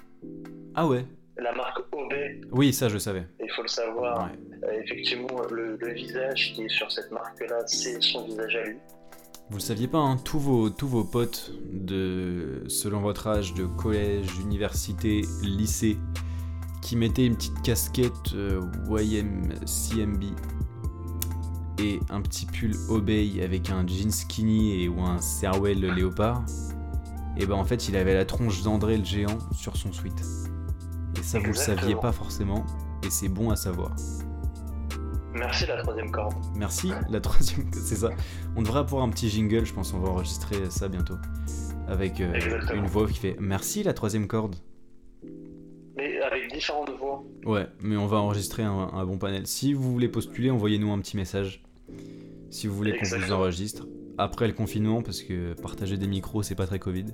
Ah 0.75 0.87
ouais 0.87 1.05
la 1.37 1.53
marque 1.53 1.79
OB. 1.91 2.13
Oui, 2.51 2.73
ça 2.73 2.89
je 2.89 2.97
savais. 2.97 3.27
Il 3.41 3.49
faut 3.51 3.61
le 3.61 3.67
savoir. 3.67 4.29
Euh, 4.63 4.81
effectivement, 4.83 5.27
le, 5.51 5.77
visage 5.93 6.53
qui 6.55 6.63
est 6.63 6.69
sur 6.69 6.91
cette 6.91 7.11
marque-là, 7.11 7.63
c'est 7.67 8.01
son 8.01 8.25
visage 8.25 8.55
à 8.55 8.63
lui. 8.63 8.77
Vous 9.49 9.57
le 9.57 9.61
saviez 9.61 9.87
pas, 9.87 9.99
hein, 9.99 10.17
tous, 10.17 10.39
vos, 10.39 10.69
tous 10.69 10.87
vos 10.87 11.03
potes, 11.03 11.51
de, 11.71 12.63
selon 12.67 13.01
votre 13.01 13.27
âge, 13.27 13.53
de 13.53 13.65
collège, 13.65 14.27
université, 14.39 15.21
lycée, 15.43 15.97
qui 16.81 16.95
mettaient 16.95 17.25
une 17.25 17.35
petite 17.35 17.61
casquette 17.61 18.33
euh, 18.33 18.61
YMCMB 18.89 20.23
et 21.79 21.99
un 22.09 22.21
petit 22.21 22.47
pull 22.47 22.71
Obey 22.89 23.43
avec 23.43 23.69
un 23.69 23.85
jean 23.85 24.09
skinny 24.09 24.83
et, 24.83 24.87
ou 24.87 25.01
un 25.01 25.19
Serwell 25.19 25.79
léopard, 25.79 26.43
et 27.37 27.45
ben 27.45 27.55
en 27.55 27.65
fait 27.65 27.89
il 27.89 27.97
avait 27.97 28.13
la 28.13 28.23
tronche 28.23 28.63
d'André 28.63 28.97
le 28.97 29.03
géant 29.03 29.37
sur 29.51 29.75
son 29.75 29.91
sweat. 29.91 30.15
Ça, 31.25 31.39
vous 31.39 31.47
le 31.47 31.53
saviez 31.53 31.95
pas 31.95 32.11
forcément, 32.11 32.63
et 33.03 33.09
c'est 33.09 33.29
bon 33.29 33.49
à 33.49 33.55
savoir. 33.55 33.95
Merci 35.33 35.65
la 35.65 35.81
troisième 35.81 36.11
corde. 36.11 36.35
Merci 36.55 36.91
la 37.09 37.19
troisième, 37.19 37.65
c'est 37.73 37.95
ça. 37.95 38.11
On 38.55 38.61
devrait 38.61 38.81
avoir 38.81 39.01
un 39.01 39.09
petit 39.09 39.27
jingle, 39.27 39.65
je 39.65 39.73
pense, 39.73 39.91
on 39.95 39.99
va 39.99 40.09
enregistrer 40.09 40.69
ça 40.69 40.87
bientôt. 40.87 41.15
Avec 41.87 42.21
euh, 42.21 42.31
une 42.75 42.85
voix 42.85 43.07
qui 43.07 43.17
fait 43.17 43.35
Merci 43.39 43.81
la 43.81 43.93
troisième 43.93 44.27
corde. 44.27 44.55
Mais 45.97 46.21
avec 46.21 46.53
différentes 46.53 46.91
voix. 46.91 47.23
Ouais, 47.43 47.65
mais 47.81 47.97
on 47.97 48.05
va 48.05 48.17
enregistrer 48.17 48.61
un, 48.61 49.05
bon 49.05 49.17
panel. 49.17 49.47
Si 49.47 49.73
vous 49.73 49.91
voulez 49.91 50.09
postuler, 50.09 50.51
envoyez-nous 50.51 50.91
un 50.91 50.99
petit 50.99 51.17
message. 51.17 51.63
Si 52.51 52.67
vous 52.67 52.75
voulez 52.75 52.95
qu'on 52.95 53.17
vous 53.17 53.31
enregistre. 53.31 53.87
Après 54.19 54.45
le 54.45 54.53
confinement, 54.53 55.01
parce 55.01 55.23
que 55.23 55.59
partager 55.59 55.97
des 55.97 56.07
micros, 56.07 56.43
c'est 56.43 56.55
pas 56.55 56.67
très 56.67 56.77
Covid. 56.77 57.07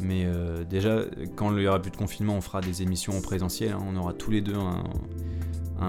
Mais 0.00 0.24
euh, 0.24 0.64
déjà, 0.64 1.04
quand 1.36 1.56
il 1.56 1.62
y 1.62 1.68
aura 1.68 1.80
plus 1.80 1.90
de 1.90 1.96
confinement, 1.96 2.34
on 2.34 2.40
fera 2.40 2.60
des 2.60 2.82
émissions 2.82 3.16
en 3.16 3.20
présentiel. 3.20 3.72
Hein. 3.72 3.84
on 3.86 3.96
aura 3.96 4.12
tous 4.12 4.30
les 4.30 4.40
deux 4.40 4.56
un, 4.56 4.82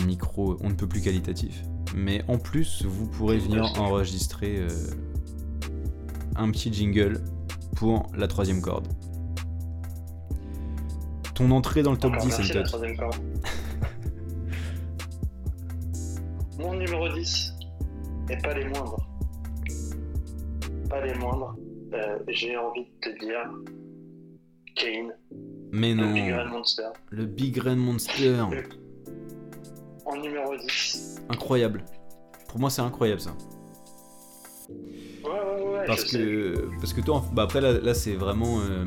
micro 0.06 0.58
on 0.62 0.70
ne 0.70 0.74
peut 0.74 0.88
plus 0.88 1.02
qualitatif. 1.02 1.64
Mais 1.96 2.24
en 2.28 2.38
plus, 2.38 2.84
vous 2.86 3.08
pourrez 3.08 3.38
venir 3.38 3.64
enregistrer 3.80 4.58
euh, 4.58 4.68
un 6.36 6.52
petit 6.52 6.72
jingle 6.74 7.22
pour 7.76 8.12
la 8.16 8.28
troisième 8.28 8.62
corde. 8.62 8.88
Ton 11.34 11.52
entrée 11.52 11.84
dans 11.84 11.92
le 11.92 11.98
top 11.98 12.18
10, 12.18 12.32
c'est 12.32 12.54
le 12.54 12.64
Mon 16.60 16.74
numéro 16.74 17.10
10, 17.10 17.54
et 18.30 18.38
pas 18.38 18.54
les 18.54 18.66
moindres. 18.66 19.10
Pas 20.90 21.06
les 21.06 21.14
moindres. 21.16 21.56
Euh, 21.94 22.20
j'ai 22.28 22.58
envie 22.58 22.86
de 22.86 23.10
te 23.10 23.20
dire 23.20 23.50
Kane. 24.76 25.14
Mais 25.72 25.94
non. 25.94 26.08
Le 26.08 26.14
Big 26.14 26.34
Red 26.34 26.48
Monster. 26.48 26.90
Le 27.10 27.26
Big 27.26 27.58
Red 27.58 27.78
Monster. 27.78 28.44
En 30.06 30.16
numéro 30.18 30.56
10. 30.56 31.22
Incroyable. 31.30 31.84
Pour 32.48 32.60
moi, 32.60 32.70
c'est 32.70 32.82
incroyable 32.82 33.22
ça. 33.22 33.36
Ouais, 34.70 35.32
ouais, 35.32 35.78
ouais. 35.80 35.86
Parce, 35.88 36.04
que, 36.04 36.70
parce 36.80 36.94
que 36.94 37.02
toi, 37.02 37.24
bah 37.34 37.44
après 37.44 37.62
là, 37.62 37.94
c'est 37.94 38.14
vraiment. 38.14 38.60
Euh, 38.62 38.86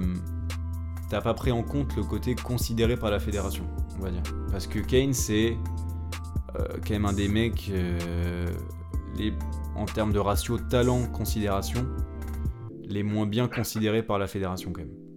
t'as 1.11 1.21
pas 1.21 1.35
pris 1.35 1.51
en 1.51 1.63
compte 1.63 1.97
le 1.97 2.05
côté 2.05 2.35
considéré 2.35 2.97
par 2.97 3.11
la 3.11 3.19
fédération, 3.19 3.65
on 3.99 4.03
va 4.03 4.11
dire. 4.11 4.23
Parce 4.51 4.67
que 4.67 4.79
Kane, 4.79 5.13
c'est 5.13 5.57
euh, 6.59 6.65
quand 6.83 6.91
même 6.91 7.07
un 7.07 7.13
des 7.13 7.29
mecs. 7.29 7.71
Euh, 7.73 8.47
les, 9.17 9.33
en 9.75 9.85
termes 9.85 10.13
de 10.13 10.19
ratio 10.19 10.59
talent-considération, 10.59 11.87
les 12.85 13.03
moins 13.03 13.27
bien 13.27 13.49
considérés 13.49 14.03
par 14.03 14.19
la 14.19 14.27
fédération 14.27 14.73
quand 14.73 14.83
même. 14.83 15.08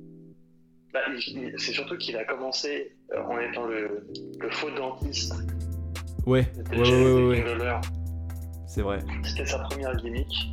Bah, 0.93 0.99
c'est 1.57 1.71
surtout 1.71 1.97
qu'il 1.97 2.17
a 2.17 2.25
commencé 2.25 2.91
euh, 3.13 3.21
en 3.23 3.39
étant 3.39 3.65
le, 3.65 4.05
faux 4.49 4.69
dentiste. 4.71 5.33
Ouais, 6.25 6.45
ouais, 6.71 6.79
ouais, 6.79 7.43
ouais, 7.43 7.81
C'est 8.67 8.81
vrai. 8.81 8.99
C'était 9.23 9.45
sa 9.45 9.59
première 9.59 9.95
gimmick. 9.95 10.49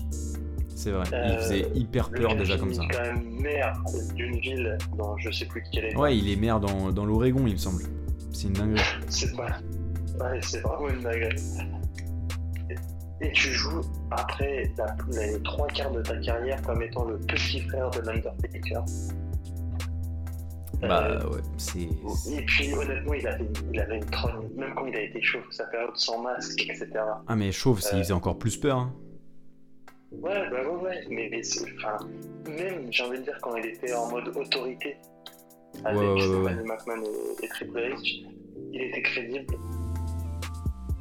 C'est 0.78 0.92
vrai, 0.92 1.04
il 1.08 1.14
euh, 1.14 1.38
faisait 1.38 1.68
hyper 1.74 2.08
peur 2.08 2.36
déjà 2.36 2.56
comme 2.56 2.72
ça. 2.72 2.82
Il 2.84 2.90
est 2.90 2.94
quand 2.94 3.02
même 3.02 3.40
maire 3.40 3.82
d'une 4.14 4.38
ville 4.38 4.78
dans 4.96 5.16
je 5.18 5.28
sais 5.32 5.46
plus 5.46 5.64
quelle 5.72 5.86
est. 5.86 5.96
Ouais, 5.96 6.16
il 6.16 6.30
est 6.30 6.36
maire 6.36 6.60
dans, 6.60 6.92
dans 6.92 7.04
l'Oregon, 7.04 7.48
il 7.48 7.54
me 7.54 7.58
semble. 7.58 7.82
C'est 8.32 8.46
une 8.46 8.52
dinguerie. 8.52 8.80
c'est 9.08 9.34
ouais, 9.34 10.40
c'est 10.40 10.60
vraiment 10.60 10.88
une 10.88 11.02
dinguerie. 11.02 11.42
Et, 13.20 13.32
tu 13.32 13.50
joues 13.50 13.80
après 14.12 14.72
les 15.10 15.42
trois 15.42 15.66
quarts 15.66 15.90
de 15.90 16.00
ta 16.00 16.16
carrière 16.18 16.62
comme 16.62 16.80
étant 16.80 17.04
le 17.06 17.18
petit 17.18 17.60
frère 17.62 17.90
de 17.90 18.00
l'Undertaker. 18.02 18.84
Bah 20.80 21.08
euh, 21.08 21.28
ouais, 21.28 21.40
c'est. 21.56 21.80
Et 21.80 22.42
puis 22.46 22.72
honnêtement, 22.72 23.14
il 23.14 23.26
avait, 23.26 23.48
il 23.72 23.80
avait 23.80 23.96
une 23.96 24.10
trône, 24.10 24.48
même 24.56 24.74
quand 24.74 24.86
il 24.86 24.94
a 24.94 25.02
été 25.02 25.20
chauve, 25.20 25.42
sa 25.50 25.64
période 25.64 25.96
sans 25.96 26.22
masque, 26.22 26.60
etc. 26.62 26.88
Ah, 27.26 27.34
mais 27.34 27.50
chauve, 27.50 27.80
il 27.92 27.98
faisait 27.98 28.12
encore 28.12 28.38
plus 28.38 28.56
peur. 28.56 28.78
Hein. 28.78 28.94
Ouais, 30.12 30.48
bah 30.50 30.62
ouais, 30.62 30.82
ouais, 30.82 31.04
mais, 31.10 31.28
mais 31.30 31.42
enfin, 31.78 31.98
même, 32.46 32.90
j'ai 32.90 33.04
envie 33.04 33.18
de 33.18 33.24
dire, 33.24 33.38
quand 33.42 33.56
il 33.56 33.66
était 33.66 33.92
en 33.92 34.10
mode 34.10 34.28
autorité, 34.28 34.96
avec 35.84 35.98
ouais, 35.98 36.26
ouais, 36.26 36.54
McMahon 36.64 37.02
et, 37.42 37.48
Triple 37.48 37.78
H, 37.78 38.24
il 38.72 38.80
était 38.80 39.02
crédible. 39.02 39.54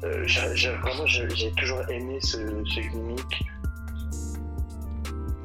Euh, 0.04 0.22
j'ai, 0.26 0.70
vraiment, 0.70 1.06
j'ai 1.06 1.50
toujours 1.52 1.88
aimé 1.88 2.18
ce, 2.20 2.38
ce 2.64 2.80
gimmick 2.80 3.44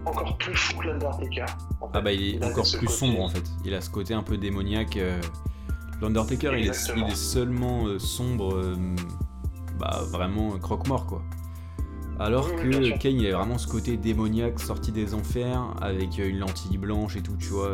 encore 0.06 0.38
plus 0.38 0.56
fou 0.56 0.80
que 0.80 0.88
l'Undertaker. 0.88 1.46
Ah 1.94 2.02
bah 2.02 2.12
il 2.12 2.36
est 2.36 2.46
encore 2.46 2.66
plus 2.78 2.88
sombre 2.88 3.22
en 3.22 3.30
fait. 3.30 3.44
Il 3.66 3.74
a 3.74 3.82
ce 3.82 3.90
côté 3.90 4.14
un 4.14 4.24
peu 4.24 4.38
démoniaque. 4.38 4.98
Euh. 4.98 5.22
L'Undertaker 6.02 6.52
il 6.58 6.68
est, 6.68 6.92
il 6.98 7.04
est, 7.04 7.16
seulement 7.16 7.88
euh, 7.88 7.98
sombre, 7.98 8.56
euh, 8.56 8.76
bah 9.80 10.02
vraiment 10.12 10.58
croque-mort 10.58 11.06
quoi. 11.08 11.22
Alors 12.20 12.50
Oui, 12.64 12.92
que. 12.92 12.98
Kane, 12.98 13.16
il 13.16 13.28
a 13.28 13.38
vraiment 13.38 13.58
ce 13.58 13.68
côté 13.68 13.96
démoniaque 13.98 14.60
sorti 14.60 14.92
des 14.92 15.14
enfers 15.14 15.74
avec 15.82 16.20
euh, 16.20 16.28
une 16.28 16.40
lentille 16.40 16.78
blanche 16.78 17.16
et 17.16 17.22
tout, 17.22 17.38
tu 17.38 17.48
vois. 17.48 17.72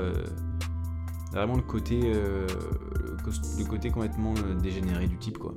vraiment 1.32 1.56
le 1.56 1.64
côté, 1.64 2.00
le 2.00 3.64
côté 3.66 3.90
complètement 3.90 4.34
dégénéré 4.62 5.08
du 5.08 5.18
type, 5.18 5.38
quoi. 5.40 5.56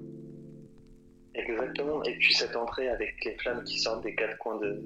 Exactement. 1.35 2.03
Et 2.05 2.17
puis 2.19 2.35
cette 2.35 2.57
entrée 2.57 2.89
avec 2.89 3.25
les 3.25 3.37
flammes 3.39 3.65
qui 3.65 3.79
sortent 3.79 4.03
des 4.03 4.15
quatre 4.15 4.37
coins 4.39 4.59
de. 4.59 4.81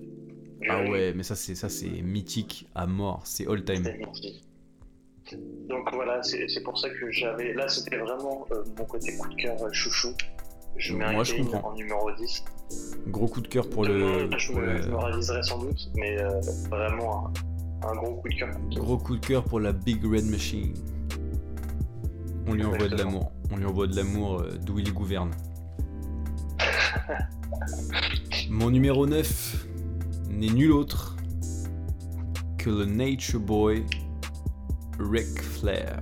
Ah 0.69 0.79
ring, 0.79 0.91
ouais, 0.93 1.13
mais 1.15 1.23
ça 1.23 1.35
c'est 1.35 1.55
ça 1.55 1.69
c'est 1.69 1.89
mythique 2.03 2.69
à 2.75 2.87
mort, 2.87 3.23
c'est 3.25 3.47
all 3.47 3.63
time. 3.65 3.85
Donc 5.69 5.93
voilà, 5.93 6.23
c'est 6.23 6.63
pour 6.63 6.79
ça 6.79 6.89
que 6.89 7.11
j'avais. 7.11 7.53
Là, 7.53 7.69
c'était 7.69 7.97
vraiment 7.99 8.47
euh, 8.53 8.63
mon 8.79 8.85
côté 8.85 9.17
coup 9.17 9.29
de 9.29 9.35
cœur 9.35 9.61
euh, 9.63 9.73
chouchou. 9.73 10.11
Je 10.77 10.95
mets 10.95 11.11
Moi, 11.13 11.25
je 11.25 11.35
comprends. 11.35 11.71
en 11.71 11.75
numéro 11.75 12.11
10. 12.13 12.45
Gros 13.09 13.27
coup 13.27 13.41
de 13.41 13.49
cœur 13.49 13.69
pour 13.69 13.85
Demain, 13.87 14.27
le, 14.31 14.39
je, 14.39 14.53
pour 14.53 14.61
me, 14.61 14.67
le- 14.67 14.83
je 14.83 14.89
me 14.89 14.97
raviserai 14.97 15.43
sans 15.43 15.59
doute, 15.59 15.91
mais 15.97 16.19
euh, 16.21 16.41
vraiment 16.71 17.29
un, 17.83 17.89
un 17.89 17.95
gros 17.97 18.15
coup 18.17 18.29
de 18.29 18.35
cœur. 18.35 18.51
gros 18.71 18.99
coup 18.99 19.17
de 19.17 19.27
cœur 19.27 19.43
pour 19.45 19.59
la 19.59 19.73
Big 19.73 20.05
Red 20.05 20.27
Machine. 20.27 20.75
On 22.47 22.53
lui 22.55 22.65
envoie 22.65 22.87
de 22.89 22.97
l'amour, 22.97 23.33
on 23.51 23.57
lui 23.57 23.65
envoie 23.65 23.87
de 23.89 23.97
l'amour 23.97 24.41
euh, 24.43 24.57
d'où 24.65 24.79
il 24.79 24.93
gouverne. 24.93 25.31
Mon 28.51 28.71
numéro 28.71 29.07
9 29.07 29.67
n'est 30.37 30.53
nul 30.53 30.73
autre 30.73 31.17
que 32.59 32.69
le 32.69 32.85
Nature 32.85 33.41
Boy 33.41 33.85
Ric 34.99 35.41
Flair. 35.41 36.01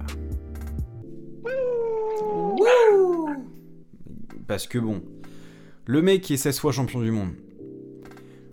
Parce 4.47 4.66
que 4.66 4.78
bon, 4.78 5.02
le 5.86 6.02
mec 6.02 6.31
est 6.31 6.36
16 6.36 6.59
fois 6.59 6.73
champion 6.73 7.01
du 7.01 7.11
monde. 7.11 7.31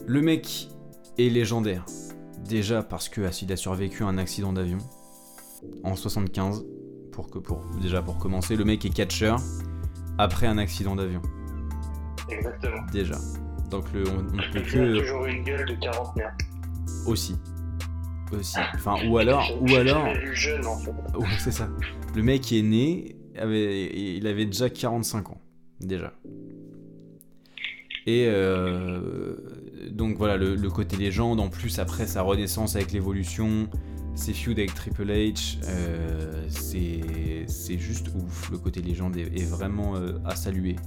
Le 0.06 0.22
mec 0.22 0.70
est 1.18 1.30
légendaire. 1.30 1.86
Déjà 2.48 2.84
parce 2.84 3.10
que 3.10 3.22
a 3.22 3.56
survécu 3.56 4.04
à 4.04 4.08
un 4.08 4.18
accident 4.18 4.54
d'avion 4.54 4.80
en 5.84 5.96
75. 5.96 6.66
Pour 7.12 7.30
que, 7.30 7.40
pour, 7.40 7.66
déjà 7.82 8.02
pour 8.02 8.18
commencer, 8.18 8.56
le 8.56 8.64
mec 8.64 8.86
est 8.86 8.90
catcheur 8.90 9.40
après 10.18 10.48
un 10.48 10.58
accident 10.58 10.96
d'avion. 10.96 11.22
Exactement. 12.30 12.86
Déjà. 12.92 13.18
Donc 13.72 13.86
le, 13.94 14.04
on, 14.08 14.20
on 14.20 14.52
peut 14.54 14.62
que 14.62 15.00
toujours 15.00 15.26
une 15.26 15.44
gueule 15.44 15.66
de 15.66 15.74
quarantenaire. 15.76 16.36
aussi. 17.06 17.36
Aussi. 18.32 18.58
Enfin, 18.76 18.96
ou 19.10 19.18
alors, 19.18 19.50
ou 19.62 19.76
alors, 19.76 20.08
jeune 20.34 20.66
en 20.66 20.78
fait. 20.78 20.92
Ouais, 21.18 21.26
c'est 21.40 21.52
ça. 21.52 21.68
Le 22.16 22.22
mec 22.24 22.52
est 22.52 22.62
né, 22.62 23.16
avait, 23.38 23.90
il 24.18 24.26
avait 24.28 24.46
déjà 24.46 24.70
45 24.70 25.32
ans, 25.32 25.42
déjà. 25.80 26.14
Et 28.08 28.26
euh, 28.28 29.36
donc 29.92 30.18
voilà, 30.18 30.36
le, 30.38 30.56
le 30.56 30.70
côté 30.70 30.96
légende, 30.98 31.40
en 31.40 31.50
plus 31.50 31.78
après 31.80 32.08
sa 32.08 32.22
renaissance 32.24 32.76
avec 32.76 32.92
l'évolution, 32.94 33.70
ses 34.16 34.34
feuds 34.34 34.52
avec 34.54 34.74
Triple 34.74 35.06
H, 35.08 35.58
euh, 35.68 36.46
c'est 36.50 37.02
c'est 37.48 37.78
juste 37.78 38.08
ouf. 38.16 38.50
Le 38.50 38.58
côté 38.58 38.82
légende 38.82 39.18
est, 39.18 39.40
est 39.40 39.50
vraiment 39.50 39.96
euh, 39.96 40.18
à 40.26 40.36
saluer. 40.36 40.78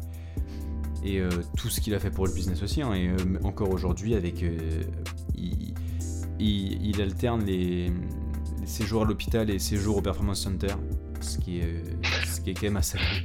Et 1.05 1.21
euh, 1.21 1.29
tout 1.57 1.69
ce 1.69 1.81
qu'il 1.81 1.95
a 1.95 1.99
fait 2.01 2.11
pour 2.11 2.27
le 2.27 2.33
business 2.33 2.63
aussi, 2.63 2.81
hein, 2.83 2.95
et 2.95 3.09
euh, 3.09 3.15
encore 3.45 3.71
aujourd'hui, 3.71 4.15
avec. 4.15 4.43
euh, 4.43 4.59
il, 5.37 5.75
il- 6.41 6.87
il 6.87 7.01
alterne 7.03 7.45
les, 7.45 7.91
les 8.61 8.67
séjours 8.67 9.03
à 9.03 9.05
l'hôpital 9.05 9.49
et 9.51 9.55
les 9.55 9.59
séjours 9.59 9.97
au 9.99 10.03
Performance 10.03 10.41
Center, 10.43 10.75
ce 11.21 11.39
qui 11.39 11.59
est, 11.61 11.83
ce 12.27 12.41
qui 12.41 12.51
est 12.51 12.55
quand 12.55 12.65
même 12.65 12.77
à 12.77 12.83
saluer. 12.83 13.25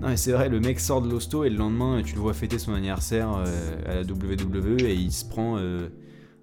Non 0.00 0.08
mais 0.08 0.16
c'est 0.16 0.32
vrai, 0.32 0.48
le 0.48 0.60
mec 0.60 0.80
sort 0.80 1.02
de 1.02 1.08
l'hosto 1.10 1.44
et 1.44 1.50
le 1.50 1.56
lendemain 1.56 2.02
tu 2.04 2.14
le 2.14 2.20
vois 2.20 2.34
fêter 2.34 2.58
son 2.58 2.74
anniversaire 2.74 3.28
à 3.86 3.94
la 3.94 4.02
WWE 4.02 4.82
et 4.82 4.94
il 4.94 5.12
se 5.12 5.24
prend 5.24 5.56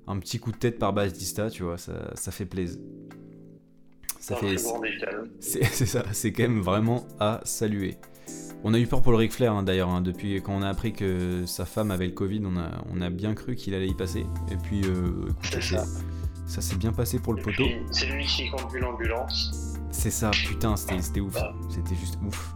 un 0.08 0.20
petit 0.20 0.40
coup 0.40 0.52
de 0.52 0.58
tête 0.58 0.80
par 0.80 0.94
Batista, 0.94 1.50
tu 1.50 1.64
vois, 1.64 1.78
ça, 1.78 2.12
ça 2.16 2.32
fait 2.32 2.46
plaisir. 2.46 2.80
Ça 4.20 4.36
fait, 4.36 4.58
c'est 5.40 5.86
ça, 5.86 6.04
c'est 6.14 6.32
quand 6.32 6.44
même 6.44 6.62
vraiment 6.62 7.08
à 7.20 7.42
saluer. 7.44 7.98
On 8.64 8.74
a 8.74 8.80
eu 8.80 8.86
peur 8.86 9.02
pour 9.02 9.12
le 9.12 9.18
Ric 9.18 9.34
Flair 9.34 9.54
hein, 9.54 9.64
d'ailleurs, 9.64 9.90
hein, 9.90 10.02
depuis 10.02 10.36
quand 10.36 10.54
on 10.54 10.62
a 10.62 10.70
appris 10.70 10.94
que 10.94 11.46
sa 11.48 11.66
femme 11.66 11.90
avait 11.90 12.06
le 12.06 12.12
Covid, 12.12 12.42
on 12.46 12.58
a, 12.58 12.70
on 12.94 13.02
a 13.02 13.10
bien 13.10 13.34
cru 13.34 13.56
qu'il 13.56 13.74
allait 13.74 13.88
y 13.88 13.96
passer. 13.96 14.26
Et 14.52 14.56
puis, 14.56 14.84
euh, 14.86 15.30
ça. 16.46 16.62
s'est 16.62 16.76
bien 16.76 16.94
passé 16.94 17.20
pour 17.20 17.34
le 17.34 17.42
poteau. 17.42 17.66
C'est 17.92 18.06
lui 18.08 18.26
qui 18.26 18.50
conduit 18.52 18.80
l'ambulance. 18.80 19.78
C'est 19.90 20.12
ça, 20.12 20.30
putain, 20.32 20.76
c'était 20.76 21.02
c'était 21.02 21.22
ouf. 21.22 21.36
Ah. 21.38 21.54
C'était 21.70 21.96
juste 21.96 22.20
ouf. 22.26 22.54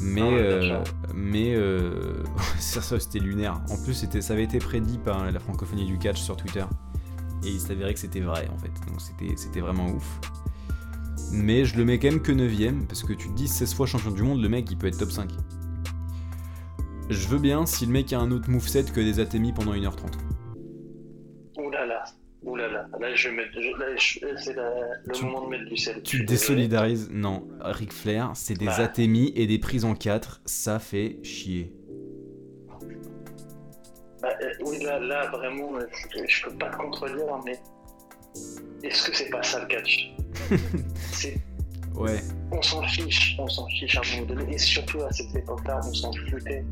Mais, 0.00 0.20
Ah 0.20 0.24
bien 0.24 0.36
euh, 0.38 0.84
mais 1.14 1.54
euh, 1.54 2.22
ça, 2.58 2.80
ça, 2.80 3.00
c'était 3.00 3.18
lunaire. 3.18 3.60
En 3.70 3.82
plus, 3.82 3.94
c'était, 3.94 4.20
ça 4.20 4.34
avait 4.34 4.44
été 4.44 4.58
prédit 4.58 4.98
par 4.98 5.30
la 5.30 5.40
francophonie 5.40 5.86
du 5.86 5.98
catch 5.98 6.20
sur 6.20 6.36
Twitter. 6.36 6.64
Et 7.44 7.48
il 7.48 7.60
s'avérait 7.60 7.94
que 7.94 8.00
c'était 8.00 8.20
vrai 8.20 8.48
en 8.52 8.58
fait. 8.58 8.72
Donc 8.88 9.00
c'était, 9.00 9.36
c'était 9.36 9.60
vraiment 9.60 9.88
ouf. 9.88 10.20
Mais 11.32 11.64
je 11.64 11.76
le 11.76 11.84
mets 11.84 11.98
quand 11.98 12.08
même 12.08 12.22
que 12.22 12.32
9ème, 12.32 12.86
parce 12.86 13.02
que 13.02 13.12
tu 13.12 13.28
te 13.28 13.34
dis 13.34 13.48
16 13.48 13.74
fois 13.74 13.86
champion 13.86 14.10
du 14.10 14.22
monde, 14.22 14.40
le 14.42 14.48
mec 14.48 14.70
il 14.70 14.78
peut 14.78 14.86
être 14.86 14.98
top 14.98 15.10
5. 15.10 15.30
Je 17.08 17.28
veux 17.28 17.38
bien 17.38 17.66
si 17.66 17.86
le 17.86 17.92
mec 17.92 18.12
a 18.12 18.18
un 18.18 18.30
autre 18.30 18.50
moveset 18.50 18.84
que 18.84 19.00
des 19.00 19.20
atémis 19.20 19.52
pendant 19.52 19.72
1h30. 19.74 20.12
Ouh 21.58 21.70
là 21.70 21.86
là. 21.86 22.04
Ouh 22.42 22.56
là 22.56 22.68
là. 22.68 22.86
Là, 23.00 23.14
je 23.14 23.28
vais 23.28 23.36
mettre- 23.36 23.52
je- 23.54 23.78
là, 23.78 23.96
je- 23.96 24.18
c'est 24.42 24.54
le 24.54 25.12
Tu- 25.12 25.24
moment 25.24 25.44
de 25.44 25.50
mettre 25.50 25.64
du 25.66 25.76
sel. 25.76 25.96
Je 25.96 26.00
Tu 26.00 26.24
désolidarises 26.24 27.08
Non, 27.12 27.46
Ric 27.60 27.92
Flair, 27.92 28.30
c'est 28.34 28.54
des 28.54 28.66
Bah. 28.66 28.92
et 28.96 29.46
des 29.46 29.58
prises 29.58 29.84
en 29.84 29.94
4, 29.94 30.40
ça 30.46 30.78
fait 30.78 31.18
chier. 31.22 31.72
Bah, 34.22 34.28
euh, 34.42 34.46
oui, 34.66 34.82
là, 34.82 34.98
là 34.98 35.28
vraiment, 35.30 35.76
euh, 35.76 35.86
je, 36.12 36.18
je 36.26 36.44
peux 36.44 36.56
pas 36.56 36.70
te 36.70 36.76
contredire, 36.76 37.26
mais 37.44 37.58
est-ce 38.82 39.08
que 39.10 39.16
c'est 39.16 39.30
pas 39.30 39.42
ça 39.42 39.60
le 39.60 39.66
catch 39.66 40.14
C'est- 41.12 41.38
Ouais, 41.94 42.20
On 42.52 42.60
s'en 42.60 42.82
fiche, 42.82 43.36
on 43.38 43.48
s'en 43.48 43.66
fiche 43.68 43.96
à 43.96 44.00
un 44.00 44.16
moment 44.20 44.34
donné, 44.34 44.54
et 44.54 44.58
surtout 44.58 45.00
à 45.00 45.10
cette 45.12 45.34
époque-là, 45.34 45.80
on 45.82 45.94
s'en 45.94 46.12
foutait 46.12 46.62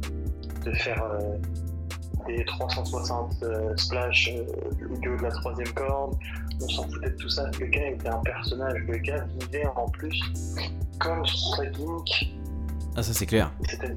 de 0.66 0.72
faire 0.74 1.02
euh, 1.02 1.38
des 2.26 2.44
360 2.44 3.36
euh, 3.42 3.74
splash 3.78 4.30
euh, 4.34 4.44
du 5.00 5.08
haut 5.08 5.16
de 5.16 5.22
la 5.22 5.30
troisième 5.30 5.72
corde, 5.72 6.14
on 6.62 6.68
s'en 6.68 6.86
foutait 6.90 7.08
de 7.08 7.16
tout 7.16 7.30
ça. 7.30 7.50
Le 7.58 7.66
gars 7.66 7.88
était 7.88 8.08
un 8.08 8.18
personnage, 8.18 8.78
le 8.86 8.98
gars 8.98 9.24
vivait 9.40 9.64
en 9.74 9.88
plus 9.88 10.20
comme 11.00 11.24
sa 11.26 11.64
gimmick 11.66 12.34
ah 12.96 13.02
ça 13.02 13.12
c'est 13.14 13.26
clair. 13.26 13.50
C'est- 13.68 13.96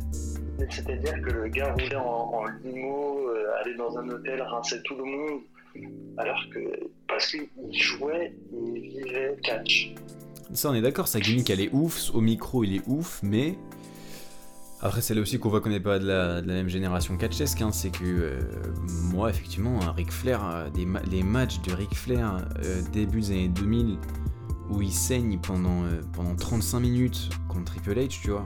C'est-à-dire 0.72 1.22
que 1.22 1.30
le 1.30 1.48
gars 1.50 1.72
roulait 1.74 1.96
en, 1.98 2.32
en 2.34 2.46
limo, 2.64 3.28
euh, 3.30 3.62
allait 3.62 3.76
dans 3.76 3.96
un 3.98 4.08
hôtel, 4.10 4.42
rinçait 4.42 4.82
tout 4.84 4.96
le 4.96 5.04
monde, 5.04 5.42
alors 6.18 6.44
que 6.54 6.60
parce 7.08 7.28
qu'il 7.28 7.48
jouait, 7.72 8.36
il 8.52 8.82
vivait 8.82 9.38
catch. 9.44 9.94
Ça 10.54 10.70
on 10.70 10.74
est 10.74 10.82
d'accord, 10.82 11.08
sa 11.08 11.20
gimmick 11.20 11.50
elle 11.50 11.62
est 11.62 11.70
ouf, 11.72 12.12
au 12.14 12.22
micro 12.22 12.64
il 12.64 12.76
est 12.76 12.88
ouf, 12.88 13.20
mais... 13.24 13.58
Après 14.80 15.02
c'est 15.02 15.16
là 15.16 15.22
aussi 15.22 15.40
qu'on 15.40 15.50
voit 15.50 15.60
qu'on 15.60 15.72
n'est 15.72 15.80
pas 15.80 15.98
de 15.98 16.06
la, 16.06 16.42
même 16.44 16.70
génération 16.70 17.18
catchesque, 17.18 17.62
hein, 17.62 17.72
c'est 17.72 17.90
que 17.90 18.04
euh, 18.06 18.40
moi 19.12 19.30
effectivement, 19.30 19.80
Ric 19.96 20.12
Flair, 20.12 20.46
euh, 20.46 20.70
des 20.70 20.86
les 21.10 21.24
matchs 21.24 21.60
de 21.62 21.74
Ric 21.74 21.96
Flair 21.96 22.48
euh, 22.64 22.82
début 22.94 23.22
des 23.22 23.32
années 23.32 23.48
2000, 23.48 23.98
où 24.70 24.82
il 24.82 24.92
saigne 24.92 25.40
pendant, 25.40 25.84
pendant 26.14 26.36
35 26.36 26.80
minutes 26.80 27.30
contre 27.50 27.74
Triple 27.74 27.94
H, 27.98 28.22
tu 28.22 28.30
vois. 28.30 28.46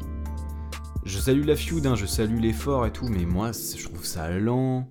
Je 1.03 1.19
salue 1.19 1.45
la 1.45 1.55
feud, 1.55 1.85
hein, 1.85 1.95
je 1.95 2.05
salue 2.05 2.39
l'effort 2.39 2.85
et 2.85 2.91
tout, 2.91 3.07
mais 3.09 3.25
moi 3.25 3.51
je 3.51 3.83
trouve 3.83 4.05
ça 4.05 4.29
lent, 4.29 4.87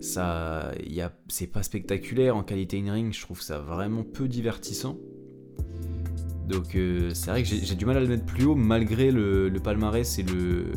ça, 0.00 0.72
y 0.86 1.00
a, 1.00 1.12
c'est 1.28 1.46
pas 1.46 1.62
spectaculaire 1.62 2.36
en 2.36 2.42
qualité 2.42 2.78
in-ring, 2.78 3.12
je 3.12 3.20
trouve 3.20 3.40
ça 3.40 3.58
vraiment 3.58 4.04
peu 4.04 4.28
divertissant. 4.28 4.98
Donc 6.48 6.76
euh, 6.76 7.10
c'est 7.12 7.30
vrai 7.30 7.42
que 7.42 7.48
j'ai 7.48 7.64
j'ai 7.64 7.74
du 7.74 7.86
mal 7.86 7.96
à 7.96 8.00
le 8.00 8.06
mettre 8.06 8.24
plus 8.24 8.44
haut 8.44 8.54
malgré 8.54 9.10
le, 9.10 9.48
le 9.48 9.60
palmarès 9.60 10.18
et 10.18 10.22
le 10.22 10.72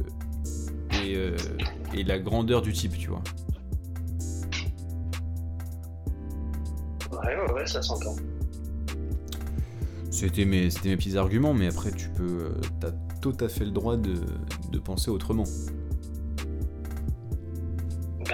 et, 1.04 1.16
euh, 1.16 1.38
et 1.94 2.04
la 2.04 2.18
grandeur 2.18 2.62
du 2.62 2.74
type, 2.74 2.98
tu 2.98 3.10
vois. 3.10 3.22
Ouais, 7.12 7.36
ouais, 7.36 7.52
ouais, 7.54 7.68
ça 7.68 7.82
s'entend. 7.82 8.16
C'était 10.10 10.46
mes, 10.46 10.72
c'était 10.72 10.90
mes 10.90 10.98
petits 10.98 11.18
arguments, 11.18 11.54
mais 11.54 11.68
après 11.68 11.92
tu 11.92 12.10
peux, 12.10 12.46
euh, 12.46 12.50
t'as 12.80 12.92
tout 13.22 13.38
à 13.40 13.48
fait 13.48 13.66
le 13.66 13.72
droit 13.72 13.96
de, 13.96 14.16
de 14.72 14.80
penser 14.80 15.12
autrement. 15.12 15.44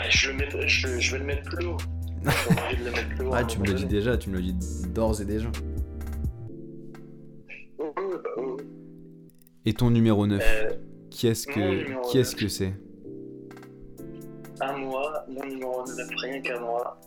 Je, 0.10 0.32
le 0.32 0.38
mets- 0.38 0.68
je, 0.68 1.00
je 1.00 1.12
vais 1.14 1.20
le 1.20 1.26
mettre 1.26 1.44
plus 1.50 1.66
haut. 1.66 1.78
Le 2.24 2.92
mettre 2.92 3.10
plus 3.16 3.28
Ah, 3.34 3.44
tu 3.44 3.60
me 3.60 3.66
le 3.68 3.74
dis 3.74 3.86
déjà, 3.86 4.18
tu 4.18 4.30
me 4.30 4.36
le 4.38 4.42
dis 4.42 4.88
d'ores 4.90 5.22
et 5.22 5.26
déjà. 5.26 5.50
Bah. 7.78 7.86
Et 9.66 9.74
ton 9.74 9.90
numéro 9.90 10.28
9, 10.28 10.42
Euh, 10.44 10.74
qui 11.10 11.28
est-ce 11.28 11.48
que, 11.48 11.60
numéro 11.84 12.02
qui 12.10 12.18
est-ce 12.20 12.34
9. 12.36 12.40
que 12.42 12.48
c'est? 12.48 12.74
À 14.60 14.76
moi, 14.78 15.26
mon 15.30 15.44
numéro 15.46 15.84
9, 15.86 16.08
rien 16.22 16.42
qu'à 16.42 16.60
moi. 16.60 17.00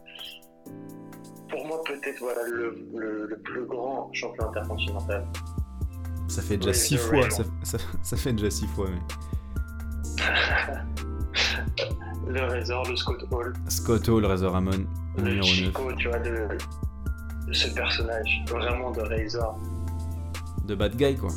Pour 1.51 1.67
moi, 1.67 1.83
peut-être 1.85 2.19
voilà, 2.21 2.43
le, 2.49 2.77
le, 2.95 3.27
le 3.27 3.39
plus 3.39 3.65
grand 3.65 4.11
champion 4.13 4.49
intercontinental. 4.49 5.27
Ça 6.29 6.43
fait 6.43 6.57
déjà 6.59 6.71
Oui, 6.71 6.77
6 6.77 6.97
The 6.97 6.99
fois, 6.99 7.31
ça, 7.31 7.45
ça- 7.63 7.79
ça 8.03 8.17
fait 8.17 8.33
déjà 8.35 8.51
6 8.51 8.67
fois, 8.69 8.89
mais. 8.91 9.01
Le 12.29 12.41
Razor, 12.41 12.87
le 12.89 12.97
Scott 12.97 13.25
Hall, 13.31 13.53
Scott 13.69 14.09
Hall, 14.09 14.25
Razor 14.27 14.53
Ramon, 14.53 14.87
le 15.17 15.23
numéro 15.23 15.37
9. 15.39 15.45
Chico, 15.47 15.93
tu 15.95 16.09
vois, 16.09 16.19
de, 16.19 16.49
de 17.47 17.53
ce 17.53 17.69
personnage, 17.75 18.45
vraiment 18.49 18.91
de 18.91 19.01
Razor. 19.01 19.59
De 20.67 20.75
bad 20.75 20.95
guy, 20.97 21.17
quoi. 21.17 21.31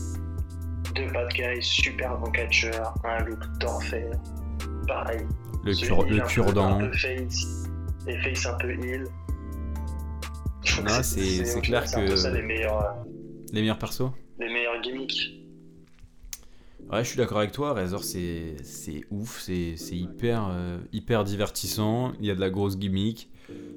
De 0.95 1.09
bad 1.13 1.29
guy, 1.33 1.61
super 1.61 2.17
bon 2.17 2.29
catcheur, 2.31 2.93
un 3.05 3.23
look 3.23 3.39
d'enfer. 3.59 4.11
Pareil. 4.87 5.25
Le, 5.63 5.73
cure- 5.73 6.03
le 6.05 6.19
cure-dent. 6.21 6.79
Un 6.79 6.87
peu 6.87 6.97
face, 6.97 7.45
et 8.07 8.17
face 8.19 8.45
un 8.45 8.57
peu 8.57 8.71
heal. 8.71 9.05
Ah, 10.87 11.03
c'est- 11.03 11.61
clair 11.61 11.83
que- 11.85 12.33
les 12.33 12.41
meilleurs, 12.41 12.81
euh, 12.83 13.03
Les 13.51 13.61
meilleurs 13.61 13.77
persos 13.79 14.09
les 14.39 14.47
meilleurs 14.47 14.81
gimmicks. 14.81 15.13
Ouais, 16.91 17.03
je 17.03 17.09
suis 17.09 17.17
d'accord 17.17 17.37
avec 17.37 17.51
toi. 17.53 17.73
Razor, 17.73 18.03
c'est 18.03 18.55
ouf, 19.11 19.39
c'est 19.39 19.75
hyper, 19.91 20.49
euh, 20.51 20.77
hyper 20.91 21.23
divertissant. 21.23 22.11
Il 22.19 22.25
y 22.25 22.31
a 22.31 22.35
de 22.35 22.41
la 22.41 22.49
grosse 22.49 22.77
gimmick, 22.77 23.29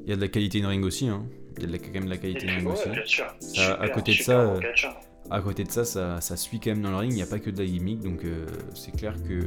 il 0.05 0.11
y 0.11 0.13
a 0.13 0.17
de 0.17 0.21
la 0.21 0.29
qualité 0.29 0.63
in 0.63 0.69
ring 0.69 0.85
aussi. 0.85 1.09
Hein. 1.09 1.25
Il 1.57 1.63
y 1.63 1.65
a 1.65 1.67
de 1.69 1.73
la- 1.73 1.79
quand 1.79 1.93
même 1.93 2.07
de 2.07 2.11
la 2.11 2.17
qualité 2.17 2.49
in 2.49 2.57
ring 2.57 2.67
ouais, 2.67 2.73
aussi. 2.73 2.89
bien 2.89 3.05
sûr. 3.07 3.27
Ça, 3.39 3.75
à 3.75 3.89
côté 3.89 4.13
de 4.15 4.23
ça, 4.23 4.47
bon 4.47 4.61
catcheur. 4.61 4.97
À 5.31 5.41
côté 5.41 5.63
de 5.65 5.71
ça, 5.71 5.85
ça, 5.85 6.21
ça 6.21 6.37
suit 6.37 6.59
quand 6.59 6.71
même 6.71 6.83
dans 6.83 6.91
le 6.91 6.97
ring. 6.97 7.13
Il 7.13 7.17
n'y 7.17 7.23
a 7.23 7.27
pas 7.27 7.39
que 7.39 7.51
de 7.51 7.59
la 7.59 7.65
gimmick, 7.67 8.01
donc 8.01 8.25
euh, 8.25 8.47
c'est 8.75 8.91
clair 8.97 9.15
que 9.23 9.41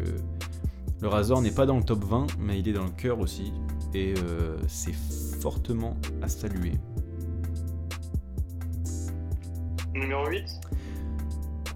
le 1.02 1.08
Razor 1.08 1.42
n'est 1.42 1.52
pas 1.52 1.66
dans 1.66 1.78
le 1.78 1.84
top 1.84 2.04
20, 2.06 2.28
mais 2.40 2.60
il 2.60 2.68
est 2.70 2.74
dans 2.74 2.86
le 2.86 2.92
cœur 2.92 3.20
aussi. 3.20 3.52
Et 3.94 4.14
euh, 4.18 4.58
c'est 4.68 4.96
fortement 5.42 5.98
à 6.22 6.30
saluer. 6.30 6.72
Numéro 9.94 10.26
8 10.28 10.46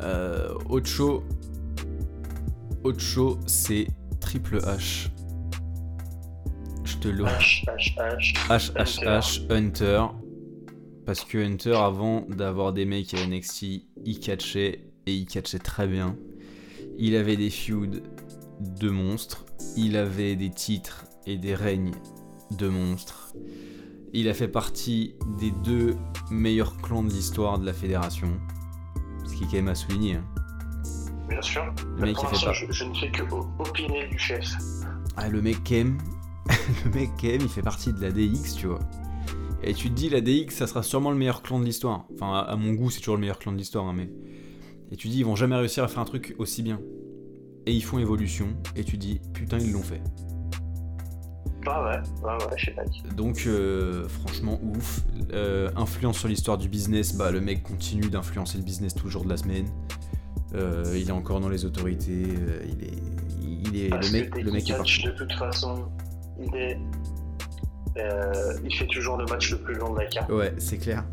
Euh, 0.01 0.53
Ocho. 0.69 1.23
Ocho, 2.83 3.39
c'est 3.45 3.87
Triple 4.19 4.57
H. 4.59 5.09
Je 6.83 6.97
te 6.97 7.07
le 7.07 7.23
H, 7.25 7.63
H, 7.67 7.95
H. 8.49 8.73
HHH 8.73 9.51
Hunter. 9.51 10.03
Parce 11.05 11.23
que 11.23 11.37
Hunter, 11.37 11.75
avant 11.75 12.25
d'avoir 12.29 12.73
des 12.73 12.85
mecs 12.85 13.13
à 13.13 13.25
NXT, 13.25 13.63
il 14.05 14.19
catchait 14.19 14.81
et 15.05 15.13
il 15.13 15.25
catchait 15.25 15.59
très 15.59 15.87
bien. 15.87 16.15
Il 16.97 17.15
avait 17.15 17.37
des 17.37 17.49
feuds 17.49 18.01
de 18.59 18.89
monstres. 18.89 19.45
Il 19.77 19.95
avait 19.95 20.35
des 20.35 20.49
titres 20.49 21.05
et 21.25 21.37
des 21.37 21.55
règnes 21.55 21.91
de 22.57 22.67
monstres. 22.67 23.33
Il 24.13 24.27
a 24.27 24.33
fait 24.33 24.47
partie 24.47 25.15
des 25.39 25.51
deux 25.63 25.95
meilleurs 26.29 26.77
clans 26.77 27.03
de 27.03 27.09
l'histoire 27.09 27.57
de 27.59 27.65
la 27.65 27.73
fédération. 27.73 28.29
Ce 29.25 29.33
qui 29.35 29.43
est 29.43 29.47
quand 29.47 29.53
même 29.53 29.69
à 29.69 29.75
souligner. 29.75 30.15
hein. 30.15 30.25
Bien 31.31 31.41
sûr. 31.41 31.63
Le 31.97 32.01
mec, 32.05 32.15
Pour 32.15 32.25
il 32.25 32.27
fait 32.27 32.31
l'instant, 32.45 32.47
pas. 32.47 32.53
je, 32.53 32.65
je 32.71 32.83
ne 32.85 32.93
fais 32.93 33.09
que 33.09 33.23
opiner 33.59 34.07
du 34.07 34.19
chef. 34.19 34.53
Ah, 35.17 35.29
le 35.29 35.41
mec 35.41 35.63
Kem, 35.63 35.97
le 36.85 36.91
mec 36.91 37.09
Kem, 37.17 37.39
il 37.41 37.49
fait 37.49 37.61
partie 37.61 37.93
de 37.93 38.01
la 38.01 38.11
DX, 38.11 38.55
tu 38.57 38.67
vois. 38.67 38.79
Et 39.63 39.73
tu 39.73 39.89
te 39.89 39.93
dis, 39.95 40.09
la 40.09 40.21
DX, 40.21 40.49
ça 40.53 40.67
sera 40.67 40.83
sûrement 40.83 41.11
le 41.11 41.17
meilleur 41.17 41.41
clan 41.41 41.59
de 41.59 41.65
l'histoire. 41.65 42.05
Enfin, 42.15 42.33
à, 42.33 42.39
à 42.39 42.55
mon 42.55 42.73
goût, 42.73 42.89
c'est 42.89 42.99
toujours 42.99 43.15
le 43.15 43.21
meilleur 43.21 43.39
clan 43.39 43.51
de 43.51 43.57
l'histoire, 43.57 43.85
hein, 43.85 43.93
mais. 43.95 44.09
Et 44.91 44.97
tu 44.97 45.07
dis, 45.07 45.19
ils 45.19 45.25
vont 45.25 45.35
jamais 45.37 45.55
réussir 45.55 45.83
à 45.83 45.87
faire 45.87 45.99
un 45.99 46.05
truc 46.05 46.35
aussi 46.37 46.63
bien. 46.63 46.79
Et 47.65 47.71
ils 47.73 47.83
font 47.83 47.97
évolution, 47.99 48.47
et 48.75 48.83
tu 48.83 48.97
dis, 48.97 49.21
putain, 49.33 49.57
ils 49.59 49.71
l'ont 49.71 49.83
fait. 49.83 50.01
Ah 51.67 51.83
ouais, 51.83 51.97
ouais, 52.23 52.31
ouais, 52.33 52.57
je 52.57 52.65
sais 52.65 52.71
pas. 52.71 52.81
Donc, 53.15 53.43
euh, 53.45 54.07
franchement, 54.09 54.59
ouf. 54.63 55.01
Euh, 55.31 55.69
influence 55.75 56.17
sur 56.17 56.27
l'histoire 56.27 56.57
du 56.57 56.67
business, 56.67 57.15
bah, 57.15 57.29
le 57.31 57.39
mec 57.39 57.61
continue 57.61 58.09
d'influencer 58.09 58.57
le 58.57 58.63
business 58.63 58.95
tout 58.95 59.05
le 59.05 59.11
jour 59.11 59.23
de 59.23 59.29
la 59.29 59.37
semaine. 59.37 59.67
Euh, 60.53 60.83
il 60.95 61.07
est 61.07 61.11
encore 61.13 61.39
dans 61.39 61.49
les 61.49 61.65
autorités, 61.65 62.25
euh, 62.27 62.65
il 62.65 62.83
est. 62.83 62.93
Il 63.73 63.85
est 63.85 63.89
Parce 63.89 64.11
le 64.11 64.19
mec, 64.19 64.29
que 64.31 64.39
le 64.39 64.51
mec 64.51 64.69
est 64.69 64.73
de 65.05 65.11
toute 65.11 65.31
façon, 65.33 65.85
il 66.39 66.53
est. 66.55 66.77
euh, 67.97 68.53
il 68.65 68.75
fait 68.75 68.87
toujours 68.87 69.17
le 69.17 69.25
match 69.25 69.51
le 69.51 69.59
plus 69.59 69.75
long 69.75 69.93
de 69.93 69.99
la 69.99 70.05
carte. 70.07 70.29
Ouais, 70.31 70.53
c'est 70.57 70.77
clair. 70.77 71.05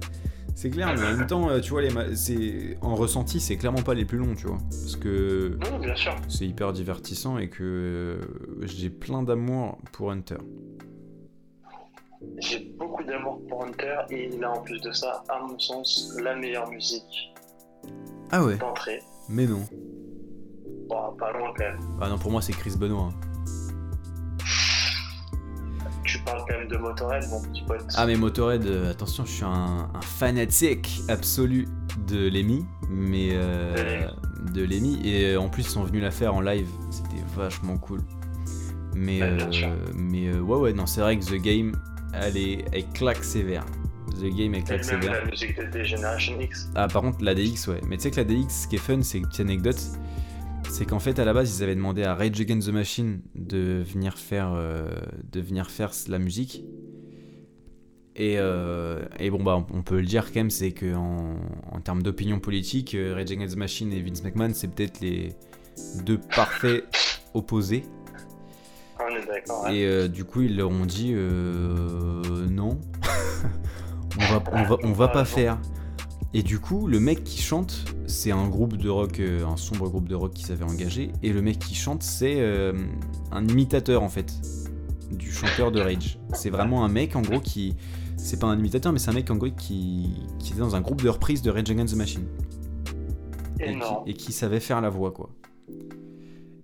C'est 0.57 0.71
clair, 0.71 0.89
mais 0.99 1.05
en 1.07 1.17
même 1.19 1.27
temps, 1.29 1.49
euh, 1.51 1.61
tu 1.61 1.71
vois, 1.71 1.83
les 1.83 1.91
ma- 1.91 2.17
c'est 2.17 2.77
en 2.83 2.97
ressenti, 2.97 3.39
c'est 3.39 3.57
clairement 3.57 3.83
pas 3.83 3.95
les 3.95 4.05
plus 4.05 4.19
longs, 4.19 4.35
tu 4.35 4.49
vois. 4.49 4.59
Parce 4.71 4.97
que 4.97 5.57
Non, 5.71 5.79
bien 5.79 5.95
sûr. 5.95 6.17
c'est 6.29 6.47
hyper 6.49 6.73
divertissant 6.73 7.39
et 7.39 7.49
que 7.49 7.63
euh, 7.63 8.19
j'ai 8.63 8.91
plein 8.91 9.23
d'amour 9.23 9.79
pour 9.93 10.11
Hunter. 10.11 10.39
J'ai 12.39 12.73
beaucoup 12.77 13.05
d'amour 13.05 13.41
pour 13.49 13.63
Hunter 13.65 13.99
et 14.11 14.31
il 14.35 14.43
a 14.43 14.51
en 14.51 14.61
plus 14.63 14.81
de 14.81 14.91
ça, 14.91 15.23
à 15.29 15.39
mon 15.47 15.57
sens, 15.61 16.13
la 16.21 16.35
meilleure 16.35 16.69
musique 16.69 17.33
Ah 18.33 18.43
ouais 18.45 18.57
d'entrée. 18.57 19.01
Mais 19.29 19.47
non. 19.47 19.65
Bon, 20.89 21.17
pas 21.19 21.33
loin 21.33 21.53
quand 21.57 21.65
même. 21.65 21.79
Ah 22.01 22.09
non, 22.09 22.19
pour 22.19 22.31
moi, 22.31 22.41
c'est 22.43 22.53
Chris 22.53 22.75
Benoit. 22.79 23.11
hein. 23.13 23.15
Tu 26.05 26.19
parles 26.21 26.43
quand 26.49 26.59
même 26.59 26.69
de 26.69 26.77
Motorhead, 26.79 27.25
mon 27.29 27.43
petit 27.43 27.63
pote. 27.67 27.85
Ah, 27.97 28.07
mais 28.07 28.17
Motorhead, 28.17 28.65
euh, 28.65 28.91
attention, 28.91 29.27
je 29.27 29.31
suis 29.31 29.45
un, 29.45 29.91
un 29.95 30.01
fanatique 30.01 31.03
absolu 31.09 31.69
de 32.07 32.29
Lemmy, 32.31 32.65
mais. 32.89 33.31
euh, 33.33 34.09
de 34.55 34.63
Lemmy. 34.65 34.99
Et 35.07 35.35
euh, 35.35 35.41
en 35.41 35.49
plus, 35.51 35.63
ils 35.65 35.69
sont 35.71 35.85
venus 35.85 36.03
la 36.03 36.11
faire 36.11 36.35
en 36.35 36.41
live, 36.41 36.69
c'était 36.91 37.23
vachement 37.37 37.77
cool. 37.77 38.01
Mais, 38.95 39.21
Ouais, 39.23 39.37
euh, 39.65 39.77
mais 39.95 40.29
euh, 40.29 40.41
ouais, 40.41 40.57
ouais, 40.59 40.73
non, 40.73 40.87
c'est 40.87 41.03
vrai 41.03 41.19
que 41.19 41.25
The 41.25 41.35
Game, 41.41 41.73
elle, 42.15 42.37
est, 42.39 42.65
elle 42.73 42.89
claque 42.89 43.23
sévère. 43.23 43.67
The 44.19 44.35
Game, 44.37 44.55
sévère. 44.83 45.25
la 45.25 45.31
musique 45.31 45.57
de 45.57 46.43
X. 46.43 46.69
Ah, 46.75 46.89
par 46.89 47.03
contre, 47.03 47.23
la 47.23 47.35
DX, 47.35 47.69
ouais. 47.69 47.81
Mais 47.87 47.97
tu 47.97 48.03
sais 48.05 48.11
que 48.11 48.17
la 48.17 48.25
DX, 48.25 48.49
ce 48.65 48.69
qui 48.69 48.77
est 48.77 48.79
fun, 48.79 49.03
c'est 49.03 49.19
une 49.19 49.27
petite 49.27 49.41
anecdote. 49.41 49.81
C'est 50.71 50.85
qu'en 50.85 50.99
fait, 50.99 51.19
à 51.19 51.25
la 51.25 51.33
base, 51.33 51.59
ils 51.59 51.63
avaient 51.63 51.75
demandé 51.77 52.03
à 52.03 52.15
Rage 52.15 52.41
Against 52.41 52.69
the 52.69 52.73
Machine 52.73 53.21
de 53.35 53.83
venir 53.87 54.19
faire, 54.19 54.53
euh, 54.55 54.89
de 55.33 55.41
venir 55.41 55.71
faire 55.71 55.93
la 56.09 56.19
musique. 56.19 56.65
Et, 58.17 58.35
euh, 58.39 59.05
et 59.21 59.31
bon, 59.31 59.43
bah, 59.43 59.65
on- 59.73 59.83
peut 59.83 60.01
le 60.01 60.07
dire 60.07 60.27
quand 60.27 60.41
même, 60.41 60.51
c'est 60.51 60.73
qu'en 60.73 61.37
en 61.71 61.81
termes 61.81 62.03
d'opinion 62.03 62.41
politique, 62.41 62.95
euh, 62.97 63.15
Rage 63.15 63.31
Against 63.31 63.55
the 63.55 63.59
Machine 63.59 63.93
et 63.93 64.03
Vince 64.03 64.25
McMahon, 64.25 64.51
c'est 64.53 64.69
peut-être 64.69 65.01
les 65.01 65.29
deux 66.05 66.19
parfaits 66.19 66.85
opposés. 67.33 67.85
On 69.01 69.15
est 69.15 69.25
d'accord. 69.27 69.67
hein. 69.67 69.73
Et 69.73 69.85
euh, 69.87 70.09
du 70.09 70.25
coup, 70.25 70.43
ils 70.43 70.57
leur 70.57 70.71
ont 70.71 70.85
dit 70.85 71.13
euh, 71.15 72.21
non, 72.51 72.81
on 74.19 74.33
va, 74.33 74.43
on 74.53 74.63
va, 74.65 74.77
on 74.83 74.93
va 74.93 75.09
pas 75.09 75.25
faire. 75.25 75.59
Et 76.35 76.43
du 76.43 76.59
coup, 76.59 76.87
le 76.87 77.01
mec 77.01 77.25
qui 77.25 77.41
chante, 77.41 77.85
c'est 78.07 78.33
un 78.33 78.49
groupe 78.49 78.77
de 78.77 78.91
rock, 78.91 79.19
euh, 79.21 79.47
un 79.47 79.57
sombre 79.57 79.89
groupe 79.89 80.09
de 80.09 80.15
rock 80.15 80.35
qui 80.35 80.45
s'avait 80.45 80.65
engagé. 80.65 81.11
Et 81.23 81.33
le 81.33 81.41
mec 81.41 81.59
qui 81.59 81.75
chante, 81.75 82.03
c'est 82.03 82.37
euh, 82.41 82.75
un 83.33 83.47
imitateur 83.47 84.03
en 84.03 84.09
fait 84.09 84.33
du 85.11 85.33
chanteur 85.33 85.73
de 85.73 85.81
Rage. 85.81 86.19
C'est 86.35 86.51
vraiment 86.51 86.85
un 86.85 86.89
mec 86.89 87.17
en 87.17 87.23
gros 87.23 87.41
qui. 87.41 87.77
C'est 88.17 88.39
pas 88.41 88.49
un 88.49 88.59
imitateur, 88.59 88.93
mais 88.93 88.99
c'est 88.99 89.11
un 89.11 89.15
mec 89.15 89.31
en 89.31 89.37
gros 89.37 89.51
qui, 89.51 90.11
qui 90.39 90.51
était 90.51 90.61
dans 90.61 90.75
un 90.75 90.81
groupe 90.81 91.03
de 91.03 91.09
reprise 91.09 91.41
de 91.41 91.51
Rage 91.51 91.71
Against 91.71 91.95
the 91.95 91.97
Machine 91.97 92.27
et 93.61 93.65
qui, 93.65 93.71
Énorme. 93.73 94.05
et 94.07 94.15
qui 94.15 94.33
savait 94.33 94.61
faire 94.61 94.81
la 94.81 94.91
voix 94.91 95.13
quoi. 95.13 95.31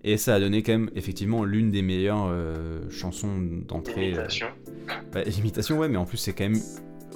Et 0.02 0.16
ça 0.16 0.34
a 0.34 0.40
donné 0.40 0.62
quand 0.62 0.72
même 0.72 0.90
effectivement 0.94 1.44
l'une 1.44 1.70
des 1.70 1.80
meilleures 1.80 2.26
euh, 2.28 2.88
chansons 2.90 3.38
d'entrée. 3.66 4.10
Imitation. 4.10 4.48
bah, 5.12 5.22
imitation 5.22 5.78
ouais, 5.78 5.88
mais 5.88 5.96
en 5.96 6.04
plus 6.04 6.18
c'est 6.18 6.34
quand 6.34 6.44
même. 6.44 6.60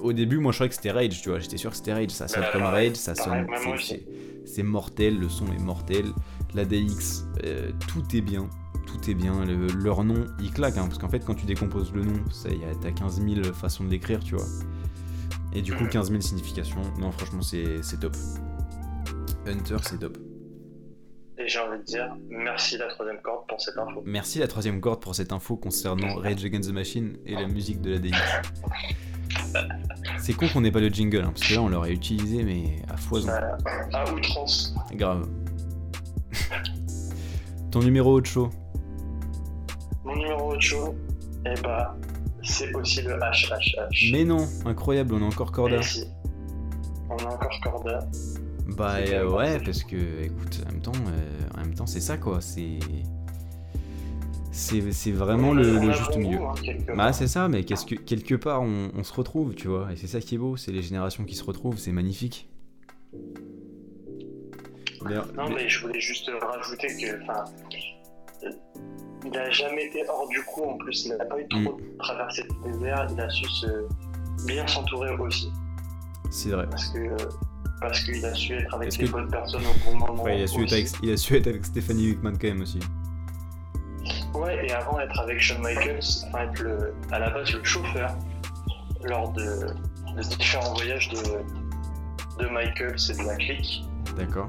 Au 0.00 0.12
début, 0.12 0.38
moi 0.38 0.52
je 0.52 0.56
croyais 0.58 0.68
que 0.68 0.74
c'était 0.74 0.90
Rage, 0.90 1.20
tu 1.22 1.28
vois. 1.28 1.38
J'étais 1.38 1.56
sûr 1.56 1.70
que 1.70 1.76
c'était 1.76 1.92
Rage. 1.92 2.10
Ça 2.10 2.28
sonne 2.28 2.42
Bah, 2.42 2.48
comme 2.52 2.62
pareil, 2.62 2.88
Rage, 2.88 2.96
ça 2.96 3.14
pareil, 3.14 3.46
sonne. 3.62 4.02
c'est- 4.44 4.62
mortel, 4.62 5.18
le 5.18 5.28
son 5.28 5.46
est 5.52 5.58
mortel. 5.60 6.06
La 6.54 6.64
DX, 6.64 7.24
euh, 7.44 7.70
tout 7.88 8.02
est 8.16 8.20
bien. 8.20 8.48
Tout 8.86 9.10
est 9.10 9.14
bien. 9.14 9.44
Le- 9.44 9.66
leur 9.66 10.02
nom, 10.04 10.24
il 10.40 10.50
claque, 10.50 10.78
hein, 10.78 10.86
parce 10.86 10.98
qu'en 10.98 11.08
fait, 11.10 11.24
quand 11.24 11.34
tu 11.34 11.44
décomposes 11.46 11.92
le 11.92 12.04
nom, 12.04 12.14
ça, 12.30 12.48
y 12.48 12.64
a- 12.64 12.74
t'as 12.80 12.90
15 12.92 13.20
000 13.20 13.42
façons 13.52 13.84
de 13.84 13.90
l'écrire, 13.90 14.20
tu 14.24 14.34
vois. 14.34 14.46
Et 15.52 15.60
du 15.62 15.74
coup, 15.74 15.84
Mhm. 15.84 15.90
15 15.90 16.10
000 16.10 16.20
significations. 16.22 16.80
Non, 16.98 17.10
franchement, 17.12 17.42
c'est 17.42 17.82
c'est 17.82 18.00
top. 18.00 18.16
Hunter, 19.46 19.76
c'est 19.82 19.98
top. 19.98 20.16
Et 21.40 21.48
j'ai 21.48 21.60
envie 21.60 21.78
de 21.78 21.84
dire, 21.84 22.16
merci 22.28 22.76
la 22.78 22.88
troisième 22.88 23.20
corde 23.20 23.46
pour 23.46 23.60
cette 23.60 23.78
info. 23.78 24.02
Merci 24.04 24.40
la 24.40 24.48
troisième 24.48 24.80
corde 24.80 25.00
pour 25.00 25.14
cette 25.14 25.32
info 25.32 25.56
concernant 25.56 26.16
Rage 26.16 26.44
Against 26.44 26.68
the 26.68 26.72
Machine 26.72 27.16
et 27.26 27.34
la 27.34 27.46
musique 27.46 27.80
de 27.80 27.92
la 27.92 27.98
DX. 27.98 28.16
C'est 30.18 30.32
con 30.34 30.48
qu'on 30.52 30.62
n'ait 30.62 30.72
pas 30.72 30.80
le 30.80 30.88
jingle, 30.88 31.18
hein, 31.18 31.32
parce 31.32 31.46
que 31.46 31.54
là 31.54 31.62
on 31.62 31.68
l'aurait 31.68 31.92
utilisé, 31.92 32.42
mais 32.42 32.82
à 32.88 32.96
foison. 32.96 33.30
Euh, 33.30 33.54
à 33.92 34.12
outrance. 34.12 34.74
Grave. 34.92 35.28
Ton 37.70 37.80
numéro 37.80 38.18
au 38.18 38.24
show 38.24 38.50
Mon 40.04 40.16
numéro 40.16 40.56
de 40.56 40.60
show, 40.60 40.96
eh 41.46 41.60
bah, 41.62 41.96
c'est 42.42 42.74
aussi 42.74 43.02
le 43.02 43.16
HHH. 43.16 44.10
Mais 44.12 44.24
non, 44.24 44.46
incroyable, 44.66 45.14
on 45.14 45.22
a 45.22 45.26
encore 45.26 45.52
Corda. 45.52 45.80
On 47.10 47.16
a 47.16 47.26
encore 47.26 47.60
Corda. 47.62 48.00
Bah 48.76 48.96
euh, 48.98 49.28
ouais, 49.30 49.58
parce 49.64 49.82
que 49.82 49.96
écoute, 50.22 50.60
en 50.68 50.72
même 50.72 50.80
temps, 50.82 50.92
euh, 50.92 51.38
en 51.56 51.60
même 51.60 51.74
temps, 51.74 51.86
c'est 51.86 52.00
ça 52.00 52.16
quoi. 52.18 52.40
C'est 52.40 52.78
c'est 54.52 54.92
c'est 54.92 55.12
vraiment 55.12 55.52
le, 55.52 55.92
juste 55.92 56.16
milieu. 56.16 56.38
hein, 56.40 56.54
Bah 56.96 57.12
c'est 57.12 57.28
ça, 57.28 57.48
mais 57.48 57.64
qu'est-ce 57.64 57.86
que 57.86 57.94
quelque 57.94 58.34
part 58.34 58.62
on, 58.62 58.90
on 58.94 59.04
se 59.04 59.12
retrouve, 59.14 59.54
tu 59.54 59.68
vois. 59.68 59.92
Et 59.92 59.96
c'est 59.96 60.06
ça 60.06 60.20
qui 60.20 60.34
est 60.34 60.38
beau, 60.38 60.56
c'est 60.56 60.72
les 60.72 60.82
générations 60.82 61.24
qui 61.24 61.34
se 61.34 61.44
retrouvent, 61.44 61.78
c'est 61.78 61.92
magnifique. 61.92 62.48
D'ailleurs, 65.04 65.26
Non, 65.34 65.48
mais 65.48 65.68
je 65.68 65.80
voulais 65.86 66.00
juste 66.00 66.30
rajouter 66.40 66.88
que, 66.88 67.22
enfin, 67.22 67.44
euh, 68.44 68.50
il 69.24 69.36
a 69.38 69.48
jamais 69.50 69.86
été 69.86 70.02
hors 70.08 70.28
du 70.28 70.42
coup 70.42 70.62
en 70.64 70.76
plus. 70.76 71.06
Il 71.06 71.16
n'a 71.16 71.24
pas 71.24 71.40
eu 71.40 71.48
trop 71.48 71.78
Mm. 71.78 71.96
traversé 72.00 72.42
le 72.66 72.72
désert. 72.72 73.06
Il 73.12 73.20
a 73.20 73.30
su 73.30 73.48
se 73.48 73.66
bien 74.46 74.66
s'entourer 74.66 75.10
aussi. 75.16 75.50
C'est 76.30 76.50
vrai. 76.50 76.66
Parce 76.68 76.88
que 76.88 76.98
parce 77.80 78.00
qu'il 78.00 78.24
a 78.24 78.34
su 78.34 78.54
être 78.54 78.74
avec 78.74 78.96
les 78.96 79.06
que- 79.06 79.10
bonnes 79.12 79.30
personnes 79.30 79.62
au 79.66 79.90
bon 79.90 79.96
moment. 79.98 80.22
Ouais, 80.22 80.38
il, 80.38 80.42
a 80.42 80.46
su 80.46 80.62
être 80.62 80.72
avec, 80.72 80.88
il 81.02 81.10
a 81.12 81.16
su 81.16 81.36
être 81.36 81.46
avec 81.46 81.64
Stéphanie 81.64 82.06
Wickman 82.08 82.32
quand 82.32 82.48
même 82.48 82.62
aussi. 82.62 82.80
Ouais, 84.34 84.66
et 84.66 84.72
avant 84.72 84.96
d'être 84.98 85.18
avec 85.20 85.40
Shawn 85.40 85.60
Michaels, 85.62 86.00
enfin 86.26 86.44
être 86.44 86.60
le, 86.62 86.94
à 87.10 87.18
la 87.18 87.30
base 87.30 87.52
le 87.52 87.62
chauffeur 87.64 88.16
lors 89.04 89.32
de, 89.32 89.42
de 90.16 90.22
différents 90.36 90.74
voyages 90.74 91.08
de, 91.10 92.42
de 92.42 92.48
Michaels 92.48 92.96
et 93.10 93.22
de 93.22 93.26
la 93.26 93.36
clique. 93.36 93.84
D'accord. 94.16 94.48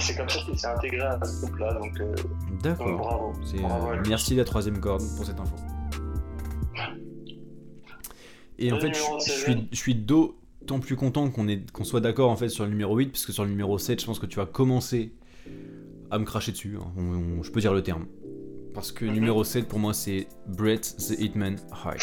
C'est 0.00 0.16
comme 0.16 0.28
ça 0.28 0.40
qu'il 0.40 0.58
s'est 0.58 0.66
intégré 0.66 1.00
à 1.00 1.20
ce 1.24 1.42
groupe-là, 1.46 1.74
donc, 1.74 2.00
euh, 2.00 2.14
donc 2.62 2.98
bravo. 2.98 3.32
Euh, 3.54 4.02
merci 4.08 4.34
la 4.34 4.44
troisième 4.44 4.80
corde 4.80 5.02
pour 5.16 5.24
cette 5.24 5.38
info. 5.38 5.54
Et 8.58 8.72
en 8.72 8.78
fait, 8.80 8.92
je, 8.94 9.30
suis, 9.30 9.68
je 9.70 9.76
suis 9.76 9.94
d'autant 10.66 10.80
plus 10.80 10.96
content 10.96 11.28
qu'on, 11.30 11.84
soit 11.84 12.00
d'accord 12.00 12.30
en 12.30 12.36
fait 12.36 12.48
sur 12.48 12.64
le 12.64 12.70
numéro 12.70 12.96
8, 12.96 13.08
parce 13.08 13.26
que 13.26 13.32
sur 13.32 13.44
le 13.44 13.50
numéro 13.50 13.78
7, 13.78 14.00
je 14.00 14.06
pense 14.06 14.18
que 14.18 14.26
tu 14.26 14.36
vas 14.36 14.46
commencer 14.46 15.12
à 16.10 16.18
me 16.18 16.24
cracher 16.24 16.52
dessus. 16.52 16.78
hein. 16.80 16.86
On- 16.96 17.38
on- 17.38 17.42
je 17.42 17.50
peux 17.50 17.60
dire 17.60 17.74
le 17.74 17.82
terme. 17.82 18.06
Parce 18.72 18.90
que 18.90 19.04
Mhm. 19.04 19.12
numéro 19.12 19.44
7 19.44 19.68
pour 19.68 19.78
moi 19.78 19.92
c'est 19.94 20.26
Brett 20.46 20.96
the 20.98 21.20
Hitman 21.20 21.56
Hart. 21.70 21.98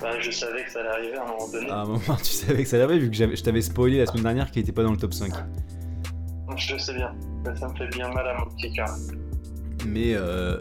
Bah, 0.00 0.18
je 0.20 0.30
savais 0.30 0.64
que 0.64 0.70
ça 0.70 0.80
allait 0.80 0.88
arriver 0.88 1.16
à 1.16 1.22
un 1.24 1.26
moment 1.26 1.48
donné. 1.50 1.70
À 1.70 1.80
un 1.80 1.84
moment, 1.86 2.16
tu 2.22 2.24
savais 2.32 2.62
que 2.62 2.68
ça 2.68 2.82
allait 2.82 2.98
vu 2.98 3.10
que 3.10 3.16
je 3.16 3.42
t'avais 3.42 3.60
spoilé 3.60 3.98
la 3.98 4.06
semaine 4.06 4.22
dernière 4.24 4.50
qu'il 4.50 4.62
était 4.62 4.72
pas 4.72 4.82
dans 4.82 4.90
le 4.92 4.96
top 4.96 5.12
5. 5.14 5.32
Je 6.56 6.76
sais 6.78 6.94
bien, 6.94 7.14
ça, 7.56 7.68
me 7.68 7.74
fait 7.76 7.88
bien 7.88 8.08
mal 8.12 8.26
à 8.28 8.38
mon 8.38 8.46
petit 8.54 8.72
cœur. 8.72 8.88
Mais 9.86 10.14
euh, 10.14 10.58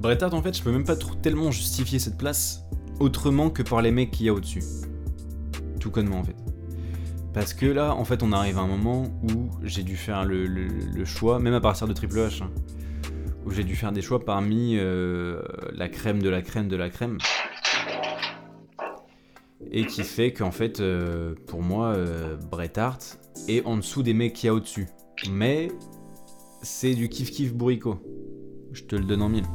Bret 0.00 0.22
Hart, 0.22 0.34
en 0.34 0.42
fait, 0.42 0.56
je 0.56 0.62
peux 0.62 0.70
même 0.72 0.84
pas 0.84 0.96
trop- 0.96 1.14
tellement 1.16 1.50
justifier 1.50 1.98
cette 1.98 2.16
place 2.16 2.62
autrement 3.00 3.50
que 3.50 3.62
par 3.62 3.82
les 3.82 3.90
mecs 3.90 4.10
qu'il 4.10 4.26
y 4.26 4.28
a 4.28 4.34
au-dessus. 4.34 4.62
Tout 5.88 5.94
connement, 5.94 6.18
en 6.18 6.22
fait. 6.22 6.36
Parce 7.32 7.54
que 7.54 7.64
là, 7.64 7.94
en 7.94 8.04
fait, 8.04 8.22
on 8.22 8.30
arrive 8.32 8.58
à 8.58 8.60
un 8.60 8.66
moment 8.66 9.04
où 9.22 9.48
j'ai 9.62 9.82
dû 9.84 9.96
faire 9.96 10.26
le, 10.26 10.44
le- 10.46 10.66
le 10.68 11.04
choix, 11.06 11.38
même 11.38 11.54
à 11.54 11.62
partir 11.62 11.88
de 11.88 11.94
Triple 11.94 12.18
H, 12.18 12.42
hein, 12.42 12.50
où 13.46 13.50
j'ai 13.50 13.64
dû 13.64 13.74
faire 13.74 13.90
des 13.90 14.02
choix 14.02 14.22
parmi 14.22 14.76
euh, 14.76 15.40
la 15.72 15.88
crème 15.88 16.20
de 16.20 16.28
la 16.28 16.42
crème 16.42 16.68
de 16.68 16.76
la 16.76 16.90
crème. 16.90 17.16
Et 19.70 19.86
qui 19.86 20.02
fait 20.02 20.34
qu'en 20.34 20.50
fait, 20.50 20.80
euh, 20.80 21.34
pour 21.46 21.62
moi, 21.62 21.86
euh, 21.94 22.36
Bret 22.36 22.78
Hart 22.78 23.18
est 23.48 23.64
en 23.64 23.76
dessous 23.78 24.02
des 24.02 24.12
mecs 24.12 24.34
qu'il 24.34 24.48
y 24.48 24.50
a 24.50 24.54
au-dessus. 24.54 24.88
Mais 25.30 25.68
c'est 26.60 26.94
du 26.94 27.08
kiff-kiff 27.08 27.54
bourricot. 27.54 27.98
Je 28.72 28.82
te 28.82 28.94
le 28.94 29.04
donne 29.04 29.22
en 29.22 29.30
mille. 29.30 29.46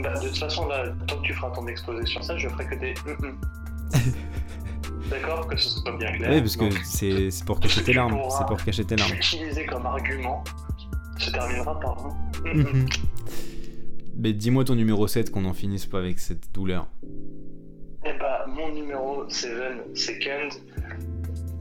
Bah, 0.00 0.14
de 0.20 0.28
toute 0.28 0.38
façon, 0.38 0.68
là, 0.68 0.92
tant 1.08 1.16
que 1.20 1.22
tu 1.26 1.34
feras 1.34 1.50
ton 1.50 1.66
exposé 1.66 2.06
sur 2.06 2.22
ça, 2.22 2.36
je 2.36 2.48
ferai 2.48 2.66
que 2.66 2.74
des 2.76 2.94
D'accord 5.10 5.46
Que 5.46 5.56
ce 5.56 5.70
soit 5.70 5.96
bien 5.96 6.12
clair. 6.12 6.30
Oui, 6.32 6.40
parce 6.40 6.56
que 6.56 6.64
c'est 6.84 7.30
c'est 7.30 7.44
pour 7.44 7.60
cacher 7.60 7.82
tes 7.82 7.92
larmes. 7.92 8.18
C'est 8.30 8.46
pour 8.46 8.62
cacher 8.62 8.84
tes 8.84 8.96
larmes. 8.96 9.12
Utilisé 9.16 9.66
comme 9.66 9.86
argument 9.86 10.44
se 11.18 11.30
terminera 11.30 11.78
par 11.80 12.06
un 12.06 12.50
hum 12.50 12.60
hum. 12.60 12.86
Mais 14.16 14.32
dis-moi 14.32 14.64
ton 14.64 14.74
numéro 14.74 15.06
7 15.06 15.30
qu'on 15.30 15.44
en 15.44 15.52
finisse 15.52 15.86
pas 15.86 15.98
avec 15.98 16.18
cette 16.18 16.52
douleur. 16.52 16.88
Eh 18.04 18.12
bah, 18.18 18.46
mon 18.48 18.72
numéro 18.72 19.28
7, 19.28 19.96
second, 19.96 20.48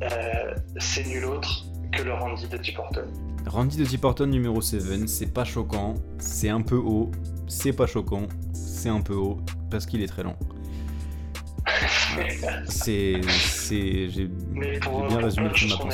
euh, 0.02 0.56
c'est 0.80 1.08
nul 1.08 1.26
autre 1.26 1.66
que 1.92 2.02
le 2.04 2.14
Randy 2.14 2.48
de 2.48 2.58
Tim 2.58 2.80
Horton. 2.80 3.08
Randy 3.48 3.78
de 3.78 3.86
T. 3.86 3.98
Orton 4.04 4.28
numéro 4.28 4.62
7, 4.62 5.08
c'est 5.08 5.34
pas 5.34 5.46
choquant, 5.46 5.94
c'est 6.20 6.50
un 6.50 6.62
peu 6.62 6.76
haut, 6.76 7.12
c'est 7.48 7.74
pas 7.74 7.88
choquant, 7.88 8.28
c'est 8.54 8.90
un 8.90 9.02
peu 9.02 9.14
haut, 9.14 9.38
parce 9.72 9.86
qu'il 9.86 10.02
est 10.02 10.08
très 10.08 10.24
long. 10.24 10.36
C'est. 12.68 13.22
c'est 13.28 14.10
j'ai 14.10 14.30
Mais 14.52 14.80
pour, 14.80 15.02
j'ai 15.10 15.16
bien 15.16 15.26
résumé 15.26 15.50
choses 15.56 15.72
ma 15.72 15.78
qu'on 15.78 15.90
a 15.90 15.92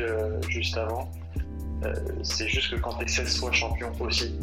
euh, 0.00 0.40
juste 0.48 0.76
avant, 0.76 1.10
euh, 1.84 1.94
c'est 2.22 2.48
juste 2.48 2.74
que 2.74 2.80
quand 2.80 2.94
t'es 2.98 3.08
16 3.08 3.38
fois 3.38 3.52
champion 3.52 3.90
aussi, 4.00 4.34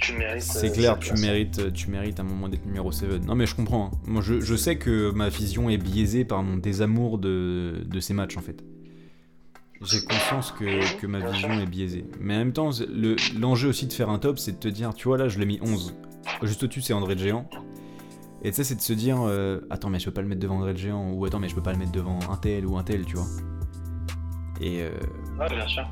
tu 0.00 0.12
mérites. 0.16 0.42
C'est 0.42 0.68
euh, 0.70 0.72
clair, 0.72 0.98
cette 1.00 1.14
tu 1.16 1.20
mérites, 1.20 1.72
tu 1.72 1.90
mérites 1.90 2.20
un 2.20 2.24
moment 2.24 2.48
d'être 2.48 2.64
numéro 2.66 2.92
7. 2.92 3.24
Non 3.26 3.34
mais 3.34 3.46
je 3.46 3.54
comprends. 3.54 3.90
hein. 3.92 3.98
Moi 4.06 4.22
je, 4.22 4.40
je 4.40 4.54
sais 4.56 4.76
que 4.76 5.10
ma 5.10 5.28
vision 5.28 5.68
est 5.70 5.78
biaisée 5.78 6.24
par 6.24 6.42
mon 6.42 6.56
désamour 6.56 7.18
de, 7.18 7.82
de 7.84 8.00
ces 8.00 8.14
matchs 8.14 8.36
en 8.36 8.42
fait. 8.42 8.62
J'ai 9.80 10.00
conscience 10.00 10.50
que, 10.58 10.98
que 11.00 11.06
ma 11.06 11.20
vision 11.30 11.50
est 11.60 11.66
biaisée. 11.66 12.04
Mais 12.20 12.34
en 12.34 12.38
même 12.38 12.52
temps, 12.52 12.70
le- 12.88 13.14
l'enjeu 13.38 13.68
aussi 13.68 13.86
de 13.86 13.92
faire 13.92 14.10
un 14.10 14.18
top, 14.18 14.40
c'est 14.40 14.50
de 14.52 14.56
te 14.56 14.66
dire, 14.66 14.92
tu 14.92 15.06
vois 15.06 15.16
là, 15.18 15.28
je 15.28 15.38
l'ai 15.38 15.46
mis 15.46 15.60
11. 15.62 15.94
Juste 16.42 16.64
au-dessus, 16.64 16.80
c'est 16.82 16.92
André 16.94 17.16
Géant. 17.16 17.48
Et 18.42 18.50
tu 18.50 18.56
sais, 18.56 18.64
c'est 18.64 18.76
de 18.76 18.80
se 18.80 18.92
dire, 18.92 19.18
euh, 19.20 19.60
attends, 19.70 19.90
mais 19.90 19.98
je 19.98 20.04
peux 20.04 20.12
pas 20.12 20.22
le 20.22 20.28
mettre 20.28 20.40
devant 20.40 20.56
André 20.56 20.72
le 20.72 20.78
Géant, 20.78 21.10
ou 21.12 21.24
attends, 21.24 21.40
mais 21.40 21.48
je 21.48 21.54
peux 21.54 21.62
pas 21.62 21.72
le 21.72 21.78
mettre 21.78 21.90
devant 21.92 22.18
un 22.30 22.36
tel 22.36 22.66
ou 22.66 22.76
un 22.78 22.84
tel, 22.84 23.04
tu 23.04 23.16
vois. 23.16 23.26
Et 24.60 24.82
euh, 24.82 24.90
Ouais, 25.38 25.48
bien 25.48 25.66
sûr. 25.66 25.86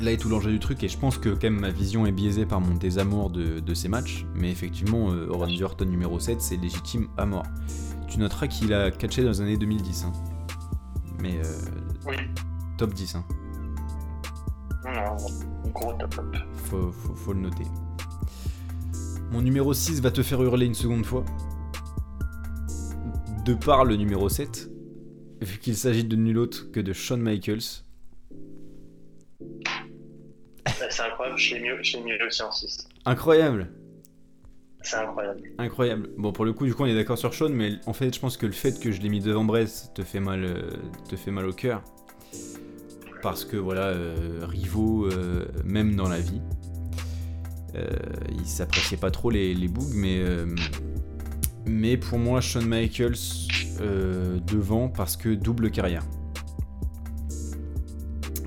Là 0.00 0.12
est 0.12 0.16
tout 0.18 0.28
l'enjeu 0.28 0.50
du 0.50 0.58
truc, 0.60 0.84
et 0.84 0.88
je 0.88 0.98
pense 0.98 1.16
que 1.18 1.30
quand 1.30 1.44
même 1.44 1.58
ma 1.58 1.70
vision 1.70 2.04
est 2.06 2.12
biaisée 2.12 2.44
par 2.46 2.60
mon 2.60 2.74
désamour 2.74 3.30
de, 3.30 3.60
de 3.60 3.74
ces 3.74 3.88
matchs, 3.88 4.26
mais 4.34 4.50
effectivement, 4.50 5.10
euh, 5.10 5.26
Randy 5.30 5.62
Orton 5.64 5.86
numéro 5.86 6.20
7, 6.20 6.40
c'est 6.42 6.56
légitime 6.56 7.08
à 7.16 7.24
mort. 7.26 7.44
Tu 8.06 8.18
noteras 8.18 8.46
qu'il 8.46 8.72
a 8.74 8.90
catché 8.90 9.22
dans 9.22 9.30
les 9.30 9.40
années 9.40 9.56
2010, 9.56 10.04
hein. 10.04 10.12
mais 11.20 11.40
euh, 11.44 11.58
Oui. 12.06 12.14
top 12.76 12.92
10, 12.94 13.16
hein. 13.16 13.24
Non, 14.84 15.16
gros 15.72 15.92
top 15.94 16.14
top. 16.14 16.36
faut, 16.54 16.92
faut- 16.92 17.14
faut 17.14 17.32
le 17.32 17.40
noter. 17.40 17.64
Mon 19.32 19.42
numéro 19.42 19.72
6 19.74 20.00
va 20.00 20.10
te 20.12 20.22
faire 20.22 20.40
hurler 20.42 20.66
une 20.66 20.74
seconde 20.74 21.04
fois. 21.04 21.24
De 23.46 23.54
par 23.54 23.84
le 23.84 23.94
numéro 23.94 24.28
7, 24.28 24.68
vu 25.40 25.58
qu'il 25.58 25.76
s'agit 25.76 26.02
de 26.02 26.16
nul 26.16 26.36
autre 26.36 26.68
que 26.72 26.80
de 26.80 26.92
Shawn 26.92 27.20
Michaels. 27.20 27.84
C'est 30.90 31.02
incroyable, 31.02 31.38
je 31.38 31.54
l'ai 31.54 31.60
mis, 31.60 31.68
mis 32.04 32.22
aussi 32.26 32.42
en 32.42 32.50
6. 32.50 32.88
Incroyable 33.04 33.70
C'est 34.82 34.96
incroyable. 34.96 35.42
Incroyable. 35.58 36.10
Bon, 36.18 36.32
pour 36.32 36.44
le 36.44 36.54
coup, 36.54 36.66
du 36.66 36.74
coup, 36.74 36.82
on 36.82 36.86
est 36.86 36.94
d'accord 36.96 37.18
sur 37.18 37.32
Sean, 37.34 37.50
mais 37.50 37.74
en 37.86 37.92
fait, 37.92 38.12
je 38.12 38.18
pense 38.18 38.36
que 38.36 38.46
le 38.46 38.52
fait 38.52 38.80
que 38.80 38.90
je 38.90 39.00
l'ai 39.00 39.08
mis 39.08 39.20
devant 39.20 39.44
Brett 39.44 39.92
te 39.94 40.02
fait 40.02 40.18
mal, 40.18 40.42
euh, 40.42 40.72
te 41.08 41.14
fait 41.14 41.30
mal 41.30 41.46
au 41.46 41.52
cœur. 41.52 41.84
Parce 43.22 43.44
que 43.44 43.56
voilà, 43.56 43.90
euh, 43.90 44.40
rivaux, 44.42 45.06
euh, 45.06 45.46
même 45.64 45.94
dans 45.94 46.08
la 46.08 46.18
vie, 46.18 46.42
euh, 47.76 47.86
ils 48.36 48.46
s'appréciaient 48.46 48.96
pas 48.96 49.12
trop 49.12 49.30
les, 49.30 49.54
les 49.54 49.68
bougs, 49.68 49.94
mais, 49.94 50.18
euh, 50.18 50.46
mais 51.66 51.96
pour 51.96 52.18
moi, 52.18 52.40
Shawn 52.40 52.66
Michaels 52.66 53.14
euh, 53.80 54.38
devant 54.46 54.88
parce 54.88 55.16
que 55.16 55.30
double 55.30 55.70
carrière. 55.70 56.02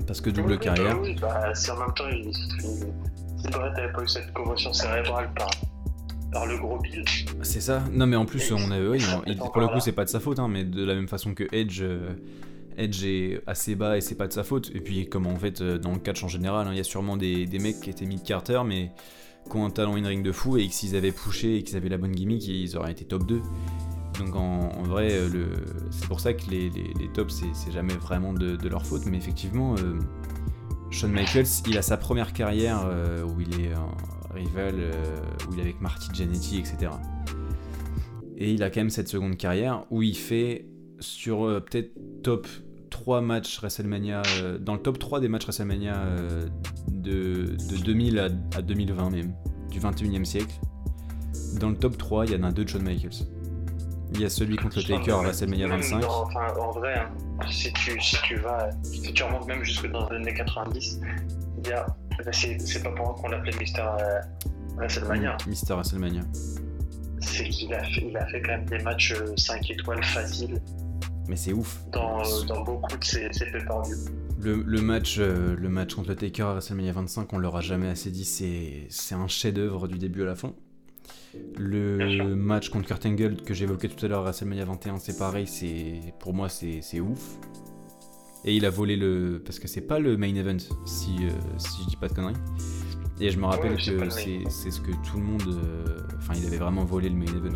Parce 0.06 0.20
que 0.20 0.30
double 0.30 0.52
Oui, 0.52 0.58
carrière. 0.58 0.96
bah 0.96 1.00
oui, 1.02 1.16
bah, 1.20 1.54
si 1.54 1.70
en 1.70 1.78
même 1.78 1.94
temps, 1.94 2.08
il, 2.10 2.26
il, 2.28 2.34
si 2.34 3.48
Brett 3.48 3.72
n'avait 3.74 3.92
pas 3.92 4.02
eu 4.02 4.08
cette 4.08 4.32
commotion 4.32 4.72
cérébrale 4.72 5.30
par, 5.34 5.50
par 6.32 6.46
le 6.46 6.58
gros 6.58 6.78
Bill, 6.78 7.04
C'est 7.42 7.60
ça. 7.60 7.82
Non, 7.92 8.06
mais 8.06 8.16
en 8.16 8.24
plus, 8.24 8.50
on 8.52 8.56
oui, 8.90 9.02
être 9.26 9.52
pour 9.52 9.60
le 9.60 9.68
coup, 9.68 9.80
c'est 9.80 9.92
pas 9.92 10.04
de 10.04 10.10
sa 10.10 10.18
faute, 10.20 10.38
hein, 10.38 10.48
mais 10.48 10.64
de 10.64 10.84
la 10.84 10.94
même 10.94 11.08
façon 11.08 11.34
que 11.34 11.44
Edge, 11.52 11.80
euh, 11.82 12.10
Edge 12.76 13.04
est 13.04 13.40
assez 13.46 13.76
bas 13.76 13.96
et 13.96 14.00
c'est 14.00 14.16
pas 14.16 14.26
de 14.26 14.32
sa 14.32 14.42
faute. 14.42 14.70
Et 14.74 14.80
puis, 14.80 15.08
comme 15.08 15.26
en 15.28 15.36
fait, 15.36 15.60
euh, 15.60 15.78
dans 15.78 15.92
le 15.92 15.98
catch 15.98 16.24
en 16.24 16.28
général, 16.28 16.66
hein, 16.66 16.70
il 16.72 16.76
y 16.76 16.80
a 16.80 16.84
sûrement 16.84 17.16
des, 17.16 17.46
des 17.46 17.58
mecs 17.60 17.80
qui 17.80 17.90
étaient 17.90 18.06
mid-carter, 18.06 18.62
mais 18.66 18.90
ont 19.56 19.64
un 19.64 19.70
talent 19.70 19.96
in-ring 19.96 20.22
de 20.22 20.32
fou 20.32 20.56
et 20.56 20.66
que 20.66 20.74
s'ils 20.74 20.96
avaient 20.96 21.12
pushé 21.12 21.56
et 21.56 21.62
qu'ils 21.62 21.76
avaient 21.76 21.88
la 21.88 21.98
bonne 21.98 22.12
gimmick, 22.12 22.46
ils 22.46 22.76
auraient 22.76 22.92
été 22.92 23.04
top 23.04 23.26
2. 23.26 23.40
Donc, 24.18 24.36
en, 24.36 24.70
en 24.70 24.82
vrai, 24.82 25.12
euh, 25.12 25.28
c'est 25.90 26.06
pour 26.06 26.20
ça 26.20 26.34
que 26.34 26.50
les, 26.50 26.70
tops, 27.14 27.42
c'est, 27.54 27.72
jamais 27.72 27.94
vraiment 27.94 28.32
de, 28.32 28.68
leur 28.68 28.84
faute, 28.84 29.06
mais 29.06 29.16
effectivement. 29.16 29.74
euh, 29.78 29.98
Shawn 30.90 31.12
Michaels, 31.12 31.46
il 31.68 31.78
a 31.78 31.82
sa 31.82 31.96
première 31.96 32.32
carrière 32.32 32.82
euh, 32.84 33.22
où 33.22 33.40
il 33.40 33.60
est 33.60 33.72
un 33.72 34.34
rival, 34.34 34.74
où 35.48 35.54
il 35.54 35.60
est 35.60 35.62
avec 35.62 35.80
Marty 35.80 36.08
Jannetty, 36.12 36.58
etc. 36.58 36.92
Et 38.36 38.52
il 38.52 38.62
a 38.62 38.70
quand 38.70 38.80
même 38.80 38.90
cette 38.90 39.08
seconde 39.08 39.36
carrière 39.36 39.84
où 39.90 40.02
il 40.02 40.16
fait 40.16 40.66
sur 40.98 41.62
peut-être 41.64 41.92
top 42.22 42.48
3 42.90 43.20
matchs 43.20 43.58
WrestleMania, 43.60 44.22
euh, 44.42 44.58
dans 44.58 44.74
le 44.74 44.80
top 44.80 44.98
3 44.98 45.20
des 45.20 45.28
matchs 45.28 45.44
WrestleMania 45.44 45.94
euh, 45.96 46.46
de, 46.90 47.56
de 47.70 47.76
2000 47.84 48.18
à, 48.18 48.24
à 48.56 48.62
2020 48.62 49.10
même, 49.10 49.32
du 49.70 49.80
21e 49.80 50.24
siècle. 50.24 50.54
Dans 51.58 51.70
le 51.70 51.76
top 51.76 51.96
3, 51.96 52.26
il 52.26 52.32
y 52.32 52.36
en 52.36 52.42
a 52.44 52.52
deux 52.52 52.64
de 52.64 52.68
Shawn 52.68 52.82
Michaels. 52.82 53.26
Il 54.12 54.20
y 54.20 54.24
a 54.24 54.28
celui 54.28 54.56
contre 54.56 54.78
le 54.78 54.82
Taker 54.84 55.12
à 55.12 55.16
WrestleMania 55.18 55.68
Même 55.68 55.80
25. 55.80 56.00
dans- 56.00 56.22
enfin, 56.24 56.48
en 56.60 56.72
vrai, 56.72 56.94
hein, 56.98 57.10
si, 57.50 57.72
tu, 57.72 58.00
si 58.00 58.16
tu 58.24 58.36
vas, 58.36 58.68
si 58.82 59.12
tu 59.12 59.22
remontes 59.22 59.46
même 59.46 59.62
jusque 59.62 59.88
dans 59.90 60.08
les 60.10 60.16
années 60.16 60.34
90, 60.34 61.00
il 61.64 61.70
y 61.70 61.72
a, 61.72 61.86
c'est 62.32 62.82
pas 62.82 62.90
pour 62.90 63.06
rien 63.06 63.14
qu'on 63.22 63.28
l'appelait 63.28 63.56
Mister 63.58 63.82
euh, 63.82 64.20
WrestleMania. 64.76 65.36
Mister 65.46 65.74
WrestleMania. 65.74 66.22
C'est 67.20 67.48
qu'il 67.48 67.72
a 67.72 67.84
fait, 67.84 68.04
il 68.08 68.16
a 68.16 68.26
fait 68.26 68.40
quand 68.42 68.50
même 68.52 68.64
des 68.64 68.78
matchs 68.80 69.12
euh, 69.12 69.32
5 69.36 69.70
étoiles 69.70 70.02
faciles 70.02 70.60
Mais 71.28 71.36
c'est 71.36 71.52
ouf. 71.52 71.80
dans, 71.92 72.20
euh, 72.20 72.44
dans 72.48 72.62
beaucoup 72.64 72.96
de 72.96 73.04
ses 73.04 73.28
pay-per-view. 73.28 73.96
Le, 74.42 74.62
le 74.62 74.80
match, 74.80 75.16
euh, 75.18 75.54
le 75.56 75.68
match 75.68 75.94
contre 75.94 76.08
le 76.08 76.16
Taker 76.16 76.42
à 76.42 76.52
WrestleMania 76.54 76.92
25, 76.92 77.32
on 77.32 77.38
l'aura 77.38 77.60
jamais 77.60 77.88
assez 77.88 78.10
dit, 78.10 78.24
c'est 78.24 79.14
un 79.14 79.28
chef-d'œuvre 79.28 79.86
du 79.86 79.98
début 79.98 80.22
à 80.22 80.26
la 80.26 80.34
fin. 80.34 80.54
Le 81.56 82.34
match 82.34 82.70
contre 82.70 82.88
Kurt 82.88 83.06
Angle 83.06 83.36
que 83.42 83.54
j'évoquais 83.54 83.88
tout 83.88 84.04
à 84.04 84.08
l'heure 84.08 84.20
à 84.20 84.22
WrestleMania 84.24 84.64
21, 84.64 84.98
c'est 84.98 85.16
pareil, 85.16 85.46
pour 86.18 86.34
moi 86.34 86.48
c'est 86.48 87.00
ouf. 87.00 87.38
Et 88.44 88.56
il 88.56 88.64
a 88.64 88.70
volé 88.70 88.96
le 88.96 89.40
parce 89.44 89.58
que 89.58 89.68
c'est 89.68 89.82
pas 89.82 89.98
le 89.98 90.16
main 90.16 90.34
event 90.34 90.56
si 90.86 91.10
euh, 91.20 91.30
si 91.58 91.82
je 91.84 91.88
dis 91.90 91.96
pas 91.96 92.08
de 92.08 92.14
conneries. 92.14 92.34
Et 93.20 93.30
je 93.30 93.38
me 93.38 93.44
rappelle 93.44 93.72
Ouais, 93.72 93.76
que 93.76 94.08
c'est 94.08 94.70
ce 94.70 94.80
que 94.80 94.92
tout 95.06 95.18
le 95.18 95.22
monde, 95.22 95.42
euh, 95.46 95.98
enfin 96.16 96.32
il 96.34 96.46
avait 96.46 96.56
vraiment 96.56 96.84
volé 96.86 97.10
le 97.10 97.16
main 97.16 97.26
event. 97.26 97.54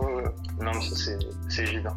Non, 0.00 0.70
mais 0.74 0.80
c'est- 0.80 1.62
évident. 1.62 1.96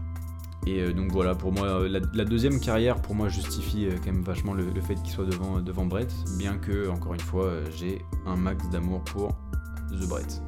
Et 0.66 0.82
euh, 0.82 0.91
donc 0.94 1.12
voilà, 1.12 1.34
pour 1.36 1.52
moi, 1.54 1.68
euh, 1.68 1.99
la, 2.14 2.26
deuxième 2.26 2.60
carrière, 2.60 3.02
pour 3.02 3.16
moi, 3.16 3.30
justifie 3.30 3.86
euh, 3.86 3.95
quand 4.04 4.12
même 4.12 4.24
vachement 4.24 4.54
le, 4.54 4.70
fait 4.82 4.95
qu'il 4.95 5.12
soit 5.12 5.26
devant, 5.26 5.62
devant 5.62 5.86
Brett, 5.86 6.14
bien 6.38 6.58
que, 6.58 6.90
encore 6.90 7.14
une 7.14 7.20
fois, 7.22 7.54
j'ai 7.78 8.02
un 8.26 8.36
max 8.36 8.68
d'amour 8.70 9.02
pour 9.06 9.30
The 9.91 10.08
Brett. 10.10 10.41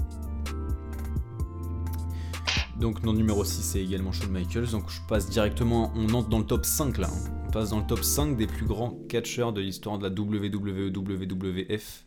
Donc, 2.79 3.03
non 3.03 3.13
numéro 3.13 3.43
6, 3.43 3.61
c'est 3.61 3.81
également 3.83 4.11
Shawn 4.11 4.31
Michaels. 4.31 4.71
Donc, 4.71 4.89
je 4.89 4.99
passe 5.07 5.29
directement, 5.29 5.91
on 5.95 6.13
entre 6.13 6.29
dans 6.29 6.39
le 6.39 6.45
top 6.45 6.65
5 6.65 6.97
là. 6.97 7.07
hein. 7.07 7.31
On 7.47 7.51
passe 7.51 7.69
dans 7.71 7.79
le 7.79 7.85
top 7.85 8.03
5 8.03 8.37
des 8.37 8.47
plus 8.47 8.65
grands 8.65 8.97
catcheurs 9.09 9.53
de 9.53 9.59
l'histoire 9.61 9.97
de 9.97 10.07
la 10.07 10.13
WWE, 10.13 10.91
WWF. 10.95 12.05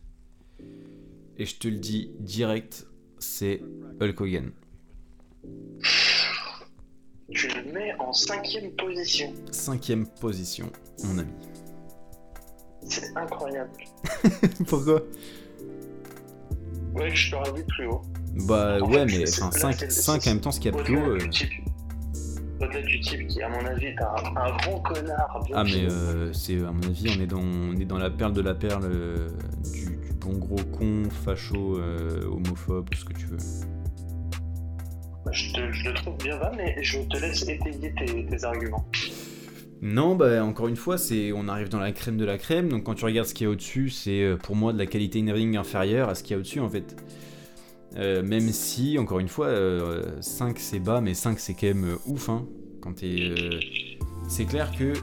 Et 1.37 1.45
je 1.45 1.55
te 1.57 1.67
le 1.67 1.77
dis 1.77 2.11
direct, 2.19 2.87
c'est 3.19 3.61
Hulk 4.01 4.21
Hogan. 4.21 4.51
Tu 7.31 7.47
le 7.47 7.71
mets 7.73 7.93
en 7.99 8.13
cinquième 8.13 8.71
position. 8.75 9.33
Cinquième 9.51 10.05
position, 10.07 10.69
mon 11.03 11.17
ami. 11.19 11.31
C'est 12.87 13.15
incroyable. 13.17 13.71
Pourquoi? 14.67 15.01
Ouais, 16.93 17.09
je 17.15 17.31
t'aurais 17.31 17.51
vu 17.53 17.63
plus 17.65 17.87
haut. 17.87 18.01
Bah 18.47 18.77
En 18.81 18.89
ouais, 18.91 19.07
fait, 19.07 19.17
mais 19.19 19.29
enfin, 19.29 19.45
là, 19.45 19.51
5, 19.59 19.75
c'est- 19.79 19.89
5 19.89 20.21
c'est- 20.21 20.29
en 20.29 20.33
même 20.33 20.41
temps, 20.41 20.51
ce 20.51 20.59
qu'il 20.59 20.73
y 20.75 20.77
a 20.77 20.83
plus 20.83 20.97
haut. 20.97 21.17
du 21.17 21.23
euh. 21.25 21.27
Au-delà 22.61 22.81
du 22.83 22.99
type 22.99 23.27
qui, 23.27 23.41
à 23.41 23.49
mon 23.49 23.65
avis, 23.65 23.87
est 23.87 24.01
un, 24.01 24.35
un 24.35 24.57
gros 24.57 24.79
connard. 24.81 25.43
Ah, 25.53 25.63
mais 25.63 25.85
euh, 25.89 26.31
c'est, 26.33 26.57
à 26.63 26.71
mon 26.71 26.83
avis, 26.83 27.15
on 27.17 27.21
est 27.21 27.27
dans, 27.27 27.39
on 27.41 27.73
est 27.75 27.85
dans 27.85 27.97
la 27.97 28.09
perle 28.11 28.33
de 28.33 28.41
la 28.41 28.53
perle 28.53 28.85
euh, 28.85 29.29
du, 29.71 29.85
du 29.97 30.13
bon 30.19 30.37
gros 30.37 30.63
con, 30.77 31.03
facho, 31.25 31.77
euh, 31.77 32.25
homophobe, 32.27 32.89
tout 32.91 32.99
ce 32.99 33.05
que 33.05 33.13
tu 33.13 33.25
veux. 33.25 33.37
Je, 35.31 35.53
te- 35.53 35.71
je 35.71 35.89
le 35.89 35.93
trouve 35.95 36.17
bien 36.17 36.37
bas, 36.37 36.51
mais 36.55 36.75
je 36.81 36.99
te 36.99 37.17
laisse 37.17 37.43
étayer 37.47 37.93
tes, 38.29 38.43
arguments. 38.43 38.85
Non, 39.81 40.15
bah 40.15 40.43
encore 40.43 40.67
une 40.67 40.75
fois, 40.75 40.97
c'est, 40.97 41.31
on 41.33 41.47
arrive 41.47 41.69
dans 41.69 41.79
la 41.79 41.91
crème 41.91 42.17
de 42.17 42.25
la 42.25 42.37
crème, 42.37 42.69
donc 42.69 42.83
quand 42.83 42.93
tu 42.95 43.05
regardes 43.05 43.27
ce 43.27 43.33
qu'il 43.33 43.45
y 43.45 43.47
a 43.47 43.51
au-dessus, 43.51 43.89
c'est 43.89 44.21
euh, 44.23 44.37
pour 44.37 44.55
moi 44.55 44.71
de 44.73 44.77
la 44.77 44.85
qualité 44.85 45.19
in-ring 45.19 45.57
inférieure 45.57 46.09
à 46.09 46.15
ce 46.15 46.23
qu'il 46.23 46.31
y 46.31 46.35
a 46.35 46.37
au-dessus 46.39 46.59
en 46.61 46.69
fait. 46.69 46.95
Euh, 47.97 48.23
même 48.23 48.49
si, 48.49 48.97
encore 48.97 49.19
une 49.19 49.27
fois, 49.27 49.47
euh, 49.47 50.19
5 50.21 50.57
c'est 50.57 50.79
bas, 50.79 50.99
mais 51.01 51.13
5 51.13 51.37
c'est 51.39 51.53
quand 51.53 51.67
même 51.67 51.85
euh, 51.85 51.95
ouf. 52.07 52.29
Hein, 52.29 52.45
quand 52.81 52.93
t'es, 52.93 53.33
euh, 53.37 53.59
c'est 54.27 54.45
clair 54.45 54.71
que, 54.77 54.93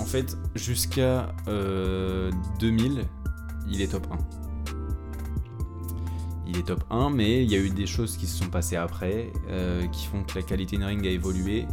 en 0.00 0.04
fait, 0.06 0.36
jusqu'à 0.54 1.32
euh, 1.48 2.30
2000, 2.60 3.04
il 3.70 3.80
est 3.82 3.92
top 3.92 4.06
1. 4.10 4.41
Il 6.54 6.58
est 6.58 6.64
top 6.64 6.84
1, 6.90 7.08
mais 7.08 7.42
il 7.42 7.50
y 7.50 7.54
a 7.54 7.58
eu 7.58 7.70
des 7.70 7.86
choses 7.86 8.18
qui 8.18 8.26
se 8.26 8.42
sont 8.42 8.50
passées 8.50 8.76
après, 8.76 9.28
euh, 9.48 9.86
qui 9.86 10.04
font 10.04 10.22
que 10.22 10.34
la 10.34 10.42
qualité 10.42 10.76
in-ring 10.76 11.06
a 11.06 11.10
évolué. 11.10 11.64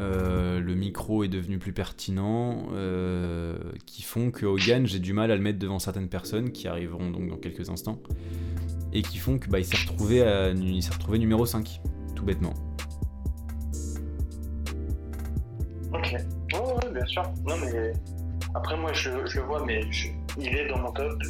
Euh, 0.00 0.58
le 0.58 0.74
micro 0.74 1.22
est 1.22 1.28
devenu 1.28 1.60
plus 1.60 1.72
pertinent, 1.72 2.66
euh, 2.72 3.56
qui 3.86 4.02
font 4.02 4.32
que 4.32 4.44
Hogan, 4.44 4.88
j'ai 4.88 4.98
du 4.98 5.12
mal 5.12 5.30
à 5.30 5.36
le 5.36 5.40
mettre 5.40 5.60
devant 5.60 5.78
certaines 5.78 6.08
personnes 6.08 6.50
qui 6.50 6.66
arriveront 6.66 7.10
donc 7.10 7.28
dans 7.28 7.36
quelques 7.36 7.70
instants, 7.70 8.00
et 8.92 9.02
qui 9.02 9.18
font 9.18 9.38
que 9.38 9.48
bah, 9.48 9.60
il 9.60 9.64
s'est 9.64 9.76
retrouvé, 9.76 10.24
numéro 11.20 11.46
5, 11.46 11.80
tout 12.16 12.24
bêtement. 12.24 12.54
Ok. 15.94 16.16
Ouais, 16.54 16.92
bien 16.92 17.06
sûr. 17.06 17.22
Non, 17.46 17.54
mais 17.58 17.92
après, 18.52 18.76
moi, 18.76 18.92
je, 18.92 19.10
le 19.10 19.42
vois, 19.42 19.64
mais 19.64 19.82
il 20.40 20.48
est 20.48 20.66
dans 20.66 20.78
mon 20.78 20.90
top. 20.90 21.22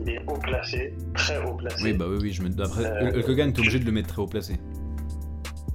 Il 0.00 0.10
est 0.10 0.20
haut 0.26 0.38
placé, 0.38 0.94
très 1.14 1.42
haut 1.44 1.54
placé. 1.54 1.84
Oui, 1.84 1.92
bah 1.92 2.06
oui, 2.08 2.18
oui, 2.22 2.32
je 2.32 2.42
me... 2.42 2.48
après, 2.62 2.84
Euh, 2.84 3.22
Hulk 3.26 3.52
t'es 3.54 3.58
obligé 3.60 3.78
de 3.78 3.84
le 3.84 3.92
mettre 3.92 4.08
très 4.08 4.22
haut 4.22 4.26
placé. 4.26 4.54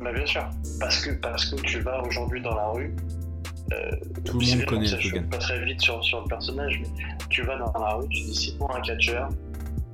Bah, 0.02 0.12
bien 0.14 0.26
sûr. 0.26 0.50
Parce 0.80 1.06
que, 1.06 1.12
parce 1.16 1.46
que 1.50 1.62
tu 1.62 1.80
vas 1.80 2.02
aujourd'hui 2.04 2.42
dans 2.42 2.56
la 2.56 2.68
rue. 2.70 2.96
euh, 3.74 3.92
Tout 4.26 4.40
le 4.40 4.46
monde 4.58 4.66
connaît 4.66 4.94
Hulk 4.94 5.30
pas 5.30 5.38
très 5.38 5.64
vite 5.66 5.82
sur, 5.82 6.04
sur 6.04 6.22
le 6.22 6.28
personnage, 6.28 6.80
mais 6.82 6.88
tu 7.30 7.42
vas 7.44 7.58
dans 7.58 7.72
la 7.80 7.96
rue, 7.96 8.08
tu 8.10 8.22
dis 8.24 8.36
c'est 8.36 8.58
pour 8.58 8.76
un 8.76 8.82
catcheur. 8.82 9.30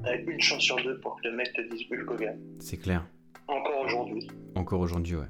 T'as 0.03 0.15
une 0.17 0.39
chance 0.41 0.61
sur 0.61 0.77
deux 0.77 0.97
pour 1.01 1.17
que 1.21 1.27
le 1.27 1.35
mec 1.35 1.51
te 1.53 1.61
dise 1.75 1.85
Hulk 1.91 2.09
Hogan. 2.11 2.37
C'est 2.59 2.77
clair. 2.77 3.05
Encore 3.47 3.81
aujourd'hui. 3.85 4.27
Encore 4.55 4.79
aujourd'hui, 4.79 5.15
ouais. 5.15 5.25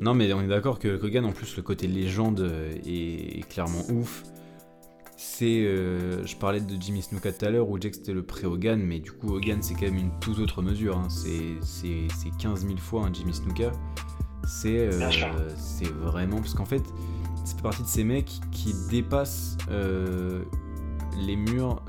Non, 0.00 0.14
mais 0.14 0.32
on 0.32 0.42
est 0.42 0.46
d'accord 0.48 0.78
que 0.78 0.88
Hulk 0.88 1.04
Hogan, 1.04 1.24
en 1.24 1.32
plus, 1.32 1.56
le 1.56 1.62
côté 1.62 1.86
légende 1.86 2.40
euh, 2.40 2.70
est, 2.86 3.38
est 3.38 3.48
clairement 3.48 3.82
ouf. 3.90 4.22
C'est. 5.22 5.64
euh, 5.66 6.24
je 6.26 6.34
parlais 6.36 6.60
de 6.62 6.80
Jimmy 6.80 7.02
Snuka 7.02 7.30
tout 7.32 7.44
à 7.44 7.50
l'heure, 7.50 7.68
où 7.68 7.78
Jack 7.78 7.94
c'était 7.94 8.14
le 8.14 8.22
pré-Hogan, 8.22 8.80
mais 8.80 9.00
du 9.00 9.12
coup, 9.12 9.34
Hogan 9.34 9.58
c'est 9.60 9.74
quand 9.74 9.82
même 9.82 9.98
une 9.98 10.18
toute 10.20 10.38
autre 10.38 10.62
mesure. 10.62 10.96
hein. 10.96 11.08
C'est 11.10 11.56
c'est- 11.60 12.08
c'est 12.16 12.30
15 12.38 12.64
000 12.66 12.78
fois 12.78 13.04
un 13.06 13.12
Jimmy 13.12 13.34
Snuka. 13.34 13.70
C'est 14.46 14.78
euh, 14.78 14.98
c'est 15.56 15.88
vraiment. 15.92 16.36
Parce 16.38 16.54
qu'en 16.54 16.64
fait, 16.64 16.82
ça 17.44 17.54
fait 17.54 17.62
partie 17.62 17.82
de 17.82 17.88
ces 17.88 18.02
mecs 18.04 18.32
qui 18.50 18.74
dépassent 18.88 19.58
euh, 19.70 20.42
les 21.18 21.36
murs 21.36 21.82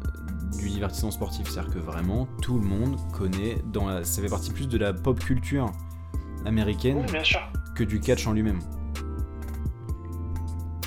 du 0.60 0.68
divertissement 0.70 1.12
sportif. 1.12 1.48
C'est-à-dire 1.50 1.74
que 1.74 1.80
vraiment, 1.80 2.28
tout 2.42 2.60
le 2.60 2.66
monde 2.66 2.98
connaît. 3.14 3.64
Dans 3.72 3.88
la- 3.88 4.04
ça 4.04 4.22
fait 4.22 4.28
partie 4.28 4.52
plus 4.52 4.68
de 4.68 4.78
la 4.78 4.92
pop 4.92 5.18
culture 5.20 5.72
américaine 6.46 6.98
Oui, 6.98 7.06
que 7.76 7.86
du 7.86 8.02
catch 8.02 8.28
en 8.28 8.34
lui-même. 8.34 8.60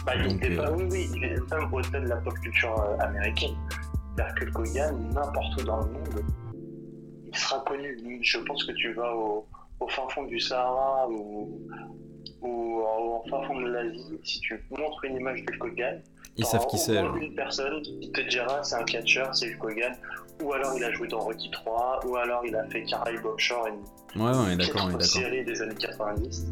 Bah, 0.07 0.13
il 0.17 0.57
pas, 0.57 0.69
euh, 0.69 0.75
oui, 0.77 0.85
oui, 0.91 1.11
il 1.15 1.25
est 1.25 1.51
même 1.51 1.73
au-delà 1.73 2.01
de 2.01 2.09
la 2.09 2.17
pop 2.17 2.35
culture 2.41 2.79
euh, 2.81 2.99
américaine. 3.03 3.55
C'est-à-dire 4.17 4.35
que 4.35 4.45
Hulk 4.47 4.59
Hogan, 4.59 5.09
n'importe 5.15 5.61
où 5.63 5.65
dans 5.65 5.79
le 5.81 5.87
monde, 5.93 6.25
il 7.27 7.37
sera 7.37 7.61
connu. 7.67 8.21
Je 8.23 8.39
pense 8.39 8.65
que 8.65 8.73
tu 8.73 8.93
vas 8.93 9.15
au, 9.15 9.47
au 9.81 9.89
fin 9.89 10.07
fond 10.11 10.25
du 10.25 10.39
Sahara 10.39 11.09
ou, 11.09 11.59
ou 12.43 12.81
au 12.83 13.25
fin 13.31 13.43
fond 13.47 13.61
de 13.61 13.67
l'Asie, 13.69 14.19
si 14.23 14.41
tu 14.41 14.63
montres 14.79 15.05
une 15.05 15.17
image 15.17 15.43
d'Hulk 15.45 15.65
Hogan, 15.65 16.03
Ils 16.37 16.45
savent 16.45 16.67
qui 16.67 16.77
au 16.77 16.79
c'est. 16.79 16.97
une 17.01 17.35
personne 17.35 17.81
qui 17.83 18.13
te 18.13 18.21
dira 18.29 18.63
c'est 18.63 18.77
un 18.77 18.85
catcheur, 18.85 19.35
c'est 19.35 19.55
Hulk 19.55 19.65
Hogan, 19.65 19.93
ou 20.43 20.53
alors 20.53 20.73
il 20.77 20.85
a 20.85 20.93
joué 20.93 21.09
dans 21.09 21.21
Rocky 21.21 21.51
3, 21.51 22.01
ou 22.07 22.17
alors 22.17 22.43
il 22.47 22.55
a 22.55 22.65
fait 22.69 22.85
Carly 22.85 23.17
Bob 23.23 23.39
Shore, 23.39 23.67
une 23.69 24.23
Ouais, 24.23 24.31
ouais, 24.31 24.57
d'accord. 24.57 25.03
série 25.03 25.45
des 25.45 25.61
années 25.63 25.75
90. 25.75 26.47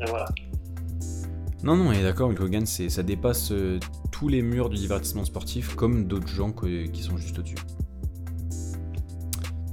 Et 0.00 0.04
voilà. 0.10 0.26
Non, 1.62 1.76
non, 1.76 1.88
on 1.88 1.92
est 1.92 2.02
d'accord, 2.02 2.30
Hulk 2.30 2.40
Hogan, 2.40 2.64
c'est- 2.64 2.88
ça 2.88 3.02
dépasse 3.02 3.52
euh, 3.52 3.78
tous 4.10 4.28
les 4.28 4.40
murs 4.42 4.70
du 4.70 4.76
divertissement 4.76 5.24
sportif, 5.24 5.74
comme 5.76 6.06
d'autres 6.06 6.28
gens 6.28 6.52
que- 6.52 6.86
qui 6.86 7.02
sont 7.02 7.16
juste 7.18 7.38
au-dessus. 7.38 7.56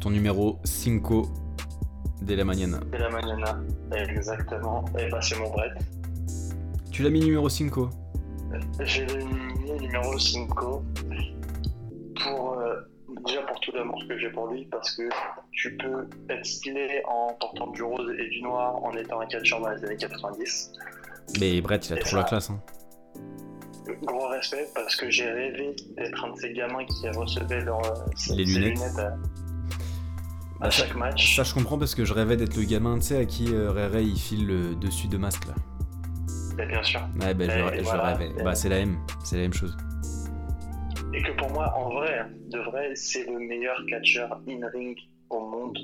Ton 0.02 0.10
numéro 0.10 0.60
5 0.66 1.02
de 2.22 2.34
la 2.36 2.44
mañana. 2.44 2.80
C'est 2.92 3.00
la 3.00 3.10
mañana. 3.10 3.60
Exactement. 3.96 4.84
Et 5.00 5.10
bah 5.10 5.20
c'est 5.22 5.38
mon 5.40 5.50
Brett. 5.50 5.72
Tu 6.92 7.04
l'as 7.04 7.10
mis 7.10 7.22
numéro 7.22 7.48
5 7.48 7.72
J'ai 8.82 9.06
mis 9.06 9.80
numéro 9.82 10.18
5 10.20 10.48
pour 10.56 12.54
euh, 12.60 12.76
déjà 13.26 13.42
pour 13.44 13.60
tout 13.62 13.72
l'amour 13.74 14.02
que 14.10 14.18
j'ai 14.18 14.30
pour 14.30 14.48
lui 14.48 14.66
parce 14.72 14.96
que 14.96 15.04
tu 15.52 15.78
peux 15.78 16.08
être 16.30 16.46
stylé 16.46 17.02
en 17.08 17.34
portant 17.40 17.68
du 17.72 17.84
rose 17.84 18.12
et 18.20 18.30
du 18.30 18.42
noir 18.42 18.76
en 18.84 18.92
étant 18.96 19.20
un 19.22 19.26
catcheur 19.28 19.62
dans 19.62 19.70
les 19.70 19.84
années 19.86 19.98
90. 19.98 20.72
Mais 21.40 21.62
Brett, 21.62 21.88
il 21.90 21.94
a 21.94 21.98
trop 21.98 22.10
ça. 22.12 22.18
la 22.18 22.24
classe. 22.24 22.50
Hein. 22.50 22.60
Gros 24.04 24.28
respect 24.30 24.68
parce 24.76 24.96
que 24.96 25.10
j'ai 25.10 25.30
rêvé 25.30 25.76
d'être 25.96 26.24
un 26.26 26.32
de 26.34 26.38
ces 26.40 26.54
gamins 26.54 26.86
qui 26.86 27.10
recevaient 27.10 27.62
leurs 27.64 27.86
euh, 27.86 28.36
Les 28.36 28.44
lunettes. 28.46 28.80
à, 28.98 29.08
à 29.08 29.10
Bah, 30.60 30.72
ça- 30.72 30.86
chaque 30.86 30.96
match. 30.96 31.36
Ça, 31.36 31.44
je 31.44 31.54
comprends 31.54 31.78
parce 31.78 31.96
que 31.96 32.06
je 32.06 32.14
rêvais 32.14 32.38
d'être 32.38 32.56
le 32.56 32.64
gamin, 32.64 32.96
tu 33.00 33.06
sais, 33.08 33.18
à 33.18 33.26
qui 33.26 33.54
euh, 33.54 33.72
Ray 33.72 33.88
Ray, 33.88 34.08
il 34.10 34.20
file 34.20 34.46
le 34.48 34.76
dessus 34.76 35.08
de 35.08 35.18
masque 35.18 35.44
là. 35.48 35.54
Bien 36.66 36.82
sûr. 36.84 37.02
Ouais, 37.22 37.34
bah, 37.34 37.46
je, 37.48 37.76
Et 37.76 37.78
je 37.80 37.84
voilà. 37.84 38.16
rêvais. 38.16 38.44
Bah, 38.44 38.56
c'est 38.56 38.70
la 38.70 38.80
M, 38.80 38.98
c'est 39.24 39.36
la 39.36 39.44
même 39.44 39.54
chose. 39.54 39.78
Et 41.14 41.22
que 41.22 41.32
pour 41.38 41.50
moi, 41.52 41.74
en 41.78 41.90
vrai, 41.94 42.26
de 42.52 42.60
vrai, 42.60 42.92
c'est 42.96 43.26
le 43.26 43.40
meilleur 43.40 43.78
catcheur 43.90 44.40
in-ring 44.48 44.98
au 45.30 45.40
monde. 45.48 45.78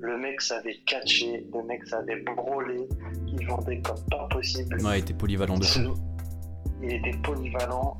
Le 0.00 0.16
mec 0.16 0.40
savait 0.40 0.76
catcher, 0.86 1.44
le 1.52 1.62
mec 1.64 1.84
savait 1.86 2.22
brawler, 2.22 2.86
il 3.26 3.46
vendait 3.46 3.80
comme 3.80 3.96
pas 4.10 4.28
possible. 4.30 4.80
Ouais, 4.82 4.98
il 4.98 5.02
était 5.02 5.14
polyvalent 5.14 5.58
de 5.58 5.64
fou. 5.64 5.94
Il 6.82 6.92
était 6.92 7.16
polyvalent, 7.24 7.96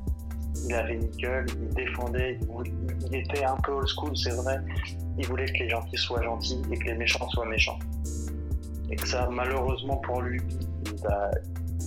il 0.67 0.73
avait 0.73 0.93
une 0.95 1.09
gueule, 1.17 1.45
il 1.61 1.73
défendait, 1.75 2.39
il, 3.11 3.15
était 3.15 3.43
un 3.43 3.57
peu 3.57 3.73
old 3.73 3.87
school, 3.87 4.15
c'est 4.15 4.31
vrai. 4.31 4.59
Il 5.17 5.25
voulait 5.27 5.45
que 5.45 5.57
les 5.63 5.69
gentils 5.69 5.97
soient 5.97 6.23
gentils 6.23 6.61
et 6.71 6.77
que 6.77 6.85
les 6.85 6.95
méchants 6.95 7.27
soient 7.29 7.45
méchants. 7.45 7.79
Et 8.89 8.95
que 8.95 9.07
ça, 9.07 9.27
malheureusement 9.29 9.97
pour 9.97 10.21
lui, 10.21 10.39
il 10.85 11.07
a, 11.07 11.31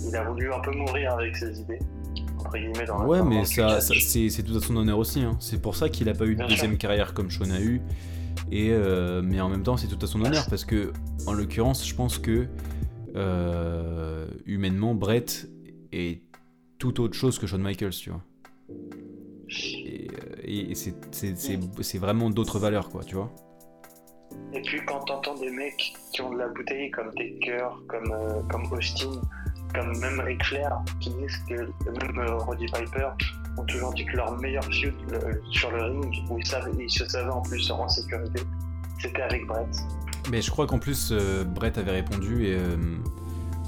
il 0.07 0.15
a 0.15 0.23
voulu 0.23 0.53
un 0.53 0.59
peu 0.59 0.71
mourir 0.71 1.13
avec 1.13 1.35
ses 1.35 1.59
idées. 1.59 1.79
entre 2.39 2.55
guillemets, 2.57 2.85
dans 2.85 3.03
Ouais, 3.05 3.23
mais 3.23 3.45
ça, 3.45 3.81
c'est 3.81 4.43
tout 4.43 4.57
à 4.57 4.61
son 4.61 4.75
honneur 4.77 4.99
aussi. 4.99 5.21
hein. 5.21 5.35
C'est 5.39 5.59
pour 5.61 5.75
ça 5.75 5.89
qu'il 5.89 6.07
a 6.09 6.13
pas 6.13 6.25
eu 6.25 6.35
de 6.35 6.39
Bien 6.39 6.47
deuxième 6.47 6.71
sûr. 6.71 6.77
carrière 6.79 7.15
comme 7.15 7.31
Sean 7.31 7.49
a 7.49 7.59
eu. 7.59 7.81
Euh, 8.51 9.21
mais 9.23 9.41
en 9.41 9.49
même 9.49 9.63
temps, 9.63 9.77
c'est 9.77 9.87
tout 9.87 9.97
à 10.03 10.07
son 10.07 10.21
honneur 10.23 10.45
parce 10.49 10.65
que, 10.65 10.91
en 11.27 11.33
l'occurrence, 11.33 11.87
je 11.87 11.95
pense 11.95 12.17
que 12.19 12.47
euh, 13.15 14.27
humainement, 14.45 14.95
Brett 14.95 15.49
est 15.91 16.21
tout 16.79 16.99
autre 17.01 17.13
chose 17.15 17.37
que 17.39 17.47
Shawn 17.47 17.61
Michaels, 17.61 17.91
tu 17.91 18.09
vois. 18.09 18.21
Et, 19.49 20.07
euh, 20.71 20.73
c'est- 21.81 21.97
vraiment 21.97 22.29
d'autres 22.29 22.59
valeurs, 22.59 22.89
quoi, 22.89 23.03
tu 23.03 23.15
vois. 23.15 23.31
Et 24.53 24.61
puis 24.61 24.79
quand 24.85 24.99
t'entends 25.05 25.35
des 25.35 25.51
mecs 25.51 25.93
qui 26.11 26.21
ont 26.21 26.31
de 26.33 26.39
la 26.39 26.47
bouteille 26.47 26.89
comme 26.91 27.11
Taker, 27.13 27.67
comme, 27.87 28.13
comme 28.49 28.71
Austin, 28.73 29.21
comme 29.75 29.97
même 29.99 30.19
Ric 30.19 30.43
Flair, 30.43 30.79
qui 30.99 31.09
disent 31.11 31.37
que 31.47 31.55
même 31.55 32.29
Roddy 32.39 32.65
Piper 32.65 33.09
ont 33.57 33.63
toujours 33.65 33.93
dit 33.93 34.05
que 34.05 34.17
leur 34.17 34.37
meilleur 34.39 34.63
feud 34.65 34.93
euh, 35.13 35.33
sur 35.51 35.71
le 35.71 35.83
ring, 35.83 36.23
où 36.29 36.39
ils, 36.39 36.45
ils 36.79 36.89
se 36.89 37.05
savaient 37.07 37.29
en 37.31 37.41
plus 37.41 37.69
en 37.71 37.87
sécurité, 37.89 38.41
c'était 38.99 39.21
avec 39.21 39.45
Brett. 39.47 39.67
Mais 40.31 40.41
je 40.41 40.49
crois 40.49 40.65
qu'en 40.67 40.79
plus, 40.79 41.09
euh, 41.11 41.43
Brett 41.43 41.77
avait 41.77 41.91
répondu 41.91 42.45
et, 42.47 42.55
euh, 42.55 42.77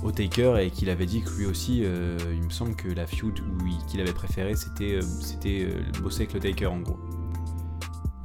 au 0.03 0.11
Taker 0.11 0.55
et 0.61 0.69
qu'il 0.71 0.89
avait 0.89 1.05
dit 1.05 1.21
que 1.21 1.29
lui 1.31 1.45
aussi, 1.45 1.81
euh, 1.83 2.17
il 2.33 2.43
me 2.43 2.49
semble 2.49 2.75
que 2.75 2.87
la 2.87 3.05
feud 3.07 3.39
il- 3.65 3.85
qu'il 3.87 3.99
avait 4.01 4.13
préféré, 4.13 4.55
c'était 4.55 4.99
c'était 5.21 5.67
bosser 6.01 6.21
avec 6.23 6.33
le 6.33 6.39
Taker 6.39 6.67
en 6.67 6.79
gros. 6.79 6.97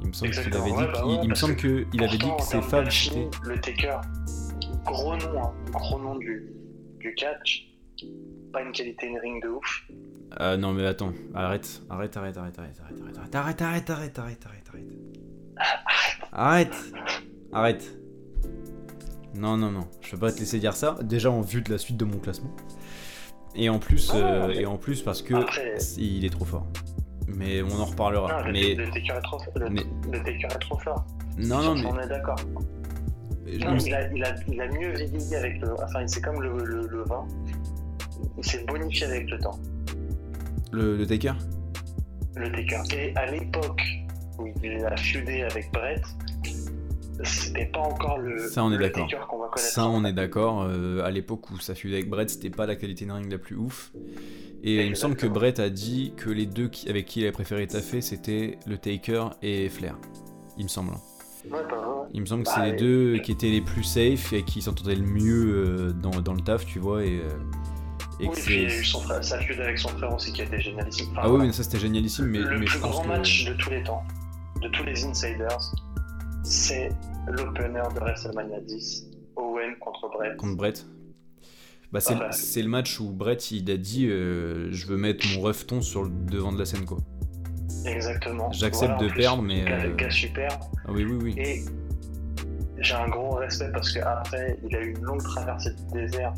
Il 0.01 0.07
me 0.07 0.13
semble 0.13 0.31
qu'il 0.31 0.53
avait 0.55 0.71
dit, 0.71 0.77
ouais, 0.77 0.87
bah 0.91 1.05
ouais, 1.05 1.13
il 1.15 1.23
me 1.23 1.27
parce 1.29 1.39
semble 1.41 1.55
que 1.57 1.83
qu'il 1.83 2.03
avait 2.03 2.17
dit 2.17 2.25
que 2.37 2.43
ses. 2.91 3.29
Le 3.43 3.59
Taker, 3.61 3.97
gros 4.85 5.15
nom, 5.17 5.43
hein, 5.43 5.51
gros 5.71 5.99
nom 5.99 6.15
du, 6.15 6.47
du 6.99 7.13
catch, 7.15 7.67
pas 8.53 8.61
une 8.61 8.71
qualité 8.71 9.07
in 9.09 9.19
ring 9.21 9.41
de 9.43 9.49
ouf. 9.49 9.87
Ah 10.31 10.55
non 10.57 10.71
mais 10.73 10.85
attends, 10.85 11.13
arrête, 11.33 11.81
arrête, 11.89 12.15
arrête, 12.17 12.37
arrête, 12.37 12.57
arrête, 12.59 12.79
arrête, 12.79 13.17
arrête, 13.35 13.35
arrête, 13.35 13.61
arrête, 13.61 13.89
arrête, 13.91 14.19
arrête, 14.19 14.45
arrête, 14.45 14.67
arrête. 14.69 14.85
Arrête, 16.31 16.75
arrête. 17.51 17.97
Non, 19.35 19.57
non, 19.57 19.71
non, 19.71 19.87
je 20.01 20.11
peux 20.11 20.17
pas 20.17 20.31
te 20.31 20.39
laisser 20.39 20.59
dire 20.59 20.73
ça. 20.75 20.97
Déjà 21.03 21.31
en 21.31 21.41
vue 21.41 21.61
de 21.61 21.71
la 21.71 21.77
suite 21.77 21.97
de 21.97 22.05
mon 22.05 22.17
classement. 22.19 22.51
Et 23.55 23.69
en 23.69 23.79
plus, 23.79 24.11
Ah, 24.13 24.17
euh, 24.45 24.49
et 24.51 24.65
en 24.65 24.77
plus 24.77 25.01
parce 25.01 25.21
que 25.21 25.33
Après- 25.33 25.77
il 25.97 26.25
est 26.25 26.29
trop 26.29 26.45
fort. 26.45 26.67
Mais 27.27 27.61
on 27.61 27.79
en 27.79 27.85
reparlera. 27.85 28.41
Non, 28.41 28.47
le, 28.47 28.51
mais 28.53 28.75
le 28.75 28.83
est 28.85 29.21
trop, 29.23 29.37
le, 29.55 29.69
mais- 29.69 29.83
le 30.11 30.17
Taker 30.19 30.47
est 30.55 30.59
trop 30.59 30.77
fort. 30.79 31.05
non, 31.37 31.61
non, 31.61 31.75
mais 31.75 31.85
On 31.85 31.99
est 31.99 32.07
d'accord. 32.07 32.39
Non, 32.55 33.71
me- 33.73 33.79
il, 33.85 33.93
a, 33.93 34.09
il, 34.11 34.23
a, 34.23 34.35
il 34.47 34.61
a 34.61 34.67
mieux 34.67 34.93
vieilli 34.93 35.35
avec 35.35 35.59
le. 35.61 35.73
Enfin, 35.81 36.05
c'est 36.07 36.21
comme 36.21 36.41
le, 36.41 36.63
le, 36.63 36.87
le 36.87 37.03
vin. 37.03 37.25
Il 38.43 38.49
s'est 38.49 38.63
bonifié 38.65 39.05
avec 39.05 39.29
le 39.29 39.37
temps, 39.39 39.59
le, 40.71 40.97
le 40.97 41.05
Taker. 41.05 41.33
le 42.35 42.51
Taker. 42.51 42.81
Et 42.97 43.15
à 43.15 43.29
l'époque 43.29 43.81
où 44.39 44.47
il 44.63 44.83
a 44.85 44.97
feudé 44.97 45.43
avec 45.43 45.71
Brett, 45.71 46.01
c'était 47.23 47.67
pas 47.67 47.81
encore 47.81 48.17
le, 48.17 48.39
Ça, 48.49 48.63
on 48.63 48.71
est 48.71 48.77
le 48.77 48.83
d'accord. 48.85 49.07
Taker 49.07 49.23
qu'on 49.27 49.37
va 49.39 49.47
connaître. 49.49 49.69
Ça, 49.71 49.87
on 49.87 50.03
est 50.05 50.13
d'accord. 50.13 50.63
euh, 50.63 51.03
à 51.03 51.11
l'époque 51.11 51.51
où 51.51 51.59
ça 51.59 51.75
fut 51.75 51.89
avec 51.93 52.09
Brett, 52.09 52.29
c'était 52.31 52.49
pas 52.49 52.65
la 52.65 52.75
qualité 52.75 53.05
de 53.05 53.11
ring 53.11 53.31
la 53.31 53.37
plus 53.37 53.55
ouf. 53.55 53.91
Et 54.63 54.83
il 54.85 54.89
me 54.89 54.95
semble 54.95 55.15
que. 55.15 55.27
Brett 55.27 55.59
a 55.59 55.69
dit 55.69 56.13
que 56.17 56.29
les 56.29 56.45
deux 56.47 56.67
qui- 56.67 56.89
avec 56.89 57.05
qui 57.05 57.19
il 57.19 57.23
avait 57.23 57.31
préféré 57.31 57.67
taffer, 57.67 58.01
c'était 58.01 58.57
le 58.67 58.77
Taker 58.77 59.25
et 59.43 59.69
Flair. 59.69 59.97
Il 60.57 60.63
me 60.63 60.69
semble. 60.69 60.91
Ouais, 61.51 61.59
bah. 61.69 62.07
Il 62.13 62.21
me 62.21 62.25
semble 62.25 62.43
que 62.43 62.49
Bah, 62.49 62.55
c'est 62.57 62.71
les 62.71 62.77
deux 62.77 63.17
qui 63.19 63.31
étaient 63.31 63.49
les 63.49 63.61
plus 63.61 63.83
safe 63.83 64.33
et 64.33 64.43
qui 64.43 64.61
s'entendaient 64.61 64.95
le 64.95 65.05
mieux 65.05 65.45
euh, 65.89 65.91
dans, 65.93 66.21
dans 66.21 66.33
le 66.33 66.41
taf, 66.41 66.65
tu 66.65 66.77
vois. 66.79 67.03
Et, 67.03 67.19
euh, 67.19 67.29
et 68.21 68.27
Oui, 68.27 68.35
puis 68.35 68.55
il 68.55 68.61
y 68.61 68.65
a 68.71 68.79
eu 68.79 68.83
son 68.83 69.01
frère, 69.01 69.23
sa 69.23 69.39
feud 69.39 69.59
avec 69.59 69.77
son 69.77 69.89
frère 69.89 70.13
aussi 70.13 70.31
qui 70.31 70.41
a 70.41 70.45
été 70.45 70.59
génialissime. 70.59 71.07
Enfin, 71.11 71.21
Ah 71.23 71.31
oui, 71.31 71.47
mais 71.47 71.51
ça 71.51 71.63
c'était 71.63 71.79
génialissime, 71.79 72.25
mais, 72.25 72.39
le 72.39 72.59
mais 72.59 72.65
je 72.67 72.71
plus 72.73 72.79
pense 72.81 72.91
grand 72.91 73.03
que. 73.03 73.07
match 73.07 73.45
de 73.45 73.53
tous 73.53 73.69
les 73.69 73.83
temps, 73.83 74.03
de 74.61 74.67
tous 74.69 74.83
les 74.83 75.03
insiders, 75.05 75.59
c'est 76.43 76.89
l'opener 77.27 77.81
de 77.93 77.99
WrestleMania 77.99 78.59
10, 78.61 79.07
Owen 79.35 79.75
contre 79.79 80.09
Brett. 80.09 80.37
Contre 80.37 80.55
Brett. 80.57 80.85
Bah, 81.91 81.99
c'est, 81.99 82.61
le 82.61 82.69
match 82.69 83.01
où 83.01 83.11
Brett 83.11 83.51
il 83.51 83.69
a 83.69 83.75
dit 83.75 84.07
euh, 84.07 84.69
je 84.71 84.87
veux 84.87 84.95
mettre 84.95 85.25
mon 85.35 85.41
refton 85.41 85.81
sur 85.81 86.03
le 86.03 86.09
devant 86.09 86.53
de 86.53 86.59
la 86.59 86.63
scène 86.65 86.85
quoi. 86.85 86.97
Exactement. 87.85 88.49
J'accepte 88.53 88.93
Voilà, 88.93 89.03
de 89.03 89.09
plus, 89.09 89.21
perdre, 89.21 89.41
mais, 89.41 89.69
euh, 89.69 89.93
gars 89.95 90.09
super. 90.09 90.47
Ah 90.85 90.91
oui 90.91 91.03
oui 91.03 91.17
oui. 91.21 91.33
Et 91.37 91.65
j'ai 92.79 92.95
un 92.95 93.09
gros 93.09 93.35
respect 93.35 93.69
parce 93.73 93.91
qu'après, 93.91 94.57
il 94.67 94.75
a 94.75 94.81
eu 94.81 94.91
une 94.91 95.03
longue 95.03 95.21
traversée 95.23 95.71
du 95.73 96.01
désert 96.01 96.33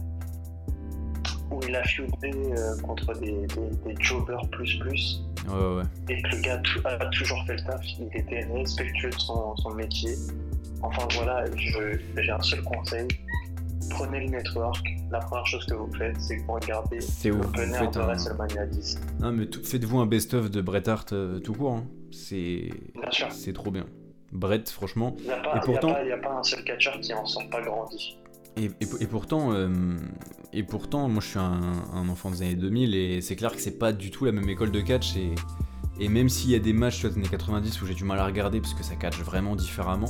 où 1.53 1.59
il 1.67 1.75
a 1.75 1.83
feudé 1.83 2.31
euh, 2.33 2.77
contre 2.81 3.13
des, 3.19 3.31
des, 3.47 3.93
des 3.93 3.95
jobbers 4.03 4.47
plus 4.51 4.77
plus 4.79 5.21
Ouais 5.47 5.53
ouais 5.55 5.75
ouais. 5.77 5.83
et 6.09 6.21
que 6.21 6.35
le 6.35 6.41
gars 6.41 6.61
a 6.85 7.05
toujours 7.07 7.43
fait 7.45 7.55
le 7.55 7.63
taf. 7.63 7.81
Il 7.99 8.07
était 8.17 8.45
respectueux 8.45 9.09
de 9.09 9.19
son, 9.19 9.55
son 9.57 9.71
métier. 9.71 10.15
Enfin 10.81 11.07
voilà, 11.15 11.45
je- 11.55 11.97
j'ai 12.21 12.31
un 12.31 12.41
seul 12.41 12.61
conseil. 12.63 13.07
Prenez 13.89 14.21
le 14.21 14.31
network. 14.31 14.85
La 15.11 15.19
première 15.19 15.45
chose 15.45 15.65
que 15.65 15.73
vous 15.75 15.91
faites, 15.93 16.19
c'est 16.19 16.37
que 16.37 16.43
vous 16.43 16.53
regardez 16.53 17.01
C'est 17.01 17.29
où 17.31 17.35
vous 17.37 17.43
l'opener 17.43 17.87
de 17.91 17.99
un- 17.99 18.05
WrestleMania 18.05 18.65
10. 18.65 18.99
Non 19.19 19.31
mais 19.33 19.45
faites-vous 19.63 19.99
un 19.99 20.05
best-of 20.05 20.49
de 20.49 20.61
Bret 20.61 20.87
Hart 20.87 21.11
euh, 21.13 21.39
tout 21.39 21.53
court. 21.53 21.73
hein. 21.73 21.83
C'est 22.11 23.53
trop 23.53 23.71
bien. 23.71 23.85
Brett 24.31 24.69
franchement. 24.69 25.15
Il 25.19 25.25
n'y 25.25 25.31
a, 25.31 25.37
Et 25.37 25.41
pas- 25.43 25.53
y 25.53 25.57
a 25.57 25.59
pourtant- 25.61 25.93
pas- 25.93 26.03
il 26.03 26.09
y 26.09 26.11
a 26.11 26.17
pas 26.17 26.33
un 26.39 26.43
seul 26.43 26.63
catcheur 26.63 26.99
qui 27.01 27.13
en 27.13 27.25
sort 27.25 27.47
pas 27.51 27.61
grandi. 27.61 28.17
Et, 28.55 28.69
pourtant, 29.07 29.51
euh, 29.53 29.97
et 30.51 30.61
pourtant, 30.61 31.09
moi 31.09 31.21
je 31.21 31.27
suis 31.27 31.39
un, 31.39 32.07
enfant 32.07 32.29
des 32.29 32.43
années 32.43 32.55
2000 32.55 32.93
et 32.93 33.21
c'est 33.21 33.35
clair 33.35 33.51
que 33.51 33.59
c'est 33.59 33.79
pas 33.79 33.91
du 33.91 34.11
tout 34.11 34.25
la 34.25 34.31
même 34.31 34.47
école 34.47 34.71
de 34.71 34.79
catch 34.79 35.15
et, 35.17 36.07
même 36.07 36.29
s'il 36.29 36.51
y 36.51 36.55
a 36.55 36.59
des 36.59 36.73
matchs 36.73 37.03
des 37.03 37.15
années 37.15 37.27
90 37.27 37.81
où 37.81 37.85
j'ai 37.87 37.95
du 37.95 38.03
mal 38.03 38.19
à 38.19 38.25
regarder 38.25 38.61
parce 38.61 38.73
que 38.73 38.83
ça 38.83 38.95
catch 38.95 39.17
vraiment 39.21 39.55
différemment, 39.55 40.09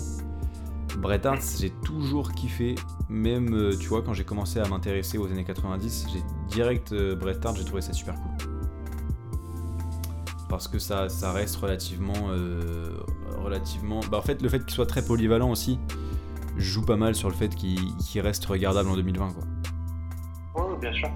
Bret 0.98 1.26
Hart 1.26 1.41
j'ai 1.57 1.70
toujours 1.86 2.34
kiffé, 2.34 2.76
même 3.10 3.53
euh, 3.53 3.78
tu 3.78 3.88
vois 3.88 4.02
quand 4.02 4.14
j'ai 4.14 4.26
commencé 4.26 4.60
à 4.60 4.68
m'intéresser 4.68 5.18
aux 5.18 5.28
années 5.28 5.45
90, 5.45 6.07
j'ai 6.11 6.24
direct 6.49 6.91
euh, 6.91 7.15
Bret 7.15 7.38
Hart 7.45 7.56
j'ai 7.56 7.65
trouvé 7.65 7.82
ça 7.82 7.94
super 7.94 8.15
cool. 8.15 8.32
Parce 10.49 10.68
que 10.68 10.78
ça, 10.80 11.07
reste 11.32 11.56
relativement, 11.56 12.30
relativement, 13.40 14.02
bah 14.11 14.20
en 14.20 14.22
fait 14.22 14.40
le 14.40 14.49
fait 14.49 14.60
qu'il 14.60 14.76
soit 14.76 14.86
très 14.86 15.03
polyvalent 15.03 15.49
aussi, 15.49 15.80
joue 16.58 16.86
pas 16.86 16.98
mal 16.98 17.16
sur 17.16 17.30
le 17.30 17.36
fait 17.36 17.54
qu'il 17.56 18.22
reste 18.22 18.46
regardable 18.46 18.90
en 18.90 18.96
2020 18.96 19.34
quoi. 19.34 19.44
Oui, 20.56 20.78
bien 20.80 20.94
sûr. 20.94 21.10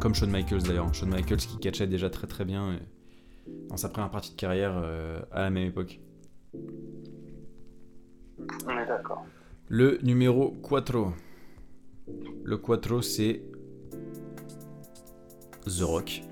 Comme 0.00 0.14
Shawn 0.14 0.30
Michaels 0.30 0.62
d'ailleurs, 0.62 0.92
Shawn 0.94 1.10
Michaels 1.10 1.38
qui 1.38 1.58
catchait 1.58 1.86
déjà 1.86 2.10
très 2.10 2.26
très 2.26 2.44
bien 2.44 2.70
euh, 2.70 2.78
dans 3.68 3.76
sa 3.76 3.88
première 3.88 4.10
partie 4.10 4.32
de 4.32 4.36
carrière 4.36 4.74
euh, 4.76 5.20
à 5.32 5.42
la 5.42 5.50
même 5.50 5.66
époque. 5.66 6.00
On 8.66 8.78
est 8.78 8.86
d'accord. 8.86 9.24
Le 9.68 9.98
numéro 10.02 10.56
4. 10.68 11.12
Le 12.44 12.56
4 12.56 13.02
c'est 13.02 13.42
The 15.66 15.82
Rock. 15.82 16.22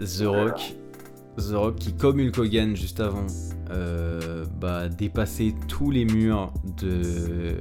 The 0.00 0.24
Rock. 0.26 0.74
The 1.36 1.52
Rock 1.52 1.76
qui, 1.76 1.94
comme 1.94 2.18
Hulk 2.18 2.38
Hogan 2.38 2.74
juste 2.74 2.98
avant, 3.00 3.26
euh, 3.70 4.44
bah, 4.60 4.88
dépassait 4.88 5.54
tous 5.66 5.90
les 5.90 6.04
murs 6.04 6.52
de, 6.80 7.56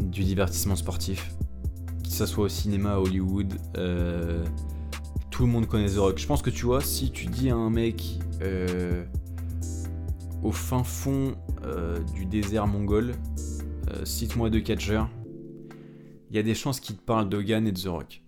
du 0.00 0.24
divertissement 0.24 0.76
sportif. 0.76 1.34
Que 2.02 2.10
ça 2.10 2.26
soit 2.26 2.44
au 2.44 2.48
cinéma, 2.48 2.94
à 2.94 2.98
Hollywood, 3.00 3.54
euh, 3.76 4.44
tout 5.30 5.44
le 5.44 5.48
monde 5.50 5.66
connaît 5.66 5.88
The 5.88 5.98
Rock. 5.98 6.18
Je 6.18 6.26
pense 6.26 6.42
que 6.42 6.50
tu 6.50 6.66
vois, 6.66 6.80
si 6.80 7.10
tu 7.10 7.26
dis 7.26 7.50
à 7.50 7.56
un 7.56 7.70
mec 7.70 8.18
euh, 8.42 9.04
au 10.42 10.52
fin 10.52 10.84
fond 10.84 11.34
du 12.14 12.26
désert 12.26 12.66
mongol, 12.66 13.12
cite-moi 14.04 14.50
deux 14.50 14.60
catcheurs, 14.60 15.08
il 16.30 16.36
y 16.36 16.38
a 16.38 16.42
des 16.42 16.54
chances 16.54 16.80
qu'il 16.80 16.96
te 16.96 17.02
parle 17.02 17.28
d'Hogan 17.28 17.66
et 17.66 17.72
de 17.72 17.78
The 17.78 17.86
Rock. 17.86 18.22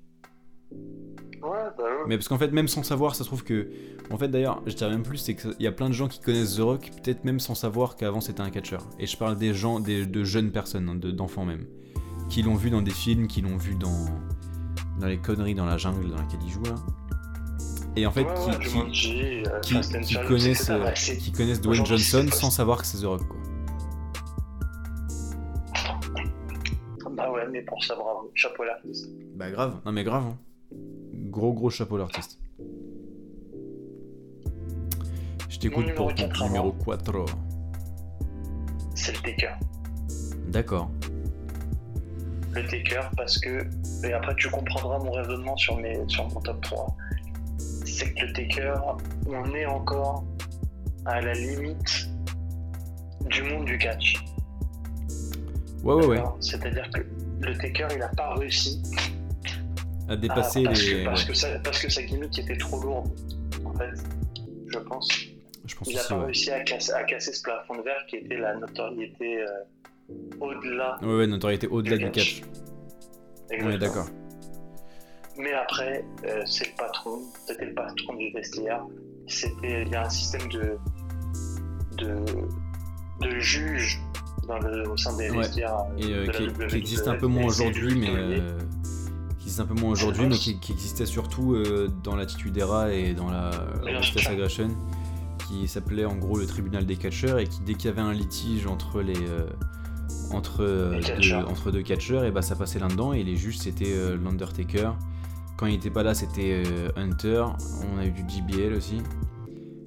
Ouais, 1.43 1.51
bah. 1.77 1.85
Mais 2.07 2.17
parce 2.17 2.29
qu'en 2.29 2.39
fait, 2.39 2.53
même 2.53 2.69
sans 2.69 2.83
savoir, 2.83 3.15
ça 3.15 3.25
se 3.25 3.29
trouve 3.29 3.45
que. 3.45 3.69
En 4.11 4.19
fait, 4.19 4.29
d'ailleurs, 4.29 4.63
je 4.67 4.75
dirais 4.75 4.91
même 4.91 5.03
plus, 5.03 5.17
c'est 5.19 5.35
qu'il 5.35 5.55
y 5.61 5.67
a 5.67 5.73
plein 5.73 5.89
de 5.89 5.95
gens 5.95 6.09
qui 6.09 6.21
connaissent 6.21 6.57
The 6.57 6.61
Rock, 6.61 6.91
peut-être 7.03 7.25
même 7.25 7.41
sans 7.41 7.55
savoir 7.55 7.97
qu'avant 7.97 8.21
c'était 8.21 8.43
un 8.43 8.51
catcheur. 8.51 8.87
Et 8.99 9.07
je 9.07 9.17
parle 9.17 9.37
des 9.37 9.55
gens, 9.55 9.81
des, 9.81 10.07
de 10.07 10.25
jeunes 10.25 10.51
personnes, 10.53 10.89
hein, 10.89 10.95
de- 10.95 11.11
d'enfants 11.11 11.45
même, 11.47 11.67
qui 12.29 12.43
l'ont 12.43 12.55
vu 12.55 12.71
dans 12.71 12.83
des 12.83 12.91
films, 12.91 13.27
qui 13.27 13.41
l'ont 13.41 13.57
vu 13.57 13.75
dans, 13.77 14.05
dans 15.01 15.07
les 15.07 15.17
conneries 15.19 15.55
dans 15.55 15.65
la 15.67 15.79
jungle 15.79 16.11
dans 16.11 16.17
laquelle 16.17 16.41
il 16.45 16.51
joue 16.51 16.63
là. 16.65 16.75
Et 17.97 18.07
en 18.07 18.11
fait, 18.11 18.25
Ouais, 18.25 18.35
qui, 18.35 18.51
ouais, 18.51 18.59
qui, 18.59 18.71
Jumanji, 18.71 19.23
euh, 19.47 19.61
qui- 19.61 19.81
qui 20.03 20.15
connaissent, 20.27 20.71
euh, 20.71 20.91
qui 21.19 21.33
connaissent 21.33 21.61
Dwayne 21.61 21.87
Johnson 21.87 22.27
sans 22.31 22.51
savoir 22.51 22.81
que 22.81 22.87
c'est 22.87 22.99
The 22.99 23.05
Rock, 23.07 23.27
quoi. 23.27 23.39
Bah 27.17 27.31
ouais, 27.31 27.47
mais 27.51 27.63
pour 27.63 27.83
ça, 27.85 27.95
bravo. 27.95 28.31
Chapeau 28.35 28.65
à 28.65 28.67
l'artiste. 28.67 29.09
Bah 29.37 29.51
grave, 29.51 29.81
non 29.87 29.93
mais 29.93 30.03
grave. 30.05 30.25
hein. 30.27 30.37
Gros 31.31 31.53
gros 31.53 31.71
chapeau 31.71 31.97
l'artiste. 31.97 32.39
Je 35.55 35.61
t'écoute 35.61 35.95
pour 35.95 36.13
numéro 36.13 36.29
ton 36.33 36.47
numéro 36.47 36.75
avant. 36.91 36.97
4. 36.97 37.37
C'est 38.97 39.13
le 39.13 39.19
Taker. 39.23 39.55
D'accord. 40.49 40.91
le 42.55 42.67
Taker 42.67 43.09
parce 43.17 43.39
que, 43.39 43.65
et 44.05 44.13
après 44.13 44.35
tu 44.35 44.51
comprendras 44.51 44.99
mon 44.99 45.13
raisonnement 45.13 45.57
sur, 45.57 45.77
mes, 45.77 46.01
sur 46.09 46.29
mon 46.29 46.41
top 46.41 46.61
3, 46.61 46.97
c'est 47.59 48.13
que 48.15 48.27
le 48.27 48.33
Taker, 48.33 48.75
on 49.29 49.55
est 49.55 49.67
encore 49.67 50.25
à 51.07 51.21
la 51.21 51.35
limite 51.35 52.11
du 53.31 53.45
monde 53.45 53.67
du 53.67 53.79
catch. 53.79 54.25
Ouais, 55.85 55.95
ouais, 55.95 56.07
ouais. 56.07 56.23
C'est-à-dire 56.41 56.91
que 56.91 57.01
le 57.43 57.57
Taker, 57.57 57.87
il 57.93 57.99
n'a 57.99 58.09
pas 58.09 58.35
réussi 58.35 58.83
à 60.09 60.17
dépasser 60.17 60.65
Ah, 60.65 60.71
parce 60.71 60.83
les. 60.83 60.91
Que, 60.91 61.05
parce, 61.05 61.23
ouais, 61.23 61.29
que 61.29 61.35
sa, 61.35 61.59
parce 61.61 61.79
que 61.79 61.89
sa 61.89 62.03
gimmick 62.03 62.37
était 62.41 62.57
trop 62.57 62.83
lourde, 62.83 63.09
en 63.65 63.73
fait, 63.75 64.03
je 64.67 64.79
pense. 64.81 65.34
Je 65.67 65.75
pense 65.77 65.89
Il 65.89 65.97
n'a 65.97 66.03
pas 66.05 66.19
ouais. 66.19 66.25
réussi 66.27 66.51
à 66.51 66.61
casser, 66.61 66.93
à 66.93 67.05
casser 67.05 67.33
ce 67.33 67.43
plafond 67.43 67.77
de 67.77 67.83
verre 67.83 68.05
qui 68.09 68.17
était 68.17 68.37
la 68.37 68.55
notoriété 68.57 69.41
euh, 69.43 69.47
au-delà. 70.41 70.99
Ouais, 71.03 71.17
ouais, 71.17 71.27
notoriété 71.27 71.67
au-delà 71.69 71.97
du 71.97 72.11
catch. 72.11 72.43
On 73.63 73.71
est 73.71 73.79
d'accord. 73.79 74.07
Mais 75.37 75.53
après, 75.53 76.05
euh, 76.27 76.43
c'est 76.47 76.69
le 76.69 76.77
patron, 76.77 77.21
c'était 77.47 77.65
le 77.67 77.75
patron 77.75 78.15
du 78.15 78.31
vestiaire. 78.33 78.85
C'était, 79.27 79.83
il 79.83 79.89
y 79.89 79.95
a 79.97 80.05
un 80.07 80.11
système 80.11 80.49
de, 80.51 80.77
de, 81.97 82.17
de 83.21 83.39
juge 83.41 84.01
dans 84.47 84.59
le, 84.59 84.89
au 84.89 84.97
sein 84.97 85.17
des 85.17 85.31
Ouais. 85.31 85.39
vestiaires. 85.39 85.77
Et 85.99 86.05
euh, 86.13 86.27
de 86.27 86.31
la 86.31 86.39
qui, 86.39 86.45
WWE, 86.49 86.67
qui 86.69 86.77
existe 86.77 87.09
un 87.09 87.17
peu 87.17 87.27
moins 87.27 87.43
et 87.43 87.47
aujourd'hui, 87.47 87.99
mais. 87.99 88.07
qui 88.07 88.13
euh, 88.17 88.59
qui 89.39 89.45
existe 89.51 89.61
un 89.61 89.67
peu 89.67 89.75
moins 89.75 89.91
aujourd'hui, 89.91 90.27
mais 90.27 90.37
qui, 90.37 90.59
qui 90.61 90.73
existait 90.73 91.05
surtout 91.07 91.57
dans 92.03 92.17
l'attitude 92.17 92.57
era 92.57 92.93
et 92.93 93.13
dans 93.13 93.31
la 93.31 93.51
sûr. 94.03 94.31
Aggression, 94.31 94.71
qui 95.61 95.69
s'appelait 95.69 96.05
en 96.05 96.17
gros 96.17 96.39
le 96.39 96.47
tribunal 96.47 96.87
des 96.87 96.97
catcheurs, 96.97 97.39
et 97.39 97.47
qui 97.47 97.61
dès 97.61 97.75
qu'il 97.75 97.87
y 97.87 97.93
avait 97.93 98.01
un 98.03 98.13
litige 98.13 98.67
entre 98.67 99.01
les. 99.03 99.17
euh, 99.17 99.47
entre, 100.33 100.63
euh, 100.63 100.91
Les 100.93 101.01
deux, 101.01 101.07
catcheurs. 101.07 101.51
entre 101.51 101.71
deux 101.71 101.83
catcheurs, 101.83 102.25
et 102.25 102.31
bah 102.31 102.43
ça 102.43 102.57
passait 102.57 102.79
là-dedans, 102.79 103.13
et 103.13 103.23
les 103.23 103.37
juges 103.37 103.59
c'était 103.59 103.93
euh, 103.95 104.17
l'Undertaker. 104.17 104.91
Quand 105.57 105.67
il 105.67 105.75
était 105.75 105.91
pas 105.91 106.03
là, 106.03 106.15
c'était 106.15 106.65
Hunter. 106.97 107.45
On 107.95 107.99
a 107.99 108.05
eu 108.07 108.11
du 108.11 108.23
JBL 108.29 108.75
aussi. 108.75 108.99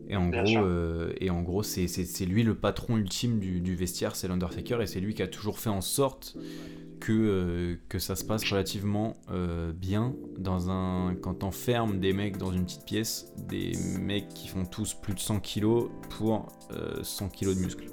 Et 0.10 0.15
en 0.15 0.30
Bien 0.30 0.44
gros, 0.45 0.60
euh, 0.64 1.11
et 1.19 1.30
en 1.30 1.41
gros, 1.41 1.61
c'est 1.64 1.85
lui 2.26 2.44
le 2.44 2.56
patron 2.56 2.95
ultime 2.95 3.39
du, 3.39 3.60
du 3.60 3.76
vestiaire, 3.76 4.15
c'est 4.15 4.30
l'Undertaker, 4.30 4.77
et 4.81 4.88
c'est 4.88 5.02
lui 5.02 5.14
qui 5.14 5.22
a 5.22 5.27
toujours 5.27 5.60
fait 5.60 5.69
en 5.69 5.81
sorte 5.81 6.38
que, 6.99 7.11
euh, 7.14 7.76
que 7.90 7.99
ça 7.99 8.15
se 8.15 8.24
passe 8.24 8.49
relativement 8.49 9.18
euh, 9.32 9.72
bien 9.74 10.14
dans 10.38 10.69
un 10.69 11.15
quand 11.22 11.36
t'enfermes 11.36 11.99
des 11.99 12.14
mecs 12.14 12.38
dans 12.38 12.52
une 12.52 12.65
petite 12.65 12.86
pièce, 12.86 13.28
des 13.48 13.74
mecs 13.99 14.28
qui 14.30 14.48
font 14.48 14.65
tous 14.65 14.94
plus 14.94 15.14
de 15.14 15.19
100 15.19 15.40
kilos 15.40 15.90
pour 16.18 16.48
euh, 16.72 17.02
100 17.03 17.30
kilos 17.30 17.56
de 17.56 17.61
muscles. 17.61 17.86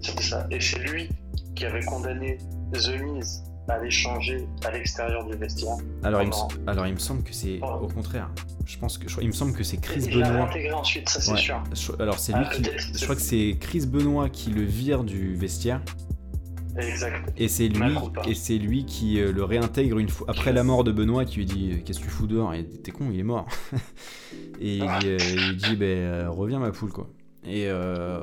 C'était 0.00 0.22
ça. 0.22 0.46
Et 0.50 0.60
c'est 0.60 0.78
lui 0.80 1.08
qui 1.54 1.64
avait 1.64 1.84
condamné 1.84 2.38
The 2.72 3.00
Miz 3.00 3.42
à 3.68 3.78
l'échanger 3.78 4.46
à 4.64 4.70
l'extérieur 4.72 5.24
du 5.24 5.36
vestiaire. 5.38 5.76
Alors, 6.02 6.20
il 6.22 6.28
me, 6.28 6.68
alors 6.70 6.86
il 6.86 6.92
me 6.94 6.98
semble 6.98 7.22
que 7.22 7.32
c'est 7.32 7.60
Oh. 7.62 7.84
au 7.84 7.88
contraire. 7.88 8.30
Je 8.66 8.76
pense 8.78 8.98
que 8.98 9.08
je- 9.08 9.20
il 9.20 9.28
me 9.28 9.32
semble 9.32 9.52
que 9.54 9.62
c'est 9.64 9.78
Chris 9.78 10.02
il 10.06 10.14
Benoit. 10.20 10.48
intégré 10.48 10.72
ensuite, 10.72 11.08
ça 11.08 11.20
c'est 11.20 11.32
Ouais. 11.32 11.38
sûr. 11.38 11.62
Je- 11.74 11.92
Alors 12.02 12.18
c'est 12.18 12.32
lui 12.32 12.44
Ah, 12.46 12.54
qui. 12.54 12.62
Je 12.64 12.92
c'est- 12.92 13.04
crois 13.04 13.14
que 13.14 13.22
c'est 13.22 13.56
Chris 13.60 13.86
Benoit 13.86 14.28
qui 14.28 14.50
le 14.50 14.62
vire 14.62 15.04
du 15.04 15.34
vestiaire. 15.34 15.80
Exact. 16.78 17.32
Et 17.36 17.48
c'est 17.48 17.68
lui, 17.68 17.94
et 18.26 18.34
c'est 18.34 18.58
lui 18.58 18.84
qui 18.84 19.20
euh, 19.20 19.32
le 19.32 19.44
réintègre 19.44 19.98
une 19.98 20.08
fois 20.08 20.26
après 20.30 20.52
la 20.52 20.64
mort 20.64 20.82
de 20.84 20.92
Benoît, 20.92 21.24
qui 21.24 21.36
lui 21.38 21.44
dit 21.46 21.70
euh, 21.72 21.76
qu'est-ce 21.84 22.00
que 22.00 22.04
tu 22.04 22.10
fous 22.10 22.26
dehors? 22.26 22.52
Et 22.54 22.64
t'es 22.64 22.90
con, 22.90 23.10
il 23.12 23.20
est 23.20 23.22
mort. 23.24 23.46
et 24.60 24.76
il, 24.78 24.84
Ah. 24.88 24.98
euh, 25.04 25.18
il 25.20 25.56
dit 25.56 25.76
ben 25.76 25.86
euh, 25.98 26.30
reviens 26.30 26.58
ma 26.58 26.70
poule 26.72 26.90
quoi. 26.92 27.08
Et 27.46 27.66
euh, 27.68 28.20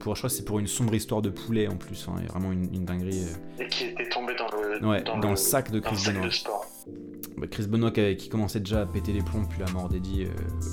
pour 0.00 0.16
je 0.16 0.20
crois 0.20 0.28
que 0.30 0.34
c'est 0.36 0.44
pour 0.44 0.58
une 0.58 0.66
sombre 0.66 0.94
histoire 0.94 1.22
de 1.22 1.30
poulet 1.30 1.68
en 1.68 1.76
plus, 1.76 2.08
hein, 2.08 2.16
et 2.22 2.26
vraiment 2.26 2.50
une, 2.52 2.74
une 2.74 2.84
dinguerie. 2.84 3.22
Et 3.60 3.68
qui 3.68 3.84
était 3.84 4.08
tombé 4.08 4.34
dans 4.34 4.48
le, 4.50 4.86
Ouais, 4.86 5.02
dans, 5.04 5.36
sac 5.36 5.70
de 5.70 5.78
dans 5.78 5.90
le 5.90 5.94
Chris 5.94 6.02
sac 6.04 6.14
Benoit. 6.14 6.26
de. 6.26 6.32
Bah, 6.44 6.92
Chris 7.50 7.66
Benoit 7.66 7.90
qui, 7.90 8.16
qui 8.16 8.28
commençait 8.28 8.60
déjà 8.60 8.82
à 8.82 8.86
péter 8.86 9.12
les 9.12 9.22
plombs 9.22 9.42
depuis 9.42 9.60
la 9.60 9.70
mort 9.72 9.88
d'Eddie, 9.88 10.24
euh, 10.24 10.28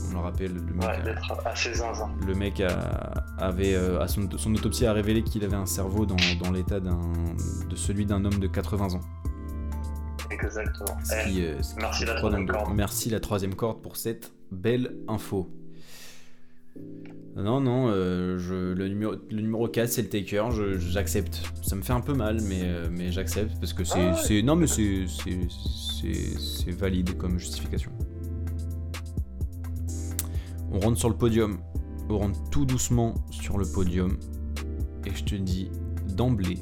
on 0.10 0.14
le 0.14 0.20
rappelle, 0.20 0.54
le 0.54 0.62
mec, 0.62 0.82
Ouais, 0.84 0.88
a- 0.96 1.02
d'être 1.02 1.34
assez 1.46 1.74
zinzin. 1.74 2.10
le 2.26 2.34
mec 2.36 2.60
a- 2.62 3.24
avait 3.38 3.74
euh, 3.76 4.00
à 4.02 4.08
son, 4.08 4.28
son 4.38 4.54
autopsie 4.56 4.86
a 4.86 4.94
révélé 4.94 5.24
qu'il 5.24 5.44
avait 5.44 5.56
un 5.56 5.66
cerveau 5.66 6.06
dans, 6.06 6.16
dans 6.42 6.52
l'état 6.52 6.80
de 6.80 7.76
celui 7.76 8.06
d'un 8.06 8.24
homme 8.26 8.40
de 8.40 8.48
80 8.48 8.94
ans. 8.96 9.02
Exactement. 10.30 10.98
Eh, 11.28 11.42
euh, 11.42 11.60
merci 11.78 12.06
la 12.06 12.16
troisième 12.16 12.48
corde. 12.48 12.74
Merci 12.74 13.10
la 13.10 13.20
troisième 13.20 13.56
corde 13.56 13.82
pour 13.82 13.98
cette 13.98 14.32
belle 14.52 14.96
info. 15.08 15.50
Non, 17.36 17.62
non, 17.62 17.88
euh, 17.88 18.38
je, 18.38 18.74
le, 18.74 18.88
numéro, 18.90 19.14
le 19.30 19.42
numéro 19.42 19.68
4 19.68 19.90
c'est 19.90 20.02
le 20.02 20.10
Taker, 20.10 20.50
j'accepte. 20.80 21.42
Ça 21.64 21.76
me 21.78 21.82
fait 21.82 21.94
un 21.94 22.02
peu 22.02 22.14
mal, 22.14 22.42
mais, 22.42 22.62
euh, 22.64 22.90
mais 22.92 23.12
j'accepte 23.12 23.58
parce 23.60 23.72
que 23.74 23.84
c'est. 23.86 24.00
Ah 24.00 24.22
ouais. 24.30 24.42
non, 24.42 24.56
mais 24.58 24.68
c'est 24.68 25.06
c'est- 25.08 25.48
c'est- 25.50 26.40
c'est 26.40 26.72
valide 26.72 27.16
comme 27.18 27.40
justification. 27.40 27.92
On 30.74 30.80
rentre 30.80 30.98
sur 30.98 31.10
le 31.10 31.16
podium. 31.16 31.60
On 32.10 32.18
rentre 32.18 32.50
tout 32.50 32.66
doucement 32.66 33.14
sur 33.30 33.58
le 33.58 33.66
podium. 33.66 34.18
Et 35.06 35.12
je 35.16 35.24
te 35.24 35.36
dis 35.36 35.70
d'emblée 36.16 36.60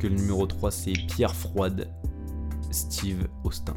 que 0.00 0.08
le 0.08 0.16
numéro 0.16 0.46
3 0.46 0.70
c'est 0.72 0.92
Pierre 0.92 1.34
Froide, 1.36 1.86
Steve 2.72 3.28
Austin. 3.44 3.74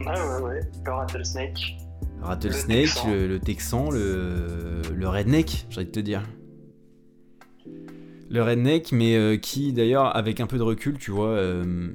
Ouais, 0.00 0.06
ouais, 0.06 0.42
ouais. 0.42 0.60
Le 0.84 0.92
Rattlesnake. 0.92 1.76
Rattlesnake, 2.22 3.04
le, 3.06 3.26
le 3.28 3.38
Texan, 3.38 3.90
le, 3.90 4.82
le 4.94 5.08
Redneck, 5.08 5.66
j'ai 5.70 5.78
envie 5.78 5.86
de 5.86 5.92
te 5.92 6.00
dire. 6.00 6.22
Le 8.30 8.42
Redneck, 8.42 8.92
mais 8.92 9.16
euh, 9.16 9.36
qui 9.36 9.72
d'ailleurs, 9.72 10.14
avec 10.16 10.40
un 10.40 10.46
peu 10.46 10.58
de 10.58 10.62
recul, 10.62 10.98
tu 10.98 11.10
vois, 11.10 11.28
euh, 11.30 11.88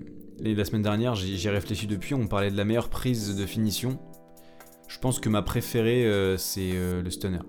et 0.43 0.55
la 0.55 0.65
semaine 0.65 0.81
dernière, 0.81 1.13
j'y 1.15 1.37
j'y 1.37 1.47
ai 1.47 1.51
réfléchi 1.51 1.85
depuis, 1.85 2.15
on 2.15 2.27
parlait 2.27 2.49
de 2.51 2.57
la 2.57 2.65
meilleure 2.65 2.89
prise 2.89 3.35
de 3.35 3.45
finition. 3.45 3.99
Je 4.87 4.97
pense 4.99 5.19
que 5.19 5.29
ma 5.29 5.41
préférée, 5.41 6.05
euh, 6.05 6.37
c'est 6.37 6.71
le 6.73 7.09
Stunner. 7.09 7.39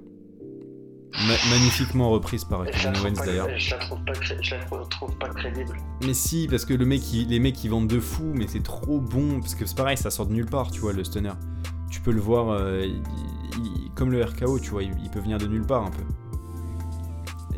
Ma- 1.12 1.51
magnifiquement 1.56 2.10
reprise 2.10 2.44
par 2.44 2.64
Kevin 2.66 2.92
Owens 3.01 3.24
d'ailleurs. 3.24 3.48
Je 3.56 3.70
la 3.70 3.78
trouve 3.78 4.05
pas, 4.05 4.12
cré- 4.12 4.36
je 4.42 4.55
la 4.56 4.64
trouve- 4.64 4.88
trouve 4.88 5.16
pas 5.16 5.28
crédible. 5.28 5.76
Mais 6.05 6.12
si, 6.12 6.48
parce 6.51 6.64
que 6.64 6.74
le 6.74 6.84
mec, 6.84 7.01
il- 7.12 7.28
les 7.28 7.38
mecs 7.38 7.62
ils 7.64 7.70
vendent 7.70 7.88
de 7.88 8.01
fou, 8.01 8.32
mais 8.34 8.46
c'est 8.48 8.62
trop 8.64 9.01
bon, 9.01 9.40
parce 9.40 9.55
que 9.55 9.64
c'est 9.64 9.76
pareil, 9.76 9.96
ça 9.96 10.10
sort 10.10 10.26
de 10.26 10.32
nulle 10.32 10.46
part, 10.46 10.70
tu 10.72 10.80
vois, 10.80 10.92
le 10.92 11.05
stunner. 11.05 11.32
Tu 11.94 12.00
peux 12.00 12.10
le 12.10 12.20
voir, 12.20 12.48
euh, 12.50 12.88
comme 13.94 14.10
le 14.10 14.24
RKO, 14.24 14.58
tu 14.58 14.70
vois, 14.70 14.82
il, 14.82 14.90
il 15.00 15.10
peut 15.10 15.20
venir 15.20 15.38
de 15.38 15.46
nulle 15.46 15.64
part 15.64 15.84
un 15.86 15.92
peu. 15.92 16.02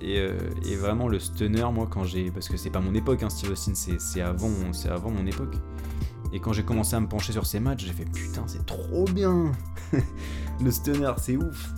Et, 0.03 0.19
euh, 0.19 0.37
et 0.67 0.77
vraiment, 0.77 1.09
le 1.09 1.19
stunner, 1.19 1.65
moi, 1.73 1.89
quand 1.91 2.05
j'ai. 2.05 2.31
Parce 2.31 2.51
que 2.51 2.59
c'est 2.59 2.69
pas 2.69 2.83
mon 2.83 2.95
époque, 2.95 3.23
hein, 3.23 3.31
Steve 3.31 3.53
Austin, 3.53 3.73
c'est 3.75 4.21
avant, 4.21 4.51
avant 4.91 5.11
mon 5.11 5.27
époque. 5.27 5.55
Et 6.35 6.41
quand 6.41 6.53
j'ai 6.53 6.65
commencé 6.65 6.95
à 6.95 7.01
me 7.01 7.09
pencher 7.09 7.33
sur 7.33 7.47
ces 7.47 7.61
matchs, 7.61 7.87
j'ai 7.87 7.95
fait 7.95 8.05
putain, 8.05 8.45
c'est 8.47 8.67
trop 8.67 9.07
bien 9.07 9.53
Le 10.63 10.71
stunner, 10.71 11.13
c'est 11.17 11.37
ouf 11.37 11.71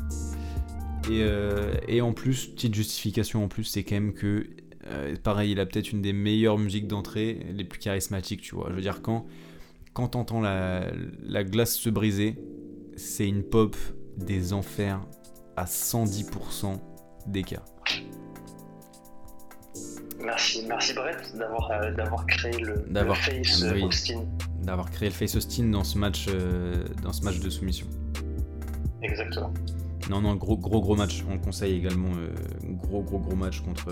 et, 1.09 1.23
euh, 1.23 1.75
et 1.87 2.01
en 2.01 2.13
plus, 2.13 2.49
petite 2.49 2.75
justification 2.75 3.45
en 3.45 3.49
plus, 3.49 3.65
c'est 3.65 3.85
quand 3.85 3.95
même 3.95 4.15
que 4.15 4.49
pareil, 5.23 5.53
il 5.53 5.61
a 5.61 5.67
peut-être 5.67 5.93
une 5.93 6.03
des 6.03 6.13
meilleures 6.13 6.59
musiques 6.59 6.89
d'entrée, 6.89 7.47
les 7.53 7.65
plus 7.65 7.79
charismatiques, 7.79 8.41
tu 8.41 8.57
vois. 8.57 8.67
Je 8.71 8.75
veux 8.75 8.81
dire, 8.81 9.01
quand, 9.01 9.27
quand 9.99 10.07
t'entends 10.11 10.41
la, 10.41 10.85
la 11.25 11.43
glace 11.43 11.75
se 11.75 11.91
briser, 11.91 12.37
c'est 12.97 13.27
une 13.27 13.43
pop 13.43 13.75
des 14.17 14.53
enfers 14.53 15.01
à 15.57 15.65
110% 15.65 16.79
d'écart. 17.27 17.65
Merci, 20.21 20.65
merci 20.69 20.95
Brett 20.95 21.37
d'avoir 21.37 21.69
euh, 21.73 21.93
d'avoir 21.95 22.25
créé 22.27 22.57
le, 22.61 22.85
le 22.89 23.15
face 23.15 23.63
euh, 23.65 23.73
oui. 23.75 23.83
Austin. 23.83 24.25
D'avoir 24.63 24.89
créé 24.93 25.09
le 25.09 25.15
Face 25.17 25.35
Austin 25.35 25.65
dans 25.65 25.83
ce 25.83 25.99
match, 25.99 26.27
euh, 26.29 26.85
dans 27.03 27.13
ce 27.13 27.25
match 27.25 27.41
de 27.41 27.51
soumission. 27.51 27.89
Exactement. 29.03 29.53
Non, 30.11 30.21
non, 30.21 30.37
gros, 30.37 30.57
gros, 30.57 30.81
gros 30.81 30.95
match. 30.95 31.25
On 31.29 31.35
le 31.35 31.41
conseille 31.41 31.75
également. 31.75 32.11
euh, 32.19 32.29
gros, 32.63 33.03
gros, 33.03 33.19
gros 33.19 33.35
match 33.35 33.63
contre, 33.63 33.89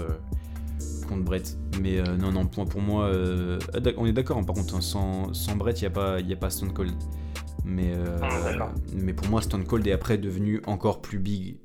contre 1.06 1.24
Brett. 1.24 1.56
Mais 1.80 1.98
euh, 1.98 2.16
non, 2.16 2.32
non, 2.32 2.46
pour, 2.46 2.64
pour 2.66 2.80
moi, 2.80 3.06
euh, 3.06 3.58
ah, 3.74 3.78
on 3.96 4.06
est 4.06 4.12
d'accord. 4.12 4.38
hein, 4.38 4.44
par 4.44 4.54
contre, 4.54 4.74
hein, 4.74 4.80
sans, 4.80 5.32
sans 5.34 5.56
Brett, 5.56 5.80
il 5.80 5.84
n'y 5.84 5.88
a, 5.88 5.90
pas- 5.90 6.20
y 6.20 6.32
a 6.32 6.36
pas 6.36 6.50
Stone 6.50 6.72
Cold. 6.72 6.92
Mais, 7.64 7.92
euh, 7.94 8.18
Ah, 8.22 8.72
mais 8.94 9.12
pour 9.12 9.28
moi, 9.28 9.42
Stone 9.42 9.64
Cold 9.64 9.86
est 9.86 9.92
après 9.92 10.18
devenu 10.18 10.60
encore 10.66 11.00
plus 11.02 11.18
big. 11.18 11.56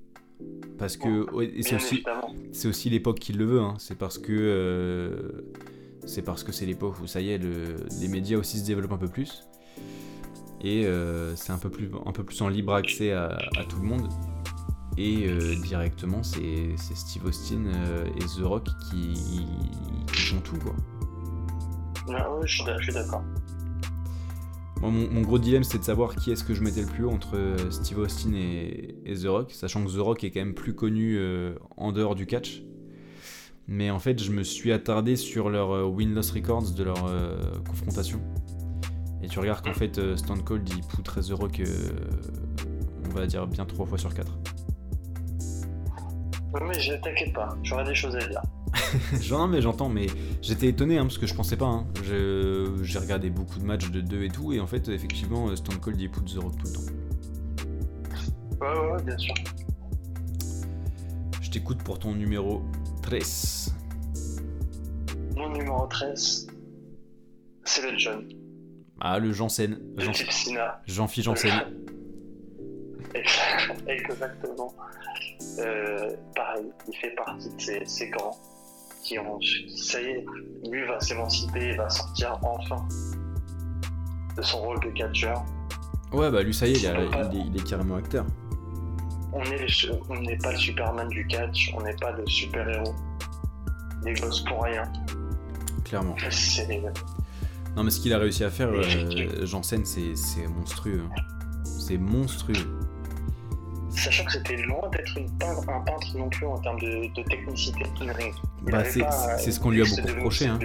Parce 0.78 0.98
que 0.98 1.30
ouais, 1.36 1.54
c'est 1.62 1.76
aussi, 1.76 1.96
évidemment. 1.96 2.34
c'est 2.52 2.68
aussi 2.68 2.90
l'époque 2.90 3.20
qui 3.20 3.34
le 3.34 3.46
veut. 3.46 3.60
hein. 3.62 3.76
C'est 3.78 3.98
parce 3.98 4.18
que 4.18 4.32
euh, 4.34 5.44
c'est 6.08 6.24
parce 6.24 6.44
que 6.44 6.52
c'est 6.52 6.66
l'époque 6.66 6.96
où 7.04 7.06
ça 7.08 7.22
y 7.22 7.30
est, 7.30 7.38
le- 7.38 7.76
les 8.00 8.08
médias 8.08 8.38
aussi 8.40 8.58
se 8.60 8.66
développent 8.66 8.94
un 8.94 8.98
peu 8.98 9.08
plus. 9.08 9.44
Et 10.64 10.88
c'est 11.36 11.52
un 11.52 11.58
peu 11.58 11.70
plus 11.70 11.90
un 12.06 12.12
peu 12.12 12.24
plus 12.24 12.40
en 12.42 12.48
libre 12.50 12.74
accès 12.74 13.12
à, 13.14 13.36
à 13.58 13.64
tout 13.64 13.78
le 13.80 13.84
monde. 13.88 14.08
Et 15.04 15.26
euh, 15.26 15.56
directement, 15.56 16.22
c'est 16.22 16.76
c'est 16.78 16.96
Steve 16.96 17.26
Austin 17.26 17.66
euh, 17.66 18.06
et 18.18 18.20
The 18.20 18.44
Rock 18.44 18.68
qui, 18.88 19.48
qui 20.14 20.22
font 20.22 20.42
tout 20.42 20.58
quoi. 20.58 20.76
Ah 22.14 22.32
ouais, 22.32 22.46
je 22.46 22.62
suis 22.84 22.94
d'accord. 22.94 23.24
Moi, 24.80 24.92
mon, 24.92 25.10
mon 25.10 25.22
gros 25.22 25.40
dilemme, 25.40 25.64
c'était 25.64 25.80
de 25.80 25.84
savoir 25.84 26.16
qui 26.16 26.30
est-ce 26.30 26.44
que 26.44 26.54
je 26.54 26.62
mettais 26.62 26.82
le 26.82 26.88
plus 26.88 27.06
haut 27.06 27.10
entre 27.10 27.36
euh, 27.36 27.72
Steve 27.72 27.98
Austin 27.98 28.34
et, 28.34 28.96
et 29.04 29.16
The 29.16 29.26
Rock, 29.26 29.52
sachant 29.54 29.84
que 29.84 29.92
The 29.92 30.00
Rock 30.00 30.24
est 30.24 30.30
quand 30.30 30.40
même 30.40 30.54
plus 30.54 30.76
connu 30.76 31.18
euh, 31.18 31.56
en 31.78 31.92
dehors 31.92 32.14
du 32.14 32.28
catch. 32.28 32.62
Mais 33.68 33.90
en 33.90 34.00
fait, 34.00 34.22
je 34.22 34.32
me 34.32 34.44
suis 34.44 34.72
attardé 34.72 35.16
sur 35.16 35.50
leur 35.50 35.72
euh, 35.72 35.84
win-loss 35.84 36.30
records 36.30 36.74
de 36.74 36.84
leur 36.84 37.08
euh, 37.08 37.40
confrontation. 37.68 38.22
Et 39.24 39.28
tu 39.28 39.40
regardes 39.40 39.66
qu'en 39.66 39.74
fait, 39.74 40.00
Stone 40.16 40.44
Cold, 40.44 40.70
il 40.70 41.04
très 41.04 41.22
heureux 41.32 41.50
que. 41.50 41.64
On 43.06 43.14
va 43.14 43.26
dire 43.26 43.48
bien 43.48 43.66
3 43.66 43.88
fois 43.88 43.98
sur 43.98 44.14
4. 44.14 44.32
Ouais, 46.54 46.62
mais 46.68 46.80
je 46.80 46.94
t'inquiète 46.96 47.34
pas, 47.34 47.56
j'aurai 47.64 47.84
des 47.86 47.96
choses 47.96 48.16
à 48.16 48.20
dire. 48.28 48.42
non, 49.32 49.48
mais 49.48 49.62
j'entends, 49.62 49.90
mais 49.90 50.08
j'étais 50.42 50.68
étonné 50.68 50.98
hein, 50.98 51.04
parce 51.04 51.18
que 51.18 51.26
je 51.28 51.34
pensais 51.34 51.58
pas. 51.58 51.66
hein. 51.68 51.88
J'ai 52.84 53.00
regardé 53.00 53.30
beaucoup 53.30 53.60
de 53.60 53.66
matchs 53.66 53.90
de 53.90 54.02
2 54.02 54.24
et 54.24 54.30
tout, 54.30 54.54
et 54.54 54.60
en 54.60 54.68
fait, 54.68 54.88
effectivement, 54.90 55.48
euh, 55.50 55.56
Stone 55.56 55.78
Cold, 55.80 56.00
il 56.00 56.10
pousse 56.10 56.36
The 56.36 56.38
Rock 56.40 56.54
tout 56.58 56.68
le 56.68 56.74
temps. 56.74 56.82
Ouais, 58.62 58.80
ouais, 58.80 58.92
ouais, 58.94 59.04
bien 59.04 59.18
sûr. 59.18 59.34
Je 61.42 61.50
t'écoute 61.50 61.84
pour 61.84 62.00
ton 62.00 62.14
numéro 62.14 62.62
13. 63.02 63.76
Mon 65.36 65.50
numéro 65.50 65.86
13, 65.88 66.48
c'est 67.64 67.92
le 67.92 67.98
John. 67.98 68.26
Ah, 69.00 69.18
le 69.20 69.32
Janssen. 69.34 69.80
Jean- 69.98 70.12
type 70.12 70.32
Sina. 70.32 70.82
Jean-Philippe 70.86 71.26
Janssen. 71.26 71.52
Exactement. 73.88 74.74
Euh, 75.60 76.16
pareil, 76.36 76.66
il 76.88 76.96
fait 76.98 77.16
partie 77.16 77.50
de 77.50 77.60
ces, 77.62 77.86
ces 77.86 78.10
grands 78.10 78.38
qui 79.04 79.18
ont. 79.20 79.40
Ça 79.76 80.02
y 80.02 80.06
est, 80.06 80.26
lui 80.70 80.86
va 80.88 81.00
s'émanciper, 81.00 81.76
va 81.76 81.90
sortir 81.90 82.40
enfin 82.44 82.88
de 84.38 84.42
son 84.42 84.60
rôle 84.62 84.80
de 84.82 84.90
catcheur. 84.92 85.44
Ouais, 86.14 86.30
bah 86.32 86.44
lui, 86.44 86.54
ça 86.54 86.68
y 86.68 86.72
est, 86.74 86.80
il, 86.80 86.88
a- 86.88 87.02
il 87.32 87.38
est, 87.38 87.44
il 87.48 87.58
est 87.58 87.64
carrément 87.68 87.96
acteur. 87.96 88.26
On 89.34 89.40
n'est 90.20 90.38
pas 90.38 90.52
le 90.52 90.58
Superman 90.58 91.08
du 91.10 91.26
catch, 91.28 91.72
on 91.78 91.82
n'est 91.82 91.96
pas 91.96 92.12
le 92.12 92.26
super-héros. 92.28 92.94
Des 94.04 94.14
gosses 94.14 94.42
pour 94.44 94.64
rien. 94.64 94.84
Clairement. 95.86 96.16
Non, 97.76 97.84
mais 97.84 97.92
ce 97.92 98.00
qu'il 98.02 98.14
a 98.14 98.18
réussi 98.18 98.44
à 98.44 98.50
faire, 98.50 98.70
euh. 98.70 99.46
Janssen, 99.46 99.86
c'est 99.86 100.48
monstrueux. 100.48 101.04
hein. 101.10 101.22
C'est 101.64 101.98
monstrueux. 101.98 102.78
Sachant 104.04 104.26
que 104.26 104.32
c'était 104.32 104.58
loin 104.58 104.90
d'être 104.90 105.14
peintre- 105.40 105.70
un 105.70 105.82
peintre 105.82 106.18
non 106.18 106.30
plus 106.30 106.46
en 106.46 106.58
termes 106.60 106.80
de, 106.80 107.14
de 107.16 107.24
technicité 107.30 107.84
Bah, 108.64 108.84
c'est 108.84 109.04
euh, 109.04 109.38
ce 109.38 109.60
qu'on 109.60 109.70
lui 109.70 109.82
a 109.82 109.86
beaucoup 109.86 110.08
reproché. 110.08 110.48
Hein. 110.48 110.60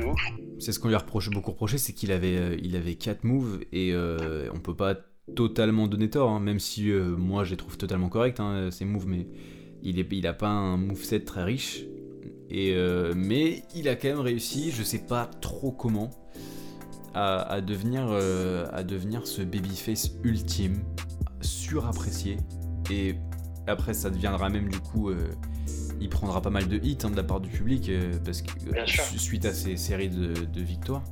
c'est 0.59 0.73
ce 0.73 0.79
qu'on 0.81 0.89
lui 0.89 0.95
a 0.95 0.99
reproché, 0.99 1.31
beaucoup 1.31 1.51
reproché, 1.51 1.77
c'est 1.79 1.93
qu'il 1.93 2.13
avait, 2.13 2.37
euh, 2.37 2.57
il 2.63 2.77
avait 2.77 2.95
4 2.95 3.25
moves 3.25 3.61
et 3.73 3.93
euh, 3.93 4.49
on 4.55 4.59
peut 4.61 4.75
pas 4.75 4.97
totalement 5.35 5.87
donner 5.87 6.09
tort, 6.09 6.31
hein, 6.31 6.41
même 6.41 6.61
si 6.61 6.91
euh, 6.91 7.17
moi 7.17 7.45
je 7.45 7.51
les 7.51 7.57
trouve 7.57 7.77
totalement 7.77 8.09
corrects, 8.09 8.41
hein, 8.41 8.71
ces 8.71 8.85
moves, 8.85 9.07
mais 9.07 9.27
il, 9.83 9.99
est, 9.99 10.07
il 10.13 10.27
a 10.27 10.33
pas 10.33 10.49
un 10.49 10.77
moveset 10.77 11.21
très 11.21 11.45
riche. 11.45 11.83
Et, 12.49 12.73
euh, 12.75 13.13
mais 13.17 13.65
il 13.75 13.89
a 13.89 13.97
quand 13.97 14.09
même 14.09 14.21
réussi, 14.21 14.71
je 14.71 14.83
sais 14.85 15.01
pas 15.01 15.27
trop 15.41 15.73
comment, 15.73 16.11
à, 17.13 17.41
à 17.43 17.61
devenir, 17.61 18.09
à 18.73 18.83
devenir 18.85 19.27
ce 19.27 19.43
babyface 19.43 20.13
ultime, 20.23 20.79
surapprécié. 21.41 22.37
Et 22.91 23.15
après, 23.67 23.95
ça 23.95 24.11
deviendra 24.11 24.49
même 24.49 24.69
du 24.69 24.79
coup. 24.81 25.11
euh, 25.11 25.17
il 26.01 26.11
prendra 26.11 26.43
pas 26.43 26.51
mal 26.51 26.69
de 26.69 26.77
hits 26.77 26.99
hein, 27.05 27.11
de 27.11 27.17
la 27.17 27.23
part 27.25 27.41
du 27.41 27.49
public 27.49 27.89
euh, 27.89 28.13
parce 28.25 28.43
que 28.43 28.51
su- 28.87 29.19
suite 29.19 29.47
à 29.47 29.53
ces 29.55 29.77
séries 29.79 30.11
de, 30.11 30.35
de 30.45 30.61
victoires. 30.61 31.03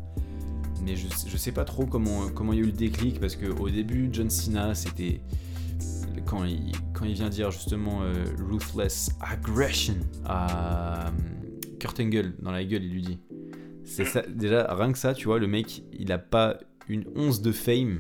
Mais 0.83 0.95
je, 0.97 1.07
je 1.27 1.37
sais 1.39 1.53
pas 1.53 1.65
trop 1.65 1.87
comment, 1.87 2.29
comment 2.29 2.53
il 2.53 2.59
y 2.59 2.61
a 2.61 2.65
eu 2.65 2.67
le 2.67 2.73
déclic 2.73 3.19
parce 3.19 3.35
que 3.37 3.47
au 3.47 3.71
début, 3.71 4.11
John 4.13 4.29
Cena, 4.29 4.75
c'était 4.75 5.23
quand 6.27 6.45
il, 6.45 6.73
quand 6.93 7.07
il 7.07 7.15
vient 7.15 7.31
dire 7.31 7.51
justement 7.51 8.03
euh, 8.03 8.13
Ruthless 8.51 9.11
Aggression 9.21 9.95
à 10.27 11.07
euh, 11.07 11.11
Kurt 11.81 11.99
Angle 12.01 12.35
dans 12.41 12.53
la 12.53 12.63
gueule, 12.65 12.85
il 12.85 12.93
lui 12.93 13.03
dit. 13.03 13.21
C'est 13.85 14.05
ça, 14.05 14.23
déjà, 14.23 14.67
rien 14.75 14.93
que 14.93 14.99
ça, 14.99 15.15
tu 15.15 15.27
vois, 15.27 15.39
le 15.39 15.47
mec, 15.47 15.83
il 15.93 16.13
a 16.13 16.19
pas 16.19 16.59
une 16.89 17.05
once 17.17 17.41
de 17.43 17.53
fame 17.53 17.99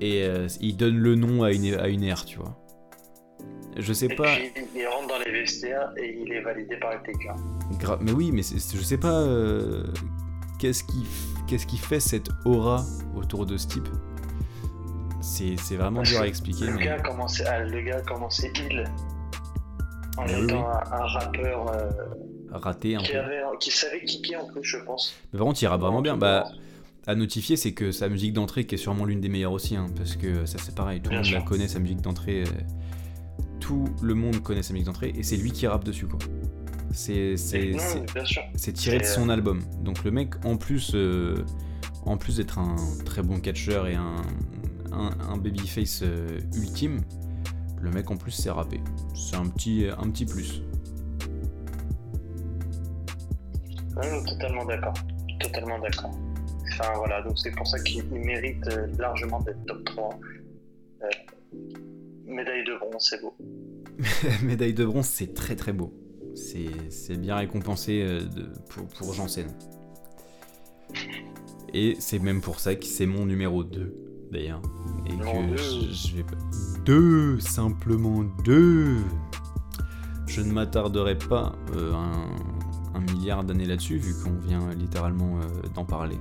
et 0.00 0.24
euh, 0.24 0.46
il 0.60 0.76
donne 0.76 0.96
le 0.98 1.14
nom 1.14 1.42
à 1.42 1.52
une, 1.52 1.74
à 1.74 1.88
une 1.88 2.02
ère, 2.02 2.24
tu 2.24 2.38
vois. 2.38 2.56
Je 3.78 3.92
sais 3.92 4.06
Et 4.06 4.14
pas. 4.16 4.24
puis 4.36 4.52
il 4.74 4.86
rentre 4.86 5.08
dans 5.08 5.18
les 5.24 5.30
vestiaires 5.32 5.92
et 5.98 6.18
il 6.24 6.32
est 6.32 6.40
validé 6.40 6.76
par 6.78 6.92
le 6.94 7.00
TK. 7.02 7.80
Gra- 7.82 7.98
mais 8.00 8.12
oui, 8.12 8.30
mais 8.32 8.42
je 8.42 8.58
sais 8.82 8.96
pas 8.98 9.12
euh, 9.20 9.84
qu'est-ce 10.58 10.82
qui, 10.84 11.06
qu'est-ce 11.46 11.66
qui 11.66 11.76
fait 11.76 12.00
cette 12.00 12.28
aura 12.46 12.82
autour 13.14 13.44
de 13.44 13.56
ce 13.58 13.66
type? 13.66 13.88
C'est 15.20 15.56
vraiment 15.76 16.02
dur 16.02 16.20
à 16.20 16.26
expliquer. 16.28 16.66
Le 16.66 16.74
mais- 16.74 16.84
gars 16.84 16.94
a 16.94 17.00
commencé, 17.00 17.44
ah, 17.46 17.60
le 17.60 17.80
gars 17.82 17.96
a 17.96 18.00
commencé 18.02 18.50
il 18.70 18.84
en 20.16 20.22
Ah 20.22 20.30
étant 20.30 20.38
oui. 20.40 20.52
un, 20.52 20.92
un 20.92 21.06
rappeur 21.06 21.70
euh, 21.72 21.90
raté 22.52 22.94
un 22.96 23.00
qui, 23.00 23.12
peu. 23.12 23.18
avait, 23.18 23.42
qui 23.60 23.70
savait 23.70 24.02
kicker 24.04 24.36
en 24.36 24.46
plus, 24.46 24.62
je 24.62 24.78
pense. 24.78 25.14
Mais 25.32 25.38
par 25.38 25.48
contre, 25.48 25.62
il 25.62 25.66
rappe 25.66 25.80
vraiment 25.80 26.00
bien. 26.00 26.16
Bah, 26.16 26.44
à 27.06 27.14
notifier, 27.14 27.56
c'est 27.56 27.72
que 27.72 27.92
sa 27.92 28.08
musique 28.08 28.32
d'entrée, 28.32 28.66
qui 28.66 28.74
est 28.74 28.78
sûrement 28.78 29.04
l'une 29.04 29.20
des 29.20 29.28
meilleures 29.28 29.52
aussi, 29.52 29.76
hein, 29.76 29.86
parce 29.96 30.16
que 30.16 30.44
ça 30.46 30.58
c'est 30.58 30.74
pareil, 30.74 31.00
tout 31.00 31.10
le 31.10 31.16
monde 31.18 31.30
la 31.30 31.42
connaît, 31.42 31.68
sa 31.68 31.78
musique 31.78 32.00
d'entrée. 32.00 32.42
euh, 32.42 32.46
tout 33.60 33.84
le 34.02 34.14
monde 34.14 34.42
connaît 34.42 34.62
sa 34.62 34.72
musique 34.72 34.86
d'entrée, 34.86 35.12
et 35.16 35.22
c'est 35.22 35.36
lui 35.36 35.52
qui 35.52 35.66
rappe 35.66 35.84
dessus, 35.84 36.06
quoi. 36.06 36.18
C'est 36.92 37.34
tiré 38.72 38.98
de 38.98 39.04
son 39.04 39.28
album. 39.28 39.60
Donc 39.82 40.02
le 40.04 40.10
mec, 40.10 40.34
en 40.44 40.56
plus, 40.56 40.92
euh, 40.94 41.44
en 42.04 42.16
plus 42.16 42.36
d'être 42.36 42.58
un 42.58 42.76
très 43.04 43.22
bon 43.22 43.38
catcheur 43.38 43.86
et 43.86 43.94
un, 43.94 44.22
un, 44.92 45.10
un 45.28 45.36
babyface 45.36 46.00
euh, 46.02 46.40
ultime, 46.56 47.00
le 47.80 47.90
mec 47.90 48.10
en 48.10 48.16
plus 48.16 48.30
c'est 48.30 48.50
rappé. 48.50 48.80
C'est 49.14 49.36
un 49.36 49.46
petit, 49.46 49.86
un 49.98 50.10
petit 50.10 50.24
plus. 50.24 50.62
Non, 53.96 54.24
totalement 54.24 54.64
d'accord. 54.64 54.94
Totalement 55.40 55.78
d'accord. 55.78 56.12
Enfin 56.72 56.92
voilà, 56.96 57.22
donc 57.22 57.38
c'est 57.38 57.50
pour 57.52 57.66
ça 57.66 57.78
qu'il 57.80 58.04
il 58.12 58.20
mérite 58.20 58.66
euh, 58.68 58.86
largement 58.98 59.40
d'être 59.40 59.64
top 59.66 59.84
3. 59.84 60.18
Euh, 61.02 61.06
médaille 62.26 62.64
de 62.64 62.76
bronze, 62.78 63.06
c'est 63.08 63.20
beau. 63.22 63.34
Médaille 64.42 64.74
de 64.74 64.84
bronze, 64.84 65.06
c'est 65.06 65.32
très 65.34 65.56
très 65.56 65.72
beau. 65.72 65.92
C'est 66.34 67.16
bien 67.16 67.36
récompensé 67.36 68.02
euh, 68.02 68.20
de- 68.20 68.52
pour, 68.68 68.86
pour 68.88 69.14
Janssen. 69.14 69.46
Et 71.72 71.96
c'est 71.98 72.18
même 72.18 72.40
pour 72.40 72.60
ça 72.60 72.74
que 72.74 72.84
c'est 72.84 73.06
mon 73.06 73.26
numéro 73.26 73.64
2, 73.64 73.94
d'ailleurs. 74.32 74.62
Et 75.06 75.10
que 75.16 75.50
deux. 75.50 75.56
je, 75.56 76.08
je 76.10 76.16
vais 76.16 76.22
pas... 76.24 76.36
Deux, 76.84 77.38
simplement 77.40 78.22
deux 78.44 78.98
Je 80.26 80.40
ne 80.42 80.52
m'attarderai 80.52 81.16
pas 81.18 81.54
euh, 81.74 81.92
un, 81.94 82.28
un 82.94 83.00
milliard 83.00 83.44
d'années 83.44 83.64
là-dessus, 83.66 83.96
vu 83.98 84.14
qu'on 84.22 84.34
vient 84.38 84.68
littéralement 84.74 85.38
euh, 85.40 85.68
d'en 85.74 85.84
parler. 85.84 86.16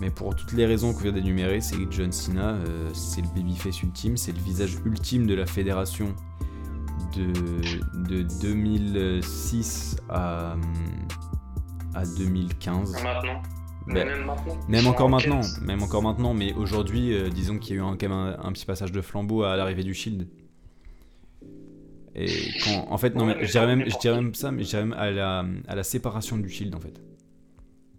Mais 0.00 0.10
pour 0.10 0.34
toutes 0.34 0.52
les 0.52 0.66
raisons 0.66 0.92
qu'on 0.92 1.00
vient 1.00 1.12
d'énumérer, 1.12 1.60
c'est 1.60 1.76
que 1.76 1.90
John 1.90 2.12
Cena, 2.12 2.50
euh, 2.50 2.88
c'est 2.92 3.20
le 3.20 3.28
babyface 3.34 3.82
ultime, 3.82 4.16
c'est 4.16 4.32
le 4.32 4.38
visage 4.40 4.76
ultime 4.84 5.26
de 5.26 5.34
la 5.34 5.46
fédération 5.46 6.14
de, 7.16 7.32
de 8.08 8.22
2006 8.40 9.96
à, 10.08 10.56
à 11.94 12.04
2015. 12.16 13.02
Maintenant. 13.02 13.42
Ben, 13.88 14.06
même 14.06 14.26
maintenant. 14.26 14.56
même 14.68 14.86
encore 14.86 15.06
en 15.06 15.08
maintenant, 15.08 15.40
même 15.62 15.82
encore 15.82 16.02
maintenant, 16.02 16.34
mais 16.34 16.52
aujourd'hui, 16.52 17.14
euh, 17.14 17.30
disons 17.30 17.58
qu'il 17.58 17.76
y 17.76 17.78
a 17.78 17.82
eu 17.82 17.84
un, 17.84 17.96
quand 17.96 18.08
même 18.08 18.12
un, 18.12 18.38
un 18.38 18.52
petit 18.52 18.66
passage 18.66 18.92
de 18.92 19.00
flambeau 19.00 19.44
à 19.44 19.56
l'arrivée 19.56 19.82
du 19.82 19.94
Shield. 19.94 20.28
Et 22.14 22.28
quand, 22.64 22.86
en 22.90 22.98
fait, 22.98 23.14
non, 23.14 23.24
Ouais, 23.24 23.34
mais 23.34 23.40
mais 23.40 23.46
je 23.46 23.50
dirais 23.52 23.66
même, 23.66 23.78
mais 23.78 23.90
je 23.90 23.98
dirais 23.98 24.20
même 24.20 24.34
ça, 24.34 24.50
mais 24.50 24.62
je 24.64 24.68
dirais 24.68 24.84
même 24.84 24.98
à 24.98 25.10
la, 25.10 25.44
à 25.68 25.74
la 25.74 25.82
séparation 25.82 26.36
du 26.36 26.50
Shield 26.50 26.74
en 26.74 26.80
fait. 26.80 27.00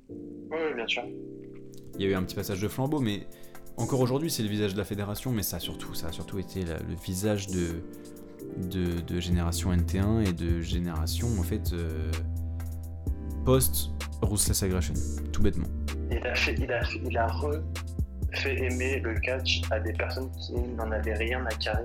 Oui, 0.09 0.57
bien 0.75 0.87
sûr. 0.87 1.03
Il 1.99 2.05
y 2.05 2.07
a 2.07 2.11
eu 2.11 2.15
un 2.15 2.23
petit 2.23 2.35
passage 2.35 2.61
de 2.61 2.67
flambeau, 2.69 2.99
mais 3.01 3.27
encore 3.77 3.99
aujourd'hui, 3.99 4.31
c'est 4.31 4.41
le 4.43 4.49
visage 4.49 4.73
de 4.73 4.77
la 4.77 4.85
fédération, 4.85 5.31
mais 5.31 5.43
ça 5.43 5.57
a 5.57 5.59
surtout, 5.59 5.93
ça 5.93 6.07
a 6.07 6.11
surtout 6.13 6.39
été 6.39 6.63
la- 6.63 6.79
le 6.79 6.95
visage 7.03 7.47
de, 7.47 7.83
de, 8.57 9.01
de 9.01 9.19
génération 9.19 9.71
NT1 9.73 10.25
et 10.27 10.33
de 10.33 10.61
génération 10.61 11.27
en 11.39 11.43
fait 11.43 11.73
euh, 11.73 12.09
post 13.45 13.91
Ruthless 14.21 14.63
Aggression, 14.63 14.93
tout 15.31 15.41
bêtement. 15.41 15.67
Il 16.11 16.25
a, 16.25 16.35
fait, 16.35 16.55
il, 16.57 16.71
a, 16.71 16.81
il 17.05 17.17
a 17.17 17.27
refait 17.27 18.57
aimer 18.63 18.99
le 18.99 19.13
catch 19.19 19.61
à 19.71 19.79
des 19.79 19.93
personnes 19.93 20.29
qui 20.31 20.53
n'en 20.53 20.91
avaient 20.91 21.13
rien 21.15 21.45
à 21.45 21.49
carrer. 21.55 21.83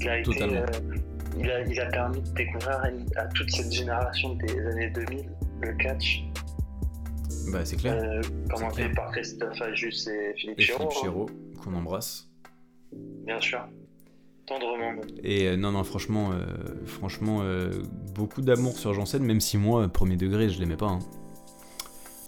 Il 0.00 0.08
a, 0.08 0.18
été, 0.20 0.42
euh, 0.42 0.64
il, 1.38 1.50
a, 1.50 1.60
il 1.66 1.80
a 1.80 1.86
permis 1.86 2.20
de 2.22 2.30
découvrir 2.34 2.80
à 3.16 3.24
toute 3.34 3.50
cette 3.50 3.72
génération 3.72 4.34
des 4.36 4.58
années 4.66 4.90
2000 4.90 5.28
le 5.60 5.72
catch, 5.74 6.24
Bah 7.52 7.64
c'est 7.64 7.76
clair. 7.76 7.94
euh, 7.96 8.20
commenté 8.50 8.82
clair. 8.82 8.92
par 8.94 9.10
Christophe 9.12 9.60
Ajus 9.60 10.08
et 10.08 10.34
Philippe 10.36 10.60
Chéreau, 10.60 10.90
Philippe 10.90 11.30
hein, 11.56 11.60
qu'on 11.62 11.74
embrasse. 11.74 12.28
bien 12.92 13.40
sûr. 13.40 13.60
Tendrement 14.46 14.92
même. 14.92 15.00
Et 15.22 15.48
euh, 15.48 15.56
non, 15.56 15.72
non, 15.72 15.84
franchement, 15.84 16.30
euh, 16.32 16.44
franchement, 16.84 17.38
euh, 17.42 17.70
beaucoup 18.14 18.42
d'amour 18.42 18.76
sur 18.76 18.92
Janssen, 18.92 19.22
même 19.22 19.40
si 19.40 19.56
moi, 19.56 19.88
premier 19.88 20.16
degré, 20.16 20.50
je 20.50 20.60
l'aimais 20.60 20.76
pas. 20.76 20.88
hein. 20.88 20.98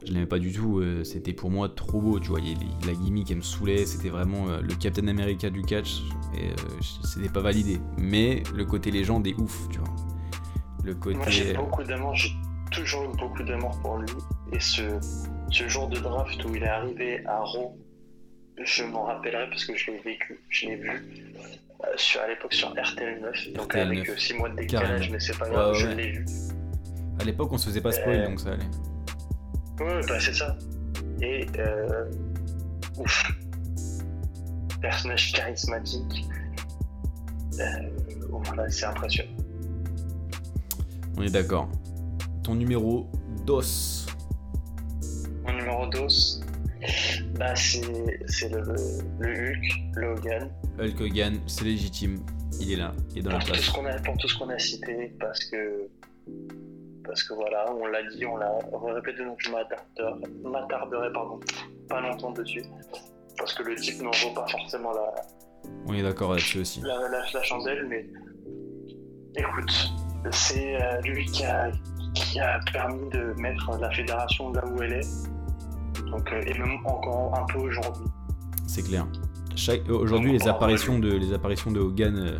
Je 0.06 0.12
l'aimais 0.12 0.26
pas 0.26 0.38
du 0.38 0.52
tout. 0.52 0.82
c'était 1.04 1.32
pour 1.32 1.50
moi 1.50 1.68
trop 1.68 2.00
beau, 2.00 2.20
tu 2.20 2.28
vois. 2.28 2.38
il 2.40 2.56
a- 2.56 2.86
la 2.86 2.92
gimmick, 2.94 3.30
elle 3.30 3.38
me 3.38 3.42
saoulait. 3.42 3.84
C'était 3.86 4.08
vraiment 4.10 4.46
le 4.62 4.74
Captain 4.76 5.08
America 5.08 5.50
du 5.50 5.62
catch. 5.62 6.02
Et 6.38 6.50
c'était 7.02 7.28
pas 7.28 7.40
validé. 7.40 7.78
Mais 7.98 8.42
le 8.54 8.64
côté 8.64 8.90
légende 8.90 9.26
est 9.26 9.34
ouf, 9.40 9.68
tu 9.70 9.78
vois. 9.78 9.88
Le 10.84 10.94
côté. 10.94 11.16
Moi 11.16 11.28
j'ai 11.28 11.54
beaucoup 11.54 11.82
d'amour, 11.82 12.14
j'ai 12.14 12.30
toujours 12.70 13.02
eu 13.04 13.16
beaucoup 13.16 13.42
d'amour 13.42 13.76
pour 13.82 13.96
lui. 13.98 14.08
Et 14.52 14.60
ce, 14.60 14.82
ce 15.50 15.68
jour 15.68 15.88
de 15.88 15.98
draft 15.98 16.44
où 16.44 16.54
il 16.54 16.62
est 16.62 16.68
arrivé 16.68 17.24
à 17.26 17.40
Raw, 17.40 17.76
je 18.62 18.84
m'en 18.84 19.04
rappellerai 19.04 19.48
parce 19.50 19.64
que 19.64 19.76
je 19.76 19.90
l'ai 19.90 19.98
vécu, 19.98 20.40
je 20.48 20.66
l'ai 20.66 20.76
vu 20.76 20.90
euh, 20.90 21.86
sur, 21.96 22.20
à 22.22 22.28
l'époque 22.28 22.54
sur 22.54 22.70
RTL 22.70 23.20
9, 23.20 23.52
donc 23.54 23.74
avec 23.74 24.08
9, 24.08 24.18
6 24.18 24.34
mois 24.34 24.48
de 24.50 24.56
décalage, 24.56 24.88
carrément. 24.88 25.12
mais 25.12 25.20
c'est 25.20 25.38
pas 25.38 25.48
grave, 25.48 25.72
Ouais, 25.72 25.78
je 25.78 25.88
l'ai 25.88 26.10
vu. 26.12 26.26
À 27.20 27.24
l'époque, 27.24 27.52
on 27.52 27.58
se 27.58 27.66
faisait 27.66 27.80
pas 27.80 27.92
spoil, 27.92 28.16
Euh, 28.20 28.26
donc 28.28 28.40
ça 28.40 28.52
allait. 28.52 28.64
Ouais, 29.80 30.00
bah 30.06 30.18
c'est 30.20 30.32
ça. 30.34 30.56
Et 31.20 31.46
euh, 31.58 32.10
ouf, 32.98 33.30
personnage 34.80 35.32
charismatique. 35.32 36.24
Euh, 37.58 37.64
voilà, 38.30 38.68
c'est 38.70 38.86
impressionnant. 38.86 39.30
On 41.18 41.22
est 41.22 41.30
d'accord. 41.30 41.68
Ton 42.42 42.54
numéro 42.54 43.10
DOS. 43.44 44.06
Mon 45.46 45.52
numéro 45.52 45.86
2, 45.86 45.98
bah 47.38 47.54
c'est 47.56 47.80
le, 48.48 48.60
le 49.20 49.50
Hulk, 49.50 49.64
Logan. 49.96 50.50
Hulk 50.78 51.00
Hogan, 51.00 51.40
c'est 51.46 51.64
légitime. 51.64 52.18
Il 52.60 52.72
est 52.72 52.76
là, 52.76 52.94
il 53.12 53.18
est 53.18 53.22
dans 53.22 53.30
la 53.30 53.38
Pour 53.38 53.46
tout, 53.46 53.52
place. 53.52 53.64
ce 53.64 53.80
a, 53.80 54.00
pour 54.02 54.16
tout 54.18 54.28
ce 54.28 54.38
qu'on 54.38 54.48
a 54.48 54.58
cité, 54.58 55.14
parce 55.20 55.44
que 55.44 55.88
parce 57.04 57.22
que 57.22 57.34
voilà, 57.34 57.66
on 57.72 57.86
l'a 57.86 58.02
dit, 58.02 58.26
on 58.26 58.36
l'a 58.36 58.50
répété, 58.94 59.24
donc 59.24 59.38
je 59.40 59.50
m'attarderai, 59.50 61.12
pas 61.88 62.00
longtemps 62.00 62.32
dessus, 62.32 62.64
parce 63.38 63.54
que 63.54 63.62
le 63.62 63.76
type 63.76 64.02
n'en 64.02 64.10
vaut 64.10 64.34
pas 64.34 64.46
forcément 64.48 64.92
la, 64.92 65.12
On 65.86 65.94
est 65.94 66.02
d'accord 66.02 66.30
là-dessus 66.32 66.60
aussi. 66.60 66.80
la, 66.80 66.96
la, 67.08 67.22
la 67.32 67.42
chandelle, 67.44 67.86
mais 67.88 68.06
écoute, 69.36 69.90
c'est 70.32 70.82
euh, 70.82 71.00
lui 71.02 71.26
qui 71.26 71.44
a, 71.44 71.70
qui 72.14 72.40
a 72.40 72.58
permis 72.72 73.08
de 73.10 73.34
mettre 73.40 73.78
la 73.78 73.90
fédération 73.92 74.50
là 74.52 74.64
où 74.66 74.82
elle 74.82 74.94
est, 74.94 75.06
donc, 76.10 76.32
euh, 76.32 76.40
et 76.46 76.58
même 76.58 76.78
encore 76.84 77.34
un 77.38 77.44
peu 77.52 77.58
aujourd'hui. 77.60 78.04
C'est 78.66 78.82
clair. 78.82 79.06
Chaque- 79.54 79.88
euh, 79.88 79.94
Aujourd'hui, 79.98 80.32
les 80.32 80.48
apparitions 80.48 80.98
de 80.98 81.10
les 81.12 81.32
apparitions 81.32 81.70
de 81.70 81.80
Hogan 81.80 82.16
euh, 82.16 82.38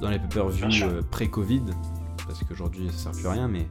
dans 0.00 0.10
les 0.10 0.18
pay-per-view 0.18 0.66
euh, 0.84 1.02
pré-Covid, 1.10 1.62
parce 2.26 2.42
qu'aujourd'hui 2.44 2.88
ça 2.90 2.98
sert 2.98 3.12
plus 3.12 3.26
à 3.26 3.32
rien, 3.32 3.48
mais 3.48 3.66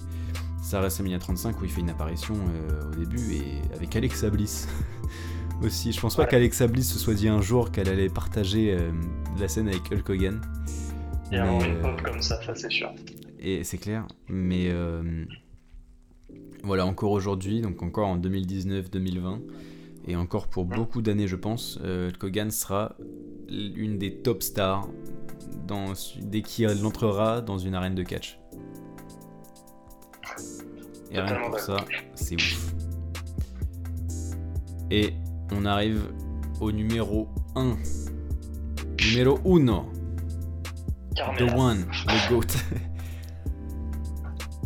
ça 0.61 0.79
reste 0.79 1.01
à 1.01 1.19
35 1.19 1.59
où 1.59 1.65
il 1.65 1.69
fait 1.71 1.81
une 1.81 1.89
apparition 1.89 2.35
euh, 2.35 2.89
au 2.91 2.95
début 2.95 3.33
et 3.33 3.61
avec 3.75 3.93
Alexa 3.95 4.29
Bliss 4.29 4.69
aussi. 5.63 5.91
Je 5.91 5.99
pense 5.99 6.15
pas 6.15 6.23
Ouais. 6.23 6.29
qu'Alexa 6.29 6.67
Bliss 6.67 6.93
se 6.93 6.99
soit 6.99 7.13
dit 7.15 7.27
un 7.27 7.41
jour 7.41 7.71
qu'elle 7.71 7.89
allait 7.89 8.09
partager 8.09 8.73
euh, 8.73 8.91
la 9.39 9.47
scène 9.49 9.67
avec 9.67 9.91
Hulk 9.91 10.09
Hogan. 10.09 10.39
Il 11.31 11.37
y 11.37 11.39
a 11.39 11.45
un 11.49 11.59
euh, 11.61 11.95
comme 12.03 12.21
ça, 12.21 12.41
ça 12.43 12.55
c'est 12.55 12.69
sûr. 12.69 12.89
et 13.39 13.63
c'est 13.65 13.77
clair, 13.77 14.05
mais 14.29 14.69
euh, 14.69 15.25
voilà, 16.63 16.85
encore 16.85 17.11
aujourd'hui, 17.11 17.61
donc 17.61 17.81
encore 17.81 18.07
en 18.07 18.17
2019-2020, 18.17 19.39
et 20.07 20.15
encore 20.15 20.47
pour 20.47 20.65
beaucoup 20.65 21.01
d'années, 21.01 21.27
je 21.27 21.35
pense, 21.35 21.79
euh, 21.83 22.09
Hulk 22.09 22.23
Hogan 22.23 22.51
sera 22.51 22.95
une 23.49 23.97
des 23.97 24.15
top 24.15 24.43
stars 24.43 24.87
dans, 25.67 25.93
dès 26.21 26.41
qu'il 26.41 26.67
entrera 26.85 27.41
dans 27.41 27.57
une 27.57 27.75
arène 27.75 27.95
de 27.95 28.03
catch. 28.03 28.39
Et 31.11 31.19
rien 31.19 31.35
que 31.35 31.49
pour 31.49 31.59
ça, 31.59 31.77
c'est 32.15 32.35
ouf. 32.35 32.73
Et 34.89 35.13
on 35.51 35.65
arrive 35.65 36.03
au 36.61 36.71
numéro 36.71 37.27
1. 37.55 37.75
Numéro 39.05 39.39
1. 39.45 39.85
The. 41.37 41.53
One, 41.55 41.85
le 42.07 42.29
GOAT. 42.29 42.45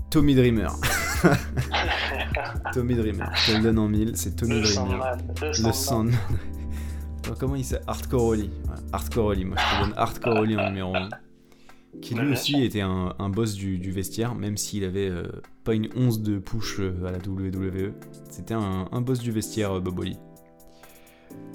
Tommy 0.10 0.36
Dreamer. 0.36 0.72
Tommy 2.74 2.96
Dreamer. 2.96 3.30
Je 3.36 3.52
te 3.52 3.58
le 3.58 3.64
donne 3.64 3.80
en 3.80 3.88
mille, 3.88 4.12
c'est 4.16 4.36
Tommy 4.36 4.54
Le 4.54 4.62
Dreamer. 4.62 4.74
Sandman. 4.74 5.26
Le 5.42 5.72
Sandman. 5.72 6.20
Comment 7.40 7.56
il 7.56 7.66
s'appelle? 7.66 7.86
Hardcore 7.88 8.24
Oli. 8.24 8.44
Ouais, 8.44 8.76
Hardcore 8.94 9.26
Oli, 9.26 9.46
moi 9.46 9.58
je 9.58 9.76
te 9.78 9.84
donne 9.84 9.94
Hardcore 9.98 10.36
Oli 10.40 10.58
en 10.58 10.70
numéro 10.70 10.96
1. 10.96 11.10
Qui 12.02 12.14
lui 12.14 12.34
aussi 12.34 12.62
était 12.62 12.82
un, 12.82 13.16
un 13.18 13.30
boss 13.30 13.54
du, 13.54 13.80
du 13.80 13.92
vestiaire, 13.92 14.36
même 14.36 14.58
s'il 14.58 14.84
avait 14.84 15.10
euh, 15.10 15.24
pas 15.64 15.74
une 15.74 15.88
once 15.96 16.20
de 16.20 16.40
push 16.40 16.80
euh, 16.80 17.06
à 17.06 17.12
la 17.12 17.20
WWE. 17.20 17.94
C'était 18.30 18.54
un, 18.54 18.88
un 18.92 19.02
boss 19.02 19.20
du 19.20 19.32
vestiaire, 19.32 19.72
euh, 19.72 19.80
Bob 19.80 20.00
Oli. 20.00 20.18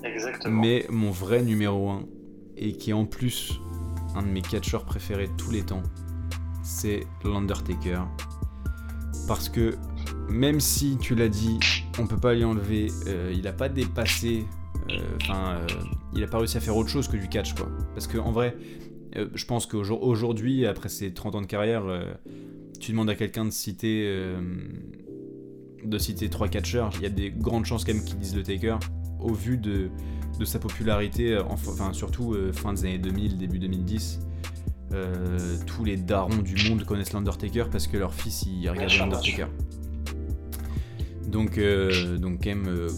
Exactement. 0.02 0.60
Mais 0.60 0.86
mon 0.88 1.10
vrai 1.10 1.42
numéro 1.42 1.90
1, 1.90 2.04
et 2.56 2.72
qui 2.72 2.90
est 2.90 2.94
en 2.94 3.04
plus 3.04 3.60
un 4.16 4.22
de 4.22 4.28
mes 4.28 4.42
catcheurs 4.42 4.84
préférés 4.84 5.28
de 5.28 5.36
tous 5.36 5.50
les 5.50 5.62
temps, 5.62 5.82
c'est 6.62 7.06
l'Undertaker. 7.22 8.00
Parce 9.30 9.48
que 9.48 9.76
même 10.28 10.58
si 10.58 10.96
tu 10.98 11.14
l'as 11.14 11.28
dit, 11.28 11.60
on 12.00 12.08
peut 12.08 12.16
pas 12.16 12.34
lui 12.34 12.42
enlever, 12.42 12.88
euh, 13.06 13.32
il 13.32 13.46
a 13.46 13.52
pas 13.52 13.68
dépassé, 13.68 14.44
euh, 14.90 14.98
enfin, 15.22 15.52
euh, 15.52 15.66
il 16.16 16.24
a 16.24 16.26
pas 16.26 16.38
réussi 16.38 16.56
à 16.56 16.60
faire 16.60 16.76
autre 16.76 16.88
chose 16.88 17.06
que 17.06 17.16
du 17.16 17.28
catch, 17.28 17.54
quoi. 17.54 17.68
Parce 17.94 18.08
que 18.08 18.18
en 18.18 18.32
vrai, 18.32 18.56
je 19.14 19.44
pense 19.44 19.66
qu'aujourd'hui, 19.66 20.66
après 20.66 20.88
ses 20.88 21.12
30 21.14 21.36
ans 21.36 21.40
de 21.42 21.46
carrière, 21.46 21.84
tu 22.80 22.90
demandes 22.90 23.08
à 23.08 23.14
quelqu'un 23.14 23.44
de 23.44 23.50
citer, 23.50 24.12
de 25.84 25.98
citer 25.98 26.28
trois 26.28 26.48
catcheurs, 26.48 26.90
il 26.96 27.02
y 27.02 27.06
a 27.06 27.10
des 27.10 27.30
grandes 27.30 27.66
chances 27.66 27.84
quand 27.84 27.94
même 27.94 28.02
qu'ils 28.04 28.18
disent 28.18 28.34
le 28.34 28.42
Taker, 28.42 28.78
au 29.20 29.32
vu 29.32 29.58
de, 29.58 29.90
sa 30.44 30.58
popularité, 30.58 31.36
enf- 31.36 31.68
enfin 31.70 31.92
surtout 31.92 32.34
fin 32.52 32.72
des 32.72 32.84
années 32.84 32.98
2000, 32.98 33.38
début 33.38 33.60
2010. 33.60 34.18
Euh, 34.92 35.56
tous 35.66 35.84
les 35.84 35.96
darons 35.96 36.38
du 36.38 36.68
monde 36.68 36.84
connaissent 36.84 37.12
l'Undertaker 37.12 37.64
parce 37.70 37.86
que 37.86 37.96
leur 37.96 38.12
fils 38.14 38.42
il 38.46 38.68
regarde 38.68 38.92
l'Undertaker. 38.98 39.46
Donc, 41.28 41.58
euh, 41.58 42.18
donc 42.18 42.42
quand 42.42 42.50
même 42.50 42.68
euh, 42.68 42.88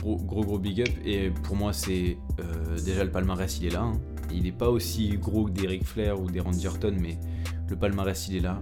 gros, 0.00 0.16
gros 0.16 0.44
gros 0.44 0.58
big 0.58 0.80
up 0.80 0.88
et 1.04 1.30
pour 1.30 1.56
moi 1.56 1.72
c'est 1.72 2.16
euh, 2.40 2.78
déjà 2.84 3.04
le 3.04 3.10
palmarès 3.10 3.58
il 3.60 3.66
est 3.66 3.70
là. 3.70 3.82
hein. 3.82 3.92
Il 4.32 4.44
n'est 4.44 4.52
pas 4.52 4.70
aussi 4.70 5.10
gros 5.18 5.44
que 5.44 5.50
des 5.50 5.66
Ric 5.66 5.84
Flair 5.84 6.20
ou 6.20 6.30
des 6.30 6.40
Randy 6.40 6.66
Orton 6.66 6.94
mais 6.98 7.18
le 7.68 7.76
palmarès 7.76 8.26
il 8.28 8.36
est 8.36 8.40
là. 8.40 8.58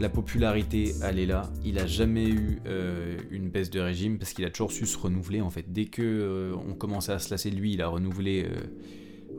La 0.00 0.08
popularité 0.08 0.94
elle 1.02 1.18
est 1.18 1.26
là. 1.26 1.42
Il 1.64 1.78
a 1.78 1.86
jamais 1.86 2.28
eu 2.28 2.58
euh, 2.66 3.16
une 3.30 3.50
baisse 3.50 3.70
de 3.70 3.78
régime 3.78 4.18
parce 4.18 4.32
qu'il 4.32 4.44
a 4.44 4.50
toujours 4.50 4.72
su 4.72 4.84
se 4.86 4.98
renouveler 4.98 5.40
en 5.40 5.50
fait. 5.50 5.66
Dès 5.72 5.84
que 5.84 6.02
euh, 6.02 6.54
on 6.68 6.74
commençait 6.74 7.12
à 7.12 7.18
se 7.18 7.30
lasser 7.30 7.50
de 7.50 7.56
lui, 7.56 7.74
il 7.74 7.82
a 7.82 7.88
renouvelé, 7.88 8.46
euh, 8.46 8.60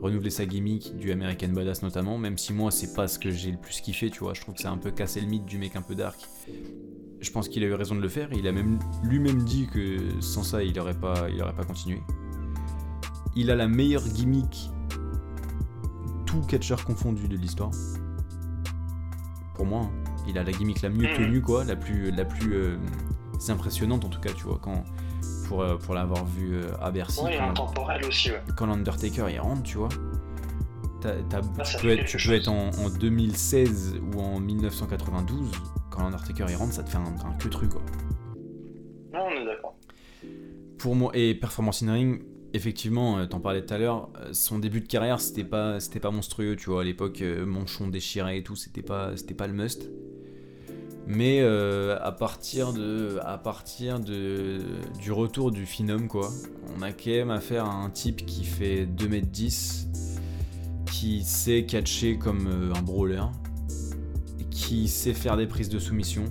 renouvelé 0.04 0.30
sa 0.30 0.44
gimmick 0.44 0.96
du 0.96 1.10
American 1.12 1.48
Badass 1.48 1.82
notamment. 1.82 2.18
Même 2.18 2.38
si 2.38 2.52
moi 2.52 2.70
c'est 2.70 2.94
pas 2.94 3.08
ce 3.08 3.18
que 3.18 3.30
j'ai 3.30 3.50
le 3.50 3.56
plus 3.56 3.80
kiffé, 3.80 4.10
tu 4.10 4.20
vois. 4.20 4.34
Je 4.34 4.40
trouve 4.42 4.54
que 4.54 4.60
c'est 4.60 4.68
un 4.68 4.78
peu 4.78 4.90
cassé 4.90 5.20
le 5.20 5.26
mythe 5.26 5.46
du 5.46 5.58
mec 5.58 5.76
un 5.76 5.82
peu 5.82 5.94
dark. 5.94 6.20
Je 7.20 7.30
pense 7.30 7.48
qu'il 7.48 7.64
a 7.64 7.66
eu 7.66 7.74
raison 7.74 7.94
de 7.94 8.00
le 8.00 8.08
faire. 8.08 8.28
Il 8.32 8.46
a 8.46 8.52
même 8.52 8.78
lui-même 9.02 9.42
dit 9.44 9.66
que 9.66 10.20
sans 10.20 10.42
ça 10.42 10.62
il 10.62 10.78
aurait 10.78 10.98
pas, 10.98 11.28
il 11.30 11.42
aurait 11.42 11.54
pas 11.54 11.64
continué. 11.64 12.00
Il 13.34 13.50
a 13.50 13.56
la 13.56 13.66
meilleure 13.66 14.06
gimmick 14.06 14.70
tout 16.26 16.42
catcheur 16.42 16.84
confondu 16.84 17.26
de 17.26 17.36
l'histoire. 17.36 17.70
Pour 19.54 19.66
moi, 19.66 19.82
hein. 19.82 19.90
il 20.28 20.36
a 20.38 20.42
la 20.42 20.52
gimmick 20.52 20.82
la 20.82 20.90
mieux 20.90 21.12
tenue, 21.14 21.40
quoi, 21.40 21.64
la 21.64 21.76
plus, 21.76 22.10
la 22.10 22.24
plus 22.24 22.54
euh, 22.54 22.76
impressionnante 23.48 24.04
en 24.04 24.08
tout 24.08 24.20
cas, 24.20 24.32
tu 24.32 24.44
vois, 24.44 24.58
quand 24.60 24.84
pour, 25.48 25.62
euh, 25.62 25.76
pour 25.76 25.94
l'avoir 25.94 26.24
vu 26.26 26.54
euh, 26.56 26.66
à 26.80 26.90
Bercy. 26.90 27.20
Oui, 27.24 27.32
quand- 27.38 27.50
intemporel 27.50 28.04
aussi, 28.04 28.30
ouais. 28.30 28.42
quand 28.56 28.66
l'Undertaker 28.66 29.26
il 29.30 29.40
rentre, 29.40 29.62
tu 29.62 29.78
vois, 29.78 29.88
Ah, 31.06 31.62
tu 31.62 31.76
peux 31.82 31.90
être, 31.90 31.98
quelque 31.98 32.16
tu 32.16 32.28
peux 32.28 32.34
être 32.34 32.44
chose. 32.44 32.48
en, 32.48 32.84
en 32.86 32.88
2016 32.88 33.96
ou 34.14 34.20
en 34.20 34.40
1992, 34.40 35.50
quand 35.90 36.02
l'Undertaker 36.02 36.46
il 36.48 36.56
rentre, 36.56 36.72
ça 36.72 36.82
te 36.82 36.88
fait 36.90 36.96
un, 36.96 37.04
un 37.04 37.34
que 37.38 37.48
truc 37.48 37.70
quoi. 37.70 37.82
Non, 39.12 39.26
on 39.28 39.42
est 39.42 39.44
d'accord. 39.44 39.76
Pour 40.78 40.94
moi, 40.96 41.10
et 41.14 41.34
Performance 41.34 41.82
in 41.82 41.92
Ring, 41.92 42.22
effectivement, 42.54 43.18
euh, 43.18 43.26
t'en 43.26 43.40
parlais 43.40 43.64
tout 43.64 43.74
à 43.74 43.78
l'heure, 43.78 44.08
son 44.32 44.58
début 44.58 44.80
de 44.80 44.86
carrière 44.88 45.20
c'était 45.20 45.44
pas, 45.44 45.78
c'était 45.80 46.00
pas 46.00 46.10
monstrueux, 46.10 46.56
tu 46.56 46.70
vois, 46.70 46.80
à 46.80 46.84
l'époque, 46.84 47.22
Manchon 47.46 47.88
déchiré 47.88 48.38
et 48.38 48.42
tout, 48.42 48.56
c'était 48.56 48.82
pas, 48.82 49.16
c'était 49.16 49.34
pas 49.34 49.46
le 49.46 49.52
must. 49.52 49.88
Mais 51.06 51.40
euh, 51.42 51.98
à 52.00 52.12
partir 52.12 52.72
de, 52.72 53.18
à 53.24 53.36
partir 53.36 54.00
de, 54.00 54.60
du 54.98 55.12
retour 55.12 55.50
du 55.50 55.66
Phenom, 55.66 56.06
quoi, 56.08 56.30
on 56.78 56.82
a 56.82 56.92
quand 56.92 57.10
même 57.10 57.30
affaire 57.30 57.66
à 57.66 57.74
un 57.74 57.90
type 57.90 58.24
qui 58.24 58.44
fait 58.44 58.86
2m10, 58.86 59.86
qui 60.90 61.22
sait 61.22 61.64
catcher 61.66 62.16
comme 62.16 62.46
euh, 62.46 62.72
un 62.74 62.80
brawler, 62.80 63.22
qui 64.50 64.88
sait 64.88 65.12
faire 65.12 65.36
des 65.36 65.46
prises 65.46 65.68
de 65.68 65.78
soumission, 65.78 66.24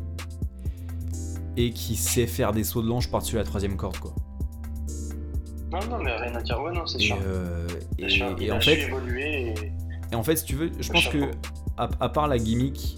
et 1.56 1.70
qui 1.70 1.96
sait 1.96 2.26
faire 2.26 2.52
des 2.52 2.64
sauts 2.64 2.82
de 2.82 2.88
l'ange 2.88 3.12
par-dessus 3.12 3.36
la 3.36 3.44
troisième 3.44 3.78
corde, 3.78 3.98
quoi. 4.00 4.16
Non, 5.72 5.80
non, 5.88 6.04
mais 6.04 6.16
rien 6.16 6.34
à 6.34 6.42
dire, 6.42 6.60
ouais, 6.64 6.72
non, 6.74 6.86
c'est 6.88 6.98
sûr. 7.00 7.18
euh, 7.24 7.68
C'est 8.00 8.06
et- 8.06 8.10
sûr. 8.10 8.36
et 8.40 8.52
en 8.52 8.60
fait, 8.60 8.80
évoluer 8.88 9.50
et... 9.50 9.54
et 10.12 10.16
en 10.16 10.24
fait, 10.24 10.36
si 10.38 10.46
tu 10.46 10.56
veux, 10.56 10.72
je 10.80 10.92
pense 10.92 11.08
que 11.10 11.30
à 11.78 12.10
part 12.10 12.28
la 12.28 12.38
gimmick, 12.40 12.98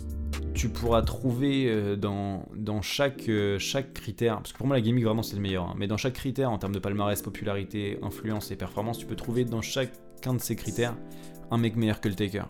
tu 0.56 0.70
pourras 0.70 1.02
trouver 1.02 1.68
euh, 1.68 1.96
dans, 1.96 2.48
dans 2.56 2.82
chaque, 2.82 3.30
euh, 3.30 3.60
chaque 3.60 3.94
critère, 3.94 4.38
parce 4.38 4.54
que 4.54 4.58
pour 4.58 4.68
moi 4.68 4.76
la 4.76 4.82
gimmick 4.82 5.04
vraiment 5.04 5.22
c'est 5.22 5.36
le 5.36 5.42
meilleur, 5.42 5.66
hein, 5.66 5.76
mais 5.78 5.88
dans 5.88 5.98
chaque 5.98 6.14
critère 6.14 6.50
en 6.50 6.58
termes 6.58 6.74
de 6.74 6.80
palmarès, 6.80 7.22
popularité, 7.22 8.00
influence 8.02 8.50
et 8.52 8.56
performance, 8.56 8.98
tu 8.98 9.06
peux 9.06 9.16
trouver 9.16 9.46
dans 9.46 9.62
chacun 9.62 10.34
de 10.34 10.40
ces 10.40 10.56
critères 10.56 10.96
un 11.52 11.58
mec 11.58 11.76
meilleur 11.76 12.02
que 12.02 12.10
le 12.10 12.16
Taker. 12.16 12.46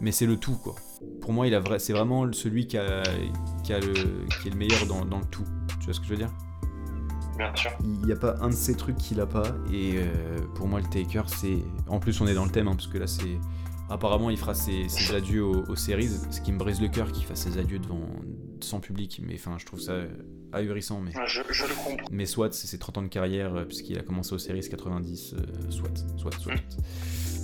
Mais 0.00 0.12
c'est 0.12 0.26
le 0.26 0.36
tout 0.36 0.56
quoi. 0.56 0.74
Pour 1.22 1.32
moi, 1.32 1.46
il 1.46 1.58
c'est 1.78 1.94
vraiment 1.94 2.30
celui 2.32 2.66
qui 2.66 2.76
a, 2.76 3.02
qui, 3.64 3.72
a 3.72 3.80
le, 3.80 3.94
qui 4.40 4.48
est 4.48 4.50
le 4.50 4.56
meilleur 4.56 4.86
dans, 4.86 5.04
dans 5.04 5.18
le 5.18 5.24
tout. 5.24 5.44
Tu 5.80 5.86
vois 5.86 5.94
ce 5.94 6.00
que 6.00 6.06
je 6.06 6.10
veux 6.10 6.18
dire? 6.18 6.30
Bien 7.38 7.54
sûr. 7.54 7.70
Il 7.82 8.06
n'y 8.06 8.12
a 8.12 8.16
pas 8.16 8.36
un 8.40 8.48
de 8.48 8.54
ces 8.54 8.76
trucs 8.76 8.96
qu'il 8.96 9.20
a 9.20 9.26
pas. 9.26 9.44
Et 9.72 9.94
euh, 9.96 10.38
pour 10.54 10.68
moi, 10.68 10.80
le 10.80 10.86
Taker, 10.86 11.22
c'est. 11.26 11.58
En 11.86 11.98
plus, 11.98 12.20
on 12.20 12.26
est 12.26 12.34
dans 12.34 12.44
le 12.44 12.50
thème, 12.50 12.68
hein, 12.68 12.74
parce 12.74 12.86
que 12.86 12.98
là, 12.98 13.06
c'est. 13.06 13.38
Apparemment, 13.88 14.30
il 14.30 14.36
fera 14.36 14.54
ses, 14.54 14.88
ses 14.88 15.14
adieux 15.14 15.44
aux, 15.44 15.64
aux 15.70 15.76
séries, 15.76 16.10
ce 16.30 16.40
qui 16.40 16.50
me 16.52 16.58
brise 16.58 16.80
le 16.80 16.88
cœur 16.88 17.12
qu'il 17.12 17.24
fasse 17.24 17.42
ses 17.42 17.58
adieux 17.58 17.78
devant 17.78 18.00
sans 18.60 18.80
public. 18.80 19.20
Mais 19.24 19.34
enfin, 19.34 19.56
je 19.58 19.66
trouve 19.66 19.80
ça 19.80 19.92
ahurissant. 20.52 21.00
Mais, 21.00 21.12
Je, 21.26 21.42
je 21.50 21.64
le 21.66 21.74
comprends. 21.74 22.08
mais 22.10 22.26
soit, 22.26 22.52
c'est 22.52 22.66
ses 22.66 22.78
30 22.78 22.98
ans 22.98 23.02
de 23.02 23.08
carrière, 23.08 23.54
euh, 23.54 23.64
puisqu'il 23.64 23.98
a 23.98 24.02
commencé 24.02 24.32
aux 24.34 24.38
séries 24.38 24.66
90, 24.68 25.34
euh, 25.34 25.70
soit, 25.70 25.90
soit, 26.16 26.32
soit. 26.38 26.54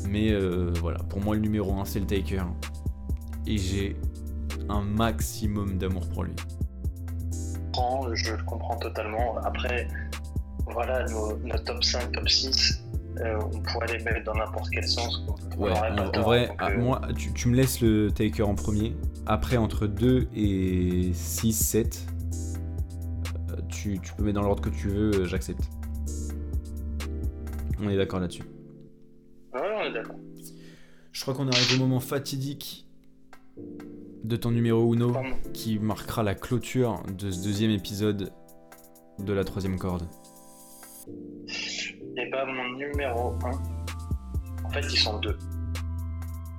Mais 0.08 0.32
euh, 0.32 0.72
voilà, 0.80 0.98
pour 1.04 1.20
moi, 1.20 1.34
le 1.36 1.40
numéro 1.42 1.72
1, 1.80 1.84
c'est 1.84 2.00
le 2.00 2.06
Taker. 2.06 2.44
Et 3.46 3.58
j'ai 3.58 3.96
un 4.68 4.82
maximum 4.82 5.78
d'amour 5.78 6.08
pour 6.08 6.24
lui. 6.24 6.32
comprends, 7.72 8.14
je 8.14 8.32
le 8.34 8.42
comprends 8.44 8.76
totalement. 8.78 9.36
Après, 9.38 9.86
voilà, 10.66 11.04
nos, 11.06 11.36
nos 11.38 11.58
top 11.58 11.82
5, 11.84 12.12
top 12.12 12.28
6, 12.28 12.81
euh, 13.20 13.38
on 13.52 13.60
pourrait 13.60 13.98
les 13.98 14.04
mettre 14.04 14.24
dans 14.24 14.34
n'importe 14.34 14.70
quel 14.72 14.86
sens. 14.86 15.24
On 15.28 15.62
Ouais, 15.62 15.72
en, 15.72 16.20
vrai, 16.22 16.50
ah, 16.58 16.70
euh, 16.70 16.78
moi, 16.78 17.00
tu, 17.16 17.32
tu 17.32 17.48
me 17.48 17.56
laisses 17.56 17.80
le 17.80 18.10
Taker 18.10 18.42
en 18.42 18.54
premier. 18.54 18.96
Après, 19.26 19.56
entre 19.56 19.86
2 19.86 20.28
et 20.34 21.10
6, 21.12 21.52
7, 21.52 22.06
euh, 23.50 23.56
tu, 23.68 23.98
tu 24.00 24.12
peux 24.14 24.24
mettre 24.24 24.40
dans 24.40 24.46
l'ordre 24.46 24.62
que 24.62 24.70
tu 24.70 24.88
veux, 24.88 25.24
j'accepte. 25.26 25.68
On 27.80 27.90
est 27.90 27.96
d'accord 27.96 28.20
là-dessus. 28.20 28.44
Ouais, 29.52 29.60
on 29.78 29.82
est 29.82 29.92
d'accord. 29.92 30.16
Je 31.10 31.20
crois 31.20 31.34
qu'on 31.34 31.48
arrive 31.48 31.74
au 31.76 31.78
moment 31.78 32.00
fatidique 32.00 32.86
de 34.24 34.36
ton 34.36 34.50
numéro 34.52 34.94
Uno 34.94 35.12
Pardon. 35.12 35.28
qui 35.52 35.78
marquera 35.78 36.22
la 36.22 36.34
clôture 36.34 37.02
de 37.18 37.30
ce 37.30 37.42
deuxième 37.44 37.72
épisode 37.72 38.32
de 39.18 39.32
la 39.32 39.44
troisième 39.44 39.78
corde. 39.78 40.06
Et 42.16 42.28
bah, 42.30 42.44
mon 42.46 42.76
numéro 42.76 43.34
1, 43.44 44.64
en 44.66 44.70
fait, 44.70 44.80
ils 44.80 44.98
sont 44.98 45.18
deux. 45.20 45.38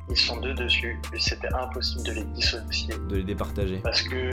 Ils 0.10 0.18
sont 0.18 0.40
deux 0.42 0.54
dessus, 0.54 1.00
et 1.14 1.20
c'était 1.20 1.54
impossible 1.54 2.04
de 2.06 2.12
les 2.14 2.24
dissocier. 2.26 2.94
De 3.10 3.18
les 3.18 3.24
départager. 3.24 3.78
Parce 3.84 4.02
que, 4.02 4.32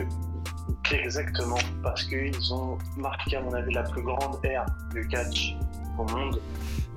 exactement, 0.93 1.59
parce 1.83 2.05
qu'ils 2.05 2.53
ont 2.55 2.77
marqué, 2.97 3.37
à 3.37 3.43
mon 3.43 3.53
avis, 3.55 3.73
la 3.73 3.83
plus 3.85 4.03
grande 4.03 4.39
ère 4.45 4.67
du 4.93 5.07
catch 5.09 5.55
au 5.99 6.05
monde. 6.05 6.41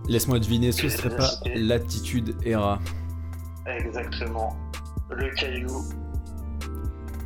Laisse-moi 0.07 0.39
deviner, 0.39 0.71
ce 0.71 0.89
serait 0.89 1.15
pas 1.15 1.29
l'attitude 1.55 2.35
Era. 2.43 2.79
Exactement. 3.65 4.55
Le 5.09 5.29
caillou, 5.35 5.83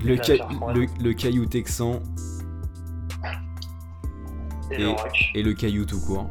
Le, 0.03 0.22
ca- 0.22 0.48
le, 0.74 0.86
le 1.02 1.14
caillou 1.14 1.45
texan 1.45 2.02
et, 4.72 4.76
Et- 4.76 4.78
le 4.80 4.90
rock. 4.90 5.32
et 5.34 5.41
le 5.44 5.53
caillou 5.53 5.86
tout 5.86 5.99
court. 6.02 6.30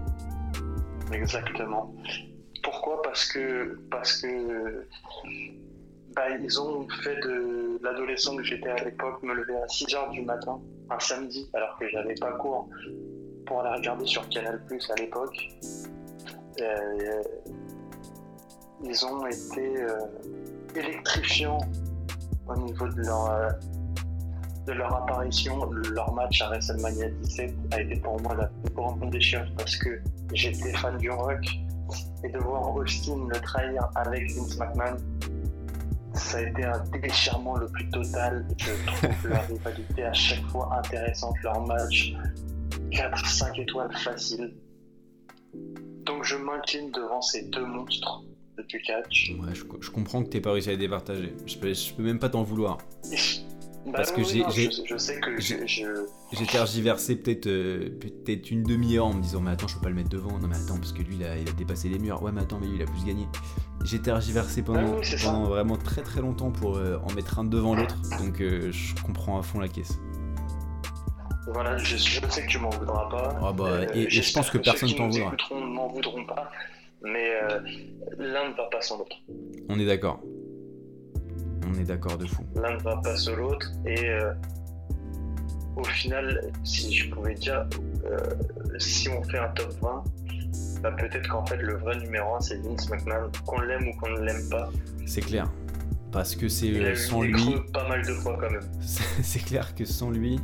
Exactement. 1.12 1.94
Pourquoi? 2.62 3.02
Parce 3.02 3.24
que 3.26 3.78
parce 3.90 4.20
que 4.20 4.86
bah, 6.14 6.30
ils 6.42 6.60
ont 6.60 6.88
fait 7.02 7.16
de 7.16 7.78
l'adolescent 7.82 8.36
que 8.36 8.42
j'étais 8.42 8.70
à 8.70 8.84
l'époque 8.84 9.22
me 9.22 9.34
lever 9.34 9.56
à 9.56 9.66
6h 9.66 10.10
du 10.12 10.22
matin 10.22 10.60
un 10.90 10.98
samedi 10.98 11.48
alors 11.52 11.76
que 11.78 11.88
j'avais 11.88 12.14
pas 12.14 12.32
cours 12.32 12.68
pour 13.46 13.60
aller 13.60 13.76
regarder 13.76 14.06
sur 14.06 14.28
Canal 14.28 14.64
Plus 14.66 14.90
à 14.90 14.94
l'époque. 14.94 15.48
Euh, 16.60 17.22
ils 18.82 19.06
ont 19.06 19.26
été 19.26 19.82
euh, 19.82 19.98
électrifiants 20.74 21.60
au 22.48 22.56
niveau 22.56 22.88
de 22.88 23.02
leur 23.02 23.30
de 24.66 24.72
leur 24.72 24.94
apparition, 24.94 25.70
leur 25.70 26.12
match 26.14 26.42
à 26.42 26.48
WrestleMania 26.48 27.08
17 27.08 27.54
a 27.72 27.80
été 27.80 27.96
pour 28.00 28.20
moi 28.20 28.34
la 28.34 28.46
plus 28.46 28.74
grande 28.74 29.10
déchirure 29.10 29.46
parce 29.56 29.76
que 29.76 30.00
j'étais 30.32 30.72
fan 30.72 30.98
du 30.98 31.10
rock 31.10 31.46
et 32.24 32.28
de 32.28 32.38
voir 32.38 32.74
Austin 32.74 33.28
le 33.28 33.40
trahir 33.40 33.88
avec 33.94 34.30
Vince 34.32 34.58
McMahon, 34.58 34.96
ça 36.14 36.38
a 36.38 36.42
été 36.42 36.64
un 36.64 36.82
déchirement 37.00 37.56
le 37.56 37.68
plus 37.68 37.88
total. 37.90 38.46
Je 38.58 38.86
trouve 38.86 39.30
leur 39.30 39.46
rivalité 39.48 40.04
à 40.04 40.12
chaque 40.12 40.44
fois 40.46 40.76
intéressante, 40.78 41.34
leur 41.42 41.64
match 41.66 42.14
4-5 42.90 43.60
étoiles 43.60 43.96
facile. 43.98 44.54
Donc 46.04 46.24
je 46.24 46.36
m'incline 46.36 46.90
devant 46.90 47.22
ces 47.22 47.44
deux 47.44 47.64
monstres 47.64 48.24
du 48.68 48.80
catch. 48.80 49.32
Ouais, 49.38 49.54
je, 49.54 49.64
je 49.80 49.90
comprends 49.90 50.24
que 50.24 50.28
t'aies 50.28 50.40
pas 50.40 50.52
réussi 50.52 50.70
à 50.70 50.72
les 50.72 50.78
départager. 50.78 51.34
Je 51.46 51.58
peux, 51.58 51.72
je 51.72 51.94
peux 51.94 52.02
même 52.02 52.18
pas 52.18 52.30
t'en 52.30 52.42
vouloir. 52.42 52.78
Bah 53.86 53.92
Parce 53.98 54.10
que 54.10 54.20
oui, 54.20 54.26
j'ai- 54.26 54.40
non, 54.42 54.50
j'ai- 54.50 54.70
je, 54.70 54.82
je 54.84 54.96
sais 54.96 55.20
que 55.20 55.40
j'ai- 55.40 55.66
je- 55.66 56.06
J'ai 56.32 56.46
tergiversé 56.46 57.14
peut-être 57.16 57.46
euh, 57.46 57.88
peut-être 58.00 58.50
une 58.50 58.64
demi-heure 58.64 59.06
en 59.06 59.14
me 59.14 59.22
disant 59.22 59.40
mais 59.40 59.52
attends 59.52 59.68
je 59.68 59.76
peux 59.76 59.80
pas 59.82 59.88
le 59.90 59.94
mettre 59.94 60.08
devant. 60.08 60.38
Non 60.40 60.48
mais 60.48 60.56
attends 60.56 60.76
parce 60.76 60.92
que 60.92 61.02
lui 61.02 61.16
il 61.16 61.24
a, 61.24 61.36
il 61.36 61.48
a 61.48 61.52
dépassé 61.52 61.88
les 61.88 61.98
murs. 62.00 62.20
Ouais 62.22 62.32
mais 62.32 62.40
attends 62.40 62.58
mais 62.60 62.66
lui 62.66 62.76
il 62.76 62.82
a 62.82 62.86
plus 62.86 63.04
gagné. 63.04 63.26
J'ai 63.84 64.00
tergiversé 64.02 64.62
pendant, 64.62 64.94
Ah 64.96 65.00
oui, 65.00 65.16
pendant 65.22 65.44
vraiment 65.44 65.76
très 65.76 66.02
très 66.02 66.20
longtemps 66.20 66.50
pour 66.50 66.76
euh, 66.78 66.98
en 67.08 67.12
mettre 67.14 67.38
un 67.38 67.44
devant 67.44 67.76
l'autre. 67.76 67.96
Donc 68.18 68.40
euh, 68.40 68.72
je 68.72 68.94
comprends 69.04 69.38
à 69.38 69.42
fond 69.42 69.60
la 69.60 69.68
caisse. 69.68 69.98
Voilà, 71.52 71.76
je, 71.78 71.96
je 71.96 72.20
sais 72.28 72.42
que 72.42 72.48
tu 72.48 72.58
m'en 72.58 72.70
voudras 72.70 73.08
pas. 73.08 73.38
Ah 73.40 73.52
bah, 73.52 73.82
et- 73.94 74.02
et 74.02 74.10
je 74.10 74.32
pense 74.32 74.50
que 74.50 74.58
personne 74.58 74.88
ceux 74.88 74.94
qui 74.94 75.00
t'en 75.00 75.08
voudra. 75.08 75.32
m'en 75.64 75.86
voudront 75.86 76.24
pas, 76.26 76.50
mais 77.04 77.30
l'un 78.18 78.48
ne 78.50 78.54
va 78.56 78.64
pas 78.70 78.80
sans 78.80 78.98
l'autre. 78.98 79.16
on 79.68 79.78
est 79.78 79.86
d'accord 79.86 80.20
on 81.66 81.74
est 81.80 81.84
d'accord 81.84 82.18
de 82.18 82.26
fou 82.26 82.42
L'un 82.54 82.74
ne 82.76 82.82
va 82.82 82.96
pas 82.96 83.16
sans 83.16 83.36
l'autre, 83.36 83.70
et 83.86 84.10
euh, 84.10 84.32
au 85.76 85.84
final, 85.84 86.50
si 86.64 86.94
je 86.94 87.10
pouvais 87.10 87.34
dire, 87.34 87.66
euh, 88.06 88.16
si 88.78 89.08
on 89.08 89.22
fait 89.24 89.38
un 89.38 89.48
top 89.48 89.72
20, 89.80 90.04
bah, 90.82 90.90
peut-être 90.92 91.28
qu'en 91.28 91.44
fait 91.44 91.58
le 91.58 91.76
vrai 91.76 91.98
numéro 91.98 92.34
1 92.36 92.40
c'est 92.40 92.56
Vince 92.62 92.88
McMahon, 92.88 93.30
qu'on 93.46 93.60
l'aime 93.60 93.88
ou 93.88 93.96
qu'on 93.98 94.10
ne 94.10 94.20
l'aime 94.20 94.48
pas. 94.48 94.70
c'est 95.06 95.20
clair 95.20 95.50
parce 96.12 96.34
que 96.34 96.48
c'est 96.48 96.68
Il 96.68 96.82
euh, 96.82 96.96
sans 96.96 97.22
lui 97.22 97.32
creux 97.32 97.66
pas 97.74 97.86
mal 97.88 98.04
de 98.06 98.12
fois 98.14 98.38
quand 98.40 98.50
même. 98.50 98.66
c'est 98.80 99.44
clair 99.44 99.74
que 99.74 99.84
sans 99.84 100.10
lui, 100.10 100.40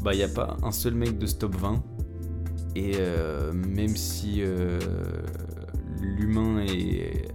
bah 0.00 0.12
y 0.14 0.24
a 0.24 0.28
pas 0.28 0.56
un 0.62 0.72
seul 0.72 0.94
mec 0.94 1.18
de 1.18 1.26
ce 1.26 1.36
top 1.36 1.54
20. 1.54 1.82
Et 2.74 2.92
euh, 2.96 3.52
même 3.52 3.96
si 3.96 4.42
l'humain 6.00 6.64
est. 6.66 7.28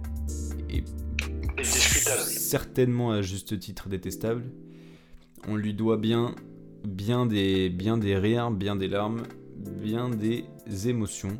certainement 2.26 3.10
à 3.12 3.22
juste 3.22 3.58
titre 3.58 3.88
détestable, 3.88 4.44
on 5.48 5.56
lui 5.56 5.74
doit 5.74 5.96
bien, 5.96 6.34
bien 6.84 7.26
des, 7.26 7.70
bien 7.70 7.96
des 7.98 8.16
rires, 8.16 8.50
bien 8.50 8.76
des 8.76 8.88
larmes, 8.88 9.24
bien 9.56 10.08
des 10.08 10.44
émotions. 10.88 11.38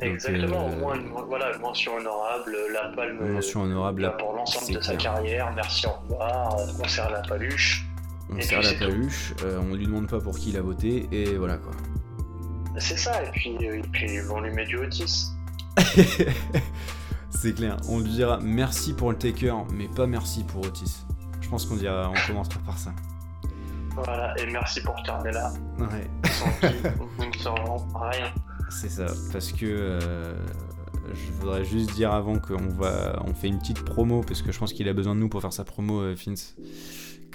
Donc, 0.00 0.12
Exactement, 0.14 0.66
euh, 0.68 0.72
au 0.72 0.76
moins 0.78 0.94
une 0.94 1.08
voilà, 1.28 1.58
mention 1.58 1.94
honorable, 1.96 2.56
la 2.72 2.88
palme 2.96 3.32
mention 3.34 3.62
honorable. 3.62 4.00
là, 4.02 4.08
là, 4.08 4.16
pour 4.16 4.32
l'ensemble 4.32 4.74
de 4.74 4.80
sa 4.80 4.96
clair. 4.96 5.14
carrière. 5.14 5.52
Merci, 5.54 5.86
au 5.86 5.90
revoir, 5.90 6.56
on 6.82 6.88
serre 6.88 7.10
la 7.10 7.20
paluche. 7.20 7.84
On 8.30 8.36
Et 8.36 8.42
serre 8.42 8.60
puis 8.60 8.68
la 8.72 8.86
paluche, 8.86 9.34
euh, 9.44 9.60
on 9.60 9.74
lui 9.74 9.84
demande 9.84 10.08
pas 10.08 10.18
pour 10.18 10.38
qui 10.38 10.50
il 10.50 10.56
a 10.56 10.62
voté, 10.62 11.06
et 11.12 11.36
voilà 11.36 11.58
quoi. 11.58 11.72
C'est 12.78 12.96
ça, 12.96 13.22
et 13.22 13.30
puis, 13.32 13.56
euh, 13.60 13.78
et 13.78 13.82
puis 13.92 14.20
on 14.30 14.40
lui 14.40 14.52
met 14.54 14.64
du 14.64 14.78
Otis. 14.78 15.26
C'est 17.30 17.54
clair, 17.54 17.76
on 17.88 18.00
lui 18.00 18.10
dira 18.10 18.38
merci 18.42 18.92
pour 18.92 19.10
le 19.10 19.18
taker, 19.18 19.54
mais 19.72 19.88
pas 19.88 20.06
merci 20.06 20.44
pour 20.44 20.66
Otis. 20.66 21.04
Je 21.40 21.48
pense 21.48 21.64
qu'on 21.64 21.76
dira, 21.76 22.10
on 22.10 22.26
commencera 22.26 22.60
par 22.66 22.76
ça. 22.78 22.92
Voilà, 23.94 24.34
et 24.38 24.46
merci 24.50 24.80
pour 24.82 24.94
Carmela, 25.04 25.52
Ouais, 25.78 26.10
sans 26.30 26.50
qui 26.68 26.74
nous 27.18 27.26
ne 27.26 27.32
serions 27.38 27.76
rien. 27.94 28.32
c'est 28.70 28.88
ça, 28.88 29.06
parce 29.32 29.52
que 29.52 29.66
euh, 29.66 30.34
je 31.12 31.32
voudrais 31.40 31.64
juste 31.64 31.92
dire 31.94 32.12
avant 32.12 32.38
qu'on 32.38 32.68
va, 32.68 33.20
on 33.26 33.34
fait 33.34 33.48
une 33.48 33.58
petite 33.58 33.82
promo, 33.84 34.22
parce 34.22 34.42
que 34.42 34.52
je 34.52 34.58
pense 34.58 34.72
qu'il 34.72 34.88
a 34.88 34.92
besoin 34.92 35.14
de 35.14 35.20
nous 35.20 35.28
pour 35.28 35.40
faire 35.40 35.52
sa 35.52 35.64
promo, 35.64 36.00
euh, 36.02 36.14
Vince, 36.14 36.56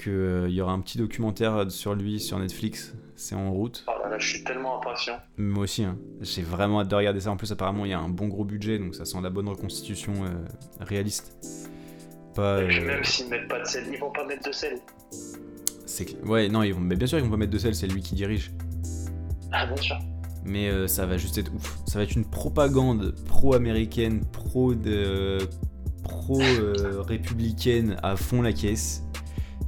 qu'il 0.02 0.50
y 0.52 0.62
aura 0.62 0.72
un 0.74 0.80
petit 0.80 0.98
documentaire 0.98 1.70
sur 1.70 1.94
lui 1.96 2.20
sur 2.20 2.40
Netflix, 2.40 2.94
c'est 3.16 3.36
en 3.36 3.52
route. 3.52 3.84
Ah 3.88 3.96
là 4.04 4.10
là, 4.10 4.18
je 4.20 4.28
suis 4.28 4.44
tellement 4.44 4.80
impatient. 4.80 5.18
Moi 5.38 5.64
aussi, 5.64 5.84
hein. 5.84 5.98
j'ai 6.22 6.42
vraiment 6.42 6.82
hâte 6.82 6.90
de 6.90 6.96
regarder 6.96 7.22
ça. 7.22 7.32
En 7.32 7.38
plus, 7.38 7.52
apparemment, 7.52 7.86
il 7.86 7.92
y 7.92 7.94
a 7.94 8.00
un 8.00 8.10
bon 8.10 8.28
gros 8.28 8.44
budget, 8.44 8.78
donc 8.78 8.96
ça 8.96 9.06
sent 9.06 9.20
la 9.22 9.30
bonne 9.30 9.48
reconstitution 9.48 10.14
euh, 10.26 10.46
réaliste. 10.80 11.34
Pas. 12.36 12.62
Et 12.64 12.68
puis 12.68 12.80
euh, 12.80 12.88
même 12.88 13.04
s'ils 13.04 13.30
mettent 13.30 13.48
pas 13.48 13.60
de 13.60 13.66
sel, 13.66 13.86
ils 13.92 14.00
vont 14.00 14.12
pas 14.12 14.26
mettre 14.26 14.48
de 14.48 14.54
sel. 14.54 14.80
c'est 15.86 16.22
Ouais, 16.24 16.50
non, 16.50 16.64
ils 16.64 16.74
vont... 16.74 16.82
mais 16.82 16.96
bien 16.96 17.08
sûr, 17.08 17.18
ils 17.18 17.24
vont 17.24 17.32
pas 17.32 17.38
mettre 17.38 17.54
de 17.54 17.58
sel, 17.58 17.74
c'est 17.74 17.88
lui 17.88 18.02
qui 18.02 18.16
dirige. 18.16 18.52
Ah, 19.52 19.66
bien 19.66 19.78
sûr. 19.78 19.98
Mais 20.44 20.70
euh, 20.70 20.88
ça 20.88 21.06
va 21.06 21.18
juste 21.18 21.38
être 21.38 21.54
ouf. 21.54 21.78
Ça 21.88 21.98
va 21.98 22.04
être 22.04 22.16
une 22.16 22.30
propagande 22.30 23.16
pro-américaine, 23.26 24.26
pro 24.26 24.76
de 24.76 25.38
pro-républicaine 26.04 27.98
à 28.04 28.16
fond 28.16 28.42
la 28.42 28.54
caisse. 28.54 29.04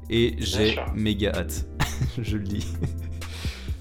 Et 0.10 0.36
j'ai 0.40 0.76
méga 0.96 1.32
hâte. 1.34 1.66
Je 2.22 2.38
le 2.38 2.44
dis. 2.44 2.68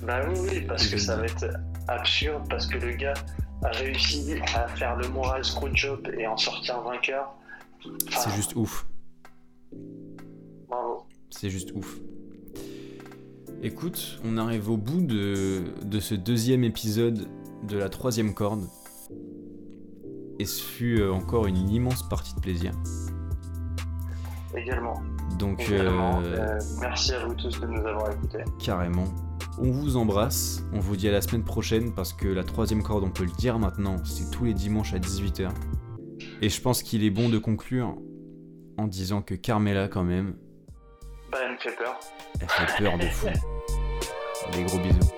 Bah 0.07 0.21
oui, 0.29 0.39
oui, 0.51 0.61
parce 0.67 0.87
que 0.87 0.99
ça 0.99 1.17
va 1.17 1.25
être 1.25 1.47
absurde, 1.89 2.43
parce 2.49 2.67
que 2.67 2.79
le 2.79 2.93
gars 2.93 3.15
a 3.63 3.69
réussi 3.71 4.35
à 4.55 4.69
faire 4.69 4.97
le 4.97 5.09
moral 5.09 5.45
screwjob 5.45 6.07
et 6.19 6.27
en 6.27 6.37
sortir 6.37 6.81
vainqueur. 6.83 7.35
Enfin, 8.09 8.21
C'est 8.21 8.37
juste 8.37 8.55
ouf. 8.57 8.87
Bravo. 10.69 11.07
C'est 11.31 11.51
juste 11.51 11.73
ouf. 11.75 11.97
Écoute, 13.63 14.21
on 14.25 14.37
arrive 14.37 14.71
au 14.71 14.77
bout 14.77 15.01
de, 15.03 15.65
de 15.83 16.01
ce 16.01 16.15
deuxième 16.15 16.63
épisode 16.63 17.27
de 17.67 17.79
la 17.79 17.89
troisième 17.89 18.35
corde. 18.35 18.65
Et 20.39 20.45
ce 20.45 20.63
fut 20.63 21.01
euh, 21.01 21.11
encore 21.13 21.47
une 21.47 21.69
immense 21.71 22.07
partie 22.09 22.35
de 22.35 22.41
plaisir. 22.41 22.73
Également. 24.55 25.01
Donc, 25.39 25.61
Également. 25.63 26.21
euh, 26.23 26.37
Euh, 26.37 26.59
merci 26.81 27.13
à 27.15 27.25
vous 27.27 27.35
tous 27.35 27.59
de 27.61 27.67
nous 27.67 27.87
avoir 27.87 28.13
écoutés. 28.13 28.45
carrément. 28.63 29.05
On 29.59 29.71
vous 29.71 29.97
embrasse, 29.97 30.63
on 30.73 30.81
vous 30.81 30.97
dit 30.97 31.09
à 31.09 31.13
la 31.13 31.23
semaine 31.23 31.45
prochaine 31.45 31.95
parce 31.95 32.13
que 32.13 32.29
la 32.29 32.45
troisième 32.45 32.83
corde, 32.83 33.05
on 33.05 33.11
peut 33.11 33.25
le 33.25 33.31
dire 33.33 33.59
maintenant, 33.59 33.97
c'est 34.05 34.31
tous 34.31 34.45
les 34.45 34.53
dimanches 34.55 34.93
à 34.93 34.99
18h. 34.99 35.49
Et 36.43 36.49
je 36.51 36.61
pense 36.61 36.83
qu'il 36.83 37.05
est 37.05 37.11
bon 37.11 37.29
de 37.31 37.39
conclure 37.39 37.97
en 38.77 38.87
disant 38.87 39.23
que 39.23 39.35
Carmela, 39.35 39.89
quand 39.89 40.05
même, 40.05 40.37
Bah, 41.33 41.39
elle 41.45 41.53
me 41.53 41.59
fait 41.59 41.75
peur. 41.77 41.99
elle 42.41 42.49
fait 42.49 42.83
peur 42.85 42.99
de 42.99 43.05
fou. 43.07 43.27
Des 44.53 44.63
gros 44.65 44.79
bisous. 44.79 45.11